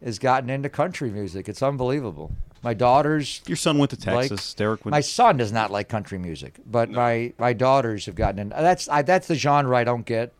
has 0.05 0.19
gotten 0.19 0.51
into 0.51 0.69
country 0.69 1.11
music. 1.11 1.49
It's 1.49 1.63
unbelievable. 1.63 2.33
My 2.63 2.73
daughters, 2.75 3.43
Your 3.47 3.57
son 3.59 3.77
went 3.77 3.91
to 3.91 4.11
Like, 4.11 4.31
Texas. 4.31 4.55
Derek 4.55 4.85
went. 4.87 4.93
my 4.93 5.03
son 5.03 5.37
does 5.37 5.53
not 5.53 5.71
like 5.71 5.89
country 5.91 6.17
music, 6.19 6.59
but 6.65 6.91
my 6.91 7.33
my 7.39 7.53
daughters 7.53 8.07
have 8.07 8.15
gotten 8.15 8.39
in. 8.41 8.49
That's 8.49 8.89
I, 8.89 9.03
that's 9.03 9.29
the 9.29 9.35
genre 9.35 9.77
I 9.77 9.85
don't 9.85 10.07
get. 10.07 10.33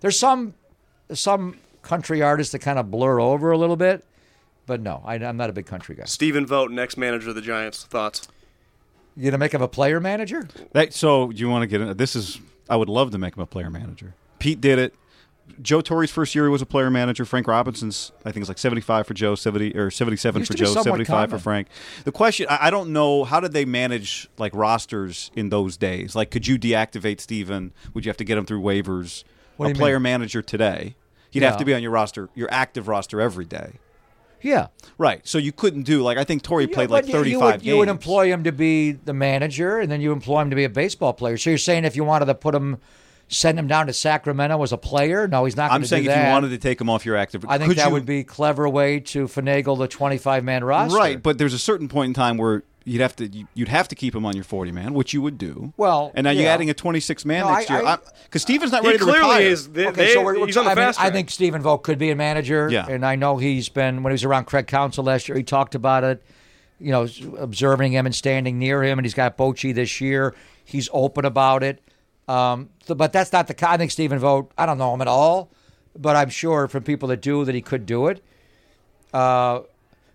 There's 0.00 0.18
some 0.18 0.54
some 1.12 1.56
country 1.82 2.20
artists 2.20 2.50
that 2.52 2.58
kind 2.58 2.80
of 2.80 2.90
blur 2.90 3.20
over 3.20 3.52
a 3.52 3.58
little 3.58 3.76
bit, 3.76 4.04
but 4.66 4.80
no, 4.80 5.02
I, 5.06 5.14
I'm 5.14 5.36
not 5.36 5.48
a 5.50 5.52
big 5.52 5.66
country 5.66 5.94
guy. 5.94 6.04
Stephen 6.06 6.44
Vogt, 6.46 6.72
next 6.72 6.96
manager 6.96 7.28
of 7.28 7.36
the 7.36 7.40
Giants. 7.42 7.84
Thoughts? 7.84 8.26
You 9.16 9.30
gonna 9.30 9.38
make 9.38 9.54
him 9.54 9.62
a 9.62 9.68
player 9.68 9.98
manager? 9.98 10.46
That, 10.72 10.92
so 10.92 11.30
you 11.30 11.48
want 11.48 11.62
to 11.62 11.66
get 11.66 11.80
in? 11.80 11.96
This 11.96 12.14
is. 12.14 12.38
I 12.68 12.76
would 12.76 12.88
love 12.88 13.12
to 13.12 13.18
make 13.18 13.36
him 13.36 13.42
a 13.42 13.46
player 13.46 13.70
manager. 13.70 14.14
Pete 14.38 14.60
did 14.60 14.78
it. 14.78 14.94
Joe 15.62 15.80
Torre's 15.80 16.10
first 16.10 16.34
year 16.34 16.44
he 16.46 16.50
was 16.50 16.60
a 16.60 16.66
player 16.66 16.90
manager. 16.90 17.24
Frank 17.24 17.46
Robinson's, 17.46 18.10
I 18.24 18.32
think, 18.32 18.42
it's 18.42 18.48
like 18.48 18.58
seventy-five 18.58 19.06
for 19.06 19.14
Joe, 19.14 19.36
seventy 19.36 19.74
or 19.76 19.90
seventy-seven 19.92 20.44
for 20.44 20.54
Joe, 20.54 20.74
seventy-five 20.74 21.30
for 21.30 21.38
Frank. 21.38 21.68
The 22.04 22.10
question, 22.10 22.46
I, 22.50 22.66
I 22.66 22.70
don't 22.70 22.92
know, 22.92 23.22
how 23.22 23.38
did 23.38 23.52
they 23.52 23.64
manage 23.64 24.28
like 24.38 24.52
rosters 24.54 25.30
in 25.36 25.50
those 25.50 25.76
days? 25.76 26.16
Like, 26.16 26.32
could 26.32 26.48
you 26.48 26.58
deactivate 26.58 27.20
Steven? 27.20 27.72
Would 27.94 28.04
you 28.04 28.08
have 28.08 28.16
to 28.16 28.24
get 28.24 28.36
him 28.36 28.44
through 28.44 28.60
waivers? 28.60 29.22
What 29.56 29.70
a 29.70 29.74
player 29.74 30.00
mean? 30.00 30.14
manager 30.14 30.42
today, 30.42 30.96
he'd 31.30 31.44
have 31.44 31.56
to 31.58 31.64
be 31.64 31.72
on 31.72 31.82
your 31.82 31.92
roster, 31.92 32.28
your 32.34 32.48
active 32.50 32.88
roster 32.88 33.20
every 33.20 33.44
day. 33.44 33.74
Yeah. 34.42 34.68
Right. 34.98 35.26
So 35.26 35.38
you 35.38 35.52
couldn't 35.52 35.82
do 35.82 36.02
like 36.02 36.18
I 36.18 36.24
think 36.24 36.42
Torre 36.42 36.66
played 36.66 36.90
like 36.90 37.06
thirty-five 37.06 37.54
you 37.54 37.58
games. 37.58 37.64
You 37.64 37.76
would 37.78 37.88
employ 37.88 38.32
him 38.32 38.44
to 38.44 38.52
be 38.52 38.92
the 38.92 39.12
manager, 39.12 39.78
and 39.78 39.90
then 39.90 40.00
you 40.00 40.12
employ 40.12 40.42
him 40.42 40.50
to 40.50 40.56
be 40.56 40.64
a 40.64 40.70
baseball 40.70 41.12
player. 41.12 41.36
So 41.36 41.50
you're 41.50 41.58
saying 41.58 41.84
if 41.84 41.96
you 41.96 42.04
wanted 42.04 42.26
to 42.26 42.34
put 42.34 42.54
him, 42.54 42.78
send 43.28 43.58
him 43.58 43.66
down 43.66 43.86
to 43.88 43.92
Sacramento 43.92 44.62
as 44.62 44.72
a 44.72 44.78
player? 44.78 45.26
No, 45.26 45.44
he's 45.44 45.56
not 45.56 45.70
going 45.70 45.82
to 45.82 45.84
be 45.84 45.88
there. 45.88 45.98
I'm 45.98 46.02
saying 46.02 46.04
do 46.04 46.10
if 46.10 46.16
that. 46.16 46.26
you 46.28 46.32
wanted 46.32 46.48
to 46.50 46.58
take 46.58 46.80
him 46.80 46.88
off 46.88 47.04
your 47.04 47.16
active, 47.16 47.44
I 47.48 47.58
think 47.58 47.74
that 47.74 47.86
you- 47.86 47.92
would 47.92 48.06
be 48.06 48.20
a 48.20 48.24
clever 48.24 48.68
way 48.68 49.00
to 49.00 49.26
finagle 49.26 49.78
the 49.78 49.88
25 49.88 50.44
man 50.44 50.64
roster. 50.64 50.96
Right, 50.96 51.22
but 51.22 51.38
there's 51.38 51.54
a 51.54 51.58
certain 51.58 51.88
point 51.88 52.08
in 52.08 52.14
time 52.14 52.36
where 52.36 52.62
you'd 52.86 53.00
have 53.02 53.14
to 53.16 53.26
you- 53.26 53.46
you'd 53.54 53.68
have 53.68 53.88
to 53.88 53.94
keep 53.94 54.14
him 54.14 54.24
on 54.24 54.34
your 54.34 54.44
40 54.44 54.72
man, 54.72 54.94
which 54.94 55.12
you 55.12 55.20
would 55.20 55.36
do. 55.36 55.74
Well, 55.76 56.12
and 56.14 56.24
now 56.24 56.30
you're 56.30 56.48
adding 56.48 56.70
a 56.70 56.74
26 56.74 57.24
man 57.26 57.44
No, 57.44 57.52
next 57.52 57.70
I- 57.70 57.80
year 57.82 57.98
because 58.24 58.40
Steven's 58.42 58.72
not 58.72 58.82
He 58.82 58.86
ready 58.88 58.98
to 58.98 59.04
clearly 59.04 59.20
retire. 59.28 59.42
is. 59.42 59.68
They, 59.68 59.86
Okay, 59.88 60.06
they- 60.06 60.14
so 60.14 60.22
we're, 60.24 60.38
we're 60.40 60.46
he's 60.46 60.56
on 60.56 60.64
the 60.64 60.70
I, 60.70 60.74
mean, 60.74 60.94
I 60.98 61.10
think 61.10 61.30
Stephen 61.30 61.60
Vogt 61.60 61.82
could 61.84 61.98
be 61.98 62.10
a 62.10 62.16
manager. 62.16 62.68
Yeah. 62.70 62.86
And 62.88 63.04
I 63.04 63.16
know 63.16 63.36
he's 63.36 63.68
been 63.68 64.02
when 64.02 64.12
he 64.12 64.14
was 64.14 64.24
around 64.24 64.44
Craig 64.46 64.66
Counsell 64.68 65.04
last 65.04 65.28
year. 65.28 65.36
He 65.36 65.42
talked 65.44 65.74
about 65.74 66.04
it. 66.04 66.22
You 66.78 66.92
know, 66.92 67.06
observing 67.38 67.92
him 67.92 68.06
and 68.06 68.14
standing 68.14 68.58
near 68.58 68.82
him, 68.84 68.98
and 68.98 69.04
he's 69.06 69.14
got 69.14 69.36
Bochy 69.38 69.74
this 69.74 70.00
year. 70.00 70.34
He's 70.64 70.88
open 70.92 71.24
about 71.24 71.62
it. 71.62 71.80
Um, 72.28 72.68
so- 72.86 72.94
but 72.94 73.12
that's 73.12 73.32
not 73.32 73.46
the. 73.46 73.54
ki- 73.54 73.66
I 73.66 73.76
think 73.76 73.90
Stephen 73.90 74.18
Vogt. 74.18 74.52
I 74.58 74.66
don't 74.66 74.76
know 74.78 74.92
him 74.94 75.00
at 75.00 75.08
all, 75.08 75.50
but 75.98 76.16
I'm 76.16 76.28
sure 76.28 76.68
from 76.68 76.82
people 76.82 77.08
that 77.08 77.22
do 77.22 77.44
that 77.46 77.54
he 77.54 77.62
could 77.62 77.86
do 77.86 78.08
it. 78.08 78.22
Uh, 79.12 79.60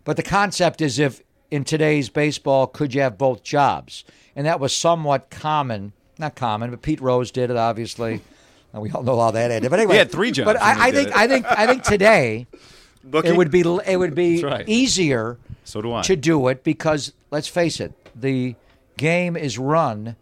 but 0.04 0.18
the 0.18 0.24
concept 0.24 0.82
is 0.82 1.00
if 1.00 1.22
in 1.52 1.64
today's 1.66 2.10
baseball, 2.10 2.66
could 2.66 2.93
you 2.93 3.02
have 3.02 3.18
both 3.18 3.43
jobs? 3.43 4.04
And 4.36 4.47
that 4.47 4.60
was 4.60 4.74
somewhat 4.76 5.30
common. 5.30 5.91
Not 6.18 6.36
common, 6.36 6.72
but 6.72 6.82
Pete 6.82 7.02
Rose 7.02 7.30
did 7.32 7.52
it, 7.52 7.58
obviously. 7.58 8.22
And 8.74 8.82
we 8.82 8.89
all 8.91 9.04
know 9.04 9.20
how 9.20 9.32
that 9.32 9.52
ended. 9.52 9.70
But 9.70 9.80
anyway, 9.82 9.95
He 9.95 9.99
had 9.99 10.10
three 10.14 10.32
jobs 10.32 10.45
But 10.45 10.62
I, 10.62 10.88
I 10.88 10.91
think 10.91 11.10
it. 11.10 11.14
I 11.18 11.28
think 11.28 11.45
I 11.45 11.68
think 11.68 11.84
today 11.84 12.47
Booking? 13.04 13.34
it 13.34 13.38
would 13.38 13.52
be 13.52 13.60
it 13.86 13.97
would 13.97 14.16
be 14.16 14.41
right. 14.41 14.64
easier 14.66 15.39
So 15.66 15.82
do 15.82 15.93
I. 15.93 16.04
to 16.04 16.16
do 16.16 16.47
it 16.47 16.64
because 16.64 17.12
let's 17.32 17.49
face 17.49 17.82
it, 17.82 17.91
the 18.16 18.56
game 18.95 19.36
is 19.36 19.58
run 19.60 20.16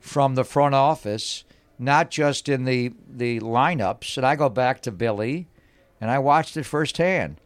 from 0.00 0.34
the 0.34 0.42
front 0.42 0.74
office, 0.74 1.44
not 1.78 2.10
just 2.10 2.48
in 2.48 2.64
the 2.64 2.92
the 3.08 3.38
lineups. 3.38 4.16
And 4.16 4.26
I 4.26 4.34
go 4.34 4.48
back 4.48 4.80
to 4.82 4.90
Billy, 4.90 5.46
and 6.00 6.10
I 6.10 6.18
watched 6.18 6.56
it 6.56 6.64
firsthand 6.64 7.36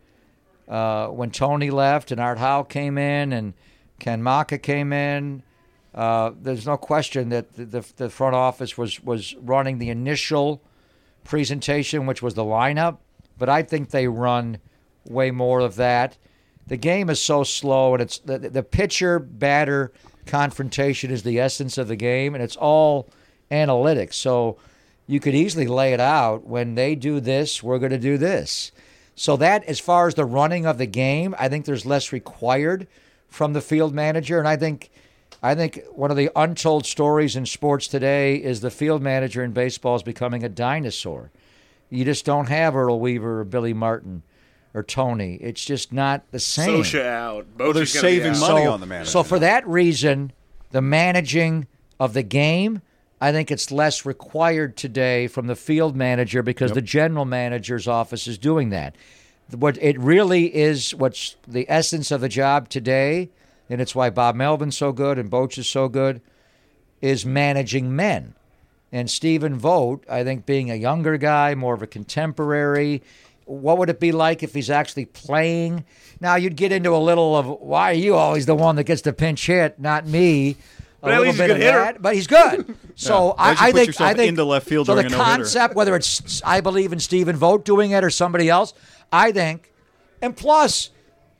uh, 0.68 1.08
when 1.08 1.30
Tony 1.30 1.70
left 1.70 2.10
and 2.10 2.20
Art 2.20 2.38
Howe 2.38 2.62
came 2.62 2.98
in 2.98 3.32
and 3.32 3.54
Ken 3.98 4.22
Macha 4.22 4.58
came 4.58 4.92
in. 4.92 5.42
Uh, 5.94 6.32
there's 6.40 6.66
no 6.66 6.76
question 6.76 7.30
that 7.30 7.54
the, 7.54 7.64
the, 7.64 7.92
the 7.96 8.10
front 8.10 8.34
office 8.34 8.76
was 8.76 9.02
was 9.02 9.34
running 9.36 9.78
the 9.78 9.88
initial 9.88 10.62
presentation, 11.24 12.06
which 12.06 12.22
was 12.22 12.34
the 12.34 12.44
lineup. 12.44 12.98
But 13.38 13.48
I 13.48 13.62
think 13.62 13.90
they 13.90 14.06
run 14.06 14.58
way 15.04 15.30
more 15.30 15.60
of 15.60 15.76
that. 15.76 16.18
The 16.66 16.76
game 16.76 17.10
is 17.10 17.22
so 17.22 17.44
slow, 17.44 17.94
and 17.94 18.02
it's 18.02 18.18
the, 18.18 18.38
the 18.38 18.62
pitcher 18.62 19.18
batter 19.18 19.92
confrontation 20.26 21.10
is 21.10 21.22
the 21.22 21.38
essence 21.38 21.78
of 21.78 21.88
the 21.88 21.96
game, 21.96 22.34
and 22.34 22.42
it's 22.42 22.56
all 22.56 23.08
analytics. 23.50 24.14
So 24.14 24.58
you 25.06 25.20
could 25.20 25.34
easily 25.34 25.66
lay 25.66 25.92
it 25.92 26.00
out 26.00 26.44
when 26.44 26.74
they 26.74 26.94
do 26.94 27.20
this, 27.20 27.62
we're 27.62 27.78
going 27.78 27.92
to 27.92 27.98
do 27.98 28.18
this. 28.18 28.72
So 29.16 29.36
that, 29.38 29.64
as 29.64 29.80
far 29.80 30.06
as 30.06 30.14
the 30.14 30.24
running 30.24 30.66
of 30.66 30.78
the 30.78 30.86
game, 30.86 31.34
I 31.38 31.48
think 31.48 31.64
there's 31.64 31.84
less 31.84 32.12
required 32.12 32.86
from 33.26 33.54
the 33.54 33.60
field 33.60 33.94
manager, 33.94 34.38
and 34.38 34.46
I 34.46 34.56
think. 34.56 34.90
I 35.42 35.54
think 35.54 35.82
one 35.92 36.10
of 36.10 36.16
the 36.16 36.30
untold 36.34 36.86
stories 36.86 37.36
in 37.36 37.44
sports 37.46 37.88
today 37.88 38.36
is 38.36 38.62
the 38.62 38.70
field 38.70 39.02
manager 39.02 39.44
in 39.44 39.52
baseball 39.52 39.94
is 39.94 40.02
becoming 40.02 40.42
a 40.42 40.48
dinosaur. 40.48 41.30
You 41.90 42.04
just 42.04 42.24
don't 42.24 42.48
have 42.48 42.74
Earl 42.74 42.98
Weaver 42.98 43.40
or 43.40 43.44
Billy 43.44 43.74
Martin 43.74 44.22
or 44.74 44.82
Tony. 44.82 45.34
It's 45.36 45.64
just 45.64 45.92
not 45.92 46.22
the 46.30 46.40
same. 46.40 46.82
Socha 46.82 47.04
out. 47.04 47.46
Well, 47.58 47.72
they're 47.72 47.84
Bochy's 47.84 47.92
be 47.92 47.98
saving 47.98 48.32
out. 48.32 48.40
money 48.40 48.64
so, 48.64 48.72
on 48.72 48.80
the 48.80 48.86
manager. 48.86 49.10
So 49.10 49.22
for 49.22 49.38
that 49.38 49.66
reason, 49.66 50.32
the 50.70 50.80
managing 50.80 51.66
of 52.00 52.12
the 52.12 52.22
game, 52.22 52.82
I 53.20 53.32
think 53.32 53.50
it's 53.50 53.70
less 53.70 54.04
required 54.04 54.76
today 54.76 55.26
from 55.26 55.46
the 55.46 55.56
field 55.56 55.96
manager 55.96 56.42
because 56.42 56.72
the 56.72 56.82
general 56.82 57.24
manager's 57.24 57.88
office 57.88 58.26
is 58.26 58.36
doing 58.36 58.70
that. 58.70 58.94
What 59.50 59.78
it 59.80 59.98
really 59.98 60.54
is, 60.54 60.94
what's 60.94 61.36
the 61.46 61.64
essence 61.68 62.10
of 62.10 62.20
the 62.20 62.28
job 62.28 62.68
today, 62.68 63.30
and 63.70 63.80
it's 63.80 63.94
why 63.94 64.10
Bob 64.10 64.34
Melvin's 64.34 64.76
so 64.76 64.92
good 64.92 65.18
and 65.18 65.30
Boch 65.30 65.56
is 65.56 65.68
so 65.68 65.88
good, 65.88 66.20
is 67.00 67.24
managing 67.24 67.94
men. 67.94 68.34
And 68.92 69.10
Stephen 69.10 69.56
Vogt, 69.56 70.04
I 70.10 70.22
think, 70.22 70.46
being 70.46 70.70
a 70.70 70.74
younger 70.74 71.16
guy, 71.16 71.54
more 71.54 71.74
of 71.74 71.82
a 71.82 71.86
contemporary, 71.86 73.02
what 73.46 73.78
would 73.78 73.88
it 73.88 74.00
be 74.00 74.12
like 74.12 74.42
if 74.42 74.52
he's 74.54 74.70
actually 74.70 75.06
playing? 75.06 75.84
Now, 76.20 76.34
you'd 76.34 76.56
get 76.56 76.72
into 76.72 76.94
a 76.94 76.98
little 76.98 77.36
of 77.36 77.46
why 77.46 77.92
are 77.92 77.94
you 77.94 78.14
always 78.16 78.46
the 78.46 78.54
one 78.54 78.76
that 78.76 78.84
gets 78.84 79.02
the 79.02 79.12
pinch 79.12 79.46
hit, 79.46 79.78
not 79.80 80.06
me? 80.06 80.56
But 81.06 81.14
at 81.14 81.18
little 81.20 81.32
least 81.32 81.36
he's 81.36 81.40
bit 81.40 81.46
good 81.48 81.56
of 81.56 81.62
hitter. 81.62 81.78
that, 81.78 82.02
but 82.02 82.14
he's 82.14 82.26
good. 82.26 82.76
So 82.98 83.34
Why'd 83.34 83.58
you 83.58 83.64
I, 83.64 83.68
I 83.68 83.70
put 83.72 83.76
think 83.76 83.86
yourself 83.88 84.10
I 84.10 84.14
think 84.14 84.28
into 84.30 84.44
left 84.44 84.66
field 84.66 84.86
So 84.86 84.94
the 84.94 85.02
during 85.02 85.12
no-hitter? 85.12 85.36
concept, 85.36 85.74
whether 85.74 85.94
it's 85.94 86.40
I 86.42 86.62
believe 86.62 86.94
in 86.94 86.98
Stephen 86.98 87.36
Vogt 87.36 87.66
doing 87.66 87.90
it 87.90 88.02
or 88.02 88.08
somebody 88.08 88.48
else, 88.48 88.72
I 89.12 89.32
think, 89.32 89.70
and 90.22 90.34
plus, 90.34 90.88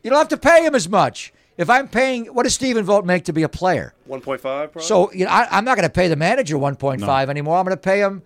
you 0.03 0.11
don't 0.11 0.19
have 0.19 0.29
to 0.29 0.37
pay 0.37 0.67
him 0.67 0.75
as 0.75 0.87
much. 0.87 1.33
If 1.57 1.71
I'm 1.71 1.89
paying, 1.89 2.27
what 2.27 2.43
does 2.43 2.53
Stephen 2.53 2.85
Vogt 2.85 3.07
make 3.07 3.25
to 3.25 3.33
be 3.33 3.43
a 3.43 3.49
player? 3.49 3.95
1.5 4.07 4.41
probably. 4.43 4.83
So 4.83 5.11
you 5.13 5.25
know, 5.25 5.31
I, 5.31 5.49
I'm 5.51 5.65
not 5.65 5.77
going 5.79 5.89
to 5.89 5.93
pay 5.93 6.09
the 6.09 6.17
manager 6.17 6.57
1.5 6.59 7.29
anymore. 7.31 7.57
I'm 7.57 7.65
going 7.65 7.75
to 7.75 7.81
pay 7.81 8.01
him 8.01 8.23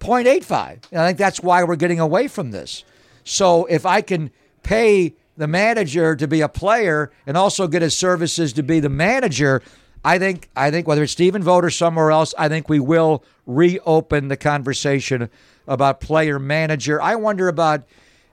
0.85. 0.00 0.82
And 0.92 1.00
I 1.00 1.06
think 1.06 1.18
that's 1.18 1.40
why 1.40 1.64
we're 1.64 1.76
getting 1.76 2.00
away 2.00 2.28
from 2.28 2.50
this. 2.50 2.84
So 3.24 3.64
if 3.66 3.86
I 3.86 4.02
can 4.02 4.30
pay 4.62 5.14
the 5.36 5.46
manager 5.48 6.14
to 6.16 6.28
be 6.28 6.42
a 6.42 6.48
player 6.48 7.10
and 7.26 7.36
also 7.36 7.66
get 7.68 7.82
his 7.82 7.96
services 7.96 8.52
to 8.54 8.62
be 8.62 8.80
the 8.80 8.88
manager, 8.90 9.62
I 10.06 10.18
think 10.20 10.48
I 10.54 10.70
think 10.70 10.86
whether 10.86 11.02
it's 11.02 11.12
Stephen 11.12 11.42
Vogt 11.42 11.64
or 11.64 11.70
somewhere 11.70 12.10
else, 12.12 12.32
I 12.38 12.48
think 12.48 12.68
we 12.68 12.78
will 12.78 13.24
reopen 13.44 14.28
the 14.28 14.36
conversation 14.36 15.28
about 15.66 16.00
player 16.00 16.38
manager. 16.38 17.02
I 17.02 17.16
wonder 17.16 17.48
about, 17.48 17.82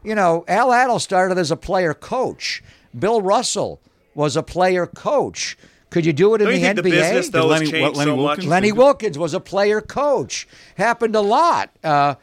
you 0.03 0.13
know, 0.13 0.45
Al 0.47 0.69
Attles 0.69 1.01
started 1.01 1.37
as 1.39 1.49
a 1.51 1.57
player 1.57 1.93
coach. 1.95 2.61
Bill 2.97 3.21
Russell 3.21 3.81
was 4.13 4.37
a 4.37 4.43
player 4.43 4.85
coach. 4.85 5.57
Could 5.89 6.05
you 6.05 6.13
do 6.13 6.33
it 6.35 6.41
in 6.41 6.47
Don't 6.47 6.53
the 6.53 6.59
you 6.59 6.65
think 6.65 6.79
NBA? 6.79 6.83
the 6.83 6.89
business 6.91 7.29
though 7.29 7.47
Lenny- 7.47 7.65
has 7.65 7.71
changed 7.71 7.97
Lenny 7.97 8.11
so 8.11 8.15
Wilkens? 8.17 8.37
much? 8.37 8.45
Lenny 8.45 8.71
Wilkens 8.71 9.17
was 9.17 9.33
a 9.33 9.39
player 9.39 9.81
coach. 9.81 10.47
Happened 10.77 11.15
a 11.15 11.21
lot. 11.21 11.71
Uh, 11.83 12.15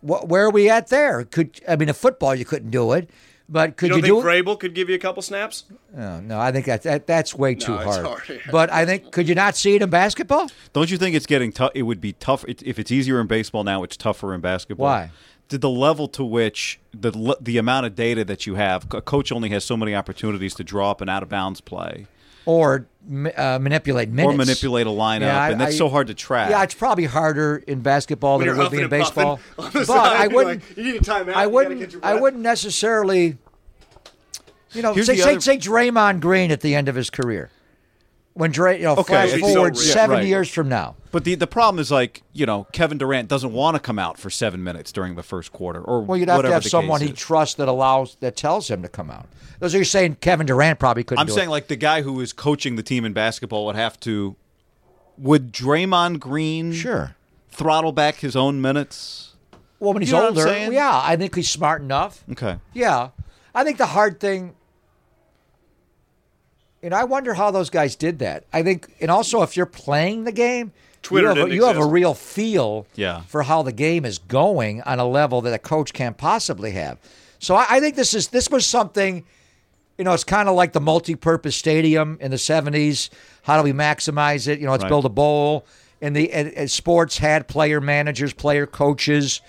wh- 0.00 0.24
where 0.28 0.46
are 0.46 0.50
we 0.50 0.68
at 0.68 0.88
there? 0.88 1.24
Could 1.24 1.60
I 1.68 1.76
mean, 1.76 1.88
in 1.88 1.94
football 1.94 2.34
you 2.34 2.44
couldn't 2.44 2.70
do 2.70 2.92
it, 2.92 3.08
but 3.48 3.76
could 3.76 3.90
You 3.90 3.96
you, 3.96 4.02
don't 4.02 4.08
do 4.22 4.22
think 4.22 4.34
it? 4.34 4.44
Vrabel 4.44 4.58
could 4.58 4.74
give 4.74 4.88
you 4.88 4.94
a 4.94 4.98
couple 4.98 5.22
snaps? 5.22 5.64
No, 5.94 6.20
no, 6.20 6.38
I 6.40 6.50
think 6.52 6.66
that, 6.66 6.82
that 6.82 7.06
that's 7.06 7.34
way 7.34 7.54
too 7.54 7.72
No, 7.72 7.78
it's 7.80 7.96
hard. 7.96 8.06
hard, 8.06 8.22
yeah. 8.28 8.36
But 8.50 8.72
I 8.72 8.84
think 8.86 9.12
could 9.12 9.28
you 9.28 9.34
not 9.34 9.56
see 9.56 9.74
it 9.76 9.82
in 9.82 9.90
basketball? 9.90 10.48
Don't 10.72 10.90
you 10.90 10.98
think 10.98 11.14
it's 11.16 11.26
getting 11.26 11.52
tough? 11.52 11.70
It 11.74 11.82
would 11.82 12.00
be 12.00 12.12
tough 12.14 12.44
it- 12.48 12.62
if 12.64 12.78
it's 12.78 12.90
easier 12.90 13.20
in 13.20 13.26
baseball 13.26 13.64
now. 13.64 13.82
It's 13.82 13.96
tougher 13.96 14.34
in 14.34 14.40
basketball. 14.40 14.86
Why? 14.86 15.10
To 15.50 15.58
the 15.58 15.70
level 15.70 16.08
to 16.08 16.24
which 16.24 16.80
the 16.92 17.36
the 17.40 17.56
amount 17.58 17.86
of 17.86 17.94
data 17.94 18.24
that 18.24 18.46
you 18.46 18.56
have, 18.56 18.86
a 18.92 19.00
coach 19.00 19.30
only 19.30 19.50
has 19.50 19.64
so 19.64 19.76
many 19.76 19.94
opportunities 19.94 20.54
to 20.54 20.64
draw 20.64 20.90
up 20.90 21.00
an 21.00 21.08
out 21.08 21.22
of 21.22 21.28
bounds 21.28 21.60
play 21.60 22.06
Or 22.46 22.86
uh, 23.36 23.58
manipulate 23.60 24.08
minutes 24.08 24.34
or 24.34 24.36
manipulate 24.36 24.86
a 24.86 24.90
lineup, 24.90 25.20
Yeah, 25.20 25.40
I- 25.40 25.50
and 25.50 25.60
that's 25.60 25.74
I- 25.74 25.78
so 25.78 25.88
hard 25.88 26.06
to 26.08 26.14
track. 26.14 26.50
Yeah, 26.50 26.62
it's 26.62 26.74
probably 26.74 27.04
harder 27.04 27.62
in 27.66 27.80
basketball 27.80 28.38
When 28.38 28.46
than 28.46 28.54
it 28.54 28.58
you're 28.58 28.64
would 28.70 28.76
be 28.76 28.82
in 28.82 28.88
baseball. 28.88 29.40
puffing 29.56 29.64
on 29.64 29.70
the 29.72 29.78
But 29.80 29.86
side, 29.86 30.16
I 30.16 30.26
wouldn't. 30.28 30.62
like, 30.68 30.76
you 30.76 30.84
need 30.92 30.94
a 30.96 31.04
timeout, 31.04 31.34
I 31.34 31.46
wouldn't. 31.46 31.96
I 32.04 32.14
wouldn't 32.14 32.42
necessarily. 32.42 33.36
You 34.72 34.82
know, 34.82 34.92
Here's 34.92 35.06
say, 35.06 35.16
the 35.16 35.22
say, 35.22 35.30
other- 35.32 35.40
say 35.40 35.58
Draymond 35.58 36.20
Green 36.20 36.50
at 36.50 36.60
the 36.60 36.74
end 36.74 36.88
of 36.88 36.94
his 36.94 37.08
career, 37.10 37.50
when 38.34 38.50
Dray, 38.50 38.78
you 38.78 38.84
know, 38.84 38.92
Okay, 38.96 39.02
flash 39.12 39.32
it's 39.32 39.40
so 39.40 39.54
forward 39.54 39.74
real. 39.76 39.82
seven 39.82 40.16
Right. 40.18 40.26
years 40.26 40.50
from 40.50 40.68
now. 40.68 40.96
But 41.16 41.24
the 41.24 41.34
the 41.34 41.46
problem 41.46 41.80
is 41.80 41.90
like 41.90 42.20
you 42.34 42.44
know 42.44 42.66
Kevin 42.72 42.98
Durant 42.98 43.26
doesn't 43.26 43.54
want 43.54 43.74
to 43.74 43.80
come 43.80 43.98
out 43.98 44.18
for 44.18 44.28
seven 44.28 44.62
minutes 44.62 44.92
during 44.92 45.14
the 45.14 45.22
first 45.22 45.50
quarter, 45.50 45.80
or 45.80 46.02
Well, 46.02 46.18
you'd 46.18 46.28
have 46.28 46.42
to 46.42 46.52
have 46.52 46.62
someone 46.62 47.00
he 47.00 47.10
trusts 47.10 47.54
that 47.54 47.68
allows 47.68 48.16
that 48.16 48.36
tells 48.36 48.68
him 48.68 48.82
to 48.82 48.88
come 48.90 49.10
out. 49.10 49.26
Those 49.58 49.74
are 49.74 49.78
you 49.78 49.84
saying 49.84 50.16
Kevin 50.16 50.46
Durant 50.46 50.78
probably 50.78 51.04
couldn't. 51.04 51.20
I'm 51.20 51.30
saying 51.30 51.48
it. 51.48 51.52
like 51.52 51.68
the 51.68 51.76
guy 51.76 52.02
who 52.02 52.20
is 52.20 52.34
coaching 52.34 52.76
the 52.76 52.82
team 52.82 53.06
in 53.06 53.14
basketball 53.14 53.64
would 53.64 53.76
have 53.76 53.98
to. 54.00 54.36
Would 55.16 55.54
Draymond 55.54 56.20
Green 56.20 56.74
sure. 56.74 57.16
throttle 57.48 57.92
back 57.92 58.16
his 58.16 58.36
own 58.36 58.60
minutes? 58.60 59.36
Well, 59.80 59.94
when 59.94 60.02
he's 60.02 60.10
You 60.10 60.18
know 60.18 60.26
older, 60.26 60.70
yeah, 60.70 61.00
I 61.02 61.16
think 61.16 61.34
he's 61.34 61.48
smart 61.48 61.80
enough. 61.80 62.24
Okay. 62.32 62.58
Yeah, 62.74 63.08
I 63.54 63.64
think 63.64 63.78
the 63.78 63.86
hard 63.86 64.20
thing, 64.20 64.54
and 66.82 66.92
I 66.92 67.04
wonder 67.04 67.32
how 67.32 67.50
those 67.50 67.70
guys 67.70 67.96
did 67.96 68.18
that. 68.18 68.44
I 68.52 68.62
think, 68.62 68.94
and 69.00 69.10
also 69.10 69.40
if 69.40 69.56
you're 69.56 69.64
playing 69.64 70.24
the 70.24 70.32
game, 70.32 70.74
Twitter 71.06 71.32
you 71.32 71.40
have, 71.40 71.48
a, 71.50 71.54
you 71.54 71.64
have 71.66 71.76
a 71.78 71.86
real 71.86 72.14
feel 72.14 72.86
Yeah. 72.94 73.22
for 73.22 73.42
how 73.44 73.62
the 73.62 73.72
game 73.72 74.04
is 74.04 74.18
going 74.18 74.82
on 74.82 74.98
a 74.98 75.06
level 75.06 75.40
that 75.42 75.52
a 75.54 75.58
coach 75.58 75.92
can't 75.92 76.16
possibly 76.16 76.72
have. 76.72 76.98
So 77.38 77.54
I, 77.54 77.66
I 77.70 77.80
think 77.80 77.96
this 77.96 78.14
is 78.14 78.28
this 78.28 78.48
was 78.50 78.66
something. 78.66 79.24
You 79.98 80.04
know, 80.04 80.12
it's 80.12 80.24
kind 80.24 80.48
of 80.48 80.54
like 80.56 80.72
the 80.74 80.80
multi-purpose 80.80 81.56
stadium 81.56 82.18
in 82.20 82.30
the 82.30 82.36
'70s. 82.36 83.08
How 83.42 83.56
do 83.56 83.62
we 83.62 83.72
maximize 83.72 84.46
it? 84.48 84.58
You 84.58 84.66
know, 84.66 84.72
let's 84.72 84.82
Right. 84.82 84.88
build 84.90 85.04
a 85.06 85.10
bowl. 85.10 85.64
And 86.02 86.14
the 86.14 86.30
and, 86.32 86.52
and 86.52 86.70
sports 86.70 87.16
had 87.18 87.48
player 87.48 87.80
managers, 87.80 88.34
player 88.34 88.66
coaches. 88.66 89.40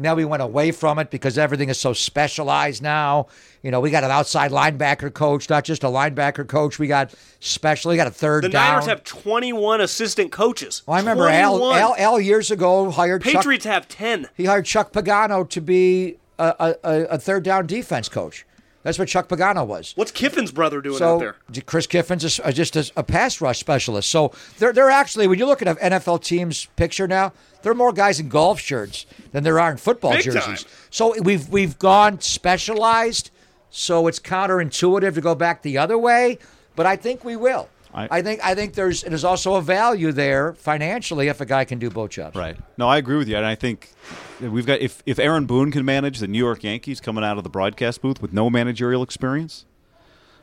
Now 0.00 0.14
we 0.14 0.24
went 0.24 0.42
away 0.42 0.72
from 0.72 0.98
it 0.98 1.10
because 1.10 1.36
everything 1.36 1.68
is 1.68 1.78
so 1.78 1.92
specialized 1.92 2.82
now. 2.82 3.26
You 3.62 3.70
know, 3.70 3.80
we 3.80 3.90
got 3.90 4.02
an 4.02 4.10
outside 4.10 4.50
linebacker 4.50 5.12
coach, 5.12 5.50
not 5.50 5.64
just 5.64 5.84
a 5.84 5.88
linebacker 5.88 6.48
coach. 6.48 6.78
We 6.78 6.86
got 6.86 7.14
special. 7.40 7.90
We 7.90 7.96
got 7.96 8.06
a 8.06 8.10
third 8.10 8.44
The 8.44 8.48
down. 8.48 8.70
Niners 8.72 8.86
have 8.86 9.04
21 9.04 9.80
assistant 9.82 10.32
coaches. 10.32 10.82
Well, 10.86 10.96
I 10.96 11.00
remember 11.00 11.28
Al, 11.28 11.72
Al, 11.72 11.94
Al 11.98 12.20
years 12.20 12.50
ago 12.50 12.90
hired 12.90 13.22
Chuck, 13.22 13.34
Patriots 13.34 13.66
have 13.66 13.86
10. 13.88 14.28
he 14.36 14.46
hired 14.46 14.64
Chuck 14.64 14.92
Pagano 14.92 15.48
to 15.50 15.60
be 15.60 16.16
a, 16.38 16.74
a, 16.82 17.02
a 17.04 17.18
third 17.18 17.42
down 17.42 17.66
defense 17.66 18.08
coach. 18.08 18.46
That's 18.82 18.98
what 18.98 19.08
Chuck 19.08 19.28
Pagano 19.28 19.66
was. 19.66 19.92
What's 19.94 20.10
Kiffin's 20.10 20.50
brother 20.52 20.80
doing 20.80 20.98
So 20.98 21.16
out 21.16 21.18
there? 21.20 21.36
Chris 21.66 21.86
Kiffin's 21.86 22.40
uh, 22.40 22.50
just 22.50 22.76
a, 22.76 22.90
a 22.96 23.02
pass 23.02 23.40
rush 23.40 23.58
specialist. 23.60 24.08
So 24.08 24.32
they're 24.58 24.72
they're 24.72 24.88
actually 24.90 25.26
when 25.26 25.38
you 25.38 25.46
look 25.46 25.60
at 25.60 25.68
an 25.68 25.76
NFL 25.92 26.22
team's 26.24 26.66
picture 26.76 27.06
now, 27.06 27.32
there 27.62 27.70
are 27.72 27.74
more 27.74 27.92
guys 27.92 28.18
in 28.20 28.28
golf 28.28 28.58
shirts 28.58 29.04
than 29.32 29.44
there 29.44 29.60
are 29.60 29.70
in 29.70 29.76
football 29.76 30.12
Big 30.12 30.22
jerseys. 30.24 30.64
time. 30.64 30.72
So 30.88 31.20
we've 31.20 31.48
we've 31.48 31.78
gone 31.78 32.20
specialized. 32.20 33.30
So 33.70 34.06
it's 34.08 34.18
counterintuitive 34.18 35.14
to 35.14 35.20
go 35.20 35.34
back 35.34 35.62
the 35.62 35.78
other 35.78 35.96
way, 35.96 36.38
but 36.74 36.86
I 36.86 36.96
think 36.96 37.24
we 37.24 37.36
will. 37.36 37.68
I- 37.92 38.08
I, 38.18 38.22
think 38.22 38.40
I 38.44 38.54
think 38.54 38.74
there's 38.74 39.02
there's 39.02 39.24
also 39.24 39.54
a 39.56 39.62
value 39.62 40.12
there 40.12 40.52
financially 40.54 41.28
if 41.28 41.40
a 41.40 41.46
guy 41.46 41.64
can 41.64 41.78
do 41.78 41.90
both 41.90 42.10
jobs. 42.10 42.36
Right. 42.36 42.56
No, 42.78 42.88
I 42.88 42.98
agree 42.98 43.16
with 43.16 43.28
you, 43.28 43.36
and 43.36 43.44
I 43.46 43.54
think 43.56 43.90
we've 44.40 44.66
got 44.66 44.80
if 44.80 45.02
if 45.06 45.18
Aaron 45.18 45.46
Boone 45.46 45.70
can 45.72 45.84
manage 45.84 46.18
the 46.20 46.28
New 46.28 46.38
York 46.38 46.62
Yankees 46.62 47.00
coming 47.00 47.24
out 47.24 47.36
of 47.38 47.44
the 47.44 47.50
broadcast 47.50 48.00
booth 48.02 48.22
with 48.22 48.32
no 48.32 48.48
managerial 48.50 49.02
experience, 49.02 49.64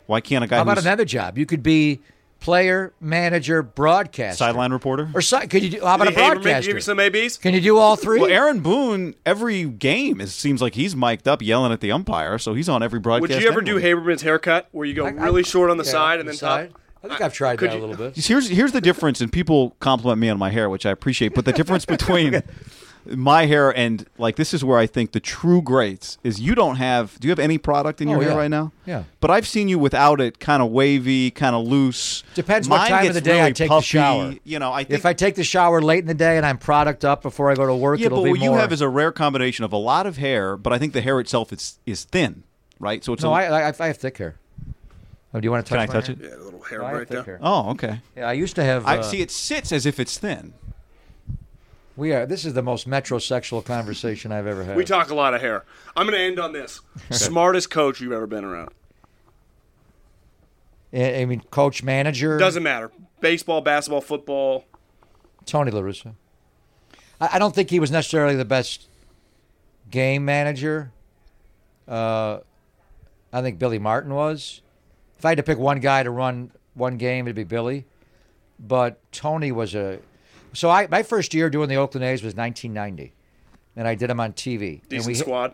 why 0.07 0.19
can't 0.22 0.44
a 0.44 0.48
guy 0.48 0.57
How 0.57 0.61
about 0.64 0.78
who's 0.78 0.86
another 0.86 1.06
job? 1.06 1.38
You 1.38 1.45
could 1.45 1.64
be 1.64 1.99
player, 2.40 2.94
manager, 3.02 3.64
broadcaster, 3.64 4.38
sideline 4.38 4.72
reporter? 4.72 5.10
or 5.14 5.22
si- 5.22 5.48
could 5.48 5.64
you 5.64 5.69
do? 5.69 5.80
How 5.86 5.95
about 5.95 6.10
a 6.10 6.11
broadcaster? 6.11 6.68
give 6.69 6.76
you 6.78 6.82
some 6.82 6.99
ABs? 6.99 7.38
Can 7.38 7.53
you 7.53 7.61
do 7.61 7.78
all 7.78 7.95
three? 7.95 8.19
Well, 8.19 8.30
Aaron 8.30 8.60
Boone, 8.60 9.15
every 9.26 9.64
game 9.64 10.19
it 10.22 10.28
seems 10.30 10.61
like 10.61 10.76
he's 10.76 10.95
mic'd 10.95 11.28
up 11.28 11.41
yelling 11.41 11.72
at 11.72 11.80
the 11.80 11.91
umpire, 11.91 12.38
so 12.38 12.53
he's 12.53 12.68
on 12.69 12.84
every 12.84 12.99
broadcast. 12.99 13.32
Would 13.34 13.41
you 13.41 13.49
ever 13.49 13.61
do. 13.61 13.78
Haberman's 13.80 14.22
haircut 14.22 14.68
where 14.72 14.86
you 14.86 14.94
go 14.94 15.06
I- 15.06 15.10
I- 15.10 15.14
really 15.14 15.44
short 15.44 15.69
on 15.72 15.78
the 15.78 15.84
yeah, 15.86 15.91
side 15.91 16.19
and 16.19 16.28
then 16.28 16.36
side. 16.36 16.72
top? 16.72 16.82
I 17.03 17.07
think 17.07 17.22
I've 17.22 17.34
tried 17.34 17.57
Could 17.60 17.72
that 17.72 17.78
a 17.78 17.80
little 17.80 17.95
bit. 17.95 18.15
Here's 18.15 18.49
here's 18.49 18.72
the 18.72 18.82
difference, 18.82 19.22
and 19.22 19.32
people 19.32 19.76
compliment 19.80 20.19
me 20.19 20.30
on 20.30 20.38
my 20.38 20.49
hair, 20.49 20.69
which 20.69 20.86
I 20.86 20.91
appreciate. 20.91 21.34
But 21.36 21.45
the 21.45 21.53
difference 21.53 21.86
between 21.98 22.41
my 23.06 23.45
hair 23.45 23.69
and 23.78 24.06
like 24.18 24.36
this 24.36 24.53
is 24.53 24.65
where 24.65 24.78
I 24.78 24.86
think 24.86 25.14
the 25.14 25.22
true 25.22 25.61
greats 25.61 26.18
is 26.26 26.41
you 26.41 26.56
don't 26.56 26.76
have. 26.76 27.18
Do 27.19 27.28
you 27.28 27.32
have 27.32 27.40
any 27.40 27.57
product 27.57 28.02
in 28.02 28.10
your 28.10 28.18
Oh, 28.18 28.22
hair 28.22 28.32
yeah. 28.32 28.36
right 28.38 28.52
now? 28.52 28.74
Yeah. 28.86 29.03
But 29.22 29.32
I've 29.32 29.48
seen 29.48 29.69
you 29.69 29.80
without 29.80 30.19
it, 30.19 30.40
kind 30.40 30.61
of 30.61 30.72
wavy, 30.72 31.32
kind 31.32 31.56
of 31.56 31.65
loose. 31.65 32.24
Depends 32.36 32.68
what 32.68 32.80
Mine 32.80 32.90
time 32.90 32.98
of 32.99 33.03
gets 33.06 33.15
the 33.15 33.22
day 33.22 33.40
I 33.40 33.44
really 33.44 33.53
take 33.53 33.69
the 33.69 33.76
puffy. 33.76 33.86
shower. 33.86 34.34
You 34.44 34.60
know, 34.60 34.74
I 34.74 34.84
think 34.84 34.99
If 34.99 35.06
I 35.06 35.14
take 35.14 35.36
the 35.36 35.44
shower 35.45 35.82
late 35.82 35.99
in 35.99 36.07
the 36.07 36.14
day 36.14 36.36
and 36.36 36.45
I'm 36.45 36.57
product 36.57 37.06
up 37.06 37.22
before 37.22 37.49
I 37.49 37.56
go 37.56 37.65
to 37.65 37.76
work, 37.76 37.99
yeah, 37.99 38.07
it'll 38.07 38.19
but 38.19 38.24
be 38.26 38.30
what 38.32 38.40
you 38.41 38.49
more. 38.49 38.60
have 38.60 38.74
is 38.74 38.82
a 38.82 38.90
rare 38.90 39.11
combination 39.14 39.64
of 39.64 39.72
a 39.72 39.78
lot 39.78 40.06
of 40.06 40.18
hair, 40.18 40.57
but 40.57 40.74
I 40.74 40.78
think 40.78 40.91
the 40.91 41.02
hair 41.02 41.19
itself 41.22 41.53
is 41.53 41.80
is 41.86 42.03
thin, 42.03 42.44
right? 42.80 43.03
So 43.06 43.14
it's 43.14 43.24
no, 43.24 43.30
a, 43.30 43.34
I, 43.36 43.69
I, 43.69 43.74
I 43.80 43.88
have 43.88 43.98
thick 43.98 44.18
hair. 44.18 44.36
Oh, 45.38 45.39
do 45.39 45.45
you 45.45 45.51
want 45.51 45.68
to 45.68 45.69
touch? 45.69 45.88
can 45.89 46.01
touch? 46.01 46.09
I 46.09 46.14
my 46.14 46.15
touch 46.15 46.26
hair? 46.26 46.31
it? 46.31 46.39
Yeah, 46.39 46.43
a 46.43 46.43
little 46.43 46.61
hair 46.61 46.80
No, 46.80 46.85
I 46.85 46.93
right 46.93 47.07
thick 47.07 47.26
there. 47.26 47.39
Oh, 47.41 47.69
okay. 47.72 48.01
Yeah, 48.15 48.27
I 48.27 48.34
used 48.34 48.55
to 48.55 48.64
have. 48.64 48.88
I 48.88 48.97
uh, 48.97 49.03
see. 49.03 49.22
It 49.22 49.30
sits 49.30 49.72
as 49.72 49.85
if 49.85 49.99
it's 49.99 50.18
thin. 50.18 50.53
We 51.95 52.11
are. 52.14 52.26
This 52.26 52.43
is 52.43 52.53
the 52.53 52.64
most 52.64 52.89
metrosexual 52.89 53.64
conversation 53.64 54.31
I've 54.31 54.47
ever 54.47 54.64
had. 54.64 54.76
We 54.76 54.84
talk 54.84 55.11
a 55.11 55.15
lot 55.15 55.35
of 55.35 55.41
hair. 55.41 55.64
I'm 55.95 56.07
going 56.07 56.18
to 56.18 56.23
end 56.23 56.39
on 56.39 56.53
this. 56.53 56.81
Smartest 57.11 57.69
coach 57.69 58.01
you've 58.01 58.11
ever 58.11 58.26
been 58.26 58.43
around. 58.43 58.72
I 60.91 61.22
I 61.22 61.26
mean, 61.26 61.41
coach, 61.51 61.84
manager. 61.84 62.39
Doesn't 62.39 62.64
matter. 62.64 62.91
Baseball, 63.19 63.61
basketball, 63.61 64.01
football. 64.01 64.65
Tony 65.45 65.69
La 65.69 65.81
Russa. 65.81 66.15
I, 67.22 67.30
I 67.34 67.39
don't 67.39 67.53
think 67.53 67.69
he 67.69 67.80
was 67.80 67.91
necessarily 67.91 68.35
the 68.35 68.45
best 68.45 68.88
game 69.91 70.26
manager. 70.26 70.91
Uh, 71.88 72.39
I 73.31 73.41
think 73.41 73.59
Billy 73.59 73.80
Martin 73.80 74.14
was. 74.15 74.61
If 75.18 75.26
I 75.26 75.30
had 75.30 75.38
to 75.38 75.44
pick 75.44 75.57
one 75.57 75.80
guy 75.80 76.03
to 76.03 76.11
run 76.11 76.52
one 76.73 76.98
game, 76.98 77.26
it'd 77.26 77.35
be 77.35 77.44
Billy. 77.44 77.85
But 78.60 78.99
Tony 79.11 79.52
was 79.52 79.76
a. 79.76 79.99
So 80.53 80.69
I 80.69 80.88
my 80.88 81.03
first 81.03 81.34
year 81.34 81.49
doing 81.49 81.69
the 81.69 81.76
Oakland 81.76 82.06
A's 82.06 82.23
was 82.23 82.35
1990, 82.35 83.14
and 83.76 83.88
I 83.88 83.95
did 83.95 84.10
them 84.10 84.19
on 84.19 84.34
TV. 84.34 84.80
and 84.81 84.89
Decent 84.89 85.07
we, 85.07 85.14
squad. 85.15 85.53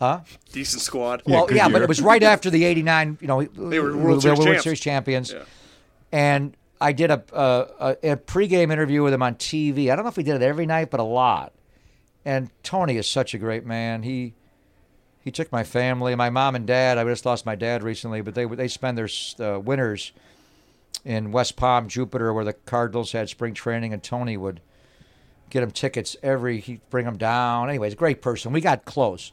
Huh? 0.00 0.20
Decent 0.52 0.82
squad. 0.82 1.22
Well, 1.26 1.46
good 1.46 1.56
yeah, 1.58 1.68
but 1.68 1.82
it 1.82 1.88
was 1.88 2.00
right 2.00 2.22
after 2.22 2.50
the 2.50 2.64
'89. 2.64 3.18
You 3.20 3.26
know, 3.28 3.42
They 3.44 3.78
were 3.80 3.96
we- 3.96 4.02
World 4.02 4.22
Series 4.22 4.38
were 4.38 4.44
champs. 4.46 4.62
Series 4.64 4.80
champions. 4.80 5.32
Yeah. 5.32 5.42
And 6.12 6.56
I 6.80 6.92
did 6.92 7.10
a, 7.10 7.22
a 7.32 8.12
a 8.12 8.16
pregame 8.16 8.72
interview 8.72 9.02
with 9.02 9.12
him 9.12 9.22
on 9.22 9.34
TV. 9.36 9.92
I 9.92 9.96
don't 9.96 10.04
know 10.04 10.08
if 10.10 10.16
we 10.16 10.22
did 10.22 10.36
it 10.36 10.42
every 10.42 10.66
night, 10.66 10.90
but 10.90 10.98
a 11.00 11.04
lot. 11.04 11.52
And 12.24 12.50
Tony 12.62 12.96
is 12.96 13.06
such 13.06 13.34
a 13.34 13.38
great 13.38 13.64
man. 13.64 14.02
He 14.02 14.34
he 15.22 15.30
took 15.30 15.52
my 15.52 15.64
family, 15.64 16.14
my 16.14 16.30
mom 16.30 16.54
and 16.54 16.66
dad. 16.66 16.98
I 16.98 17.04
just 17.04 17.26
lost 17.26 17.44
my 17.44 17.54
dad 17.54 17.82
recently, 17.82 18.20
but 18.20 18.34
they 18.34 18.46
they 18.46 18.68
spend 18.68 18.96
their 18.96 19.08
uh, 19.38 19.60
winters 19.60 20.12
in 21.04 21.32
West 21.32 21.56
Palm, 21.56 21.88
Jupiter, 21.88 22.32
where 22.32 22.44
the 22.44 22.52
Cardinals 22.52 23.12
had 23.12 23.28
spring 23.28 23.54
training, 23.54 23.92
and 23.92 24.02
Tony 24.02 24.36
would 24.36 24.60
get 25.50 25.62
him 25.62 25.70
tickets 25.70 26.16
every. 26.22 26.60
He'd 26.60 26.80
bring 26.90 27.06
him 27.06 27.16
down. 27.16 27.68
Anyways, 27.68 27.94
great 27.94 28.22
person. 28.22 28.52
We 28.52 28.60
got 28.60 28.84
close, 28.84 29.32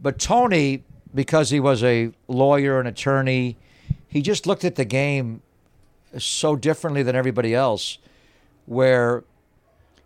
but 0.00 0.18
Tony, 0.18 0.84
because 1.14 1.50
he 1.50 1.60
was 1.60 1.82
a 1.82 2.12
lawyer 2.28 2.78
and 2.78 2.88
attorney, 2.88 3.56
he 4.06 4.22
just 4.22 4.46
looked 4.46 4.64
at 4.64 4.76
the 4.76 4.84
game 4.84 5.42
so 6.16 6.56
differently 6.56 7.02
than 7.02 7.16
everybody 7.16 7.54
else. 7.54 7.98
Where 8.66 9.24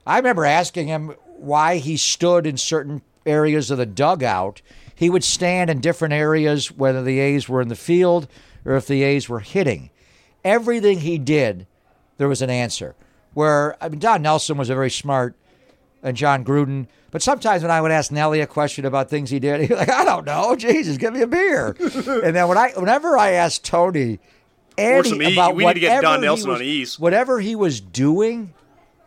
I 0.07 0.17
remember 0.17 0.45
asking 0.45 0.87
him 0.89 1.15
why 1.37 1.79
he 1.79 1.97
stood 1.97 2.47
in 2.47 2.57
certain 2.57 3.03
areas 3.27 3.71
of 3.71 3.79
the 3.79 3.87
dugout. 3.87 4.63
He 5.03 5.11
would 5.11 5.25
stand 5.25 5.69
in 5.69 5.81
different 5.81 6.15
areas, 6.15 6.71
whether 6.71 7.03
the 7.03 7.19
A's 7.19 7.49
were 7.49 7.61
in 7.61 7.67
the 7.67 7.75
field 7.75 8.29
or 8.65 8.77
if 8.77 8.87
the 8.87 9.03
A's 9.03 9.29
were 9.29 9.41
hitting. 9.41 9.91
Everything 10.45 11.01
he 11.01 11.19
did, 11.19 11.67
there 12.19 12.29
was 12.29 12.41
an 12.41 12.51
answer. 12.51 12.95
Where 13.35 13.77
I 13.83 13.89
mean, 13.89 13.99
Don 13.99 14.23
Nelson 14.23 14.57
was 14.57 14.71
a 14.71 14.75
very 14.77 14.91
smart, 14.91 15.35
and 16.05 16.17
Jon 16.17 16.45
Gruden. 16.45 16.87
But 17.11 17.21
sometimes 17.21 17.63
when 17.63 17.73
I 17.73 17.81
would 17.81 17.91
ask 17.91 18.13
Nelly 18.13 18.41
a 18.43 18.47
question 18.47 18.85
about 18.85 19.11
things 19.11 19.29
he 19.29 19.41
did, 19.41 19.61
he'd 19.63 19.71
be 19.71 19.75
like, 19.75 19.89
"I 19.91 20.05
don't 20.05 20.25
know, 20.25 20.55
Jesus, 20.55 20.99
give 20.99 21.15
me 21.15 21.23
a 21.23 21.27
beer." 21.27 21.75
and 21.81 22.37
then 22.37 22.47
when 22.47 22.57
I, 22.59 22.71
whenever 22.77 23.19
I 23.19 23.33
asked 23.33 23.65
Tony, 23.65 24.21
any, 24.79 25.09
some 25.09 25.21
E- 25.21 25.33
about 25.33 25.57
we 25.57 25.65
need 25.67 25.75
to 25.75 25.81
get 25.81 26.01
Don 26.03 26.21
whatever 26.21 26.21
he 26.21 26.27
Nelson 26.27 26.51
was- 26.51 26.61
on 26.61 26.65
E's. 26.65 27.01
Whatever 27.01 27.41
he 27.41 27.57
was 27.57 27.81
doing, 27.81 28.55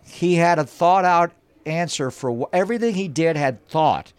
he 0.06 0.36
had 0.36 0.60
a 0.60 0.66
thought 0.66 1.06
out 1.06 1.32
answer 1.66 2.12
for 2.12 2.36
wh- 2.38 2.50
everything 2.54 2.96
he 2.96 3.08
did 3.08 3.38
had 3.38 3.66
thought 3.70 4.12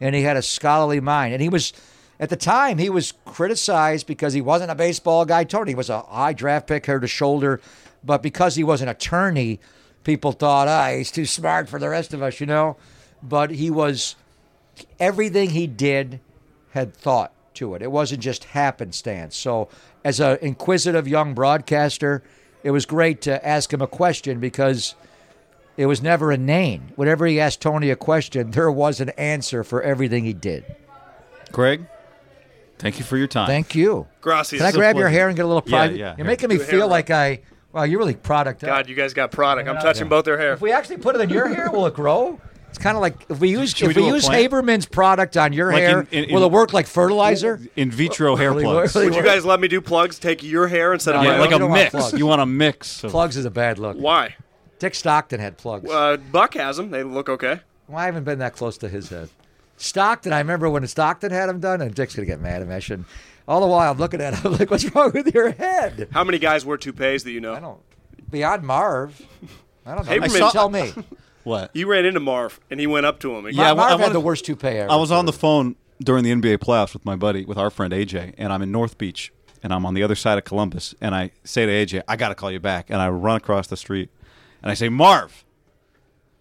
and 0.00 0.14
he 0.14 0.22
had 0.22 0.36
a 0.36 0.42
scholarly 0.42 1.00
mind 1.00 1.32
and 1.32 1.42
he 1.42 1.48
was 1.48 1.72
at 2.20 2.30
the 2.30 2.36
time 2.36 2.78
he 2.78 2.90
was 2.90 3.12
criticized 3.24 4.06
because 4.06 4.32
he 4.32 4.40
wasn't 4.40 4.70
a 4.70 4.74
baseball 4.74 5.24
guy 5.24 5.44
tony 5.44 5.74
was 5.74 5.90
a 5.90 6.02
high 6.02 6.32
draft 6.32 6.66
pick 6.66 6.86
head 6.86 7.00
to 7.00 7.06
shoulder 7.06 7.60
but 8.04 8.22
because 8.22 8.54
he 8.54 8.64
was 8.64 8.82
an 8.82 8.88
attorney 8.88 9.60
people 10.04 10.32
thought 10.32 10.68
ah 10.68 10.90
he's 10.90 11.10
too 11.10 11.26
smart 11.26 11.68
for 11.68 11.78
the 11.78 11.88
rest 11.88 12.14
of 12.14 12.22
us 12.22 12.40
you 12.40 12.46
know 12.46 12.76
but 13.22 13.50
he 13.50 13.70
was 13.70 14.16
everything 15.00 15.50
he 15.50 15.66
did 15.66 16.20
had 16.70 16.94
thought 16.94 17.32
to 17.54 17.74
it. 17.74 17.82
It 17.82 17.90
wasn't 17.90 18.22
just 18.22 18.44
happenstance. 18.44 19.36
So, 19.36 19.68
as 20.04 20.20
an 20.20 20.38
inquisitive 20.40 21.08
young 21.08 21.34
broadcaster, 21.34 22.22
it 22.62 22.70
was 22.70 22.86
great 22.86 23.20
to 23.22 23.46
ask 23.46 23.72
him 23.72 23.82
a 23.82 23.86
question 23.86 24.40
because 24.40 24.94
it 25.78 25.86
was 25.86 26.02
never 26.02 26.30
a 26.30 26.34
inane. 26.34 26.92
Whenever 26.96 27.24
he 27.26 27.40
asked 27.40 27.62
Tony 27.62 27.88
a 27.90 27.96
question, 27.96 28.50
there 28.50 28.70
was 28.70 29.00
an 29.00 29.08
answer 29.10 29.64
for 29.64 29.80
everything 29.82 30.24
he 30.24 30.34
did. 30.34 30.64
Craig, 31.52 31.86
thank 32.78 32.98
you 32.98 33.04
for 33.04 33.16
your 33.16 33.26
time. 33.28 33.46
Thank 33.46 33.74
you. 33.74 34.06
Gracias. 34.20 34.60
Can 34.60 34.66
I 34.68 34.72
grab 34.72 34.96
your 34.96 35.08
hair 35.08 35.28
and 35.28 35.36
get 35.36 35.44
a 35.44 35.48
little 35.48 35.62
Yeah, 35.66 35.70
private? 35.78 35.96
yeah, 35.96 36.06
You're 36.10 36.16
here. 36.16 36.24
making 36.26 36.48
me 36.50 36.58
Do 36.58 36.64
feel 36.64 36.80
rub. 36.82 36.90
like 36.90 37.10
I. 37.10 37.40
Wow, 37.72 37.84
you're 37.84 37.98
really 37.98 38.14
product. 38.14 38.64
up. 38.64 38.68
God, 38.68 38.88
you 38.88 38.94
guys 38.94 39.14
got 39.14 39.30
product. 39.30 39.68
I'm 39.68 39.76
touching 39.76 40.08
both 40.08 40.24
their 40.24 40.38
hair. 40.38 40.52
If 40.52 40.60
we 40.60 40.72
actually 40.72 40.98
put 40.98 41.14
it 41.14 41.20
in 41.20 41.30
your 41.30 41.48
hair, 41.48 41.70
will 41.70 41.86
it 41.86 41.94
grow? 41.94 42.40
It's 42.70 42.78
kind 42.78 42.96
of 42.96 43.00
like 43.00 43.24
if 43.30 43.40
we 43.40 43.48
use 43.50 43.70
Should 43.70 43.90
if 43.90 43.96
we, 43.96 44.02
do 44.02 44.08
a 44.10 44.14
use 44.14 44.26
plant? 44.26 44.50
Haberman's 44.52 44.84
product 44.86 45.36
on 45.38 45.52
your 45.54 45.72
Like 45.72 45.82
hair, 45.82 46.06
in- 46.10 46.24
in- 46.24 46.34
will 46.34 46.44
it 46.44 46.50
work 46.52 46.72
like 46.74 46.86
fertilizer? 46.86 47.60
In 47.76 47.90
vitro 47.90 48.36
hair 48.36 48.50
Really 48.50 48.64
plugs. 48.64 48.94
work- 48.94 49.04
Would 49.06 49.14
you 49.14 49.22
guys 49.22 49.44
let 49.46 49.58
me 49.60 49.68
do 49.68 49.80
plugs? 49.80 50.18
Take 50.18 50.42
your 50.42 50.66
hair 50.68 50.92
instead 50.92 51.12
No, 51.12 51.18
of 51.20 51.24
you 51.24 51.30
my 51.30 51.34
Yeah, 51.36 51.40
like 51.40 51.50
a 51.52 51.58
don't 51.58 51.70
want 51.70 51.94
mix. 51.94 52.12
You 52.12 52.26
want 52.26 52.42
a 52.42 52.46
mix. 52.46 53.04
Of, 53.04 53.10
Plugs 53.10 53.36
is 53.38 53.46
a 53.46 53.50
bad 53.50 53.78
look. 53.78 53.96
Why? 53.96 54.34
Dick 54.78 54.94
Stockton 54.94 55.40
had 55.40 55.56
plugs. 55.58 55.90
Uh, 55.90 56.16
Buck 56.16 56.54
has 56.54 56.76
them. 56.76 56.90
They 56.90 57.02
look 57.02 57.28
okay. 57.28 57.60
Well, 57.88 57.98
I 57.98 58.06
haven't 58.06 58.24
been 58.24 58.38
that 58.40 58.54
close 58.54 58.78
to 58.78 58.88
his 58.88 59.08
head. 59.08 59.28
Stockton, 59.76 60.32
I 60.32 60.38
remember 60.38 60.68
when 60.68 60.86
Stockton 60.86 61.30
had 61.30 61.48
them 61.48 61.60
done, 61.60 61.80
and 61.80 61.94
Dick's 61.94 62.14
gonna 62.14 62.26
get 62.26 62.40
mad 62.40 62.62
at 62.62 62.68
me. 62.68 62.74
I 62.74 62.78
shouldn't. 62.80 63.06
All 63.46 63.60
the 63.60 63.66
while 63.66 63.90
I'm 63.90 63.98
looking 63.98 64.20
at 64.20 64.34
him 64.38 64.52
like, 64.58 64.70
"What's 64.70 64.84
wrong 64.94 65.12
with 65.12 65.32
your 65.34 65.52
head?" 65.52 66.08
How 66.12 66.24
many 66.24 66.38
guys 66.38 66.64
wear 66.64 66.76
toupees 66.76 67.24
that 67.24 67.30
you 67.30 67.40
know? 67.40 67.54
I 67.54 67.60
don't. 67.60 67.80
Beyond 68.30 68.62
Marv, 68.64 69.20
I 69.86 69.94
don't 69.94 70.06
know. 70.06 70.12
Haberman- 70.12 70.24
I 70.24 70.38
saw- 70.38 70.50
tell 70.50 70.68
me. 70.68 70.92
what? 71.44 71.70
You 71.74 71.86
ran 71.86 72.04
into 72.04 72.20
Marv, 72.20 72.60
and 72.70 72.78
he 72.78 72.86
went 72.86 73.06
up 73.06 73.20
to 73.20 73.34
him. 73.34 73.46
And 73.46 73.56
Yeah, 73.56 73.70
I 73.70 73.74
Marv 73.74 74.00
had 74.00 74.12
the 74.12 74.20
worst 74.20 74.44
toupee 74.44 74.68
ever. 74.68 74.90
I 74.92 74.96
was 74.96 75.10
on 75.10 75.24
the 75.26 75.32
phone 75.32 75.76
during 76.02 76.24
the 76.24 76.32
NBA 76.32 76.58
playoffs 76.58 76.92
with 76.92 77.04
my 77.04 77.16
buddy, 77.16 77.44
with 77.44 77.56
our 77.56 77.70
friend 77.70 77.92
AJ, 77.92 78.34
and 78.36 78.52
I'm 78.52 78.60
in 78.62 78.70
North 78.70 78.98
Beach, 78.98 79.32
and 79.62 79.72
I'm 79.72 79.86
on 79.86 79.94
the 79.94 80.02
other 80.02 80.14
side 80.14 80.36
of 80.38 80.44
Columbus, 80.44 80.94
and 81.00 81.14
I 81.14 81.30
say 81.44 81.64
to 81.64 81.72
AJ, 81.72 82.02
"I 82.06 82.16
got 82.16 82.28
to 82.28 82.34
call 82.34 82.50
you 82.50 82.60
back," 82.60 82.90
and 82.90 83.00
I 83.00 83.08
run 83.08 83.36
across 83.36 83.68
the 83.68 83.76
street, 83.78 84.10
and 84.62 84.70
I 84.70 84.74
say, 84.74 84.88
"Marv, 84.88 85.44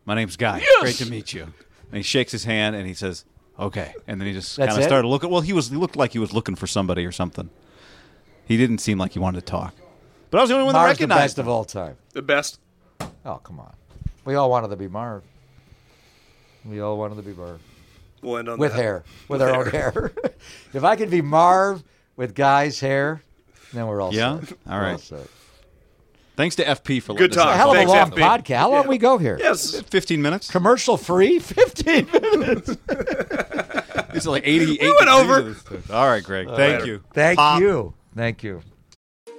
my 0.06 0.16
name's 0.16 0.36
Guy. 0.38 0.64
Great 0.82 0.96
to 0.96 1.10
meet 1.10 1.34
you." 1.34 1.44
And 1.44 1.98
he 1.98 2.04
shakes 2.04 2.32
his 2.32 2.44
hand 2.44 2.76
and 2.76 2.86
he 2.88 2.94
says, 2.94 3.26
"Okay," 3.60 3.94
and 4.08 4.20
then 4.20 4.28
he 4.28 4.34
just 4.34 4.56
That's 4.58 4.70
kind 4.70 4.80
of 4.80 4.86
it? 4.86 4.88
started 4.90 5.08
looking. 5.08 5.30
Well, 5.30 5.42
he 5.42 5.54
was 5.54 5.70
he 5.70 5.76
looked 5.76 5.96
like 5.96 6.14
he 6.14 6.20
was 6.20 6.34
looking 6.34 6.56
for 6.56 6.68
somebody 6.68 7.06
or 7.06 7.12
something. 7.12 7.50
He 8.46 8.58
didn't 8.58 8.78
seem 8.80 8.98
like 8.98 9.14
he 9.14 9.20
wanted 9.20 9.42
to 9.42 9.46
talk, 9.46 9.74
but 10.32 10.38
I 10.38 10.42
was 10.42 10.50
the 10.50 10.56
only 10.56 10.66
one 10.66 10.74
that 10.74 10.80
Marv's 10.80 10.98
the 10.98 11.04
recognized 11.04 11.22
best 11.36 11.38
him. 11.40 11.46
of 11.46 11.50
all 11.50 11.66
time. 11.66 11.98
the 12.14 12.22
best. 12.22 12.60
Oh 13.26 13.36
come 13.44 13.60
on, 13.60 13.74
we 14.26 14.36
all 14.36 14.50
wanted 14.50 14.70
to 14.70 14.76
be 14.78 14.88
Marv. 14.88 15.24
We 16.66 16.80
all 16.82 16.98
wanted 16.98 17.16
to 17.16 17.22
be 17.22 17.34
Marv 17.34 17.60
We'll 18.22 18.38
end 18.40 18.50
on 18.50 18.58
with 18.58 18.72
that. 18.74 18.82
hair, 18.82 19.04
with 19.30 19.42
our 19.42 19.56
own 19.56 19.70
hair. 19.70 20.12
if 20.74 20.84
I 20.84 20.96
could 20.96 21.10
be 21.10 21.22
Marv 21.22 21.84
with 22.16 22.34
Guy's 22.36 22.80
hair, 22.80 23.22
then 23.74 23.86
we're 23.88 24.02
all 24.02 24.14
Yeah? 24.14 24.40
set. 24.42 24.58
All 24.68 24.78
We're 24.80 24.84
right. 24.84 25.00
set. 25.00 25.28
Thanks 26.38 26.56
to 26.58 26.64
FP 26.64 27.02
for 27.02 27.14
Good 27.16 27.36
letting 27.36 27.40
us 27.40 27.44
talk. 27.46 27.54
A 27.54 27.58
hell 27.58 27.72
of 27.72 27.78
a 27.78 27.86
long 27.86 28.12
FB. 28.12 28.18
podcast. 28.20 28.58
How 28.58 28.70
long 28.72 28.84
Yeah. 28.84 28.90
we 28.90 28.98
go 29.00 29.18
here? 29.18 29.38
Yes. 29.42 29.82
15 29.82 30.22
minutes. 30.22 30.50
Commercial 30.50 30.96
free, 30.96 31.40
fifteen 31.56 32.08
minutes. 32.14 32.78
It's 34.14 34.26
like 34.26 34.44
88. 34.48 34.82
We 34.82 34.96
went 35.00 35.10
over. 35.10 35.38
of 35.40 35.46
this 35.46 35.58
stuff. 35.60 35.92
All 35.92 36.08
right, 36.08 36.24
Greg. 36.24 36.48
Thank 36.56 36.86
you. 36.88 37.04
Thank 37.14 37.38
Pop. 37.38 37.62
you. 37.62 37.94
Thank 38.16 38.42
you. 38.42 38.62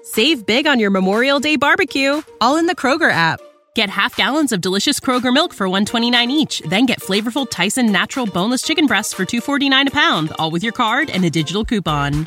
Save 0.05 0.47
big 0.47 0.69
on 0.69 0.79
your 0.79 0.91
Memorial 0.91 1.41
Day 1.41 1.57
barbecue, 1.57 2.23
all 2.41 2.57
in 2.57 2.67
the 2.67 2.77
Kroger 2.77 3.11
app. 3.11 3.41
Get 3.75 3.89
half 3.91 4.15
gallons 4.17 4.53
of 4.53 4.61
delicious 4.61 5.01
Kroger 5.01 5.33
milk 5.35 5.53
for 5.53 5.69
129 5.69 6.31
each, 6.31 6.61
then 6.61 6.87
get 6.87 7.01
flavorful 7.01 7.49
Tyson 7.51 7.91
natural 7.91 8.27
boneless 8.27 8.63
chicken 8.63 8.87
breasts 8.87 9.13
for 9.13 9.25
249 9.25 9.89
a 9.89 9.91
pound, 9.91 10.33
all 10.39 10.51
with 10.53 10.63
your 10.63 10.73
card 10.73 11.11
and 11.11 11.25
a 11.25 11.31
digital 11.31 11.65
coupon. 11.65 12.27